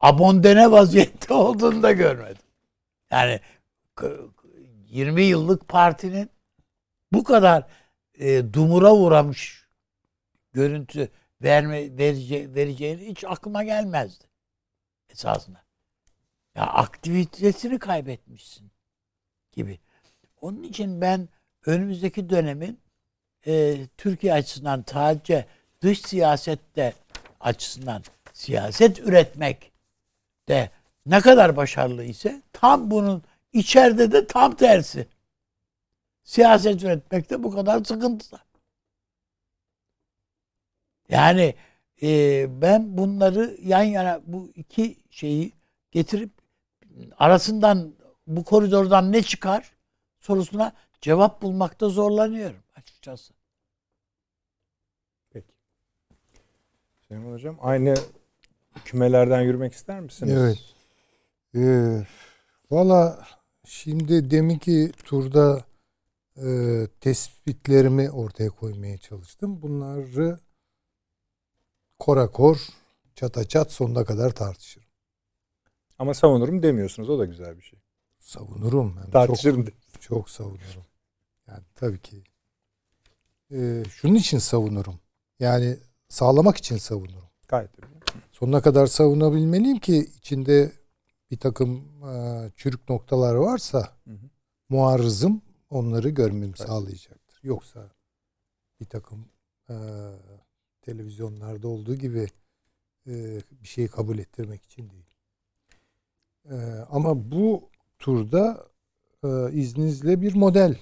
abondene 0.00 0.70
vaziyette 0.70 1.34
olduğunu 1.34 1.82
da 1.82 1.92
görmedim. 1.92 2.42
Yani 3.10 3.40
20 4.88 5.22
yıllık 5.22 5.68
partinin 5.68 6.30
bu 7.12 7.24
kadar 7.24 7.66
e, 8.18 8.52
dumura 8.52 8.94
uğramış 8.94 9.68
görüntü 10.52 11.08
verme 11.42 11.98
verece, 11.98 12.54
vereceğini 12.54 13.06
hiç 13.06 13.24
aklıma 13.24 13.62
gelmezdi 13.62 14.24
esasında. 15.10 15.64
Ya 16.54 16.62
aktivitesini 16.62 17.78
kaybetmişsin 17.78 18.70
gibi. 19.58 19.78
Onun 20.40 20.62
için 20.62 21.00
ben 21.00 21.28
önümüzdeki 21.66 22.30
dönemin 22.30 22.80
e, 23.46 23.76
Türkiye 23.96 24.32
açısından 24.32 24.84
sadece 24.92 25.46
dış 25.82 26.00
siyasette 26.00 26.94
açısından 27.40 28.02
siyaset 28.32 28.98
üretmek 28.98 29.72
de 30.48 30.70
ne 31.06 31.20
kadar 31.20 31.56
başarılı 31.56 32.04
ise 32.04 32.42
tam 32.52 32.90
bunun 32.90 33.22
içeride 33.52 34.12
de 34.12 34.26
tam 34.26 34.56
tersi. 34.56 35.06
Siyaset 36.24 36.82
üretmekte 36.82 37.42
bu 37.42 37.50
kadar 37.50 37.84
sıkıntılı. 37.84 38.38
Yani 41.08 41.54
e, 42.02 42.46
ben 42.62 42.98
bunları 42.98 43.56
yan 43.62 43.82
yana 43.82 44.20
bu 44.26 44.52
iki 44.54 44.96
şeyi 45.10 45.52
getirip 45.90 46.30
arasından 47.18 47.97
bu 48.28 48.44
koridordan 48.44 49.12
ne 49.12 49.22
çıkar 49.22 49.72
sorusuna 50.20 50.72
cevap 51.00 51.42
bulmakta 51.42 51.88
zorlanıyorum 51.88 52.62
açıkçası. 52.76 53.34
Peki. 55.30 55.52
Süleyman 57.00 57.32
Hocam 57.32 57.58
aynı 57.60 57.94
kümelerden 58.84 59.40
yürümek 59.40 59.72
ister 59.72 60.00
misiniz? 60.00 60.32
Evet. 60.36 60.58
Ee, 61.54 62.06
Valla 62.70 63.26
şimdi 63.64 64.30
deminki 64.30 64.92
turda 65.04 65.64
e, 66.36 66.46
tespitlerimi 67.00 68.10
ortaya 68.10 68.50
koymaya 68.50 68.98
çalıştım. 68.98 69.62
Bunları 69.62 70.38
korakor 71.98 72.68
çata 73.14 73.44
çat 73.48 73.72
sonuna 73.72 74.04
kadar 74.04 74.30
tartışırım. 74.30 74.88
Ama 75.98 76.14
savunurum 76.14 76.62
demiyorsunuz. 76.62 77.10
O 77.10 77.18
da 77.18 77.24
güzel 77.24 77.56
bir 77.56 77.62
şey. 77.62 77.78
Savunurum. 78.28 78.94
Yani 78.96 79.10
Tartışırım. 79.10 79.64
Çok, 79.64 79.74
çok 80.00 80.30
savunurum. 80.30 80.84
Yani 81.46 81.62
tabii 81.74 82.02
ki. 82.02 82.24
Ee, 83.50 83.82
şunun 83.90 84.14
için 84.14 84.38
savunurum. 84.38 85.00
Yani 85.40 85.78
sağlamak 86.08 86.56
için 86.56 86.76
savunurum. 86.76 87.30
Gayet. 87.48 87.70
Sonuna 88.32 88.62
kadar 88.62 88.86
savunabilmeliyim 88.86 89.78
ki 89.78 90.10
içinde 90.16 90.72
bir 91.30 91.38
takım 91.38 92.02
e, 92.04 92.50
çürük 92.56 92.88
noktalar 92.88 93.34
varsa 93.34 93.96
hı 94.04 94.10
hı. 94.10 94.30
muarızım 94.68 95.42
onları 95.70 96.08
görmemi 96.08 96.46
evet. 96.46 96.58
sağlayacaktır. 96.58 97.40
Yoksa 97.42 97.90
bir 98.80 98.86
takım 98.86 99.28
e, 99.70 99.74
televizyonlarda 100.82 101.68
olduğu 101.68 101.94
gibi 101.94 102.26
e, 103.06 103.40
bir 103.50 103.68
şeyi 103.68 103.88
kabul 103.88 104.18
ettirmek 104.18 104.64
için 104.64 104.90
değil. 104.90 105.14
E, 106.50 106.56
ama 106.90 107.30
bu 107.30 107.70
turda 107.98 108.66
e, 109.24 109.28
izninizle 109.52 110.20
bir 110.20 110.34
model 110.34 110.76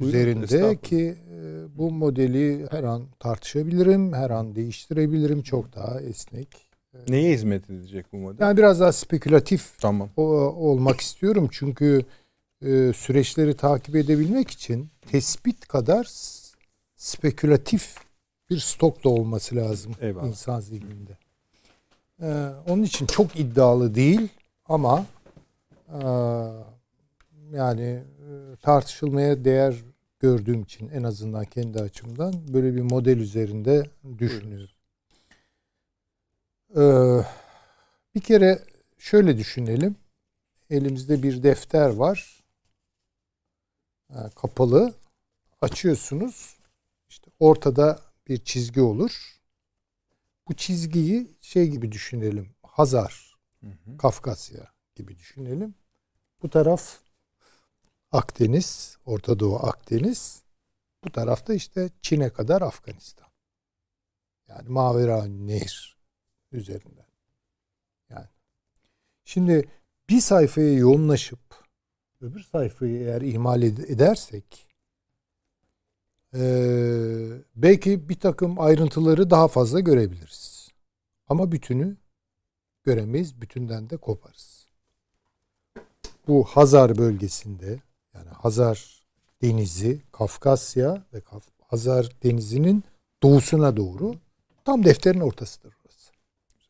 Buyurun, 0.00 0.18
üzerinde 0.42 0.76
ki 0.76 1.16
e, 1.30 1.64
bu 1.78 1.90
modeli 1.90 2.66
her 2.70 2.84
an 2.84 3.02
tartışabilirim, 3.18 4.12
her 4.12 4.30
an 4.30 4.54
değiştirebilirim. 4.54 5.42
Çok 5.42 5.74
daha 5.74 6.00
esnek 6.00 6.72
Neye 7.08 7.32
hizmet 7.32 7.70
edecek 7.70 8.06
bu 8.12 8.16
model? 8.16 8.44
Yani 8.44 8.56
biraz 8.56 8.80
daha 8.80 8.92
spekülatif 8.92 9.78
tamam. 9.78 10.10
o, 10.16 10.22
olmak 10.22 11.00
istiyorum. 11.00 11.48
Çünkü 11.52 12.04
e, 12.62 12.92
süreçleri 12.92 13.56
takip 13.56 13.96
edebilmek 13.96 14.50
için 14.50 14.88
tespit 15.10 15.68
kadar 15.68 16.08
spekülatif 16.96 17.94
bir 18.50 18.58
stok 18.58 19.04
da 19.04 19.08
olması 19.08 19.56
lazım 19.56 19.92
Eyvallah. 20.00 20.28
insan 20.28 20.60
zihninde. 20.60 21.18
Ee, 22.22 22.48
onun 22.68 22.82
için 22.82 23.06
çok 23.06 23.40
iddialı 23.40 23.94
değil 23.94 24.28
ama 24.64 25.06
e, 25.21 25.21
yani 27.52 27.82
e, 27.82 28.56
tartışılmaya 28.62 29.44
değer 29.44 29.84
gördüğüm 30.20 30.62
için 30.62 30.88
en 30.88 31.02
azından 31.02 31.44
kendi 31.44 31.80
açımdan 31.82 32.54
böyle 32.54 32.74
bir 32.74 32.80
model 32.80 33.16
üzerinde 33.18 33.90
düşünüyorum. 34.18 34.74
Ee, 36.76 37.24
bir 38.14 38.20
kere 38.20 38.58
şöyle 38.98 39.38
düşünelim. 39.38 39.96
Elimizde 40.70 41.22
bir 41.22 41.42
defter 41.42 41.88
var. 41.90 42.42
Ee, 44.10 44.14
kapalı. 44.36 44.94
Açıyorsunuz. 45.60 46.56
İşte 47.08 47.30
ortada 47.40 48.00
bir 48.28 48.44
çizgi 48.44 48.80
olur. 48.80 49.40
Bu 50.48 50.54
çizgiyi 50.54 51.36
şey 51.40 51.68
gibi 51.68 51.92
düşünelim. 51.92 52.54
Hazar, 52.62 53.36
hı 53.60 53.66
hı. 53.66 53.96
Kafkasya 53.98 54.72
gibi 54.94 55.18
düşünelim. 55.18 55.74
Bu 56.42 56.50
taraf 56.50 56.98
Akdeniz, 58.12 58.98
Orta 59.06 59.38
Doğu 59.38 59.56
Akdeniz. 59.56 60.42
Bu 61.04 61.12
tarafta 61.12 61.54
işte 61.54 61.90
Çin'e 62.02 62.30
kadar 62.30 62.62
Afganistan. 62.62 63.28
Yani 64.48 64.68
Mavera 64.68 65.24
Nehir 65.24 65.96
üzerinden. 66.52 67.06
Yani 68.10 68.26
şimdi 69.24 69.68
bir 70.08 70.20
sayfaya 70.20 70.72
yoğunlaşıp 70.72 71.40
öbür 72.20 72.40
sayfayı 72.40 73.00
eğer 73.00 73.20
ihmal 73.22 73.62
edersek 73.62 74.68
e, 76.34 76.42
belki 77.56 78.08
bir 78.08 78.20
takım 78.20 78.60
ayrıntıları 78.60 79.30
daha 79.30 79.48
fazla 79.48 79.80
görebiliriz. 79.80 80.68
Ama 81.28 81.52
bütünü 81.52 81.96
göremeyiz. 82.84 83.40
Bütünden 83.40 83.90
de 83.90 83.96
koparız. 83.96 84.61
Bu 86.28 86.44
Hazar 86.44 86.98
bölgesinde 86.98 87.80
yani 88.14 88.28
Hazar 88.28 89.02
Denizi, 89.42 90.00
Kafkasya 90.12 91.02
ve 91.14 91.22
Hazar 91.68 92.08
Denizi'nin 92.22 92.84
doğusuna 93.22 93.76
doğru 93.76 94.14
Tam 94.64 94.84
defterin 94.84 95.20
ortasıdır 95.20 95.74
orası. 95.84 96.12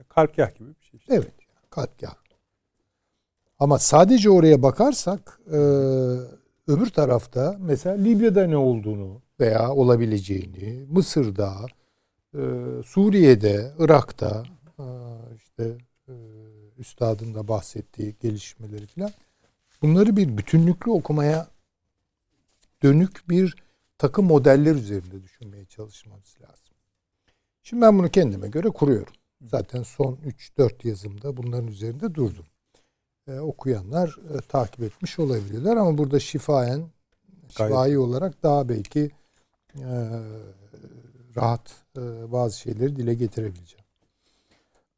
Karkah 0.09 0.55
gibi 0.59 0.69
bir 0.69 0.85
şey. 0.85 1.01
işte. 1.01 1.15
Evet. 1.15 1.33
Katliam. 1.71 2.15
Ama 3.59 3.79
sadece 3.79 4.31
oraya 4.31 4.63
bakarsak 4.63 5.41
e, 5.47 5.57
öbür 6.67 6.91
tarafta 6.91 7.57
mesela 7.61 7.97
Libya'da 7.97 8.47
ne 8.47 8.57
olduğunu 8.57 9.21
veya 9.41 9.73
olabileceğini, 9.73 10.87
Mısır'da, 10.91 11.67
e, 12.35 12.41
Suriye'de, 12.85 13.73
Irak'ta 13.79 14.43
e, 14.79 14.85
işte 15.37 15.79
e, 16.09 16.13
üstadın 16.79 17.35
da 17.35 17.49
bahsettiği 17.49 18.17
gelişmeleri 18.21 18.87
falan 18.87 19.11
bunları 19.83 20.17
bir 20.17 20.39
bütünlüklü 20.39 20.91
okumaya 20.91 21.49
dönük 22.83 23.29
bir 23.29 23.57
takım 23.99 24.27
modeller 24.27 24.75
üzerinde 24.75 25.23
düşünmeye 25.23 25.65
çalışmamız 25.65 26.37
lazım. 26.41 26.75
Şimdi 27.63 27.83
ben 27.83 27.99
bunu 27.99 28.09
kendime 28.09 28.49
göre 28.49 28.69
kuruyorum. 28.69 29.13
Zaten 29.47 29.83
son 29.83 30.19
3-4 30.57 30.89
yazımda 30.89 31.37
bunların 31.37 31.67
üzerinde 31.67 32.15
durdum. 32.15 32.47
Ee, 33.29 33.39
okuyanlar 33.39 34.17
e, 34.35 34.41
takip 34.41 34.83
etmiş 34.83 35.19
olabilirler 35.19 35.77
ama 35.77 35.99
burada 35.99 36.21
şifayen, 36.21 36.91
şifai 37.49 37.99
olarak 37.99 38.43
daha 38.43 38.69
belki 38.69 39.11
e, 39.75 39.91
rahat 41.37 41.75
e, 41.97 42.33
bazı 42.33 42.59
şeyleri 42.59 42.97
dile 42.97 43.15
getirebileceğim. 43.15 43.85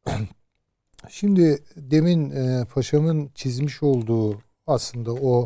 Şimdi 1.09 1.63
demin 1.77 2.31
e, 2.31 2.65
paşamın 2.65 3.31
çizmiş 3.35 3.83
olduğu 3.83 4.39
aslında 4.67 5.13
o 5.13 5.45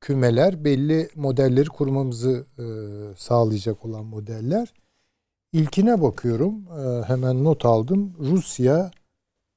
kümeler 0.00 0.64
belli 0.64 1.08
modelleri 1.14 1.68
kurmamızı 1.68 2.46
e, 2.58 2.64
sağlayacak 3.16 3.84
olan 3.84 4.04
modeller. 4.06 4.72
İlkine 5.52 6.02
bakıyorum. 6.02 6.54
E, 6.80 7.02
hemen 7.08 7.44
not 7.44 7.64
aldım. 7.64 8.12
Rusya 8.18 8.90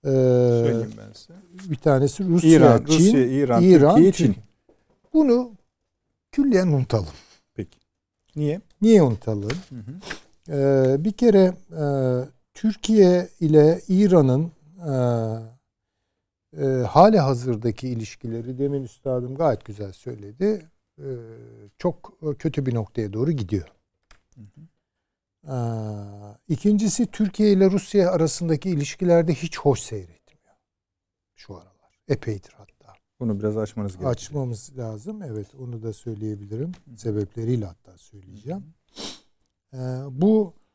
e, 0.04 0.10
Söyleyeyim 0.10 0.92
ben 0.98 1.14
size. 1.14 1.34
bir 1.72 1.76
tanesi 1.76 2.24
Rusya, 2.28 2.50
İran, 2.50 2.86
Çin, 2.86 2.98
Rusya, 2.98 3.26
İran, 3.26 3.64
İran, 3.64 3.96
Türkiye, 3.96 4.12
Çin. 4.12 4.34
Çin. 4.34 4.44
Bunu 5.14 5.52
külliyen 6.32 6.68
unutalım. 6.68 7.08
Peki. 7.56 7.78
Niye? 8.36 8.62
Niye 8.82 9.02
unutalım? 9.02 9.50
Hı 9.70 9.76
hı. 9.76 10.00
Ee, 10.50 11.04
bir 11.04 11.12
kere 11.12 11.54
e, 11.72 11.84
Türkiye 12.54 13.30
ile 13.40 13.82
İran'ın 13.88 14.52
e, 14.80 14.92
e, 16.58 16.66
hali 16.66 17.20
hazırdaki 17.20 17.90
ilişkileri 17.90 18.58
demin 18.58 18.84
üstadım 18.84 19.36
gayet 19.36 19.66
güzel 19.66 19.92
söyledi. 19.92 20.70
E, 21.00 21.08
çok 21.78 22.20
kötü 22.40 22.66
bir 22.66 22.76
noktaya 22.76 23.14
doğru 23.14 23.32
gidiyor. 23.32 23.68
Ee, 25.48 25.54
İkincisi 26.48 27.08
Türkiye 27.08 27.52
ile 27.52 27.72
Rusya 27.72 28.12
arasındaki 28.12 28.70
ilişkilerde 28.70 29.34
hiç 29.34 29.60
hoş 29.60 29.80
seyretmiyor 29.80 30.56
şu 31.36 31.56
aralar. 31.56 32.00
Epeydir 32.08 32.54
hatta. 32.58 32.94
Bunu 33.20 33.40
biraz 33.40 33.58
açmanız 33.58 33.92
gerekiyor. 33.92 34.12
Açmamız 34.12 34.78
lazım. 34.78 35.22
Evet 35.22 35.56
onu 35.56 35.84
da 35.84 35.94
söyleyebilirim. 35.94 36.72
Sebepleriyle 36.98 37.66
hatta 37.66 37.98
söyleyeceğim. 37.98 38.74
Ee, 39.74 39.78
bu 40.12 40.54
e, 40.56 40.67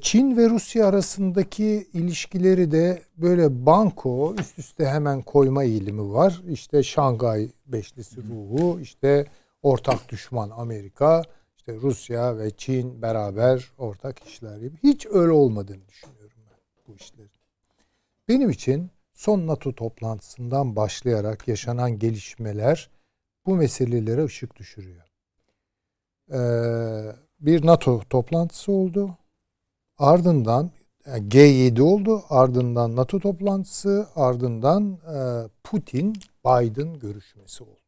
Çin 0.00 0.36
ve 0.36 0.48
Rusya 0.50 0.86
arasındaki 0.86 1.88
ilişkileri 1.92 2.70
de 2.70 3.02
böyle 3.16 3.66
banko 3.66 4.34
üst 4.38 4.58
üste 4.58 4.86
hemen 4.86 5.22
koyma 5.22 5.64
eğilimi 5.64 6.12
var. 6.12 6.42
İşte 6.48 6.82
Şangay 6.82 7.50
Beşlisi 7.66 8.20
ruhu, 8.22 8.80
işte 8.80 9.26
ortak 9.62 10.08
düşman 10.08 10.50
Amerika, 10.50 11.22
işte 11.56 11.76
Rusya 11.76 12.38
ve 12.38 12.50
Çin 12.50 13.02
beraber 13.02 13.72
ortak 13.78 14.24
işler 14.24 14.58
gibi. 14.58 14.76
Hiç 14.82 15.06
öyle 15.06 15.32
olmadığını 15.32 15.88
düşünüyorum 15.88 16.38
ben 16.50 16.58
bu 16.88 16.96
işlerin. 16.96 17.30
Benim 18.28 18.50
için 18.50 18.90
son 19.12 19.46
NATO 19.46 19.74
toplantısından 19.74 20.76
başlayarak 20.76 21.48
yaşanan 21.48 21.98
gelişmeler 21.98 22.90
bu 23.46 23.56
meselelere 23.56 24.24
ışık 24.24 24.56
düşürüyor. 24.56 25.12
Ee, 26.32 27.16
bir 27.40 27.66
NATO 27.66 28.00
toplantısı 28.10 28.72
oldu. 28.72 29.18
Ardından 29.98 30.70
yani 31.06 31.28
G7 31.28 31.80
oldu. 31.80 32.24
Ardından 32.28 32.96
NATO 32.96 33.20
toplantısı, 33.20 34.08
ardından 34.14 34.92
e, 34.92 35.48
Putin 35.64 36.12
Biden 36.44 36.98
görüşmesi 36.98 37.64
oldu. 37.64 37.80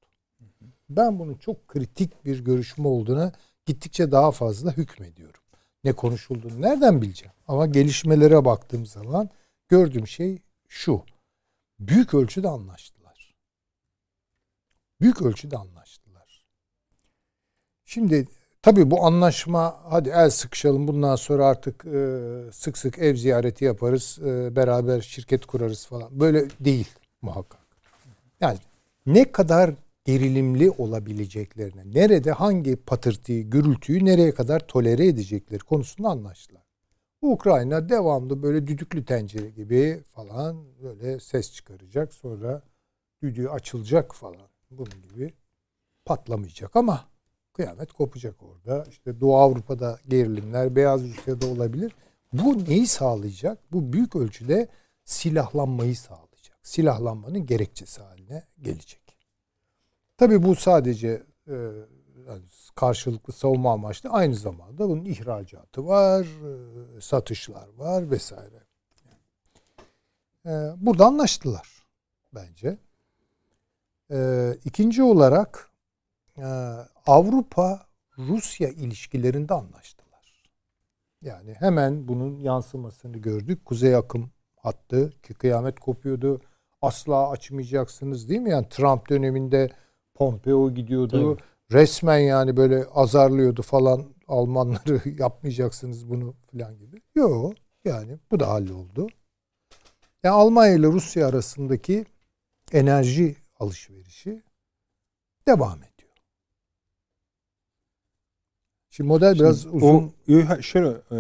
Ben 0.89 1.19
bunun 1.19 1.35
çok 1.35 1.69
kritik 1.69 2.25
bir 2.25 2.45
görüşme 2.45 2.89
olduğuna 2.89 3.33
gittikçe 3.67 4.13
daha 4.13 4.31
fazla 4.31 4.73
hükmediyorum. 4.73 5.41
Ne 5.85 5.93
konuşulduğunu 5.93 6.63
nereden 6.63 7.03
bileceğim? 7.03 7.35
Ama 7.49 7.67
gelişmelere 7.67 8.45
baktığım 8.45 8.87
zaman 8.87 9.31
gördüğüm 9.69 10.07
şey 10.07 10.43
şu. 10.69 11.03
Büyük 11.81 12.15
ölçüde 12.15 12.49
anlaştılar. 12.49 13.35
Büyük 15.01 15.23
ölçüde 15.23 15.57
anlaştılar. 15.57 16.45
Şimdi 17.85 18.29
tabii 18.65 18.91
bu 18.91 19.05
anlaşma 19.07 19.77
hadi 19.89 20.09
el 20.09 20.31
sıkışalım 20.31 20.89
bundan 20.89 21.17
sonra 21.17 21.47
artık 21.47 21.85
e, 21.85 22.19
sık 22.53 22.79
sık 22.79 22.99
ev 22.99 23.17
ziyareti 23.17 23.65
yaparız, 23.65 24.19
e, 24.27 24.57
beraber 24.57 25.01
şirket 25.01 25.47
kurarız 25.47 25.87
falan. 25.87 26.21
Böyle 26.21 26.49
değil 26.61 26.89
muhakkak. 27.23 27.61
Yani 28.41 28.59
ne 29.07 29.33
kadar 29.33 29.75
gerilimli 30.05 30.71
olabileceklerine, 30.71 31.83
nerede 31.95 32.33
hangi 32.33 32.77
patırtıyı, 32.77 33.51
gürültüyü 33.51 34.05
nereye 34.05 34.35
kadar 34.35 34.61
tolere 34.61 35.07
edecekleri 35.07 35.61
konusunda 35.61 36.09
anlaştılar. 36.09 36.63
Ukrayna 37.23 37.89
devamlı 37.89 38.43
böyle 38.43 38.67
düdüklü 38.67 39.05
tencere 39.05 39.51
gibi 39.51 40.01
falan 40.15 40.65
böyle 40.83 41.21
ses 41.21 41.53
çıkaracak. 41.53 42.15
Sonra 42.15 42.63
düdüğü 43.23 43.49
açılacak 43.49 44.15
falan. 44.15 44.49
Bunun 44.71 45.03
gibi 45.03 45.33
patlamayacak 46.05 46.77
ama 46.77 47.14
kıyamet 47.55 47.93
kopacak 47.93 48.35
orada. 48.43 48.85
İşte 48.91 49.21
Doğu 49.21 49.37
Avrupa'da 49.37 49.99
gerilimler, 50.09 50.77
Beyaz 50.77 51.03
Rusya'da 51.03 51.47
olabilir. 51.47 51.93
Bu 52.33 52.65
neyi 52.65 52.87
sağlayacak? 52.87 53.59
Bu 53.73 53.93
büyük 53.93 54.17
ölçüde 54.17 54.69
silahlanmayı 55.05 55.97
sağlayacak. 55.97 56.59
Silahlanmanın 56.63 57.47
gerekçesi 57.47 58.03
haline 58.03 58.45
gelecek. 58.63 59.17
Tabii 60.17 60.43
bu 60.43 60.55
sadece 60.55 61.23
e, 61.49 61.55
karşılıklı 62.75 63.33
savunma 63.33 63.73
amaçlı 63.73 64.11
aynı 64.11 64.35
zamanda 64.35 64.89
bunun 64.89 65.05
ihracatı 65.05 65.87
var, 65.87 66.27
e, 66.97 67.01
satışlar 67.01 67.69
var 67.69 68.11
vesaire. 68.11 68.65
E, 70.47 70.51
burada 70.77 71.07
anlaştılar 71.07 71.87
bence. 72.35 72.79
E, 74.11 74.51
ikinci 74.65 75.03
olarak 75.03 75.71
e, 76.39 76.45
Avrupa-Rusya 77.07 78.69
ilişkilerinde 78.69 79.55
anlaştılar. 79.55 80.51
Yani 81.23 81.55
hemen 81.55 82.09
bunun 82.09 82.39
yansımasını 82.39 83.19
gördük. 83.19 83.65
Kuzey 83.65 83.97
akım 83.97 84.31
hattı 84.57 85.11
ki 85.23 85.35
kıyamet 85.35 85.81
kopuyordu. 85.81 86.41
Asla 86.83 87.31
açmayacaksınız 87.31 88.29
değil 88.29 88.41
mi? 88.41 88.51
Yani 88.51 88.69
Trump 88.69 89.09
döneminde 89.09 89.71
Pompeo 90.15 90.75
gidiyordu. 90.75 91.37
Tabii. 91.37 91.49
Resmen 91.73 92.19
yani 92.19 92.57
böyle 92.57 92.85
azarlıyordu 92.85 93.63
falan 93.63 94.15
Almanları 94.29 95.09
yapmayacaksınız 95.19 96.11
bunu 96.11 96.35
falan 96.53 96.79
gibi. 96.79 97.03
Yok 97.15 97.55
yani 97.85 98.19
bu 98.31 98.41
da 98.41 98.49
halloldu. 98.49 99.07
Yani 100.23 100.35
Almanya 100.35 100.75
ile 100.75 100.87
Rusya 100.87 101.29
arasındaki 101.29 102.05
enerji 102.73 103.37
alışverişi 103.61 104.43
devam 105.49 105.79
ediyor. 105.79 105.94
Şimdi 108.97 109.09
model 109.09 109.35
biraz 109.35 109.63
Şimdi 109.63 109.77
uzun. 109.77 110.13
O, 110.29 110.63
şöyle 110.63 110.89
e, 110.89 111.17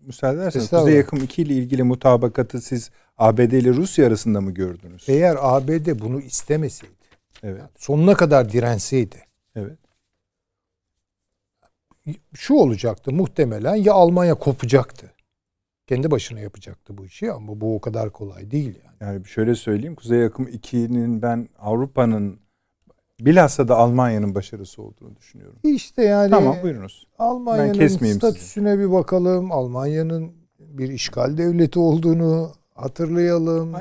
müsaade 0.00 0.36
ederseniz. 0.38 0.70
Kuzey 0.70 0.94
Yakım 0.94 1.24
2 1.24 1.42
ile 1.42 1.54
ilgili 1.54 1.82
mutabakatı 1.82 2.60
siz 2.60 2.90
ABD 3.18 3.38
ile 3.38 3.70
Rusya 3.70 4.06
arasında 4.06 4.40
mı 4.40 4.50
gördünüz? 4.50 5.04
Eğer 5.08 5.36
ABD 5.40 6.00
bunu 6.00 6.20
istemeseydi, 6.20 6.94
Evet. 7.42 7.62
sonuna 7.78 8.14
kadar 8.14 8.52
direnseydi 8.52 9.16
Evet. 9.56 9.78
şu 12.34 12.54
olacaktı 12.54 13.12
muhtemelen 13.12 13.74
ya 13.74 13.92
Almanya 13.92 14.34
kopacaktı. 14.34 15.10
Kendi 15.86 16.10
başına 16.10 16.40
yapacaktı 16.40 16.98
bu 16.98 17.04
işi 17.04 17.32
ama 17.32 17.60
bu 17.60 17.76
o 17.76 17.80
kadar 17.80 18.10
kolay 18.10 18.50
değil 18.50 18.78
yani. 18.84 18.96
Yani 19.00 19.26
şöyle 19.26 19.54
söyleyeyim. 19.54 19.94
Kuzey 19.94 20.18
Yakım 20.18 20.48
2'nin 20.48 21.22
ben 21.22 21.48
Avrupa'nın 21.58 22.40
bilhassa 23.26 23.68
da 23.68 23.76
Almanya'nın 23.76 24.34
başarısı 24.34 24.82
olduğunu 24.82 25.16
düşünüyorum. 25.16 25.56
İşte 25.64 26.02
yani 26.02 26.30
Tamam 26.30 26.56
buyurunuz. 26.62 27.06
Almanya'nın 27.18 28.12
statüsüne 28.12 28.78
bir 28.78 28.92
bakalım. 28.92 29.52
Almanya'nın 29.52 30.32
bir 30.58 30.88
işgal 30.88 31.36
devleti 31.36 31.78
olduğunu 31.78 32.50
hatırlayalım. 32.74 33.72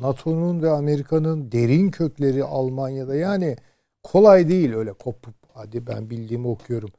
NATO'nun 0.00 0.62
ve 0.62 0.70
Amerika'nın 0.70 1.52
derin 1.52 1.90
kökleri 1.90 2.44
Almanya'da. 2.44 3.14
Yani 3.14 3.56
kolay 4.02 4.48
değil 4.48 4.74
öyle 4.74 4.92
kopup 4.92 5.34
hadi 5.54 5.86
ben 5.86 6.10
bildiğimi 6.10 6.48
okuyorum. 6.48 6.90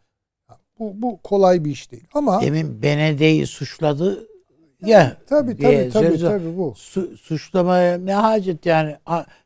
Bu, 0.79 1.01
bu 1.01 1.19
kolay 1.23 1.65
bir 1.65 1.71
iş 1.71 1.91
değil. 1.91 2.07
Ama 2.13 2.41
Demin 2.41 2.81
Benedey'i 2.81 3.47
suçladı 3.47 4.27
Ya 4.85 5.17
Tabii 5.29 5.57
diye 5.57 5.89
tabii 5.89 6.05
tabii, 6.07 6.17
söz- 6.17 6.21
tabii 6.21 6.57
bu. 6.57 6.73
su- 6.77 7.17
suçlamaya 7.17 7.97
ne 7.97 8.13
hacet 8.13 8.65
yani 8.65 8.95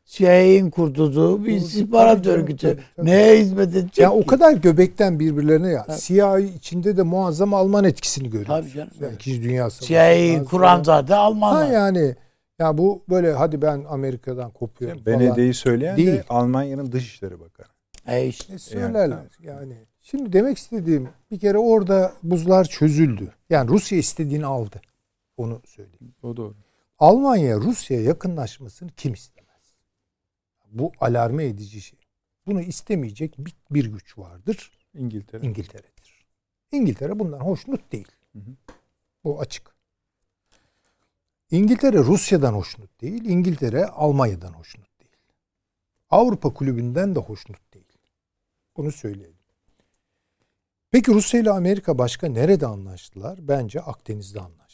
CIA'in 0.06 0.70
kurduğu 0.70 1.44
bir 1.44 1.52
istihbarat 1.52 2.24
tabii, 2.24 2.34
örgütü. 2.34 2.66
tabii, 2.70 2.82
tabii. 2.96 3.06
Neye 3.06 3.38
hizmet 3.38 3.68
edecek 3.68 3.98
Ya 3.98 4.08
ki? 4.08 4.14
o 4.14 4.26
kadar 4.26 4.52
göbekten 4.52 5.20
birbirlerine 5.20 5.68
ya. 5.68 5.86
CIA 6.00 6.38
içinde 6.38 6.96
de 6.96 7.02
muazzam 7.02 7.54
Alman 7.54 7.84
etkisini 7.84 8.30
görüyoruz. 8.30 8.48
Tabii 8.64 8.70
canım. 8.70 8.90
Yani 9.00 9.14
İkinci 9.14 9.42
Dünya 9.42 9.70
Savaşı. 9.70 9.86
CIA'yi 9.86 10.44
kuran 10.44 10.82
zaten 10.82 11.14
Ha 11.14 11.20
Almanlar. 11.20 11.70
yani 11.70 12.14
ya 12.58 12.78
bu 12.78 13.02
böyle 13.10 13.32
hadi 13.32 13.62
ben 13.62 13.84
Amerika'dan 13.88 14.50
kopuyorum 14.50 15.04
falan. 15.04 15.20
Benedik'i 15.20 15.54
söyleyen 15.54 15.96
Değil. 15.96 16.08
de 16.08 16.24
Almanya'nın 16.28 16.92
Dışişleri 16.92 17.40
Bakanı. 17.40 17.66
E 18.08 18.26
işte. 18.26 18.54
E, 18.54 18.58
söylerler 18.58 19.18
yani. 19.42 19.74
Şimdi 20.02 20.32
demek 20.32 20.58
istediğim 20.58 21.08
bir 21.30 21.38
kere 21.38 21.58
orada 21.58 22.12
buzlar 22.22 22.64
çözüldü. 22.64 23.32
Yani 23.50 23.70
Rusya 23.70 23.98
istediğini 23.98 24.46
aldı. 24.46 24.80
Onu 25.36 25.62
söyleyeyim. 25.64 26.14
O 26.22 26.36
doğru. 26.36 26.56
Almanya 26.98 27.56
Rusya'ya 27.56 28.02
yakınlaşmasını 28.02 28.90
kim 28.90 29.12
istemez? 29.12 29.76
Bu 30.70 30.92
alarme 31.00 31.44
edici 31.44 31.80
şey. 31.80 31.98
Bunu 32.46 32.62
istemeyecek 32.62 33.38
bir, 33.38 33.54
bir 33.70 33.84
güç 33.84 34.18
vardır. 34.18 34.78
İngiltere. 34.94 35.46
İngiltere'dir. 35.46 36.26
İngiltere 36.72 37.18
bundan 37.18 37.40
hoşnut 37.40 37.92
değil. 37.92 38.08
Hı 38.32 38.38
hı. 38.38 38.56
Bu 39.24 39.40
açık. 39.40 39.76
İngiltere 41.50 41.98
Rusya'dan 41.98 42.52
hoşnut 42.52 43.00
değil. 43.00 43.24
İngiltere 43.24 43.86
Almanya'dan 43.86 44.52
hoşnut 44.52 45.00
değil. 45.00 45.16
Avrupa 46.10 46.54
Kulübü'nden 46.54 47.14
de 47.14 47.18
hoşnut 47.18 47.74
değil. 47.74 47.86
Bunu 48.76 48.92
söyleyelim. 48.92 49.36
Peki 50.90 51.14
Rusya 51.14 51.40
ile 51.40 51.50
Amerika 51.50 51.98
başka 51.98 52.28
nerede 52.28 52.66
anlaştılar? 52.66 53.48
Bence 53.48 53.80
Akdeniz'de 53.80 54.40
anlaştılar. 54.40 54.65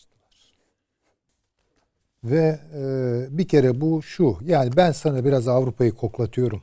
Ve 2.24 2.60
e, 2.74 3.38
bir 3.38 3.48
kere 3.48 3.80
bu 3.80 4.02
şu. 4.02 4.38
Yani 4.42 4.76
ben 4.76 4.92
sana 4.92 5.24
biraz 5.24 5.48
Avrupa'yı 5.48 5.92
koklatıyorum. 5.92 6.62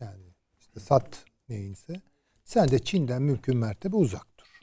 Yani 0.00 0.24
işte 0.60 0.80
sat 0.80 1.24
neyinse. 1.48 2.00
Sen 2.44 2.70
de 2.70 2.78
Çin'den 2.78 3.22
mümkün 3.22 3.56
mertebe 3.56 3.96
uzak 3.96 4.26
dur. 4.38 4.60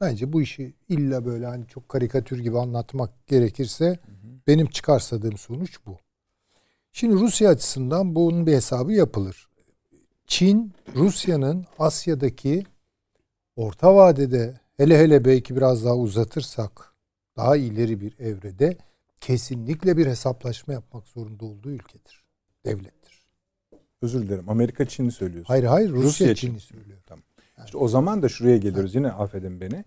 Bence 0.00 0.32
bu 0.32 0.42
işi 0.42 0.74
illa 0.88 1.24
böyle 1.24 1.46
hani 1.46 1.66
çok 1.66 1.88
karikatür 1.88 2.38
gibi 2.38 2.58
anlatmak 2.58 3.26
gerekirse 3.26 3.98
benim 4.46 4.66
çıkarsadığım 4.66 5.38
sonuç 5.38 5.78
bu. 5.86 5.98
Şimdi 6.92 7.14
Rusya 7.14 7.50
açısından 7.50 8.14
bunun 8.14 8.46
bir 8.46 8.52
hesabı 8.52 8.92
yapılır. 8.92 9.48
Çin, 10.26 10.72
Rusya'nın 10.94 11.66
Asya'daki 11.78 12.64
orta 13.56 13.94
vadede 13.94 14.60
hele 14.76 14.98
hele 14.98 15.24
belki 15.24 15.56
biraz 15.56 15.84
daha 15.84 15.96
uzatırsak 15.96 16.94
daha 17.36 17.56
ileri 17.56 18.00
bir 18.00 18.18
evrede 18.18 18.76
kesinlikle 19.22 19.96
bir 19.96 20.06
hesaplaşma 20.06 20.74
yapmak 20.74 21.06
zorunda 21.06 21.44
olduğu 21.44 21.70
ülkedir. 21.70 22.24
Devlettir. 22.66 23.22
Özür 24.02 24.22
dilerim. 24.22 24.48
Amerika 24.48 24.84
Çin'i 24.84 25.12
söylüyorsun. 25.12 25.48
Hayır 25.48 25.64
hayır 25.64 25.90
Rusya, 25.90 26.02
Rusya 26.08 26.34
Çin'i 26.34 26.60
Çin. 26.60 26.76
söylüyor. 26.76 26.98
İşte 27.64 27.78
o 27.78 27.88
zaman 27.88 28.22
da 28.22 28.28
şuraya 28.28 28.56
geliyoruz. 28.56 28.94
Yine 28.94 29.10
affedin 29.12 29.60
beni. 29.60 29.84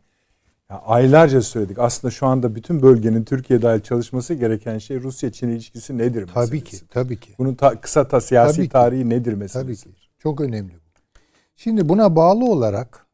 Ya 0.70 0.78
aylarca 0.82 1.42
söyledik. 1.42 1.80
Aslında 1.80 2.12
şu 2.12 2.26
anda 2.28 2.56
bütün 2.56 2.82
bölgenin 2.82 3.24
Türkiye 3.24 3.62
dahil 3.62 3.82
çalışması 3.82 4.34
gereken 4.34 4.78
şey 4.78 5.00
Rusya-Çin 5.02 5.48
ilişkisi 5.50 5.98
nedir 5.98 6.28
Tabii 6.34 6.56
meselesi. 6.56 6.80
ki, 6.80 6.88
tabii 6.90 7.20
ki. 7.20 7.32
Bunun 7.38 7.56
ta- 7.56 7.82
kısa 7.82 8.08
ta 8.08 8.22
siyasi 8.22 8.56
Tabii 8.56 8.66
ki. 8.68 8.72
tarihi 8.72 9.10
nedir 9.10 9.32
Tabii 9.32 9.36
meselesi. 9.36 9.84
ki. 9.84 9.96
Çok 10.20 10.42
önemli 10.42 10.74
bu. 10.74 10.80
Şimdi 11.56 11.90
buna 11.90 12.16
bağlı 12.16 12.46
olarak 12.46 13.06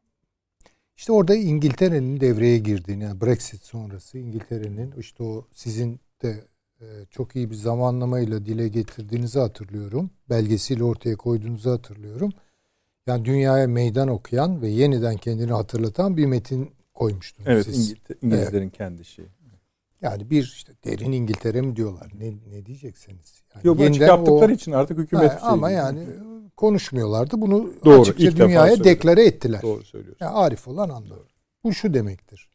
işte 0.96 1.12
orada 1.12 1.34
İngiltere'nin 1.34 2.20
devreye 2.20 2.58
girdiğini, 2.58 3.02
yani 3.04 3.20
Brexit 3.20 3.62
sonrası 3.62 4.18
İngiltere'nin 4.18 4.92
işte 4.98 5.22
o 5.24 5.46
sizin 5.52 6.00
de 6.22 6.44
e, 6.80 6.86
çok 7.10 7.36
iyi 7.36 7.50
bir 7.50 7.54
zamanlamayla 7.54 8.46
dile 8.46 8.68
getirdiğinizi 8.68 9.38
hatırlıyorum. 9.38 10.10
Belgesiyle 10.30 10.84
ortaya 10.84 11.16
koyduğunuzu 11.16 11.70
hatırlıyorum. 11.70 12.30
Yani 13.06 13.24
dünyaya 13.24 13.66
meydan 13.68 14.08
okuyan 14.08 14.62
ve 14.62 14.68
yeniden 14.68 15.16
kendini 15.16 15.52
hatırlatan 15.52 16.16
bir 16.16 16.26
metin 16.26 16.70
koymuştunuz 16.94 17.48
Evet, 17.48 17.64
siz. 17.64 17.90
İngil- 17.92 18.16
İngilizlerin 18.22 18.70
kendi 18.70 19.04
şeyi. 19.04 19.28
Yani 20.02 20.30
bir 20.30 20.42
işte 20.42 20.72
derin 20.84 21.12
İngiltere 21.12 21.60
mi 21.60 21.76
diyorlar? 21.76 22.12
Ne, 22.18 22.32
ne 22.50 22.66
diyeceksiniz? 22.66 23.42
Yani 23.54 23.66
Yok 23.66 23.78
bu 23.78 23.82
açık 23.82 23.94
yeniden 23.94 24.06
yaptıkları 24.06 24.52
o- 24.52 24.54
için 24.54 24.72
artık 24.72 24.98
hükümet 24.98 25.32
Ha, 25.32 25.38
şey 25.38 25.48
ama 25.48 25.68
değil. 25.68 25.78
yani 25.78 26.06
konuşmuyorlardı. 26.56 27.40
Bunu 27.40 27.72
Doğru, 27.84 28.00
açıkça 28.00 28.36
dünyaya 28.36 28.84
deklare 28.84 29.26
ettiler. 29.26 29.62
Doğru 29.62 29.84
söylüyorsun. 29.84 30.24
Yani 30.24 30.34
arif 30.36 30.68
olan 30.68 30.88
anlar. 30.88 31.18
Bu 31.64 31.72
şu 31.74 31.94
demektir. 31.94 32.48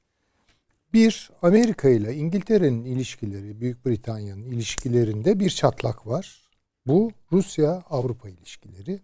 Bir, 0.94 1.30
Amerika 1.42 1.90
ile 1.90 2.16
İngiltere'nin 2.16 2.86
ilişkileri, 2.86 3.62
Büyük 3.62 3.86
Britanya'nın 3.86 4.46
ilişkilerinde 4.46 5.40
bir 5.40 5.50
çatlak 5.50 6.08
var. 6.08 6.50
Bu 6.86 7.12
Rusya-Avrupa 7.32 8.30
ilişkileri. 8.30 9.00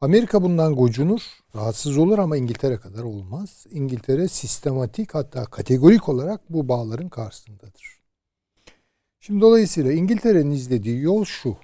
Amerika 0.00 0.42
bundan 0.42 0.74
gocunur, 0.74 1.20
rahatsız 1.54 1.98
olur 1.98 2.18
ama 2.18 2.36
İngiltere 2.36 2.76
kadar 2.76 3.02
olmaz. 3.02 3.66
İngiltere 3.70 4.28
sistematik 4.28 5.14
hatta 5.14 5.44
kategorik 5.44 6.08
olarak 6.08 6.40
bu 6.50 6.68
bağların 6.68 7.08
karşısındadır. 7.08 7.98
Şimdi 9.20 9.40
dolayısıyla 9.40 9.92
İngiltere'nin 9.92 10.50
izlediği 10.50 11.00
yol 11.00 11.24
şu. 11.24 11.56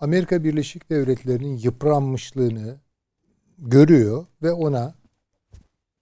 Amerika 0.00 0.44
Birleşik 0.44 0.90
Devletleri'nin 0.90 1.56
yıpranmışlığını 1.56 2.80
görüyor 3.58 4.26
ve 4.42 4.52
ona 4.52 4.94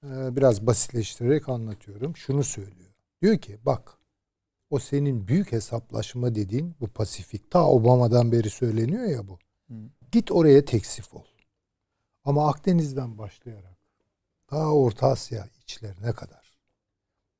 biraz 0.02 0.66
basitleştirerek 0.66 1.48
anlatıyorum. 1.48 2.16
Şunu 2.16 2.44
söylüyor. 2.44 2.90
Diyor 3.22 3.38
ki 3.38 3.58
bak 3.66 3.98
o 4.70 4.78
senin 4.78 5.28
büyük 5.28 5.52
hesaplaşma 5.52 6.34
dediğin 6.34 6.74
bu 6.80 6.88
Pasifik 6.88 7.50
ta 7.50 7.66
Obama'dan 7.66 8.32
beri 8.32 8.50
söyleniyor 8.50 9.04
ya 9.04 9.28
bu. 9.28 9.38
Git 10.12 10.32
oraya 10.32 10.64
teksif 10.64 11.14
ol. 11.14 11.24
Ama 12.24 12.48
Akdeniz'den 12.48 13.18
başlayarak 13.18 13.78
ta 14.46 14.72
Orta 14.72 15.06
Asya 15.06 15.46
içlerine 15.62 16.12
kadar. 16.12 16.58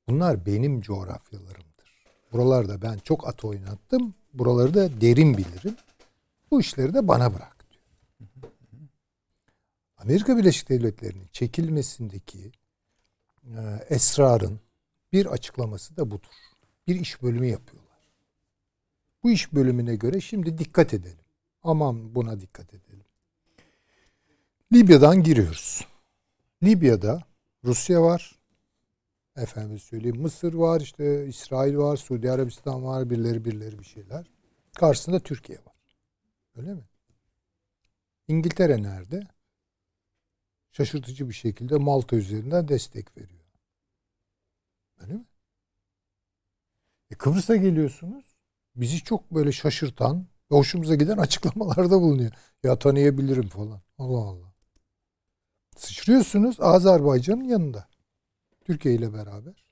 Bunlar 0.07 0.45
benim 0.45 0.81
coğrafyalarımdır. 0.81 2.05
Buralarda 2.31 2.81
ben 2.81 2.97
çok 2.97 3.27
at 3.27 3.45
oynattım. 3.45 4.13
Buraları 4.33 4.73
da 4.73 5.01
derin 5.01 5.37
bilirim. 5.37 5.75
Bu 6.51 6.61
işleri 6.61 6.93
de 6.93 7.07
bana 7.07 7.33
bırak. 7.33 7.58
Amerika 9.99 10.37
Birleşik 10.37 10.69
Devletleri'nin 10.69 11.27
çekilmesindeki 11.31 12.51
e, 13.43 13.59
esrarın 13.89 14.59
bir 15.13 15.25
açıklaması 15.25 15.97
da 15.97 16.11
budur. 16.11 16.31
Bir 16.87 16.95
iş 16.95 17.21
bölümü 17.21 17.47
yapıyorlar. 17.47 17.99
Bu 19.23 19.31
iş 19.31 19.53
bölümüne 19.53 19.95
göre 19.95 20.21
şimdi 20.21 20.57
dikkat 20.57 20.93
edelim. 20.93 21.25
Aman 21.63 22.15
buna 22.15 22.39
dikkat 22.39 22.73
edelim. 22.73 23.05
Libya'dan 24.73 25.23
giriyoruz. 25.23 25.87
Libya'da 26.63 27.23
Rusya 27.63 28.01
var. 28.01 28.39
Efendim 29.35 29.79
söyleyeyim 29.79 30.21
Mısır 30.21 30.53
var, 30.53 30.81
işte 30.81 31.27
İsrail 31.27 31.77
var, 31.77 31.97
Suudi 31.97 32.31
Arabistan 32.31 32.85
var, 32.85 33.09
birileri 33.09 33.45
birileri 33.45 33.79
bir 33.79 33.83
şeyler. 33.83 34.29
Karşısında 34.75 35.19
Türkiye 35.19 35.57
var. 35.57 35.75
Öyle 36.55 36.73
mi? 36.73 36.83
İngiltere 38.27 38.83
nerede? 38.83 39.27
Şaşırtıcı 40.71 41.29
bir 41.29 41.33
şekilde 41.33 41.75
Malta 41.75 42.15
üzerinden 42.15 42.67
destek 42.67 43.17
veriyor. 43.17 43.39
Öyle 44.99 45.13
mi? 45.13 45.25
E 47.11 47.15
Kıbrıs'a 47.15 47.55
geliyorsunuz. 47.55 48.25
Bizi 48.75 49.03
çok 49.03 49.31
böyle 49.31 49.51
şaşırtan 49.51 50.27
ve 50.51 50.55
hoşumuza 50.55 50.95
giden 50.95 51.17
açıklamalarda 51.25 52.01
bulunuyor. 52.01 52.31
Ya 52.63 52.79
tanıyabilirim 52.79 53.47
falan. 53.49 53.81
Allah 53.97 54.19
Allah. 54.19 54.53
Sıçrıyorsunuz 55.77 56.61
Azerbaycan'ın 56.61 57.43
yanında. 57.43 57.87
Türkiye 58.65 58.95
ile 58.95 59.13
beraber. 59.13 59.65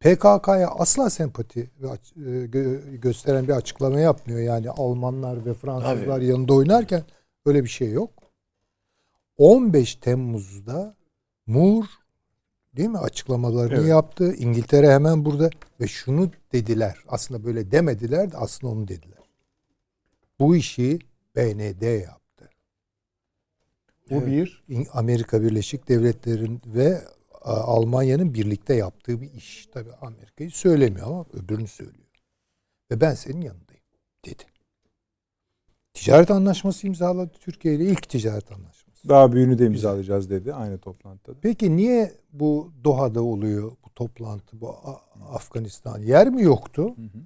PKK'ya 0.00 0.68
asla 0.70 1.10
sempati 1.10 1.60
e, 1.60 1.86
gö- 2.26 2.96
gösteren 2.96 3.48
bir 3.48 3.52
açıklama 3.52 4.00
yapmıyor. 4.00 4.40
Yani 4.40 4.70
Almanlar 4.70 5.46
ve 5.46 5.54
Fransızlar 5.54 6.20
yanında 6.20 6.54
oynarken 6.54 7.02
öyle 7.46 7.64
bir 7.64 7.68
şey 7.68 7.90
yok. 7.92 8.21
15 9.38 9.94
Temmuz'da 9.94 10.96
Moore 11.46 11.86
değil 12.76 12.88
mi 12.88 12.98
açıklamalarını 12.98 13.78
Evet. 13.78 13.88
yaptı. 13.88 14.34
İngiltere 14.34 14.92
hemen 14.92 15.24
burada 15.24 15.50
ve 15.80 15.86
şunu 15.86 16.30
dediler. 16.52 16.98
Aslında 17.08 17.44
böyle 17.44 17.70
demediler 17.70 18.32
de 18.32 18.36
aslında 18.36 18.72
onu 18.72 18.88
dediler. 18.88 19.18
Bu 20.40 20.56
işi 20.56 20.98
BND 21.36 22.00
yaptı. 22.02 22.50
Bu 24.10 24.14
Evet. 24.14 24.26
bir 24.26 24.62
Amerika 24.92 25.42
Birleşik 25.42 25.88
Devletleri'nin 25.88 26.62
ve 26.66 27.02
Almanya'nın 27.44 28.34
birlikte 28.34 28.74
yaptığı 28.74 29.20
bir 29.20 29.32
iş. 29.32 29.66
Tabii 29.72 29.92
Amerika'yı 29.92 30.50
söylemiyor 30.50 31.06
ama 31.06 31.26
öbürünü 31.32 31.68
söylüyor. 31.68 32.08
Ve 32.90 33.00
ben 33.00 33.14
senin 33.14 33.40
yanındayım 33.40 33.82
dedi. 34.24 34.42
Ticaret 35.94 36.30
anlaşması 36.30 36.86
imzaladı 36.86 37.32
Türkiye 37.40 37.74
ile 37.74 37.84
ilk 37.84 38.08
ticaret 38.08 38.52
anlaşması. 38.52 38.81
Daha 39.08 39.32
büyüğünü 39.32 39.58
de 39.58 39.66
imzalayacağız 39.66 40.30
dedi 40.30 40.54
aynı 40.54 40.78
toplantıda. 40.78 41.34
da. 41.36 41.40
Peki 41.42 41.76
niye 41.76 42.12
bu 42.32 42.72
Doha'da 42.84 43.22
oluyor 43.22 43.72
bu 43.84 43.90
toplantı 43.94 44.60
bu 44.60 44.76
Afganistan 45.32 45.98
yer 45.98 46.28
mi 46.28 46.42
yoktu? 46.42 46.82
Hı 46.96 47.02
hı. 47.02 47.22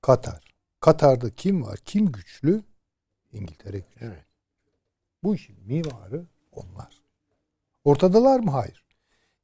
Katar. 0.00 0.44
Katar'da 0.80 1.30
kim 1.30 1.62
var? 1.62 1.78
Kim 1.84 2.12
güçlü? 2.12 2.62
İngiltere 3.32 3.78
güçlü. 3.78 4.06
Evet. 4.06 4.24
Bu 5.22 5.34
işin 5.34 5.56
mimarı 5.66 6.26
onlar. 6.52 7.02
Ortadalar 7.84 8.40
mı? 8.40 8.50
Hayır. 8.50 8.84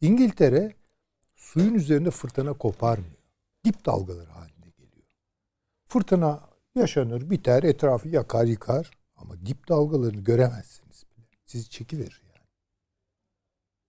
İngiltere 0.01 0.75
suyun 1.37 1.75
üzerinde 1.75 2.11
fırtına 2.11 2.53
koparmıyor. 2.53 3.23
Dip 3.65 3.87
dalgaları 3.87 4.31
halinde 4.31 4.71
geliyor. 4.79 5.07
Fırtına 5.87 6.41
yaşanır, 6.75 7.31
biter, 7.31 7.63
etrafı 7.63 8.09
yakar, 8.09 8.45
yıkar 8.45 8.91
ama 9.17 9.47
dip 9.47 9.69
dalgalarını 9.69 10.21
göremezsiniz 10.21 10.87
bile. 10.89 10.92
Sizi 11.53 11.71
çekiverir 11.71 12.23
yani. 12.29 12.47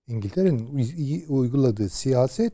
İngiltere'nin 0.07 1.25
uyguladığı 1.27 1.89
siyaset 1.89 2.53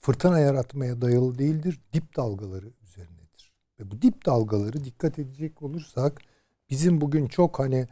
fırtına 0.00 0.38
yaratmaya 0.38 1.00
dayalı 1.00 1.38
değildir. 1.38 1.80
Dip 1.92 2.16
dalgaları 2.16 2.66
üzerinedir. 2.82 3.52
Ve 3.80 3.90
bu 3.90 4.02
dip 4.02 4.26
dalgaları 4.26 4.84
dikkat 4.84 5.18
edecek 5.18 5.62
olursak 5.62 6.20
bizim 6.70 7.00
bugün 7.00 7.26
çok 7.26 7.58
hani 7.58 7.88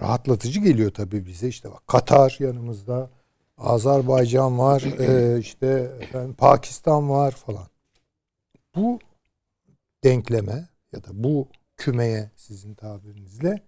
rahatlatıcı 0.00 0.60
geliyor 0.60 0.90
tabii 0.90 1.26
bize. 1.26 1.48
İşte 1.48 1.70
bak 1.70 1.86
Katar 1.86 2.36
yanımızda, 2.40 3.10
Azerbaycan 3.56 4.58
var, 4.58 4.82
e, 4.98 5.38
işte 5.38 5.96
efendim, 6.00 6.34
Pakistan 6.34 7.10
var 7.10 7.30
falan. 7.30 7.68
Bu 8.74 8.98
denkleme 10.04 10.68
ya 10.92 11.04
da 11.04 11.08
bu 11.12 11.48
kümeye 11.76 12.30
sizin 12.36 12.74
tabirinizle 12.74 13.62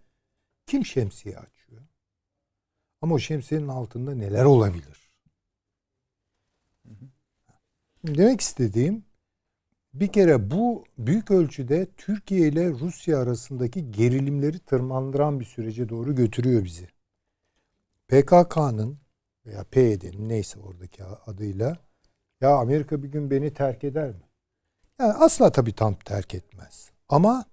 kim 0.67 0.87
şemsiye 0.87 1.37
açıyor? 1.37 1.60
Ama 3.03 3.15
o 3.15 3.19
şemsiyenin 3.19 3.69
altında 3.69 4.15
neler 4.15 4.45
olabilir? 4.45 5.11
Demek 8.05 8.41
istediğim 8.41 9.05
bir 9.95 10.09
kere 10.13 10.51
bu 10.51 10.85
büyük 10.99 11.31
ölçüde 11.31 11.87
Türkiye 11.97 12.49
ile 12.49 12.71
Rusya 12.71 13.19
arasındaki 13.19 13.91
gerilimleri 13.91 14.59
tırmandıran 14.59 15.41
bir 15.41 15.45
sürece 15.45 15.89
doğru 15.89 16.15
götürüyor 16.15 16.65
bizi. 16.65 16.89
PKK'nın 18.09 18.99
veya 19.47 19.65
PYD'nin 19.65 20.29
neyse 20.29 20.61
oradaki 20.61 21.05
adıyla 21.05 21.79
ya 22.41 22.51
Amerika 22.51 23.03
bir 23.03 23.09
gün 23.09 23.31
beni 23.31 23.55
terk 23.55 23.85
eder 23.85 24.09
mi? 24.09 24.23
Yani 24.99 25.13
asla 25.13 25.53
tabii 25.53 25.73
tam 25.73 25.95
terk 25.95 26.35
etmez. 26.35 26.91
Ama 27.09 27.45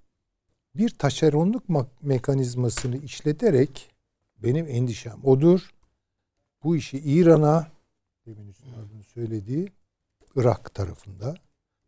bir 0.76 0.90
taşeronluk 0.90 1.64
mekanizmasını 2.02 2.98
işleterek 2.98 3.97
benim 4.44 4.68
endişem 4.70 5.20
odur. 5.24 5.70
Bu 6.64 6.76
işi 6.76 6.98
İran'a 6.98 7.72
demin 8.26 8.48
üstadın 8.48 9.02
söylediği 9.02 9.72
Irak 10.36 10.74
tarafında 10.74 11.36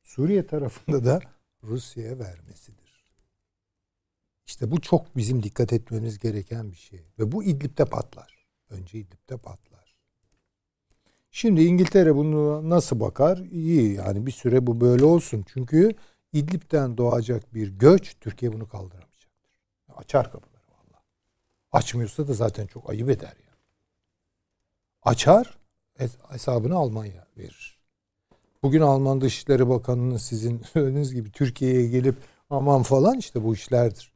Suriye 0.03 0.47
tarafında 0.47 1.05
da 1.05 1.19
Rusya'ya 1.63 2.19
vermesidir. 2.19 3.05
İşte 4.45 4.71
bu 4.71 4.81
çok 4.81 5.17
bizim 5.17 5.43
dikkat 5.43 5.73
etmemiz 5.73 6.19
gereken 6.19 6.71
bir 6.71 6.77
şey. 6.77 7.05
Ve 7.19 7.31
bu 7.31 7.43
İdlib'de 7.43 7.85
patlar. 7.85 8.47
Önce 8.69 8.99
İdlib'de 8.99 9.38
patlar. 9.38 9.95
Şimdi 11.31 11.63
İngiltere 11.63 12.15
bunu 12.15 12.69
nasıl 12.69 12.99
bakar? 12.99 13.38
İyi 13.38 13.93
yani 13.93 14.26
bir 14.26 14.31
süre 14.31 14.67
bu 14.67 14.81
böyle 14.81 15.05
olsun. 15.05 15.45
Çünkü 15.47 15.91
İdlib'den 16.34 16.97
doğacak 16.97 17.53
bir 17.53 17.67
göç 17.67 18.15
Türkiye 18.21 18.53
bunu 18.53 18.67
kaldıramayacaktır. 18.67 19.30
Açar 19.95 20.26
valla. 20.26 20.48
Açmıyorsa 21.72 22.28
da 22.28 22.34
zaten 22.34 22.68
çok 22.68 22.90
ayıp 22.90 23.10
eder 23.10 23.34
yani. 23.46 23.60
Açar 25.04 25.58
hesabını 26.30 26.76
Almanya 26.76 27.28
verir. 27.38 27.80
Bugün 28.64 28.82
Alman 28.82 29.22
Dışişleri 29.22 29.70
Bakanı'nın 29.70 30.18
sizin 30.18 30.60
söylediğiniz 30.74 31.14
gibi 31.14 31.32
Türkiye'ye 31.32 31.88
gelip 31.88 32.16
aman 32.50 32.84
falan 32.84 33.18
işte 33.18 33.44
bu 33.44 33.54
işlerdir. 33.54 34.12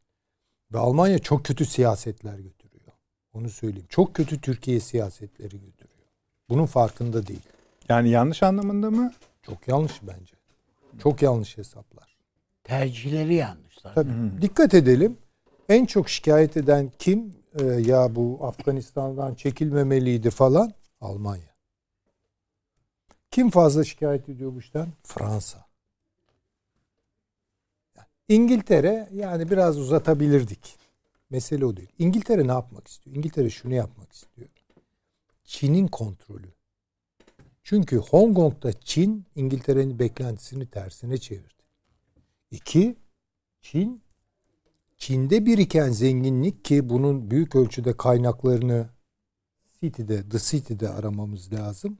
Ve 0.73 0.77
Almanya 0.77 1.19
çok 1.19 1.45
kötü 1.45 1.65
siyasetler 1.65 2.37
götürüyor. 2.39 2.91
Onu 3.33 3.49
söyleyeyim. 3.49 3.87
Çok 3.89 4.15
kötü 4.15 4.41
Türkiye 4.41 4.79
siyasetleri 4.79 5.61
götürüyor. 5.61 6.07
Bunun 6.49 6.65
farkında 6.65 7.27
değil. 7.27 7.41
Yani 7.89 8.09
yanlış 8.09 8.43
anlamında 8.43 8.91
mı? 8.91 9.13
Çok 9.41 9.67
yanlış 9.67 9.93
bence. 10.01 10.33
Çok 10.99 11.21
yanlış 11.21 11.57
hesaplar. 11.57 12.17
Tercihleri 12.63 13.33
yanlış 13.33 13.75
zaten. 13.83 14.03
Tabii. 14.03 14.41
Dikkat 14.41 14.73
edelim. 14.73 15.17
En 15.69 15.85
çok 15.85 16.09
şikayet 16.09 16.57
eden 16.57 16.91
kim? 16.99 17.33
Ee, 17.59 17.63
ya 17.63 18.15
bu 18.15 18.39
Afganistan'dan 18.41 19.35
çekilmemeliydi 19.35 20.29
falan. 20.29 20.73
Almanya. 21.01 21.53
Kim 23.31 23.49
fazla 23.49 23.83
şikayet 23.83 24.29
ediyor 24.29 24.53
bu 24.55 24.59
işten? 24.59 24.87
Fransa. 25.03 25.65
İngiltere 28.29 29.09
yani 29.13 29.51
biraz 29.51 29.77
uzatabilirdik. 29.79 30.77
Mesele 31.29 31.65
o 31.65 31.77
değil. 31.77 31.89
İngiltere 31.99 32.47
ne 32.47 32.51
yapmak 32.51 32.87
istiyor? 32.87 33.15
İngiltere 33.15 33.49
şunu 33.49 33.73
yapmak 33.73 34.11
istiyor. 34.11 34.47
Çin'in 35.43 35.87
kontrolü. 35.87 36.53
Çünkü 37.63 37.97
Hong 37.97 38.35
Kong'da 38.35 38.73
Çin 38.73 39.25
İngiltere'nin 39.35 39.99
beklentisini 39.99 40.65
tersine 40.69 41.17
çevirdi. 41.17 41.63
İki, 42.51 42.95
Çin 43.61 44.02
Çin'de 45.03 45.45
biriken 45.45 45.91
zenginlik 45.91 46.65
ki 46.65 46.89
bunun 46.89 47.31
büyük 47.31 47.55
ölçüde 47.55 47.97
kaynaklarını 47.97 48.89
City'de, 49.81 50.29
The 50.29 50.39
City'de 50.39 50.89
aramamız 50.89 51.53
lazım 51.53 51.97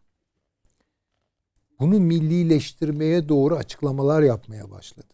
bunu 1.79 1.99
millileştirmeye 1.99 3.29
doğru 3.29 3.55
açıklamalar 3.55 4.21
yapmaya 4.21 4.71
başladı. 4.71 5.13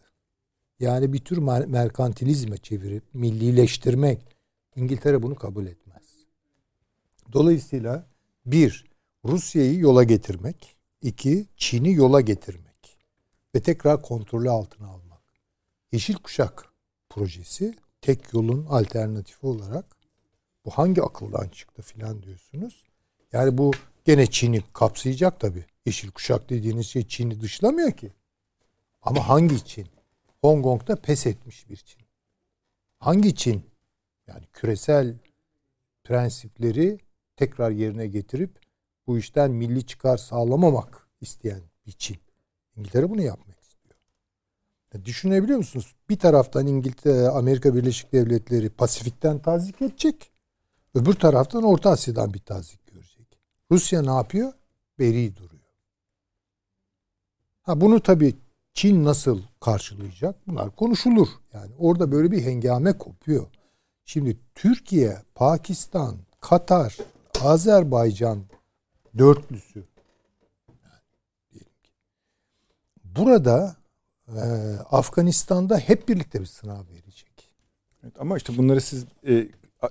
Yani 0.80 1.12
bir 1.12 1.18
tür 1.18 1.38
merkantilizme 1.66 2.58
çevirip 2.58 3.04
millileştirmek. 3.14 4.36
İngiltere 4.76 5.22
bunu 5.22 5.34
kabul 5.34 5.66
etmez. 5.66 6.26
Dolayısıyla 7.32 8.06
bir, 8.46 8.84
Rusya'yı 9.24 9.78
yola 9.78 10.04
getirmek. 10.04 10.76
iki 11.02 11.46
Çin'i 11.56 11.92
yola 11.94 12.20
getirmek. 12.20 12.98
Ve 13.54 13.60
tekrar 13.60 14.02
kontrolü 14.02 14.50
altına 14.50 14.88
almak. 14.88 15.22
Yeşil 15.92 16.14
Kuşak 16.14 16.69
projesi 17.10 17.74
tek 18.00 18.32
yolun 18.32 18.66
alternatifi 18.66 19.46
olarak 19.46 19.96
bu 20.64 20.70
hangi 20.70 21.02
akıldan 21.02 21.48
çıktı 21.48 21.82
filan 21.82 22.22
diyorsunuz. 22.22 22.84
Yani 23.32 23.58
bu 23.58 23.70
gene 24.04 24.26
Çin'i 24.26 24.62
kapsayacak 24.72 25.40
tabii. 25.40 25.64
Yeşil 25.86 26.10
kuşak 26.10 26.50
dediğiniz 26.50 26.86
şey 26.86 27.08
Çin'i 27.08 27.40
dışlamıyor 27.40 27.92
ki. 27.92 28.12
Ama 29.02 29.28
hangi 29.28 29.64
Çin? 29.64 29.86
Hong 30.40 30.64
Kong'da 30.64 30.96
pes 30.96 31.26
etmiş 31.26 31.68
bir 31.70 31.76
Çin. 31.76 32.02
Hangi 32.98 33.34
Çin? 33.34 33.62
Yani 34.26 34.46
küresel 34.52 35.14
prensipleri 36.04 36.98
tekrar 37.36 37.70
yerine 37.70 38.06
getirip 38.06 38.58
bu 39.06 39.18
işten 39.18 39.50
milli 39.50 39.86
çıkar 39.86 40.16
sağlamamak 40.16 41.08
isteyen 41.20 41.62
bir 41.86 41.92
Çin. 41.92 42.18
İngiltere 42.76 43.10
bunu 43.10 43.22
yapmak 43.22 43.59
istiyor. 43.59 43.59
Ya 43.59 43.59
düşünebiliyor 45.04 45.58
musunuz? 45.58 45.94
Bir 46.08 46.18
taraftan 46.18 46.66
İngiltere, 46.66 47.28
Amerika 47.28 47.74
Birleşik 47.74 48.12
Devletleri 48.12 48.68
Pasifik'ten 48.68 49.38
tazik 49.38 49.82
edecek. 49.82 50.30
Öbür 50.94 51.14
taraftan 51.14 51.62
Orta 51.62 51.90
Asya'dan 51.90 52.34
bir 52.34 52.38
tazik 52.38 52.86
görecek. 52.86 53.38
Rusya 53.70 54.02
ne 54.02 54.14
yapıyor? 54.14 54.52
Beri 54.98 55.36
duruyor. 55.36 55.62
Ha 57.62 57.80
bunu 57.80 58.00
tabii 58.00 58.36
Çin 58.74 59.04
nasıl 59.04 59.42
karşılayacak? 59.60 60.36
Bunlar 60.46 60.76
konuşulur. 60.76 61.28
Yani 61.52 61.72
orada 61.78 62.12
böyle 62.12 62.30
bir 62.32 62.42
hengame 62.44 62.98
kopuyor. 62.98 63.46
Şimdi 64.04 64.38
Türkiye, 64.54 65.22
Pakistan, 65.34 66.16
Katar, 66.40 66.96
Azerbaycan 67.40 68.44
dörtlüsü 69.18 69.84
burada 73.04 73.79
e, 74.36 74.44
Afganistan'da 74.90 75.78
hep 75.78 76.08
birlikte 76.08 76.40
bir 76.40 76.46
sınav 76.46 76.82
verecek. 76.90 77.50
Evet, 78.04 78.14
ama 78.18 78.36
işte 78.36 78.56
bunları 78.56 78.80
siz 78.80 79.04
e, 79.28 79.46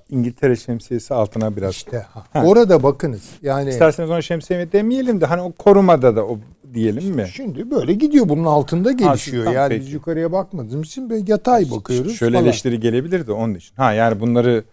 İngiltere 0.09 0.55
şemsiyesi 0.55 1.13
altına 1.13 1.55
biraz. 1.55 1.71
İşte 1.71 1.97
ha. 1.97 2.23
Ha. 2.33 2.43
orada 2.45 2.83
bakınız. 2.83 3.29
Yani 3.41 3.69
isterseniz 3.69 4.09
ona 4.09 4.21
şemsiye 4.21 4.71
demeyelim 4.71 5.21
de 5.21 5.25
hani 5.25 5.41
o 5.41 5.51
korumada 5.51 6.15
da 6.15 6.25
o 6.25 6.39
diyelim 6.73 7.15
mi? 7.15 7.27
Şimdi 7.33 7.71
böyle 7.71 7.93
gidiyor 7.93 8.29
bunun 8.29 8.45
altında 8.45 8.91
gelişiyor. 8.91 9.45
Ha, 9.45 9.51
yani 9.51 9.69
peki. 9.69 9.81
biz 9.81 9.93
yukarıya 9.93 10.31
bakmadığımız 10.31 10.87
için 10.87 11.09
böyle 11.09 11.31
yatay 11.31 11.71
bakıyoruz. 11.71 12.15
Şöyle 12.15 12.33
falan. 12.33 12.45
eleştiri 12.45 12.79
gelebilir 12.79 13.27
de 13.27 13.31
onun 13.31 13.53
için. 13.53 13.75
Ha 13.75 13.93
yani 13.93 14.19
bunları 14.19 14.63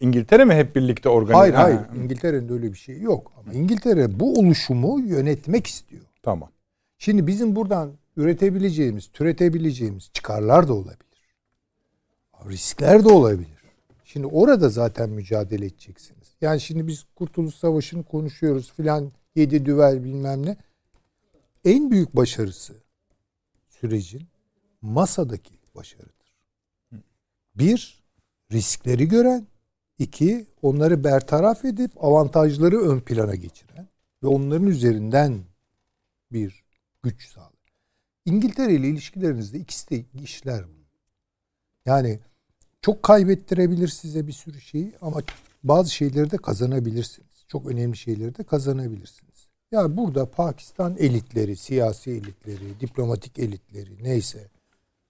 İngiltere 0.00 0.44
mi 0.44 0.54
hep 0.54 0.76
birlikte 0.76 1.08
organize? 1.08 1.34
Hayır 1.34 1.54
hayır. 1.54 1.80
İngiltere'nin 2.02 2.52
öyle 2.52 2.72
bir 2.72 2.78
şey 2.78 3.00
yok. 3.00 3.32
Ama 3.36 3.52
İngiltere 3.52 4.20
bu 4.20 4.38
oluşumu 4.38 5.00
yönetmek 5.00 5.66
istiyor. 5.66 6.02
Tamam. 6.22 6.50
Şimdi 6.98 7.26
bizim 7.26 7.56
buradan 7.56 7.90
üretebileceğimiz, 8.16 9.08
türetebileceğimiz 9.12 10.10
çıkarlar 10.12 10.68
da 10.68 10.74
olabilir. 10.74 10.96
Riskler 12.48 13.04
de 13.04 13.08
olabilir. 13.08 13.56
Şimdi 14.04 14.26
orada 14.26 14.68
zaten 14.68 15.10
mücadele 15.10 15.66
edeceksiniz. 15.66 16.36
Yani 16.40 16.60
şimdi 16.60 16.86
biz 16.86 17.04
Kurtuluş 17.14 17.54
Savaşı'nı 17.54 18.04
konuşuyoruz 18.04 18.72
filan 18.72 19.12
yedi 19.34 19.66
düvel 19.66 20.04
bilmem 20.04 20.46
ne. 20.46 20.56
en 21.64 21.90
büyük 21.90 22.16
başarısı 22.16 22.74
sürecin 23.68 24.28
masadaki 24.82 25.54
başarıdır. 25.74 26.36
Bir, 27.54 28.04
riskleri 28.52 29.08
gören, 29.08 29.46
iki, 29.98 30.46
onları 30.62 31.04
bertaraf 31.04 31.64
edip 31.64 32.04
avantajları 32.04 32.80
ön 32.80 33.00
plana 33.00 33.34
geçiren 33.34 33.88
ve 34.22 34.26
onların 34.26 34.66
üzerinden 34.66 35.40
bir 36.32 36.64
güç 37.02 37.28
sağlar. 37.28 37.55
İngiltere 38.26 38.74
ile 38.74 38.88
ilişkilerinizde 38.88 39.58
ikisi 39.58 39.90
de 39.90 40.04
işler. 40.22 40.64
Yani 41.86 42.20
çok 42.80 43.02
kaybettirebilir 43.02 43.88
size 43.88 44.26
bir 44.26 44.32
sürü 44.32 44.60
şeyi 44.60 44.92
ama 45.00 45.20
bazı 45.64 45.90
şeyleri 45.90 46.30
de 46.30 46.36
kazanabilirsiniz. 46.36 47.44
Çok 47.48 47.66
önemli 47.66 47.96
şeyleri 47.96 48.38
de 48.38 48.44
kazanabilirsiniz. 48.44 49.48
Yani 49.72 49.96
burada 49.96 50.30
Pakistan 50.30 50.96
elitleri, 50.98 51.56
siyasi 51.56 52.10
elitleri, 52.10 52.80
diplomatik 52.80 53.38
elitleri 53.38 54.04
neyse 54.04 54.48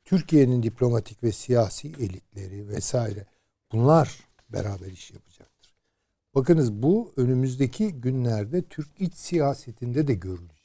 Türkiye'nin 0.05 0.63
diplomatik 0.63 1.23
ve 1.23 1.33
siyasi 1.33 1.89
elitleri 1.89 2.69
vesaire 2.69 3.27
bunlar 3.73 4.21
beraber 4.49 4.87
iş 4.87 5.11
yapacaktır. 5.11 5.75
Bakınız 6.35 6.73
bu 6.73 7.13
önümüzdeki 7.17 7.93
günlerde 7.93 8.63
Türk 8.63 9.01
iç 9.01 9.15
siyasetinde 9.15 10.07
de 10.07 10.15
görülecek. 10.15 10.56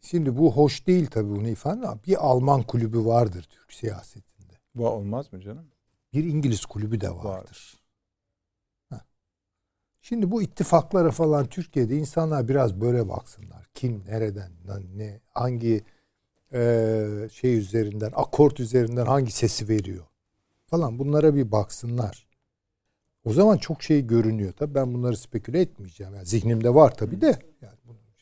Şimdi 0.00 0.36
bu 0.36 0.52
hoş 0.56 0.86
değil 0.86 1.06
tabii 1.06 1.30
bunu 1.30 1.48
ifade 1.48 1.86
ama 1.86 2.00
bir 2.06 2.26
Alman 2.26 2.62
kulübü 2.62 3.04
vardır 3.04 3.42
Türk 3.50 3.72
siyasetinde. 3.72 4.54
Bu 4.74 4.88
olmaz 4.88 5.32
mı 5.32 5.40
canım? 5.40 5.66
Bir 6.12 6.24
İngiliz 6.24 6.66
kulübü 6.66 7.00
de 7.00 7.10
vardır. 7.10 7.80
Var. 8.92 9.04
Şimdi 10.00 10.30
bu 10.30 10.42
ittifaklara 10.42 11.10
falan 11.10 11.46
Türkiye'de 11.46 11.96
insanlar 11.96 12.48
biraz 12.48 12.80
böyle 12.80 13.08
baksınlar. 13.08 13.66
Kim, 13.74 14.04
nereden, 14.06 14.52
ne, 14.94 15.20
hangi 15.30 15.84
e, 16.52 17.28
şey 17.32 17.58
üzerinden, 17.58 18.12
akort 18.14 18.60
üzerinden 18.60 19.06
hangi 19.06 19.32
sesi 19.32 19.68
veriyor 19.68 20.06
falan 20.70 20.98
bunlara 20.98 21.34
bir 21.34 21.52
baksınlar. 21.52 22.26
O 23.24 23.32
zaman 23.32 23.56
çok 23.56 23.82
şey 23.82 24.06
görünüyor. 24.06 24.52
Tabii 24.52 24.74
ben 24.74 24.94
bunları 24.94 25.16
speküle 25.16 25.60
etmeyeceğim. 25.60 26.14
Yani 26.14 26.26
zihnimde 26.26 26.74
var 26.74 26.96
tabii 26.96 27.20
de. 27.20 27.38
Yani 27.62 27.76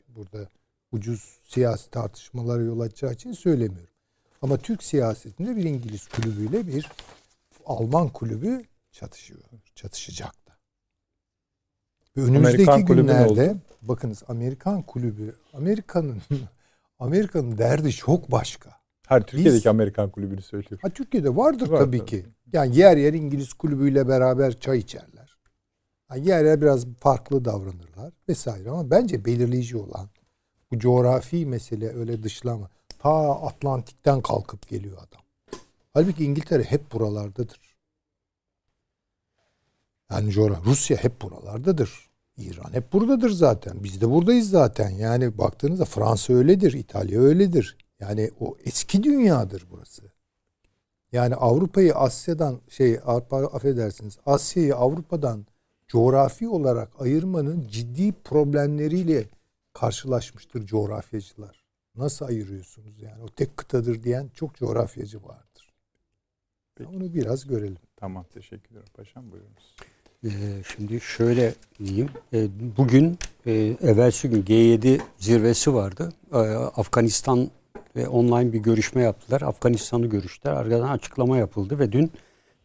burada 0.08 0.48
ucuz 0.92 1.38
siyasi 1.44 1.90
tartışmalara 1.90 2.62
yol 2.62 2.80
açacağı 2.80 3.12
için 3.12 3.32
söylemiyorum. 3.32 3.94
Ama 4.42 4.56
Türk 4.56 4.82
siyasetinde 4.82 5.56
bir 5.56 5.64
İngiliz 5.64 6.08
kulübüyle 6.08 6.66
bir 6.66 6.88
Alman 7.66 8.08
kulübü 8.08 8.62
çatışıyor. 8.92 9.40
Çatışacak 9.74 10.34
da. 10.48 10.52
Ve 12.16 12.22
önümüzdeki 12.22 12.70
Amerikan 12.70 12.96
günlerde 12.96 13.56
bakınız 13.82 14.22
Amerikan 14.28 14.82
kulübü 14.82 15.36
Amerika'nın 15.52 16.22
Amerika'nın 16.98 17.58
derdi 17.58 17.92
çok 17.92 18.30
başka. 18.30 18.70
Her 19.06 19.22
Türkiye'deki 19.22 19.54
Biz, 19.54 19.66
Amerikan 19.66 20.10
kulübünü 20.10 20.42
söylüyor. 20.42 20.80
Ha 20.82 20.90
Türkiye'de 20.90 21.36
vardır 21.36 21.68
Var, 21.68 21.78
tabii, 21.78 21.98
tabii 21.98 22.06
ki. 22.06 22.26
Yani 22.52 22.76
yer 22.76 22.96
yer 22.96 23.12
İngiliz 23.12 23.52
kulübüyle 23.52 24.08
beraber 24.08 24.60
çay 24.60 24.78
içerler. 24.78 25.38
Yani 26.10 26.28
yer 26.28 26.44
yer 26.44 26.60
biraz 26.60 26.86
farklı 27.00 27.44
davranırlar 27.44 28.12
vesaire 28.28 28.70
ama 28.70 28.90
bence 28.90 29.24
belirleyici 29.24 29.76
olan 29.76 30.08
bu 30.72 30.78
coğrafi 30.78 31.46
mesele 31.46 31.96
öyle 31.96 32.22
dışlama. 32.22 32.70
Ta 32.98 33.40
Atlantik'ten 33.40 34.20
kalkıp 34.20 34.68
geliyor 34.68 34.96
adam. 34.98 35.22
Halbuki 35.94 36.24
İngiltere 36.24 36.62
hep 36.62 36.92
buralardadır. 36.92 37.76
Yani 40.10 40.34
Rusya 40.36 40.96
hep 40.96 41.22
buralardadır. 41.22 42.08
İran 42.36 42.72
hep 42.72 42.92
buradadır 42.92 43.30
zaten. 43.30 43.84
Biz 43.84 44.00
de 44.00 44.10
buradayız 44.10 44.50
zaten. 44.50 44.90
Yani 44.90 45.38
baktığınızda 45.38 45.84
Fransa 45.84 46.32
öyledir, 46.32 46.72
İtalya 46.72 47.20
öyledir. 47.20 47.76
Yani 48.00 48.30
o 48.40 48.56
eski 48.64 49.02
dünyadır 49.02 49.66
burası. 49.70 50.02
Yani 51.12 51.34
Avrupa'yı 51.34 51.94
Asya'dan 51.94 52.60
şey 52.68 52.98
affedersiniz 53.52 54.18
Asya'yı 54.26 54.76
Avrupa'dan 54.76 55.46
coğrafi 55.88 56.48
olarak 56.48 57.00
ayırmanın 57.00 57.68
ciddi 57.68 58.12
problemleriyle 58.12 59.24
karşılaşmıştır 59.80 60.66
coğrafyacılar. 60.66 61.64
Nasıl 61.96 62.26
ayırıyorsunuz 62.26 63.02
yani? 63.02 63.22
O 63.22 63.28
tek 63.28 63.56
kıtadır 63.56 64.02
diyen 64.02 64.30
çok 64.34 64.54
coğrafyacı 64.54 65.24
vardır. 65.24 65.72
Peki. 66.74 66.90
Onu 66.90 67.14
biraz 67.14 67.46
görelim. 67.46 67.78
Tamam 67.96 68.24
teşekkür 68.34 68.70
ederim 68.70 68.92
paşam 68.94 69.32
buyurunuz. 69.32 69.76
Ee, 70.24 70.28
şimdi 70.76 71.00
şöyle 71.00 71.54
diyeyim. 71.84 72.08
Ee, 72.32 72.48
bugün 72.76 73.18
e, 73.46 73.52
evvelsi 73.82 74.30
gün 74.30 74.42
G7 74.42 75.00
zirvesi 75.18 75.74
vardı. 75.74 76.12
Ee, 76.32 76.36
Afganistan 76.36 77.50
ve 77.96 78.08
online 78.08 78.52
bir 78.52 78.58
görüşme 78.58 79.02
yaptılar. 79.02 79.42
Afganistan'ı 79.42 80.06
görüştüler. 80.06 80.52
Arkadan 80.52 80.88
açıklama 80.88 81.38
yapıldı 81.38 81.78
ve 81.78 81.92
dün 81.92 82.12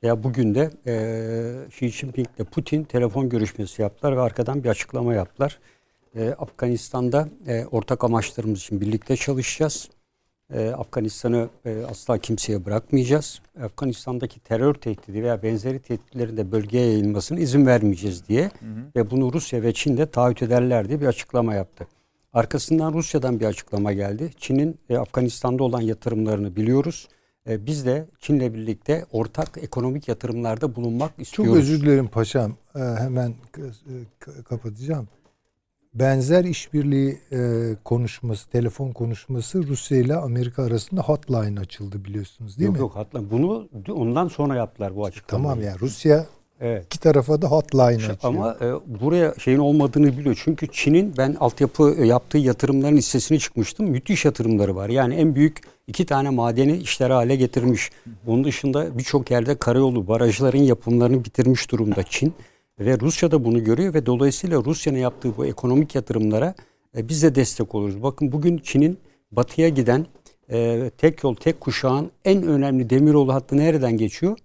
veya 0.04 0.24
bugün 0.24 0.56
de 0.56 0.72
e, 0.88 1.68
Xi 1.68 1.90
Jinping 1.90 2.28
ile 2.38 2.44
Putin 2.44 2.84
telefon 2.84 3.30
görüşmesi 3.30 3.82
yaptılar 3.82 4.18
ve 4.18 4.22
arkadan 4.22 4.64
bir 4.64 4.70
açıklama 4.70 5.14
yaptılar. 5.14 5.60
Afganistan'da 6.22 7.30
e, 7.48 7.66
ortak 7.66 8.04
amaçlarımız 8.04 8.60
için 8.60 8.82
birlikte 8.82 9.16
çalışacağız. 9.16 9.90
Ee, 10.54 10.70
Afganistan'ı 10.70 11.50
e, 11.66 11.84
asla 11.90 12.18
kimseye 12.18 12.66
bırakmayacağız. 12.66 13.42
Afganistan'daki 13.64 14.40
terör 14.40 14.74
tehdidi 14.74 15.24
veya 15.24 15.44
benzeri 15.44 15.80
tehditlerin 15.80 16.38
de 16.38 16.52
bölgeye 16.52 16.86
yayılmasına 16.86 17.40
izin 17.40 17.66
vermeyeceğiz 17.66 18.28
diye 18.28 18.44
hı 18.44 18.66
hı. 18.66 18.86
ve 18.96 19.12
bunu 19.12 19.34
Rusya 19.34 19.64
ve 19.64 19.74
Çin 19.74 19.98
de 19.98 20.06
taahhüt 20.06 20.42
ederler 20.44 20.90
diye 20.90 21.02
bir 21.02 21.08
açıklama 21.08 21.54
yaptı. 21.54 21.88
Arkasından 22.34 22.94
Rusya'dan 22.94 23.40
bir 23.40 23.46
açıklama 23.46 23.94
geldi. 23.94 24.32
Çin'in 24.38 24.78
e, 24.90 24.98
Afganistan'da 24.98 25.64
olan 25.64 25.82
yatırımlarını 25.82 26.56
biliyoruz. 26.56 27.08
E, 27.50 27.66
biz 27.66 27.86
de 27.86 28.06
Çin'le 28.20 28.54
birlikte 28.54 29.06
ortak 29.12 29.58
ekonomik 29.62 30.08
yatırımlarda 30.08 30.76
bulunmak 30.76 31.12
istiyoruz. 31.20 31.54
Çok 31.54 31.62
özür 31.64 31.82
dilerim 31.82 32.08
paşam. 32.08 32.56
Hemen 32.74 33.34
kapatacağım 34.44 35.08
benzer 35.94 36.44
işbirliği 36.44 37.18
e, 37.32 37.70
konuşması, 37.84 38.50
telefon 38.50 38.92
konuşması 38.92 39.68
Rusya 39.68 39.98
ile 39.98 40.16
Amerika 40.16 40.64
arasında 40.64 41.02
hotline 41.02 41.60
açıldı 41.60 42.06
biliyorsunuz 42.06 42.58
değil 42.58 42.68
yok, 42.68 42.76
mi? 42.76 42.82
Yok 42.82 42.96
yok 42.96 43.06
hotline. 43.06 43.32
Bunu 43.32 43.70
ondan 43.90 44.28
sonra 44.28 44.56
yaptılar 44.56 44.96
bu 44.96 45.06
açıklamayı. 45.06 45.44
Tamam 45.44 45.66
yani 45.66 45.80
Rusya 45.80 46.26
evet. 46.62 46.86
iki 46.86 47.00
tarafa 47.00 47.42
da 47.42 47.48
hotline 47.48 47.84
açıyor. 47.84 48.18
Ama 48.24 48.58
e, 48.62 48.72
buraya 49.02 49.34
şeyin 49.40 49.60
olmadığını 49.60 50.18
biliyor. 50.18 50.42
Çünkü 50.44 50.68
Çin'in 50.72 51.14
ben 51.18 51.36
altyapı 51.40 51.96
e, 51.98 52.08
yaptığı 52.08 52.38
yatırımların 52.38 52.98
listesine 52.98 53.40
çıkmıştım. 53.40 53.90
Müthiş 53.90 54.26
yatırımları 54.26 54.76
var. 54.76 54.90
Yani 54.90 55.16
en 55.16 55.36
büyük 55.36 55.62
iki 55.88 56.06
tane 56.06 56.30
madeni 56.30 56.78
işler 56.78 57.10
hale 57.10 57.36
getirmiş. 57.36 57.92
Onun 58.28 58.44
dışında 58.44 58.98
birçok 58.98 59.32
yerde 59.32 59.56
karayolu, 59.56 60.08
barajların 60.08 60.64
yapımlarını 60.64 61.26
bitirmiş 61.26 61.72
durumda 61.72 62.04
Çin. 62.04 62.34
Ve 62.80 63.00
Rusya 63.00 63.32
da 63.32 63.46
bunu 63.46 63.64
görüyor 63.64 63.94
ve 63.94 64.06
dolayısıyla 64.06 64.64
Rusya'nın 64.66 64.98
yaptığı 64.98 65.38
bu 65.38 65.46
ekonomik 65.46 65.96
yatırımlara 65.96 66.56
e, 66.98 67.10
biz 67.10 67.24
de 67.24 67.36
destek 67.36 67.76
oluruz. 67.76 68.04
Bakın 68.04 68.32
bugün 68.32 68.58
Çin'in 68.58 68.98
batıya 69.32 69.70
giden 69.70 70.06
e, 70.52 70.92
tek 70.98 71.24
yol 71.24 71.36
tek 71.36 71.62
kuşağın 71.62 72.12
en 72.26 72.44
önemli 72.44 72.90
demiryolu 72.90 73.34
hattı 73.34 73.58
nereden 73.58 73.98
geçiyor? 73.98 74.38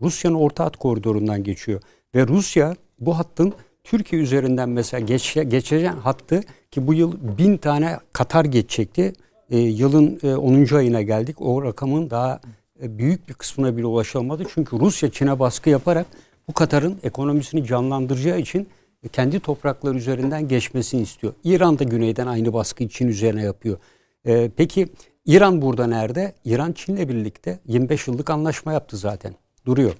Rusya'nın 0.00 0.34
orta 0.34 0.64
hat 0.64 0.76
koridorundan 0.76 1.44
geçiyor. 1.44 1.80
Ve 2.14 2.26
Rusya 2.26 2.76
bu 3.00 3.18
hattın 3.18 3.52
Türkiye 3.84 4.22
üzerinden 4.22 4.68
mesela 4.68 5.00
geç, 5.00 5.34
geçeceğin 5.34 5.86
hattı 5.86 6.40
ki 6.70 6.86
bu 6.86 6.94
yıl 6.94 7.12
bin 7.38 7.56
tane 7.56 7.98
Katar 8.12 8.44
geçecekti. 8.44 9.12
E, 9.50 9.58
yılın 9.58 10.20
e, 10.22 10.34
10. 10.34 10.74
ayına 10.74 11.02
geldik. 11.02 11.36
O 11.40 11.62
rakamın 11.62 12.10
daha 12.10 12.40
e, 12.82 12.98
büyük 12.98 13.28
bir 13.28 13.34
kısmına 13.34 13.76
bile 13.76 13.86
ulaşılmadı. 13.86 14.44
Çünkü 14.54 14.78
Rusya 14.78 15.10
Çin'e 15.10 15.38
baskı 15.38 15.70
yaparak 15.70 16.06
bu 16.48 16.52
Katar'ın 16.52 16.98
ekonomisini 17.02 17.66
canlandıracağı 17.66 18.38
için 18.38 18.68
kendi 19.12 19.40
toprakları 19.40 19.96
üzerinden 19.96 20.48
geçmesini 20.48 21.02
istiyor. 21.02 21.32
İran 21.44 21.78
da 21.78 21.84
güneyden 21.84 22.26
aynı 22.26 22.52
baskıyı 22.52 22.88
Çin 22.88 23.08
üzerine 23.08 23.42
yapıyor. 23.42 23.78
Ee, 24.26 24.50
peki 24.56 24.88
İran 25.26 25.62
burada 25.62 25.86
nerede? 25.86 26.32
İran 26.44 26.72
Çin'le 26.72 27.08
birlikte 27.08 27.58
25 27.66 28.08
yıllık 28.08 28.30
anlaşma 28.30 28.72
yaptı 28.72 28.96
zaten. 28.96 29.34
Duruyor 29.66 29.92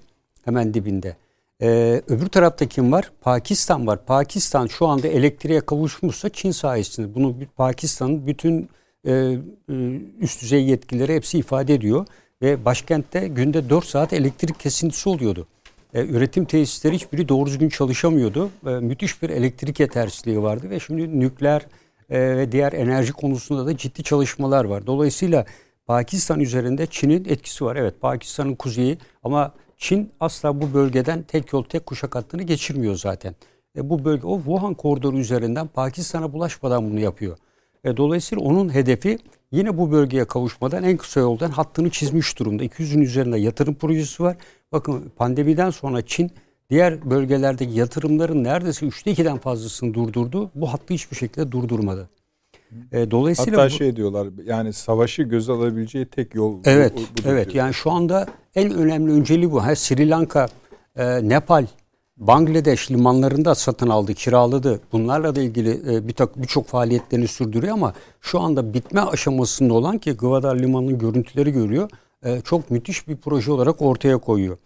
hemen 0.45 0.73
dibinde. 0.73 1.15
Ee, 1.61 2.01
öbür 2.07 2.27
tarafta 2.27 2.65
kim 2.65 2.91
var? 2.91 3.11
Pakistan 3.21 3.87
var. 3.87 4.05
Pakistan 4.05 4.67
şu 4.67 4.87
anda 4.87 5.07
elektriğe 5.07 5.61
kavuşmuşsa 5.61 6.29
Çin 6.29 6.51
sayesinde. 6.51 7.15
Bunu 7.15 7.35
Pakistan'ın 7.55 8.27
bütün 8.27 8.69
e, 9.05 9.11
e, 9.11 9.37
üst 10.19 10.41
düzey 10.41 10.65
yetkileri 10.65 11.15
hepsi 11.15 11.37
ifade 11.37 11.73
ediyor. 11.73 12.05
Ve 12.41 12.65
başkentte 12.65 13.27
günde 13.27 13.69
4 13.69 13.85
saat 13.85 14.13
elektrik 14.13 14.59
kesintisi 14.59 15.09
oluyordu. 15.09 15.47
E, 15.93 16.05
üretim 16.05 16.45
tesisleri 16.45 16.95
hiçbiri 16.95 17.29
doğru 17.29 17.45
düzgün 17.45 17.69
çalışamıyordu. 17.69 18.49
E, 18.65 18.69
müthiş 18.69 19.21
bir 19.21 19.29
elektrik 19.29 19.79
yetersizliği 19.79 20.41
vardı 20.41 20.69
ve 20.69 20.79
şimdi 20.79 21.19
nükleer 21.19 21.65
e, 22.09 22.37
ve 22.37 22.51
diğer 22.51 22.73
enerji 22.73 23.13
konusunda 23.13 23.65
da 23.65 23.77
ciddi 23.77 24.03
çalışmalar 24.03 24.65
var. 24.65 24.87
Dolayısıyla 24.87 25.45
Pakistan 25.85 26.39
üzerinde 26.39 26.85
Çin'in 26.85 27.25
etkisi 27.25 27.65
var. 27.65 27.75
Evet 27.75 28.01
Pakistan'ın 28.01 28.55
kuzeyi 28.55 28.97
ama 29.23 29.53
Çin 29.77 30.11
asla 30.19 30.61
bu 30.61 30.73
bölgeden 30.73 31.23
tek 31.23 31.53
yol 31.53 31.63
tek 31.63 31.85
kuşak 31.85 32.15
hattını 32.15 32.43
geçirmiyor 32.43 32.95
zaten. 32.95 33.35
E, 33.75 33.89
bu 33.89 34.05
bölge 34.05 34.27
o 34.27 34.37
Wuhan 34.37 34.73
koridoru 34.73 35.17
üzerinden 35.17 35.67
Pakistan'a 35.67 36.33
bulaşmadan 36.33 36.91
bunu 36.91 36.99
yapıyor. 36.99 37.37
E, 37.83 37.97
dolayısıyla 37.97 38.43
onun 38.43 38.73
hedefi 38.73 39.17
yine 39.51 39.77
bu 39.77 39.91
bölgeye 39.91 40.25
kavuşmadan 40.25 40.83
en 40.83 40.97
kısa 40.97 41.19
yoldan 41.19 41.51
hattını 41.51 41.89
çizmiş 41.89 42.39
durumda. 42.39 42.63
200'ün 42.63 43.01
üzerinde 43.01 43.37
yatırım 43.37 43.75
projesi 43.75 44.23
var. 44.23 44.37
Bakın 44.71 45.11
pandemiden 45.17 45.69
sonra 45.69 46.01
Çin 46.01 46.31
diğer 46.69 47.09
bölgelerdeki 47.09 47.71
yatırımların 47.73 48.43
neredeyse 48.43 48.85
üçte 48.85 49.11
ikiden 49.11 49.37
fazlasını 49.37 49.93
durdurdu. 49.93 50.51
Bu 50.55 50.73
hattı 50.73 50.93
hiçbir 50.93 51.17
şekilde 51.17 51.51
durdurmadı. 51.51 52.09
E, 52.91 53.11
dolayısıyla 53.11 53.59
hatta 53.59 53.73
bu, 53.73 53.77
şey 53.77 53.95
diyorlar 53.95 54.27
yani 54.45 54.73
savaşı 54.73 55.23
göz 55.23 55.49
alabileceği 55.49 56.05
tek 56.05 56.35
yol 56.35 56.59
Evet. 56.65 56.93
Bu, 56.95 56.99
bu 56.99 57.29
evet. 57.29 57.45
Diyor. 57.45 57.63
Yani 57.63 57.73
şu 57.73 57.91
anda 57.91 58.27
en 58.55 58.73
önemli 58.73 59.11
önceliği 59.11 59.51
bu. 59.51 59.63
Ha, 59.63 59.75
Sri 59.75 60.09
Lanka, 60.09 60.47
e, 60.95 61.29
Nepal, 61.29 61.65
Bangladeş 62.17 62.91
limanlarında 62.91 63.55
satın 63.55 63.89
aldı, 63.89 64.13
kiraladı. 64.13 64.79
Bunlarla 64.91 65.35
da 65.35 65.41
ilgili 65.41 65.95
e, 65.95 66.07
bir 66.07 66.15
birçok 66.35 66.67
faaliyetlerini 66.67 67.27
sürdürüyor 67.27 67.73
ama 67.73 67.93
şu 68.21 68.39
anda 68.39 68.73
bitme 68.73 69.01
aşamasında 69.01 69.73
olan 69.73 69.97
ki 69.97 70.11
Gwadar 70.11 70.55
Limanı'nın 70.55 70.99
görüntüleri 70.99 71.51
görüyor. 71.51 71.89
E, 72.25 72.41
çok 72.41 72.71
müthiş 72.71 73.07
bir 73.07 73.17
proje 73.17 73.51
olarak 73.51 73.81
ortaya 73.81 74.17
koyuyor. 74.17 74.57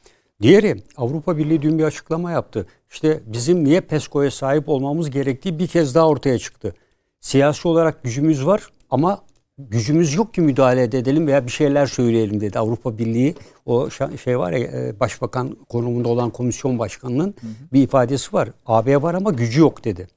Diğeri 0.42 0.84
Avrupa 0.98 1.38
Birliği 1.38 1.62
dün 1.62 1.80
bir 1.80 1.84
açıklama 1.84 2.32
yaptı. 2.32 2.68
İşte 2.92 3.20
bizim 3.26 3.64
niye 3.64 3.82
PESCO'ya 3.82 4.32
sahip 4.32 4.70
olmamız 4.70 5.10
gerektiği 5.10 5.60
bir 5.60 5.68
kez 5.68 5.96
daha 5.96 6.08
ortaya 6.08 6.40
çıktı. 6.40 6.76
Siyasi 7.20 7.68
olarak 7.68 8.04
gücümüz 8.04 8.46
var 8.46 8.70
ama 8.90 9.22
gücümüz 9.58 10.14
yok 10.14 10.34
ki 10.34 10.42
müdahale 10.42 10.84
edelim 10.84 11.28
veya 11.28 11.46
bir 11.46 11.52
şeyler 11.52 11.86
söyleyelim 11.86 12.42
dedi. 12.42 12.60
Avrupa 12.60 12.98
Birliği 12.98 13.36
o 13.66 13.90
şey 14.24 14.40
var 14.40 14.52
ya 14.52 14.60
e, 14.60 15.00
başbakan 15.00 15.58
konumunda 15.70 16.10
olan 16.10 16.30
komisyon 16.30 16.80
başkanının 16.80 17.36
hı 17.42 17.48
hı. 17.48 17.74
bir 17.74 17.84
ifadesi 17.84 18.34
var. 18.34 18.50
AB 18.66 19.02
var 19.02 19.14
ama 19.14 19.32
gücü 19.32 19.60
yok 19.60 19.84
dedi. 19.86 20.08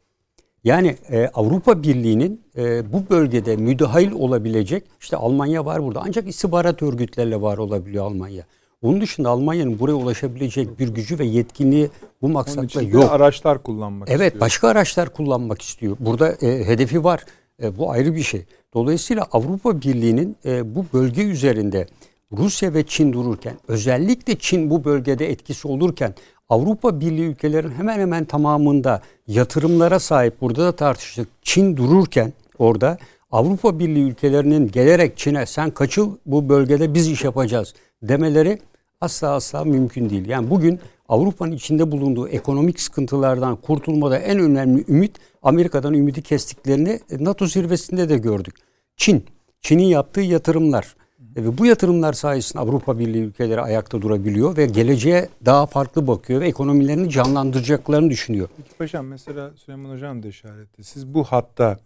Yani 0.66 0.96
e, 1.10 1.30
Avrupa 1.34 1.82
Birliği'nin 1.82 2.40
e, 2.56 2.92
bu 2.92 3.10
bölgede 3.10 3.56
müdahil 3.56 4.12
olabilecek 4.12 4.84
işte 5.00 5.16
Almanya 5.16 5.64
var 5.64 5.82
burada 5.82 6.02
ancak 6.06 6.28
istihbarat 6.28 6.82
örgütlerle 6.82 7.40
var 7.40 7.58
olabiliyor 7.58 8.04
Almanya. 8.04 8.44
Onun 8.82 9.00
dışında 9.00 9.30
Almanya'nın 9.30 9.78
buraya 9.78 9.94
ulaşabilecek 9.94 10.78
bir 10.78 10.88
gücü 10.88 11.18
ve 11.18 11.24
yetkinliği 11.24 11.90
bu 12.22 12.28
maksatla 12.28 12.82
yok. 12.82 13.12
araçlar 13.12 13.62
kullanmak 13.62 14.10
evet, 14.10 14.26
istiyor. 14.26 14.40
başka 14.40 14.68
araçlar 14.68 15.12
kullanmak 15.12 15.62
istiyor. 15.62 15.96
Burada 16.00 16.32
e, 16.32 16.66
hedefi 16.66 17.04
var. 17.04 17.24
E, 17.62 17.78
bu 17.78 17.90
ayrı 17.90 18.14
bir 18.14 18.22
şey. 18.22 18.44
Dolayısıyla 18.74 19.26
Avrupa 19.32 19.80
Birliği'nin 19.80 20.36
e, 20.44 20.74
bu 20.74 20.84
bölge 20.92 21.22
üzerinde 21.22 21.86
Rusya 22.32 22.74
ve 22.74 22.86
Çin 22.86 23.12
dururken, 23.12 23.56
özellikle 23.68 24.38
Çin 24.38 24.70
bu 24.70 24.84
bölgede 24.84 25.30
etkisi 25.30 25.68
olurken 25.68 26.14
Avrupa 26.48 27.00
Birliği 27.00 27.26
ülkelerin 27.26 27.70
hemen 27.70 27.98
hemen 27.98 28.24
tamamında 28.24 29.02
yatırımlara 29.26 29.98
sahip 29.98 30.40
burada 30.40 30.64
da 30.64 30.72
tartıştık. 30.72 31.28
Çin 31.42 31.76
dururken 31.76 32.32
orada 32.58 32.98
Avrupa 33.30 33.78
Birliği 33.78 34.10
ülkelerinin 34.10 34.68
gelerek 34.68 35.16
Çin'e 35.16 35.46
sen 35.46 35.70
kaçıl 35.70 36.16
bu 36.26 36.48
bölgede 36.48 36.94
biz 36.94 37.08
iş 37.08 37.24
yapacağız 37.24 37.74
demeleri 38.02 38.58
asla 39.00 39.28
asla 39.28 39.64
mümkün 39.64 40.10
değil. 40.10 40.28
Yani 40.28 40.50
bugün 40.50 40.80
Avrupa'nın 41.08 41.52
içinde 41.52 41.92
bulunduğu 41.92 42.28
ekonomik 42.28 42.80
sıkıntılardan 42.80 43.56
kurtulmada 43.56 44.18
en 44.18 44.38
önemli 44.38 44.84
ümit 44.88 45.16
Amerika'dan 45.42 45.94
ümidi 45.94 46.22
kestiklerini 46.22 47.00
NATO 47.20 47.46
zirvesinde 47.46 48.08
de 48.08 48.18
gördük. 48.18 48.54
Çin, 48.96 49.24
Çin'in 49.60 49.84
yaptığı 49.84 50.20
yatırımlar 50.20 50.96
ve 51.36 51.58
bu 51.58 51.66
yatırımlar 51.66 52.12
sayesinde 52.12 52.62
Avrupa 52.62 52.98
Birliği 52.98 53.22
ülkeleri 53.22 53.60
ayakta 53.60 54.02
durabiliyor 54.02 54.56
ve 54.56 54.66
geleceğe 54.66 55.28
daha 55.44 55.66
farklı 55.66 56.06
bakıyor 56.06 56.40
ve 56.40 56.48
ekonomilerini 56.48 57.10
canlandıracaklarını 57.10 58.10
düşünüyor. 58.10 58.48
Hocam 58.78 59.06
mesela 59.06 59.50
Süleyman 59.56 59.90
Hocam 59.90 60.22
da 60.22 60.28
işaretti. 60.28 60.84
Siz 60.84 61.14
bu 61.14 61.24
hatta 61.24 61.78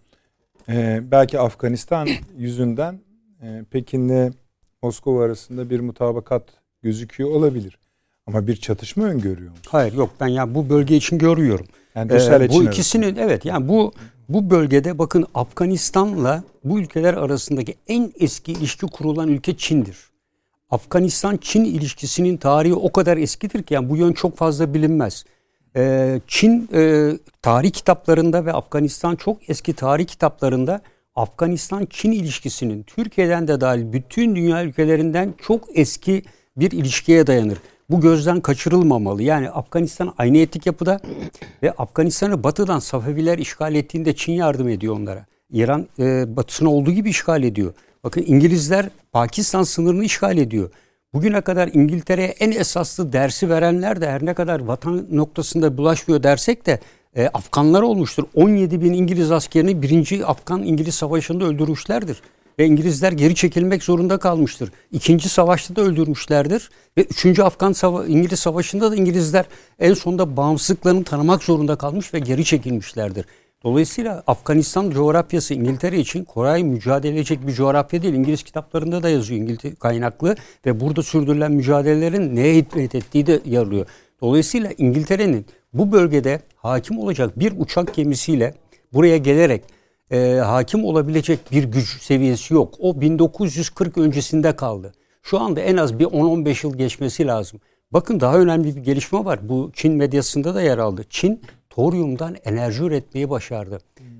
e, 0.68 1.00
belki 1.10 1.40
Afganistan 1.40 2.08
yüzünden 2.38 3.00
e, 3.42 3.64
Pekin'le 3.70 4.32
Moskova 4.82 5.24
arasında 5.24 5.70
bir 5.70 5.80
mutabakat 5.80 6.42
gözüküyor 6.82 7.30
olabilir. 7.30 7.78
Ama 8.26 8.46
bir 8.46 8.56
çatışma 8.56 9.04
öngörüyor 9.04 9.50
musunuz? 9.50 9.68
Hayır 9.70 9.92
yok 9.92 10.10
ben 10.20 10.26
ya 10.26 10.54
bu 10.54 10.70
bölge 10.70 10.96
için 10.96 11.18
görüyorum. 11.18 11.66
Yani 11.94 12.12
ee, 12.12 12.48
bu 12.48 12.64
ikisinin 12.64 13.02
arasında. 13.02 13.20
evet 13.22 13.44
yani 13.44 13.68
bu 13.68 13.92
bu 14.28 14.50
bölgede 14.50 14.98
bakın 14.98 15.26
Afganistan'la 15.34 16.42
bu 16.64 16.80
ülkeler 16.80 17.14
arasındaki 17.14 17.74
en 17.88 18.12
eski 18.20 18.52
ilişki 18.52 18.86
kurulan 18.86 19.28
ülke 19.28 19.56
Çin'dir. 19.56 19.96
Afganistan-Çin 20.70 21.64
ilişkisinin 21.64 22.36
tarihi 22.36 22.74
o 22.74 22.92
kadar 22.92 23.16
eskidir 23.16 23.62
ki 23.62 23.74
yani 23.74 23.88
bu 23.88 23.96
yön 23.96 24.12
çok 24.12 24.36
fazla 24.36 24.74
bilinmez. 24.74 25.24
Ee, 25.76 26.20
Çin 26.26 26.68
e, 26.74 27.12
tarih 27.42 27.70
kitaplarında 27.70 28.46
ve 28.46 28.52
Afganistan 28.52 29.16
çok 29.16 29.50
eski 29.50 29.72
tarih 29.72 30.06
kitaplarında 30.06 30.80
Afganistan-Çin 31.14 32.12
ilişkisinin 32.12 32.82
Türkiye'den 32.82 33.48
de 33.48 33.60
dahil 33.60 33.92
bütün 33.92 34.36
dünya 34.36 34.64
ülkelerinden 34.64 35.34
çok 35.46 35.78
eski 35.78 36.22
bir 36.56 36.70
ilişkiye 36.70 37.26
dayanır. 37.26 37.58
Bu 37.90 38.00
gözden 38.00 38.40
kaçırılmamalı. 38.40 39.22
Yani 39.22 39.50
Afganistan 39.50 40.14
aynı 40.18 40.38
etnik 40.38 40.66
yapıda 40.66 41.00
ve 41.62 41.72
Afganistan'ı 41.72 42.44
batıdan 42.44 42.78
Safeviler 42.78 43.38
işgal 43.38 43.74
ettiğinde 43.74 44.16
Çin 44.16 44.32
yardım 44.32 44.68
ediyor 44.68 44.96
onlara. 44.96 45.26
İran 45.52 45.86
e, 45.98 46.36
batısını 46.36 46.70
olduğu 46.70 46.90
gibi 46.92 47.10
işgal 47.10 47.42
ediyor. 47.42 47.72
Bakın 48.04 48.24
İngilizler 48.26 48.88
Pakistan 49.12 49.62
sınırını 49.62 50.04
işgal 50.04 50.38
ediyor. 50.38 50.70
Bugüne 51.14 51.40
kadar 51.40 51.70
İngiltere'ye 51.72 52.28
en 52.28 52.50
esaslı 52.50 53.12
dersi 53.12 53.48
verenler 53.50 54.00
de 54.00 54.10
her 54.10 54.26
ne 54.26 54.34
kadar 54.34 54.60
vatan 54.60 55.06
noktasında 55.10 55.76
bulaşmıyor 55.78 56.22
dersek 56.22 56.66
de 56.66 56.80
e, 57.16 57.28
Afganlar 57.28 57.82
olmuştur. 57.82 58.24
17 58.34 58.82
bin 58.82 58.92
İngiliz 58.92 59.32
askerini 59.32 59.82
birinci 59.82 60.26
Afgan-İngiliz 60.26 60.94
savaşında 60.94 61.44
öldürmüşlerdir. 61.44 62.22
Ve 62.58 62.66
İngilizler 62.66 63.12
geri 63.12 63.34
çekilmek 63.34 63.82
zorunda 63.82 64.18
kalmıştır. 64.18 64.72
İkinci 64.92 65.28
savaşta 65.28 65.76
da 65.76 65.82
öldürmüşlerdir. 65.82 66.70
Ve 66.98 67.02
üçüncü 67.02 67.42
Afgan 67.42 67.72
Sava 67.72 68.06
İngiliz 68.06 68.40
Savaşı'nda 68.40 68.90
da 68.90 68.96
İngilizler 68.96 69.44
en 69.78 69.94
sonunda 69.94 70.36
bağımsızlıklarını 70.36 71.04
tanımak 71.04 71.42
zorunda 71.42 71.76
kalmış 71.76 72.14
ve 72.14 72.18
geri 72.18 72.44
çekilmişlerdir. 72.44 73.24
Dolayısıyla 73.64 74.22
Afganistan 74.26 74.90
coğrafyası 74.90 75.54
İngiltere 75.54 75.98
için 75.98 76.24
kolay 76.24 76.64
mücadele 76.64 77.14
edecek 77.14 77.46
bir 77.46 77.52
coğrafya 77.52 78.02
değil. 78.02 78.14
İngiliz 78.14 78.42
kitaplarında 78.42 79.02
da 79.02 79.08
yazıyor 79.08 79.40
İngiltere 79.40 79.74
kaynaklı 79.74 80.36
ve 80.66 80.80
burada 80.80 81.02
sürdürülen 81.02 81.52
mücadelelerin 81.52 82.36
neye 82.36 82.54
hizmet 82.54 82.94
ettiği 82.94 83.26
de 83.26 83.40
yarıyor. 83.44 83.86
Dolayısıyla 84.20 84.70
İngiltere'nin 84.78 85.46
bu 85.72 85.92
bölgede 85.92 86.40
hakim 86.56 86.98
olacak 86.98 87.38
bir 87.38 87.52
uçak 87.58 87.94
gemisiyle 87.94 88.54
buraya 88.92 89.16
gelerek 89.16 89.62
e, 90.10 90.40
hakim 90.44 90.84
olabilecek 90.84 91.52
bir 91.52 91.64
güç 91.64 92.02
seviyesi 92.02 92.54
yok. 92.54 92.74
O 92.78 93.00
1940 93.00 93.98
öncesinde 93.98 94.56
kaldı. 94.56 94.92
Şu 95.22 95.40
anda 95.40 95.60
en 95.60 95.76
az 95.76 95.98
bir 95.98 96.04
10-15 96.04 96.66
yıl 96.66 96.76
geçmesi 96.76 97.26
lazım. 97.26 97.60
Bakın 97.92 98.20
daha 98.20 98.38
önemli 98.38 98.76
bir 98.76 98.80
gelişme 98.80 99.24
var. 99.24 99.48
Bu 99.48 99.70
Çin 99.74 99.92
medyasında 99.92 100.54
da 100.54 100.62
yer 100.62 100.78
aldı. 100.78 101.04
Çin 101.10 101.40
toryumdan 101.70 102.36
enerji 102.44 102.82
üretmeyi 102.82 103.30
başardı. 103.30 103.78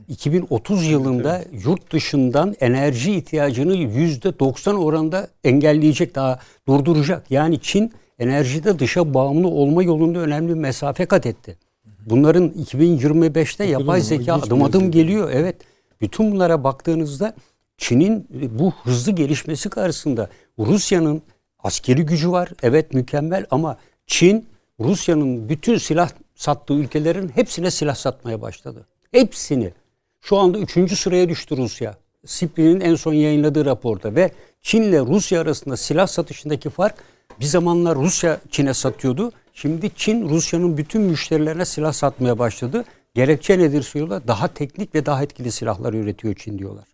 2030 0.09 0.87
yılında 0.87 1.43
yurt 1.65 1.93
dışından 1.93 2.55
enerji 2.61 3.15
ihtiyacını 3.15 3.77
%90 3.77 4.77
oranında 4.77 5.29
engelleyecek, 5.45 6.15
daha 6.15 6.39
durduracak. 6.69 7.31
Yani 7.31 7.61
Çin 7.61 7.93
enerjide 8.19 8.79
dışa 8.79 9.15
bağımlı 9.15 9.49
olma 9.49 9.83
yolunda 9.83 10.19
önemli 10.19 10.49
bir 10.49 10.59
mesafe 10.59 11.07
kat 11.07 11.27
etti. 11.27 11.59
Bunların 12.07 12.49
2025'te 12.49 13.65
yapay 13.65 14.01
zeka 14.01 14.35
adım 14.35 14.63
adım 14.63 14.91
geliyor. 14.91 15.31
Evet. 15.33 15.57
Bütün 16.01 16.33
bunlara 16.33 16.65
baktığınızda 16.65 17.35
Çin'in 17.77 18.27
bu 18.59 18.73
hızlı 18.83 19.13
gelişmesi 19.13 19.71
karşısında 19.71 20.29
Rusya'nın 20.59 21.23
askeri 21.59 22.07
gücü 22.07 22.31
var. 22.31 22.49
Evet 22.63 22.95
mükemmel 22.95 23.47
ama 23.51 23.79
Çin 24.07 24.47
Rusya'nın 24.81 25.49
bütün 25.49 25.79
silah 25.79 26.11
sattığı 26.35 26.75
ülkelerin 26.75 27.29
hepsine 27.29 27.71
silah 27.71 27.95
satmaya 27.95 28.43
başladı. 28.43 28.87
Hepsini. 29.13 29.73
Şu 30.21 30.37
anda 30.37 30.59
üçüncü 30.59 30.97
sıraya 30.97 31.29
düştü 31.29 31.57
Rusya. 31.57 31.95
SIPRI'nin 32.27 32.81
en 32.81 32.95
son 32.95 33.13
yayınladığı 33.13 33.65
raporda 33.65 34.15
ve 34.15 34.31
Çin 34.63 34.83
ile 34.83 35.01
Rusya 35.01 35.41
arasında 35.41 35.77
silah 35.77 36.07
satışındaki 36.07 36.71
fark 36.71 36.95
bir 37.41 37.45
zamanlar 37.45 37.97
Rusya 37.97 38.41
Çin'e 38.51 38.75
satıyordu. 38.75 39.33
Şimdi 39.55 39.91
Çin 39.97 40.29
Rusya'nın 40.29 40.77
bütün 40.77 41.03
müşterilerine 41.03 41.65
silah 41.65 41.93
satmaya 41.93 42.39
başladı. 42.39 42.85
Gerekçe 43.21 43.59
nedir 43.59 43.91
diyorlar? 43.95 44.29
Daha 44.29 44.49
teknik 44.49 44.95
ve 44.95 45.07
daha 45.07 45.23
etkili 45.23 45.53
silahlar 45.53 45.95
üretiyor 45.95 46.35
Çin 46.35 46.59
diyorlar. 46.59 46.85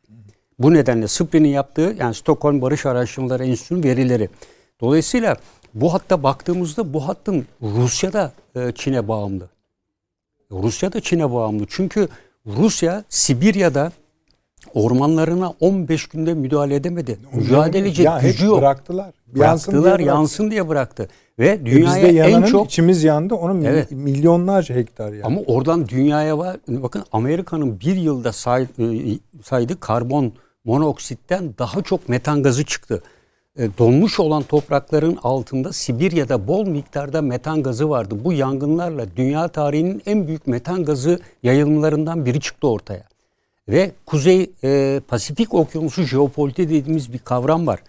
Bu 0.58 0.74
nedenle 0.74 1.08
SIPRI'nin 1.08 1.48
yaptığı 1.48 1.96
yani 1.98 2.14
Stockholm 2.14 2.62
Barış 2.62 2.86
Araştırmaları 2.86 3.44
Enstitüsü'nün 3.44 3.82
verileri. 3.82 4.28
Dolayısıyla 4.80 5.36
bu 5.74 5.94
hatta 5.94 6.22
baktığımızda 6.22 6.92
bu 6.92 7.08
hattın 7.08 7.46
Rusya'da 7.62 8.32
e, 8.56 8.72
Çin'e 8.72 9.08
bağımlı. 9.08 9.48
Rusya 10.50 10.92
da 10.92 11.00
Çin'e 11.00 11.32
bağımlı. 11.32 11.66
Çünkü 11.68 12.08
Rusya 12.46 13.04
Sibirya'da 13.08 13.92
ormanlarına 14.74 15.52
15 15.60 16.06
günde 16.06 16.34
müdahale 16.34 16.74
edemedi. 16.74 17.18
Mücadele 17.32 17.78
edecek 17.78 18.08
gücü 18.20 18.46
yok. 18.46 18.58
Bıraktılar. 18.58 19.14
Bıraktılar 19.26 19.48
yansın 19.48 19.98
diye, 19.98 20.08
yansın 20.08 20.50
diye 20.50 20.68
bıraktı. 20.68 21.08
Ve 21.38 21.48
E 21.48 21.66
dünyaya 21.66 22.08
bizde 22.08 22.20
en 22.20 22.42
çok 22.42 22.66
içimiz 22.66 23.04
yandı. 23.04 23.34
Onun 23.34 23.64
Evet. 23.64 23.90
milyonlarca 23.90 24.74
hektar 24.74 25.12
yani. 25.12 25.24
ama 25.24 25.40
oradan 25.46 25.88
dünyaya 25.88 26.38
var. 26.38 26.56
Bakın 26.68 27.04
Amerika'nın 27.12 27.80
bir 27.80 27.96
yılda 27.96 28.32
say, 28.32 28.62
e, 28.62 28.86
saydığı 29.44 29.80
karbon 29.80 30.32
monoksitten 30.64 31.54
daha 31.58 31.82
çok 31.82 32.08
metan 32.08 32.42
gazı 32.42 32.64
çıktı. 32.64 33.02
E, 33.58 33.68
Donmuş 33.78 34.20
olan 34.20 34.42
toprakların 34.42 35.18
altında 35.22 35.72
Sibirya'da 35.72 36.48
bol 36.48 36.66
miktarda 36.66 37.22
metan 37.22 37.62
gazı 37.62 37.90
vardı. 37.90 38.14
Bu 38.24 38.32
yangınlarla 38.32 39.06
dünya 39.16 39.48
tarihinin 39.48 40.02
en 40.06 40.26
büyük 40.26 40.46
metan 40.46 40.84
gazı 40.84 41.20
yayılımlarından 41.42 42.26
biri 42.26 42.40
çıktı 42.40 42.68
ortaya. 42.68 43.02
Ve 43.68 43.90
Kuzey 44.06 44.50
e, 44.64 45.00
Pasifik 45.08 45.54
Okyanusu 45.54 46.02
jeopolitiği 46.02 46.68
dediğimiz 46.68 47.12
bir 47.12 47.18
kavram 47.18 47.66
var. 47.66 47.80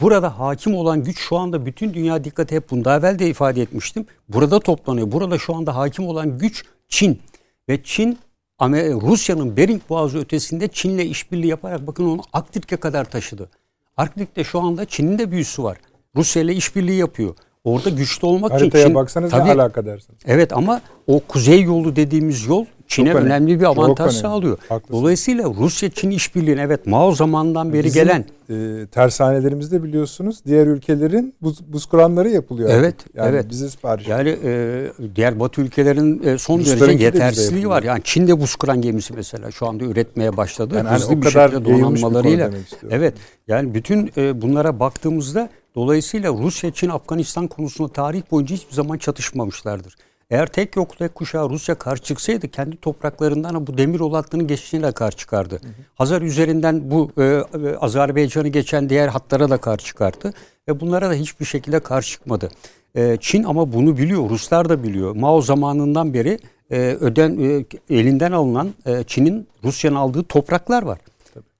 Burada 0.00 0.38
hakim 0.38 0.74
olan 0.74 1.04
güç 1.04 1.18
şu 1.18 1.36
anda 1.36 1.66
bütün 1.66 1.94
dünya 1.94 2.24
dikkati 2.24 2.56
hep 2.56 2.70
bunu 2.70 2.84
daha 2.84 2.98
evvel 2.98 3.18
de 3.18 3.28
ifade 3.28 3.62
etmiştim. 3.62 4.06
Burada 4.28 4.60
toplanıyor. 4.60 5.12
Burada 5.12 5.38
şu 5.38 5.54
anda 5.54 5.76
hakim 5.76 6.06
olan 6.06 6.38
güç 6.38 6.64
Çin. 6.88 7.20
Ve 7.68 7.82
Çin 7.82 8.18
Rusya'nın 8.62 9.56
Bering 9.56 9.82
Boğazı 9.88 10.18
ötesinde 10.18 10.68
Çin'le 10.68 10.98
işbirliği 10.98 11.46
yaparak 11.46 11.86
bakın 11.86 12.04
onu 12.04 12.20
Arktik'e 12.32 12.76
kadar 12.76 13.10
taşıdı. 13.10 13.48
Arktik'te 13.96 14.44
şu 14.44 14.60
anda 14.60 14.84
Çin'in 14.84 15.18
de 15.18 15.30
büyüsü 15.30 15.62
var. 15.62 15.78
Rusya 16.16 16.42
ile 16.42 16.54
işbirliği 16.54 16.98
yapıyor. 16.98 17.34
Orada 17.64 17.90
güçlü 17.90 18.26
olmak 18.26 18.50
için 18.50 18.58
Haritaya 18.58 18.94
baksanız 18.94 19.30
Tabii, 19.30 19.48
ne 19.48 19.52
alaka 19.52 19.86
dersiniz. 19.86 20.20
Evet 20.26 20.52
ama 20.52 20.80
o 21.06 21.20
kuzey 21.20 21.62
yolu 21.62 21.96
dediğimiz 21.96 22.46
yol 22.46 22.64
Çin'e 22.90 23.10
önemli. 23.10 23.26
önemli 23.26 23.60
bir 23.60 23.64
avantaj 23.64 24.14
sağlıyor. 24.14 24.58
Haklısın. 24.68 24.94
Dolayısıyla 24.94 25.44
Rusya-Çin 25.58 26.10
işbirliğine 26.10 26.60
evet 26.62 26.86
Mao 26.86 27.12
zamanından 27.14 27.72
beri 27.72 27.84
Bizim, 27.84 28.04
gelen 28.04 28.24
e, 28.50 28.86
tersanelerimizde 28.86 29.82
biliyorsunuz 29.82 30.38
diğer 30.46 30.66
ülkelerin 30.66 31.34
buz, 31.42 31.72
buz 31.72 31.86
kuranları 31.86 32.28
yapılıyor. 32.28 32.70
Evet, 32.72 32.94
artık. 33.00 33.14
Yani 33.14 33.28
evet. 33.28 33.50
Bize 33.50 33.70
sipariş. 33.70 34.08
yani 34.08 34.36
e, 34.44 34.86
diğer 35.16 35.40
Batı 35.40 35.60
ülkelerin 35.60 36.22
e, 36.26 36.38
son 36.38 36.58
Ruslarınki 36.58 36.82
de 36.82 36.88
derece 36.88 37.04
yetersizliği 37.04 37.46
yapılıyor. 37.46 37.70
var. 37.70 37.82
Yani 37.82 38.00
Çin'de 38.04 38.40
buz 38.40 38.56
kıran 38.56 38.82
gemisi 38.82 39.12
mesela 39.14 39.50
şu 39.50 39.66
anda 39.66 39.84
üretmeye 39.84 40.36
başladı. 40.36 40.74
Yani 40.76 40.88
Hızlı 40.88 41.14
o 41.14 41.16
bir 41.16 41.22
kadar 41.22 41.48
şekilde 41.48 41.68
bir 41.68 41.74
donanmalarıyla. 41.78 42.50
Evet. 42.90 43.14
Yani 43.48 43.74
bütün 43.74 44.10
e, 44.16 44.42
bunlara 44.42 44.80
baktığımızda 44.80 45.48
dolayısıyla 45.74 46.32
Rusya, 46.32 46.70
Çin, 46.70 46.88
Afganistan 46.88 47.46
konusunda 47.48 47.92
tarih 47.92 48.22
boyunca 48.30 48.56
hiçbir 48.56 48.74
zaman 48.74 48.98
çatışmamışlardır. 48.98 49.96
Eğer 50.30 50.46
tek 50.46 50.76
yok 50.76 50.98
tek 50.98 51.14
kuşağı 51.14 51.50
Rusya 51.50 51.74
karşı 51.74 52.02
çıksaydı 52.02 52.48
kendi 52.48 52.76
topraklarından 52.76 53.66
bu 53.66 53.78
demir 53.78 54.00
yolu 54.00 54.16
hattının 54.16 54.46
geçişine 54.46 54.92
karşı 54.92 55.16
çıkardı. 55.16 55.60
Hazar 55.94 56.22
üzerinden 56.22 56.90
bu 56.90 57.10
e, 57.18 57.22
e, 57.24 57.42
Azerbaycan'ı 57.80 58.48
geçen 58.48 58.88
diğer 58.88 59.08
hatlara 59.08 59.50
da 59.50 59.56
karşı 59.56 59.86
çıkardı 59.86 60.32
ve 60.68 60.80
bunlara 60.80 61.10
da 61.10 61.14
hiçbir 61.14 61.44
şekilde 61.44 61.80
karşı 61.80 62.10
çıkmadı. 62.10 62.48
E, 62.94 63.16
Çin 63.20 63.44
ama 63.44 63.72
bunu 63.72 63.96
biliyor, 63.96 64.30
Ruslar 64.30 64.68
da 64.68 64.82
biliyor. 64.82 65.16
Mao 65.16 65.42
zamanından 65.42 66.14
beri 66.14 66.38
e, 66.70 66.78
öden 66.78 67.38
e, 67.38 67.64
elinden 67.98 68.32
alınan 68.32 68.74
e, 68.86 69.04
Çin'in 69.06 69.48
Rusya'nın 69.64 69.96
aldığı 69.96 70.22
topraklar 70.22 70.82
var. 70.82 70.98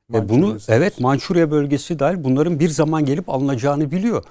Bunu 0.09 0.47
Mançurya 0.47 0.77
evet 0.77 1.01
Mançurya 1.01 1.51
bölgesi 1.51 1.99
dahil 1.99 2.25
bunların 2.25 2.61
bir 2.61 2.69
zaman 2.69 3.05
gelip 3.05 3.29
alınacağını 3.29 3.91
biliyor. 3.91 4.25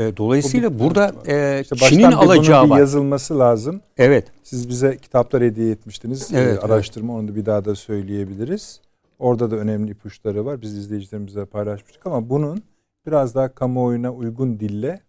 E, 0.00 0.16
dolayısıyla 0.16 0.78
burada 0.78 1.12
e, 1.26 1.60
İşte 1.62 1.76
Çin'in 1.76 1.98
bir 1.98 2.04
bunun 2.06 2.16
alacağı 2.16 2.64
bir 2.64 2.70
var. 2.70 2.78
yazılması 2.78 3.38
lazım. 3.38 3.80
Evet. 3.98 4.24
Siz 4.42 4.68
bize 4.68 4.96
kitaplar 4.96 5.42
hediye 5.42 5.70
etmiştiniz. 5.70 6.28
Evet, 6.34 6.58
Ee, 6.62 6.66
araştırma 6.66 7.14
onu 7.16 7.28
da 7.28 7.34
bir 7.34 7.46
daha 7.46 7.64
da 7.64 7.74
söyleyebiliriz. 7.74 8.80
Orada 9.18 9.50
da 9.50 9.56
önemli 9.56 9.90
ipuçları 9.90 10.44
var. 10.44 10.62
Biz 10.62 10.76
izleyicilerimizle 10.76 11.44
paylaşmıştık 11.44 12.06
ama 12.06 12.30
bunun 12.30 12.62
biraz 13.06 13.34
daha 13.34 13.54
kamuoyuna 13.54 14.12
uygun 14.12 14.60
dille 14.60 15.00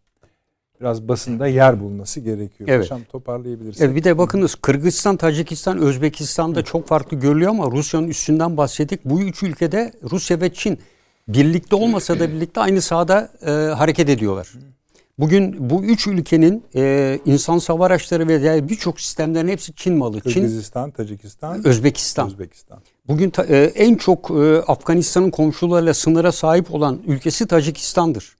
biraz 0.81 1.07
basında 1.07 1.47
yer 1.47 1.79
bulması 1.79 2.19
gerekiyor. 2.19 2.69
Evet. 2.69 2.89
Paşam 2.89 3.03
toparlayabilirsiniz. 3.03 3.91
E, 3.91 3.95
bir 3.95 4.03
de 4.03 4.17
bakınız 4.17 4.55
Kırgızistan, 4.55 5.17
Tacikistan, 5.17 5.77
Özbekistan'da 5.77 6.63
çok 6.63 6.87
farklı 6.87 7.17
görülüyor 7.17 7.51
ama 7.51 7.71
Rusya'nın 7.71 8.07
üstünden 8.07 8.57
bahsettik. 8.57 9.05
Bu 9.05 9.21
üç 9.21 9.43
ülkede 9.43 9.91
Rusya 10.11 10.41
ve 10.41 10.53
Çin 10.53 10.79
birlikte 11.27 11.75
olmasa 11.75 12.19
da 12.19 12.31
birlikte 12.33 12.61
aynı 12.61 12.81
sahada 12.81 13.29
e, 13.45 13.51
hareket 13.51 14.09
ediyorlar. 14.09 14.47
Bugün 15.21 15.69
bu 15.69 15.83
üç 15.83 16.07
ülkenin 16.07 16.63
e, 16.75 17.19
insan 17.25 17.59
hava 17.59 17.85
araçları 17.85 18.27
ve 18.27 18.41
diğer 18.41 18.69
birçok 18.69 19.01
sistemlerin 19.01 19.47
hepsi 19.47 19.75
Çin 19.75 19.97
malı. 19.97 20.21
Çin, 20.21 20.33
Kırgızistan, 20.33 20.91
Tacikistan, 20.91 21.67
Özbekistan. 21.67 22.27
Özbekistan. 22.27 22.79
Bugün 23.07 23.29
ta- 23.29 23.43
e, 23.43 23.63
en 23.63 23.95
çok 23.95 24.31
e, 24.31 24.57
Afganistan'ın 24.67 25.31
komşularıyla 25.31 25.93
sınıra 25.93 26.31
sahip 26.31 26.73
olan 26.73 26.99
ülkesi 27.07 27.47
Tacikistan'dır. 27.47 28.37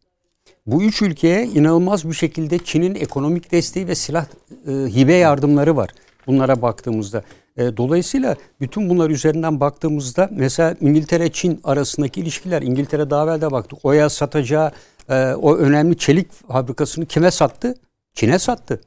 Bu 0.66 0.84
üç 0.84 1.02
ülkeye 1.02 1.45
inanılmaz 1.45 2.10
bir 2.10 2.14
şekilde 2.14 2.58
Çin'in 2.58 2.95
ekonomik 2.95 3.52
desteği 3.52 3.88
ve 3.88 3.95
silah 3.95 4.26
e, 4.68 4.72
hibe 4.72 5.14
yardımları 5.14 5.76
var. 5.76 5.90
Bunlara 6.28 6.62
baktığımızda. 6.62 7.24
E, 7.58 7.78
dolayısıyla 7.78 8.36
bütün 8.62 8.90
bunlar 8.90 9.10
üzerinden 9.10 9.60
baktığımızda 9.60 10.30
mesela 10.32 10.76
İngiltere-Çin 10.82 11.60
arasındaki 11.64 12.22
ilişkiler 12.22 12.62
İngiltere 12.62 13.10
daha 13.10 13.24
evvel 13.24 13.41
de 13.41 13.52
baktık. 13.52 13.86
Oya 13.86 14.10
satacağı 14.10 14.72
e, 15.10 15.34
o 15.34 15.56
önemli 15.56 15.98
çelik 15.98 16.32
fabrikasını 16.32 17.06
kime 17.06 17.32
sattı? 17.32 17.76
Çin'e 18.14 18.40
sattı 18.40 18.82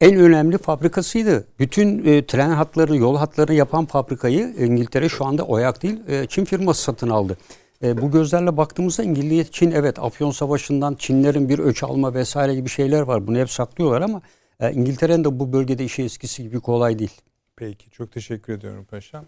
en 0.00 0.16
önemli 0.16 0.58
fabrikasıydı. 0.58 1.46
Bütün 1.58 2.04
e, 2.04 2.26
tren 2.26 2.50
hatlarını, 2.50 2.96
yol 2.96 3.16
hatlarını 3.16 3.54
yapan 3.54 3.86
fabrikayı 3.86 4.54
İngiltere 4.58 5.08
şu 5.08 5.24
anda 5.24 5.42
OYAK 5.42 5.82
değil, 5.82 6.00
e, 6.08 6.26
Çin 6.26 6.44
firması 6.44 6.82
satın 6.82 7.08
aldı. 7.08 7.38
E, 7.82 8.02
bu 8.02 8.10
gözlerle 8.10 8.56
baktığımızda 8.56 9.02
İngiltere, 9.02 9.44
Çin 9.44 9.70
evet 9.70 9.98
Afyon 9.98 10.30
Savaşı'ndan 10.30 10.94
Çinlerin 10.94 11.48
bir 11.48 11.58
öç 11.58 11.82
alma 11.82 12.14
vesaire 12.14 12.54
gibi 12.54 12.68
şeyler 12.68 13.00
var. 13.00 13.26
Bunu 13.26 13.38
hep 13.38 13.50
saklıyorlar 13.50 14.02
ama 14.02 14.22
e, 14.60 14.72
İngiltere'nin 14.72 15.24
de 15.24 15.38
bu 15.40 15.52
bölgede 15.52 15.84
işi 15.84 16.02
eskisi 16.02 16.42
gibi 16.42 16.60
kolay 16.60 16.98
değil. 16.98 17.20
Peki 17.56 17.90
çok 17.90 18.12
teşekkür 18.12 18.52
ediyorum 18.52 18.86
paşam. 18.90 19.24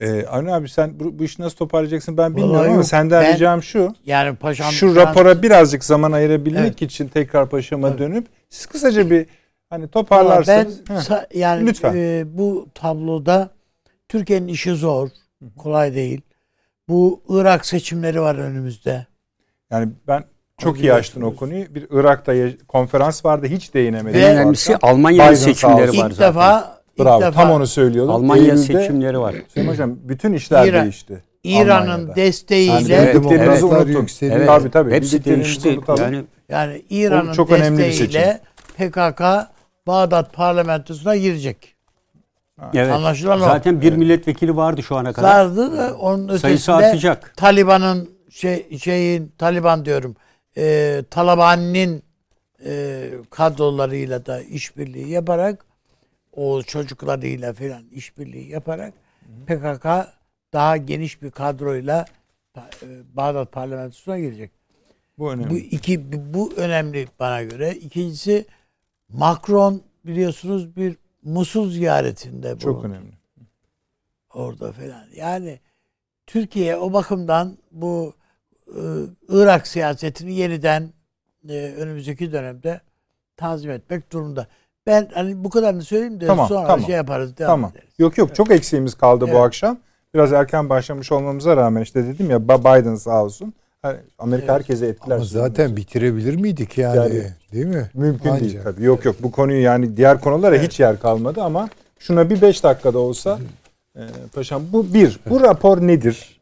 Ee, 0.00 0.26
Avni 0.26 0.54
abi 0.54 0.68
sen 0.68 1.00
bu, 1.00 1.18
bu 1.18 1.24
işi 1.24 1.42
nasıl 1.42 1.56
toparlayacaksın 1.56 2.16
ben 2.16 2.22
Vallahi 2.24 2.36
bilmiyorum 2.36 2.66
ama 2.66 2.74
yok. 2.76 2.84
senden 2.84 3.24
Ben- 3.24 3.34
ricam 3.34 3.62
şu. 3.62 3.94
Yani 4.06 4.36
paşam 4.36 4.72
Şu 4.72 4.96
rapora 4.96 5.42
birazcık 5.42 5.84
zaman 5.84 6.12
ayırabilmek 6.12 6.60
Evet. 6.62 6.82
için 6.82 7.08
tekrar 7.08 7.48
paşama 7.48 7.88
Evet. 7.88 7.98
dönüp 7.98 8.26
siz 8.50 8.66
kısaca 8.66 9.10
bir 9.10 9.26
hani 9.70 9.88
toparlarsanız. 9.88 10.80
Ben 10.90 10.94
Heh. 10.94 11.00
sa- 11.00 11.38
yani 11.38 11.66
Lütfen. 11.66 11.94
e, 11.96 12.24
bu 12.26 12.68
tabloda 12.74 13.50
Türkiye'nin 14.08 14.48
işi 14.48 14.74
zor, 14.74 15.08
kolay 15.58 15.94
değil. 15.94 16.20
Bu 16.88 17.20
Irak 17.28 17.66
seçimleri 17.66 18.20
var 18.20 18.34
önümüzde. 18.34 19.06
Yani 19.70 19.88
ben 20.08 20.24
çok 20.58 20.80
iyi 20.80 20.92
açtın 20.92 21.22
o 21.22 21.36
konuyu. 21.36 21.74
Bir 21.74 21.86
Irak'ta 21.90 22.32
konferans 22.68 23.24
vardı 23.24 23.46
hiç 23.46 23.74
değinemedim. 23.74 24.20
Ve- 24.20 24.24
En 24.24 24.36
önemlisi 24.36 24.76
Almanya'nın 24.76 25.34
seçimleri 25.34 25.88
var 25.88 25.92
İlk 26.10 26.14
zaten. 26.14 26.28
defa 26.28 26.58
ilk 26.60 26.75
Bravo 26.98 27.20
defa 27.20 27.30
tam 27.42 27.50
onu 27.50 27.66
söylüyordum. 27.66 28.14
Almanya 28.14 28.42
Eylül'de- 28.42 28.56
seçimleri 28.80 29.20
var. 29.20 29.34
Sayın 29.54 29.68
Hocam 29.68 29.96
bütün 30.04 30.32
işler 30.32 30.66
İran- 30.66 30.82
değişti. 30.82 31.22
İran'ın 31.44 32.16
desteğiyle 32.16 32.72
Yani 32.72 32.92
Evet, 32.92 33.14
bildiklerinizi 33.14 34.26
evet. 34.26 34.46
Tabii 34.46 34.70
tabii. 34.70 34.92
hepsi 34.92 35.24
değişti. 35.24 35.78
Yani 35.98 36.24
yani 36.48 36.82
İran'ın 36.90 37.28
O 37.30 37.34
çok 37.34 37.50
desteğiyle 37.50 38.40
PKK 38.76 39.22
Bağdat 39.86 40.32
parlamentosuna 40.32 41.16
girecek. 41.16 41.74
evet. 42.74 42.92
Anlaşılan 42.92 43.40
o. 43.40 43.44
Zaten 43.44 43.80
bir 43.80 43.92
milletvekili 43.92 44.56
vardı 44.56 44.82
şu 44.82 44.96
ana 44.96 45.12
kadar. 45.12 45.28
Vardı 45.44 45.78
da 45.78 45.94
onun 45.96 46.26
Sayısı 46.36 46.44
ötesinde 46.72 46.76
artacak. 46.86 47.32
Taliban'ın 47.36 48.10
şey 48.30 48.78
şeyin 48.78 49.32
Taliban 49.38 49.84
diyorum. 49.84 50.16
E, 50.56 51.02
Taliban'ın 51.10 52.02
e, 52.66 53.04
kadrolarıyla 53.30 54.26
da 54.26 54.40
işbirliği 54.42 55.08
yaparak 55.08 55.65
o 56.36 56.62
çocuklarıyla 56.62 57.52
falan 57.52 57.88
işbirliği 57.90 58.50
yaparak 58.50 58.94
PKK 59.46 59.86
daha 60.52 60.76
geniş 60.76 61.22
bir 61.22 61.30
kadroyla 61.30 62.04
e, 62.56 62.62
Bağdat 63.16 63.52
parlamentosuna 63.52 64.18
girecek. 64.18 64.50
Bu 65.18 65.32
önemli. 65.32 65.50
Bu 65.50 65.56
iki 65.56 66.12
bu 66.34 66.52
önemli 66.56 67.08
bana 67.20 67.42
göre. 67.42 67.74
İkincisi 67.74 68.46
Macron 69.08 69.82
biliyorsunuz 70.04 70.76
bir 70.76 70.96
Musul 71.22 71.70
ziyaretinde 71.70 72.58
çok 72.58 72.76
bulundu 72.76 72.86
önemli. 72.86 73.12
orada 74.34 74.72
falan. 74.72 75.04
Yani 75.14 75.60
Türkiye 76.26 76.76
o 76.76 76.92
bakımdan 76.92 77.58
bu 77.72 78.14
e, 78.68 78.80
Irak 79.28 79.66
siyasetini 79.66 80.34
yeniden 80.34 80.92
e, 81.48 81.54
önümüzdeki 81.54 82.32
dönemde 82.32 82.80
tanzim 83.36 83.70
etmek 83.70 84.12
durumunda. 84.12 84.46
Ben 84.86 85.08
hani 85.14 85.44
bu 85.44 85.50
kadarını 85.50 85.82
söyleyeyim 85.82 86.20
de 86.20 86.26
Tamam, 86.26 86.48
sonra 86.48 86.66
tamam. 86.66 86.86
şey 86.86 86.94
yaparız, 86.94 87.38
devam 87.38 87.50
Tamam. 87.50 87.70
ederiz. 87.74 87.88
Yok 87.98 88.18
yok 88.18 88.34
çok 88.34 88.50
eksiğimiz 88.50 88.94
kaldı 88.94 89.24
bu 89.24 89.30
Evet. 89.30 89.40
akşam. 89.40 89.78
Biraz 90.14 90.32
erken 90.32 90.68
başlamış 90.68 91.12
olmamıza 91.12 91.56
rağmen 91.56 91.82
işte 91.82 92.06
dedim 92.06 92.30
ya 92.30 92.48
Biden 92.48 92.94
sağ 92.94 93.24
olsun. 93.24 93.54
Hani 93.82 93.96
Amerika 94.18 94.52
Evet. 94.52 94.54
herkese 94.60 94.86
etkiler. 94.86 95.16
Ama 95.16 95.24
zaten 95.24 95.76
bitirebilir 95.76 96.34
miydik 96.36 96.78
yani, 96.78 96.96
Yani 96.96 97.22
değil 97.52 97.66
mi? 97.66 97.90
Mümkün 97.94 98.30
Ancak. 98.30 98.40
değil 98.40 98.58
tabii. 98.64 98.84
Yok 98.84 99.04
yok 99.04 99.16
bu 99.22 99.30
konuyu 99.30 99.62
yani 99.62 99.96
diğer 99.96 100.20
konulara 100.20 100.56
hiç 100.56 100.80
yer 100.80 101.00
kalmadı 101.00 101.42
ama 101.42 101.68
şuna 101.98 102.30
bir 102.30 102.42
beş 102.42 102.64
dakikada 102.64 102.98
olsa 102.98 103.38
e, 103.96 104.00
paşam 104.34 104.62
bu 104.72 104.94
bir. 104.94 105.20
Bu 105.30 105.40
rapor 105.40 105.80
nedir? 105.80 106.40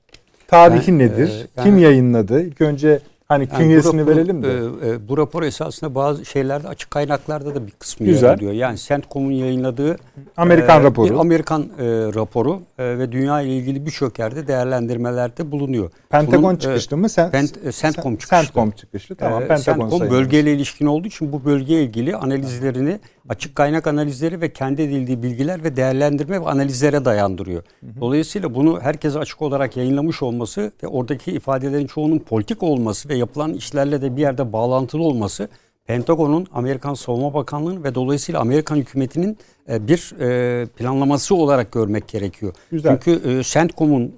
Tarihi 0.49 0.89
Ben, 0.93 0.99
nedir? 0.99 1.29
e, 1.29 1.33
yani- 1.57 1.65
Kim 1.65 1.79
yayınladı? 1.79 2.41
İlk 2.43 2.61
önce 2.61 3.01
Hani 3.29 3.49
Yani 3.53 3.59
künyesini 3.63 4.07
bu 4.07 4.11
rapor- 4.11 4.17
verelim 4.17 4.43
de. 4.43 4.49
e, 4.49 4.91
e, 4.91 5.09
bu 5.09 5.17
rapor 5.19 5.43
esasında 5.43 5.95
bazı 5.95 6.25
şeylerde 6.25 6.69
açık 6.69 6.91
kaynaklarda 6.91 7.55
da 7.55 7.67
bir 7.67 7.73
kısmı 7.73 8.07
Güzel. 8.07 8.29
yer 8.29 8.35
alıyor. 8.37 8.53
Yani 8.53 8.79
CENTCOM'un 8.79 9.31
yayınladığı 9.33 9.97
Amerikan 10.37 10.81
e, 10.81 10.85
raporu. 10.85 11.11
bir 11.15 11.19
Amerikan 11.21 11.63
e, 11.63 11.85
raporu 12.15 12.61
e, 12.79 12.99
ve 12.99 13.13
dünya 13.13 13.41
ile 13.41 13.57
ilgili 13.57 13.87
birçok 13.87 14.19
yerde 14.19 14.47
değerlendirmelerde 14.47 15.51
bulunuyor. 15.53 15.91
Pentagon 16.11 16.43
Bunun, 16.43 16.55
e, 16.57 16.59
çıkışlı 16.59 16.97
mı? 16.97 17.09
Sen, 17.09 17.31
Pent- 17.31 17.69
e, 17.69 17.73
CENTCOM 17.73 18.17
çıkışlı. 18.17 18.37
CENTCOM 18.37 18.71
çıkışlı. 18.71 19.15
Tamam. 19.15 19.43
Ee, 19.43 19.47
Pentagon 19.47 19.89
CENTCOM 19.91 20.11
bölgeyle 20.11 20.53
ilişkin 20.53 20.87
olduğu 20.87 21.07
için 21.09 21.33
bu 21.33 21.45
bölgeye 21.45 21.83
ilgili 21.83 22.17
analizlerini 22.17 22.99
açık 23.29 23.57
kaynak 23.57 23.87
analizleri 23.87 24.41
ve 24.41 24.53
kendi 24.53 24.83
edildiği 24.83 25.23
bilgiler 25.23 25.65
ve 25.65 25.77
değerlendirme 25.77 26.41
ve 26.41 26.47
analizlere 26.47 27.05
dayandırıyor. 27.05 27.63
Dolayısıyla 28.01 28.55
bunu 28.55 28.81
herkese 28.81 29.19
açık 29.19 29.43
olarak 29.43 29.77
yayınlamış 29.77 30.23
olması 30.23 30.73
ve 30.83 30.87
oradaki 30.87 31.33
ifadelerin 31.33 31.87
çoğunun 31.87 32.19
politik 32.19 32.63
olması 32.63 33.09
ve 33.09 33.15
yapılan 33.15 33.55
işlerle 33.55 34.03
de 34.03 34.17
bir 34.17 34.21
yerde 34.21 34.53
bağlantılı 34.53 35.03
olması 35.03 35.49
Pentagon'un 35.87 36.47
Amerikan 36.53 36.95
Savunma 36.95 37.35
Bakanlığı'nın 37.35 37.85
ve 37.85 37.95
dolayısıyla 37.95 38.41
Amerikan 38.41 38.77
hükümetinin 38.77 39.39
e, 39.69 39.89
bir 39.89 40.21
e, 40.21 40.67
planlaması 40.67 41.35
olarak 41.35 41.73
görmek 41.73 42.09
gerekiyor. 42.09 42.53
Güzel. 42.71 42.99
Çünkü 43.05 43.31
e, 43.31 43.43
CENTCOM'un 43.43 44.15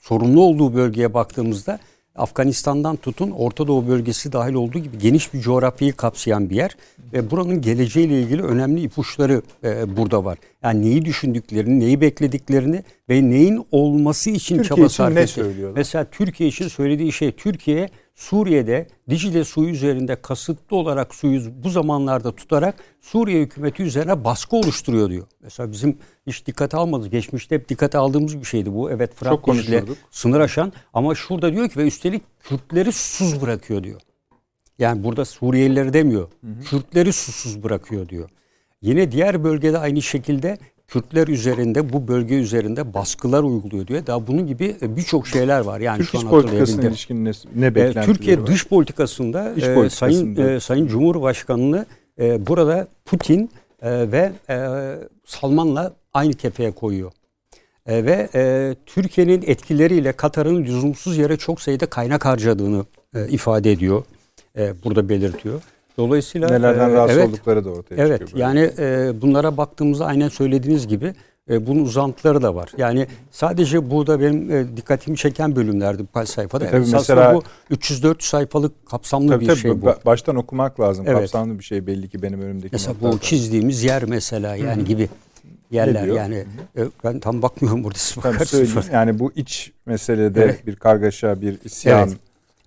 sorumlu 0.00 0.42
olduğu 0.42 0.74
bölgeye 0.74 1.14
baktığımızda 1.14 1.78
Afganistan'dan 2.14 2.96
tutun 2.96 3.30
Orta 3.30 3.66
Doğu 3.66 3.88
bölgesi 3.88 4.32
dahil 4.32 4.54
olduğu 4.54 4.78
gibi 4.78 4.98
geniş 4.98 5.34
bir 5.34 5.40
coğrafyayı 5.40 5.92
kapsayan 5.92 6.50
bir 6.50 6.56
yer 6.56 6.76
ve 7.12 7.30
buranın 7.30 7.60
geleceğiyle 7.60 8.22
ilgili 8.22 8.42
önemli 8.42 8.80
ipuçları 8.80 9.42
e, 9.64 9.96
burada 9.96 10.24
var. 10.24 10.38
Yani 10.62 10.82
neyi 10.82 11.04
düşündüklerini, 11.04 11.80
neyi 11.80 12.00
beklediklerini 12.00 12.84
ve 13.08 13.30
neyin 13.30 13.66
olması 13.72 14.30
için 14.30 14.56
Türkiye 14.56 14.76
çaba 14.76 14.86
için 14.86 14.96
sarf 14.96 15.16
ettiği. 15.16 15.66
Mesela 15.74 16.04
Türkiye 16.04 16.48
için 16.48 16.68
söylediği 16.68 17.12
şey 17.12 17.32
Türkiye 17.32 17.88
Suriye'de 18.14 18.88
Dicle 19.10 19.44
suyu 19.44 19.68
üzerinde 19.68 20.16
kasıtlı 20.16 20.76
olarak 20.76 21.14
suyu 21.14 21.42
bu 21.64 21.70
zamanlarda 21.70 22.36
tutarak 22.36 22.74
Suriye 23.00 23.40
hükümeti 23.42 23.82
üzerine 23.82 24.24
baskı 24.24 24.56
oluşturuyor 24.56 25.10
diyor. 25.10 25.26
Mesela 25.42 25.72
bizim 25.72 25.98
hiç 26.26 26.46
dikkate 26.46 26.76
almadık. 26.76 27.12
Geçmişte 27.12 27.54
hep 27.54 27.68
dikkate 27.68 27.98
aldığımız 27.98 28.38
bir 28.40 28.44
şeydi 28.44 28.74
bu. 28.74 28.90
Evet 28.90 29.14
Fırat 29.14 29.32
Çok 29.32 29.46
Dicle 29.46 29.52
konuşurduk. 29.52 29.98
sınır 30.10 30.40
aşan 30.40 30.72
ama 30.92 31.14
şurada 31.14 31.52
diyor 31.52 31.68
ki 31.68 31.76
ve 31.80 31.86
üstelik 31.86 32.22
Kürtleri 32.40 32.92
susuz 32.92 33.42
bırakıyor 33.42 33.82
diyor. 33.82 34.00
Yani 34.78 35.04
burada 35.04 35.24
Suriyelileri 35.24 35.92
demiyor. 35.92 36.28
Kürtleri 36.70 37.12
susuz 37.12 37.62
bırakıyor 37.62 38.08
diyor. 38.08 38.30
Yine 38.82 39.12
diğer 39.12 39.44
bölgede 39.44 39.78
aynı 39.78 40.02
şekilde 40.02 40.58
Kürtler 40.88 41.28
üzerinde 41.28 41.92
bu 41.92 42.08
bölge 42.08 42.34
üzerinde 42.34 42.94
baskılar 42.94 43.42
uyguluyor 43.42 43.86
diyor. 43.86 44.06
Daha 44.06 44.26
bunun 44.26 44.46
gibi 44.46 44.76
e, 44.82 44.96
birçok 44.96 45.26
şeyler 45.28 45.60
var. 45.60 45.80
Yani 45.80 45.98
Türk 45.98 46.10
şu 46.10 46.18
an 46.18 46.28
politikasına 46.28 46.88
ilişkin 46.88 47.24
ne, 47.24 47.30
ne 47.54 47.66
Ee, 47.66 47.74
beklentileri 47.74 48.06
Türkiye 48.06 48.40
var? 48.40 48.46
dış 48.46 48.68
politikasında, 48.68 49.52
İç 49.56 49.64
e, 49.64 49.74
politikasında. 49.74 50.10
Sayın 50.10 50.56
e, 50.56 50.60
Sayın 50.60 50.86
Cumhurbaşkanı'nı 50.86 51.86
e, 52.20 52.46
burada 52.46 52.88
Putin 53.04 53.50
e, 53.82 54.12
ve 54.12 54.32
e, 54.50 54.56
Salman'la 55.26 55.92
aynı 56.14 56.32
kefeye 56.32 56.70
koyuyor. 56.72 57.12
E, 57.86 58.04
ve 58.04 58.28
e, 58.34 58.74
Türkiye'nin 58.86 59.42
etkileriyle 59.46 60.12
Katar'ın 60.12 60.64
lüzumsuz 60.64 61.16
yere 61.18 61.36
çok 61.36 61.60
sayıda 61.60 61.86
kaynak 61.86 62.24
harcadığını 62.24 62.84
e, 63.14 63.28
ifade 63.28 63.72
ediyor. 63.72 64.04
E, 64.58 64.72
burada 64.84 65.08
belirtiyor. 65.08 65.62
Dolayısıyla 65.98 66.48
Nelerden 66.48 66.90
e, 66.90 66.92
rahatsız 66.92 67.18
evet, 67.18 67.28
oldukları 67.28 67.64
da 67.64 67.70
ortaya 67.70 67.94
Evet 67.96 68.20
çıkıyor. 68.28 68.48
böyle. 68.48 68.60
yani 68.60 68.72
e, 68.78 69.20
bunlara 69.22 69.56
baktığımızda 69.56 70.06
aynen 70.06 70.28
söylediğiniz 70.28 70.86
gibi 70.88 71.14
e, 71.50 71.66
bunun 71.66 71.84
uzantıları 71.84 72.42
da 72.42 72.54
var. 72.54 72.70
Yani 72.78 73.06
sadece 73.30 73.90
burada 73.90 74.20
benim 74.20 74.50
e, 74.50 74.76
dikkatimi 74.76 75.16
çeken 75.16 75.56
bölümlerdi 75.56 76.04
bu 76.14 76.26
sayfada. 76.26 76.66
E, 76.66 76.70
tabii 76.70 76.82
Esasında 76.82 77.14
mesela- 77.20 77.34
bu 77.34 77.74
300-400 77.74 78.22
sayfalık 78.28 78.86
kapsamlı 78.86 79.28
Tabii 79.28 79.40
bir 79.40 79.46
tabii 79.48 79.58
şey 79.58 79.82
bu. 79.82 79.86
ba- 79.86 80.04
baştan 80.06 80.36
okumak 80.36 80.80
lazım. 80.80 81.04
Evet. 81.08 81.18
Kapsamlı 81.20 81.58
bir 81.58 81.64
şey 81.64 81.86
belli 81.86 82.08
ki 82.08 82.22
benim 82.22 82.40
önümdeki 82.42 82.68
Mesela 82.72 82.94
bu 83.02 83.18
çizdiğimiz 83.18 83.84
yer 83.84 84.04
mesela 84.04 84.56
yani 84.56 84.84
gibi 84.84 85.08
yerler 85.70 86.06
yani 86.06 86.44
e, 86.76 86.82
ben 87.04 87.20
tam 87.20 87.42
bakmıyorum 87.42 87.84
burada 87.84 87.98
siz 87.98 88.16
bakarsınız. 88.16 88.88
Yani 88.92 89.18
bu 89.18 89.32
iç 89.36 89.72
meselede 89.86 90.44
Evet. 90.44 90.66
bir 90.66 90.76
kargaşa, 90.76 91.40
bir 91.40 91.58
isyan. 91.64 92.08
Evet. 92.08 92.18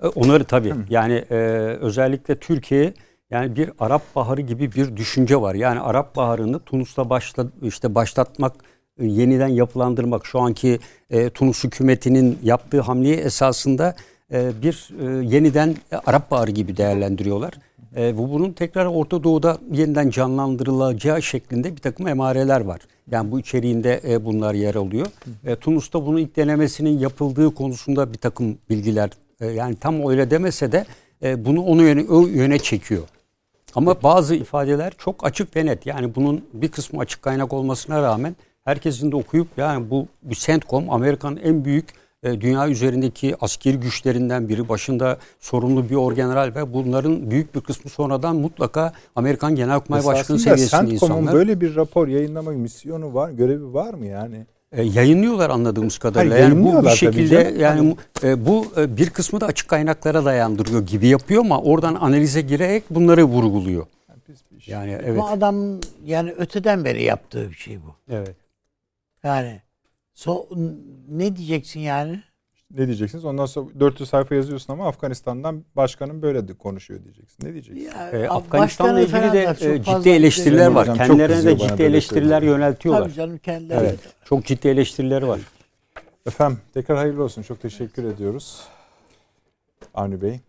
E, 0.03 0.07
Onları 0.19 0.43
tabii. 0.43 0.73
Yani 0.89 1.13
e, 1.31 1.35
özellikle 1.81 2.35
Türkiye 2.35 2.93
yani 3.31 3.55
bir 3.55 3.69
Arap 3.79 4.15
Baharı 4.15 4.41
gibi 4.41 4.71
bir 4.71 4.97
düşünce 4.97 5.41
var. 5.41 5.55
Yani 5.55 5.79
Arap 5.79 6.15
Baharı'nı 6.15 6.59
Tunus'ta 6.59 7.09
başla, 7.09 7.47
işte 7.61 7.95
başlatmak, 7.95 8.53
e, 8.99 9.05
yeniden 9.05 9.47
yapılandırmak. 9.47 10.25
Şu 10.25 10.39
anki 10.39 10.79
e, 11.09 11.29
Tunus 11.29 11.63
hükümetinin 11.63 12.39
yaptığı 12.43 12.81
hamleyi 12.81 13.15
esasında 13.15 13.95
e, 14.31 14.51
bir 14.61 14.89
e, 15.01 15.25
yeniden 15.35 15.75
Arap 16.05 16.31
Baharı 16.31 16.51
gibi 16.51 16.77
değerlendiriyorlar. 16.77 17.53
E, 17.95 18.17
bu 18.17 18.31
bunun 18.31 18.51
tekrar 18.51 18.85
Orta 18.85 19.23
Doğu'da 19.23 19.57
yeniden 19.71 20.09
canlandırılacağı 20.09 21.21
şeklinde 21.21 21.75
bir 21.75 21.81
takım 21.81 22.07
emareler 22.07 22.61
var. 22.61 22.81
Yani 23.11 23.31
bu 23.31 23.39
içeriğinde 23.39 24.01
e, 24.07 24.25
bunlar 24.25 24.53
yer 24.53 24.75
alıyor. 24.75 25.07
E, 25.45 25.55
Tunus'ta 25.55 26.05
bunun 26.05 26.17
ilk 26.17 26.35
denemesinin 26.35 26.99
yapıldığı 26.99 27.55
konusunda 27.55 28.13
bir 28.13 28.17
takım 28.17 28.57
bilgiler 28.69 29.09
e, 29.41 29.47
yani 29.47 29.75
tam 29.75 30.09
öyle 30.09 30.31
demese 30.31 30.71
de 30.71 30.85
e, 31.23 31.45
bunu 31.45 31.61
onu 31.61 31.83
yöne, 31.83 32.05
o 32.09 32.27
yöne 32.27 32.59
çekiyor. 32.59 33.03
Ama 33.75 34.03
bazı 34.03 34.35
ifadeler 34.35 34.93
çok 34.97 35.25
açık 35.25 35.55
ve 35.55 35.65
net. 35.65 35.85
Yani 35.85 36.15
bunun 36.15 36.45
bir 36.53 36.67
kısmı 36.67 36.99
açık 36.99 37.21
kaynak 37.21 37.53
olmasına 37.53 38.01
rağmen 38.01 38.35
herkesin 38.63 39.11
de 39.11 39.15
okuyup 39.15 39.47
yani 39.57 39.89
bu, 39.89 40.07
bu 40.23 40.33
CENTCOM 40.33 40.89
Amerika'nın 40.89 41.37
en 41.37 41.65
büyük 41.65 41.85
e, 42.23 42.41
dünya 42.41 42.69
üzerindeki 42.69 43.35
askeri 43.41 43.79
güçlerinden 43.79 44.49
biri. 44.49 44.69
Başında 44.69 45.17
sorumlu 45.39 45.89
bir 45.89 45.95
orgeneral 45.95 46.55
ve 46.55 46.73
bunların 46.73 47.31
büyük 47.31 47.55
bir 47.55 47.61
kısmı 47.61 47.91
sonradan 47.91 48.35
mutlaka 48.35 48.93
Amerikan 49.15 49.55
Genelkurmay 49.55 50.05
Başkanı 50.05 50.39
seviyesinde 50.39 50.69
CENTCOM'un 50.69 50.93
insanlar. 50.93 51.33
böyle 51.33 51.61
bir 51.61 51.75
rapor 51.75 52.07
yayınlama 52.07 52.51
misyonu 52.51 53.13
var, 53.13 53.29
görevi 53.29 53.73
var 53.73 53.93
mı 53.93 54.05
yani? 54.05 54.45
E, 54.71 54.83
yayınlıyorlar 54.83 55.49
anladığımız 55.49 55.97
kadarıyla. 55.97 56.35
Hayır, 56.35 56.47
yani 56.47 56.63
bu 56.63 56.85
bir 56.85 56.89
şekilde 56.89 57.55
yani 57.59 57.95
e, 58.23 58.45
bu 58.45 58.65
e, 58.77 58.97
bir 58.97 59.09
kısmı 59.09 59.41
da 59.41 59.45
açık 59.45 59.67
kaynaklara 59.67 60.25
dayandırıyor 60.25 60.85
gibi 60.85 61.07
yapıyor 61.07 61.41
ama 61.41 61.61
oradan 61.61 61.95
analize 61.95 62.41
girerek 62.41 62.83
bunları 62.89 63.23
vurguluyor. 63.23 63.85
Yani 64.65 64.91
evet. 64.91 65.19
Bu 65.19 65.27
adamın 65.27 65.81
yani 66.05 66.31
öteden 66.31 66.85
beri 66.85 67.03
yaptığı 67.03 67.49
bir 67.49 67.55
şey 67.55 67.77
bu. 67.77 68.13
Evet. 68.13 68.35
Yani 69.23 69.61
so, 70.13 70.47
ne 71.09 71.35
diyeceksin 71.35 71.79
yani? 71.79 72.23
Ne 72.75 72.87
diyeceksiniz? 72.87 73.25
Ondan 73.25 73.45
sonra 73.45 73.79
400 73.79 74.09
sayfa 74.09 74.35
yazıyorsun 74.35 74.73
ama 74.73 74.87
Afganistan'dan 74.87 75.63
başkanın 75.75 76.21
böyle 76.21 76.47
de 76.47 76.53
konuşuyor 76.53 77.03
diyeceksin. 77.03 77.47
Ne 77.47 77.53
diyeceksin? 77.53 77.83
Ya, 77.83 78.09
Ee, 78.09 78.13
başkanı 78.13 78.31
Afganistan'la 78.31 79.01
ilgili 79.01 79.33
de 79.33 79.55
e, 79.73 79.83
ciddi 79.83 80.09
eleştiriler 80.09 80.67
var. 80.67 80.81
Hocam 80.81 80.97
Kendilerine 81.07 81.45
de 81.45 81.57
ciddi 81.57 81.83
eleştiriler 81.83 82.39
şeyleri. 82.41 82.45
yöneltiyorlar. 82.45 83.03
Tabii 83.03 83.13
canım 83.13 83.37
kendileri. 83.37 83.79
Evet. 83.79 83.99
Çok 84.25 84.45
ciddi 84.45 84.67
eleştirileri 84.67 85.27
var. 85.27 85.39
Efendim 86.27 86.59
tekrar 86.73 86.97
hayırlı 86.97 87.23
olsun. 87.23 87.41
Çok 87.41 87.61
teşekkür 87.61 88.03
ediyoruz. 88.03 88.63
Avni 89.93 90.21
Bey. 90.21 90.39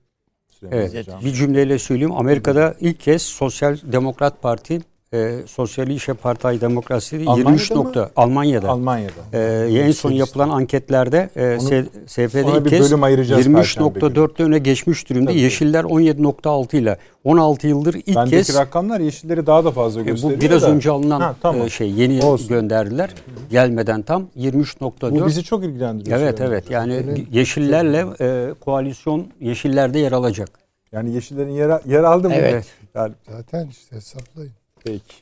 Süleyman 0.49 0.79
Evet. 0.79 0.95
Hocam. 0.95 1.21
Bir 1.25 1.33
cümleyle 1.33 1.79
söyleyeyim. 1.79 2.13
Amerika'da 2.13 2.75
ilk 2.81 3.01
kez 3.01 3.23
Sosyal 3.23 3.77
Demokrat 3.83 4.43
Parti 4.43 4.81
e, 5.15 5.35
Sosyalische 5.47 6.15
Partei 6.15 6.61
Demokrasi 6.61 7.17
Almanya'da 7.17 7.39
23 7.51 7.71
mı? 7.71 7.77
nokta 7.77 8.11
Almanya'da. 8.17 8.69
Almanya'da. 8.69 9.13
Ee, 9.39 9.81
en 9.81 9.91
son 9.91 10.11
yapılan 10.13 10.49
anketlerde 10.49 11.31
e, 11.37 11.57
Onu- 11.61 11.69
S- 11.69 11.87
SF'de 12.07 12.45
ona 12.45 12.57
ilk 12.57 12.65
bir 12.65 12.71
kez 12.71 12.81
bölüm 12.91 13.03
ayıracağız 13.03 13.47
Perşembe 13.53 13.89
23.4'te 13.89 14.43
öne 14.45 14.59
geçmiş 14.59 15.09
durumda. 15.11 15.31
Tabii. 15.31 15.41
Yeşiller 15.41 15.85
17.6 15.85 16.77
ile 16.77 16.97
16 17.25 17.67
yıldır 17.69 17.95
ilk 17.95 18.17
Bendeki 18.17 18.31
kez 18.47 18.57
rakamlar 18.57 19.01
yeşilleri 19.01 19.47
daha 19.47 19.65
da 19.65 19.71
fazla 19.71 20.01
e, 20.01 20.05
gösteriyor 20.05 20.39
bu 20.41 20.45
biraz 20.45 20.63
da. 20.63 20.71
önce 20.71 20.91
alınan 20.91 21.21
Ha, 21.21 21.35
tamam. 21.43 21.67
e, 21.67 21.71
şey 21.71 21.91
yeni 21.91 22.25
Olsun. 22.25 22.49
gönderdiler. 22.49 23.11
Gelmeden 23.51 24.03
tam 24.03 24.27
23.4. 24.37 25.21
Bu 25.21 25.27
bizi 25.27 25.43
çok 25.45 25.65
ilgilendiriyor. 25.65 26.19
Evet 26.21 26.41
evet 26.41 26.71
yani 26.71 26.95
Öyle. 26.97 27.15
yeşillerle 27.33 28.05
e, 28.21 28.55
koalisyon 28.61 29.27
yeşillerde 29.41 29.99
yer 29.99 30.13
alacak. 30.13 30.49
Yani 30.93 31.11
yeşillerin 31.15 31.51
yer, 31.51 31.81
yer 31.87 32.05
aldı 32.05 32.29
mı? 32.29 32.35
Evet. 32.35 32.67
Yani, 32.95 33.13
Zaten 33.31 33.69
işte 33.71 33.97
hesaplayın. 33.97 34.53
Peki. 34.89 35.17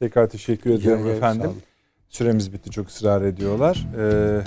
Tekrar 0.00 0.28
teşekkür 0.28 0.70
ediyorum 0.70 1.02
ederim, 1.02 1.16
efendim. 1.16 1.50
Süremiz 2.08 2.52
bitti 2.52 2.70
çok 2.70 2.88
ısrar 2.88 3.22
ediyorlar. 3.22 3.86
Ee, 3.98 4.40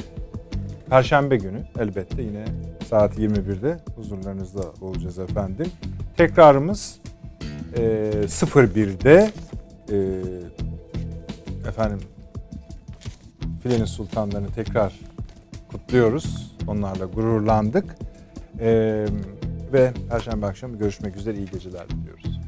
Perşembe 0.89 1.37
günü 1.37 1.67
elbette 1.79 2.21
yine 2.21 2.45
saat 2.89 3.19
21'de 3.19 3.79
huzurlarınızda 3.95 4.61
olacağız 4.81 5.19
efendim. 5.19 5.67
Tekrarımız 6.17 6.99
e, 7.77 7.81
01'de 8.27 9.31
e, 9.91 9.97
efendim 11.69 11.99
Filenin 13.63 13.85
Sultanlarını 13.85 14.51
tekrar 14.51 14.99
kutluyoruz. 15.71 16.55
Onlarla 16.67 17.05
gururlandık. 17.05 17.95
Ee, 18.59 19.05
ve 19.73 19.93
Perşembe 20.09 20.45
akşamı 20.45 20.77
görüşmek 20.77 21.15
üzere 21.15 21.37
iyi 21.37 21.45
geceler. 21.45 21.89
diliyorum. 21.89 22.46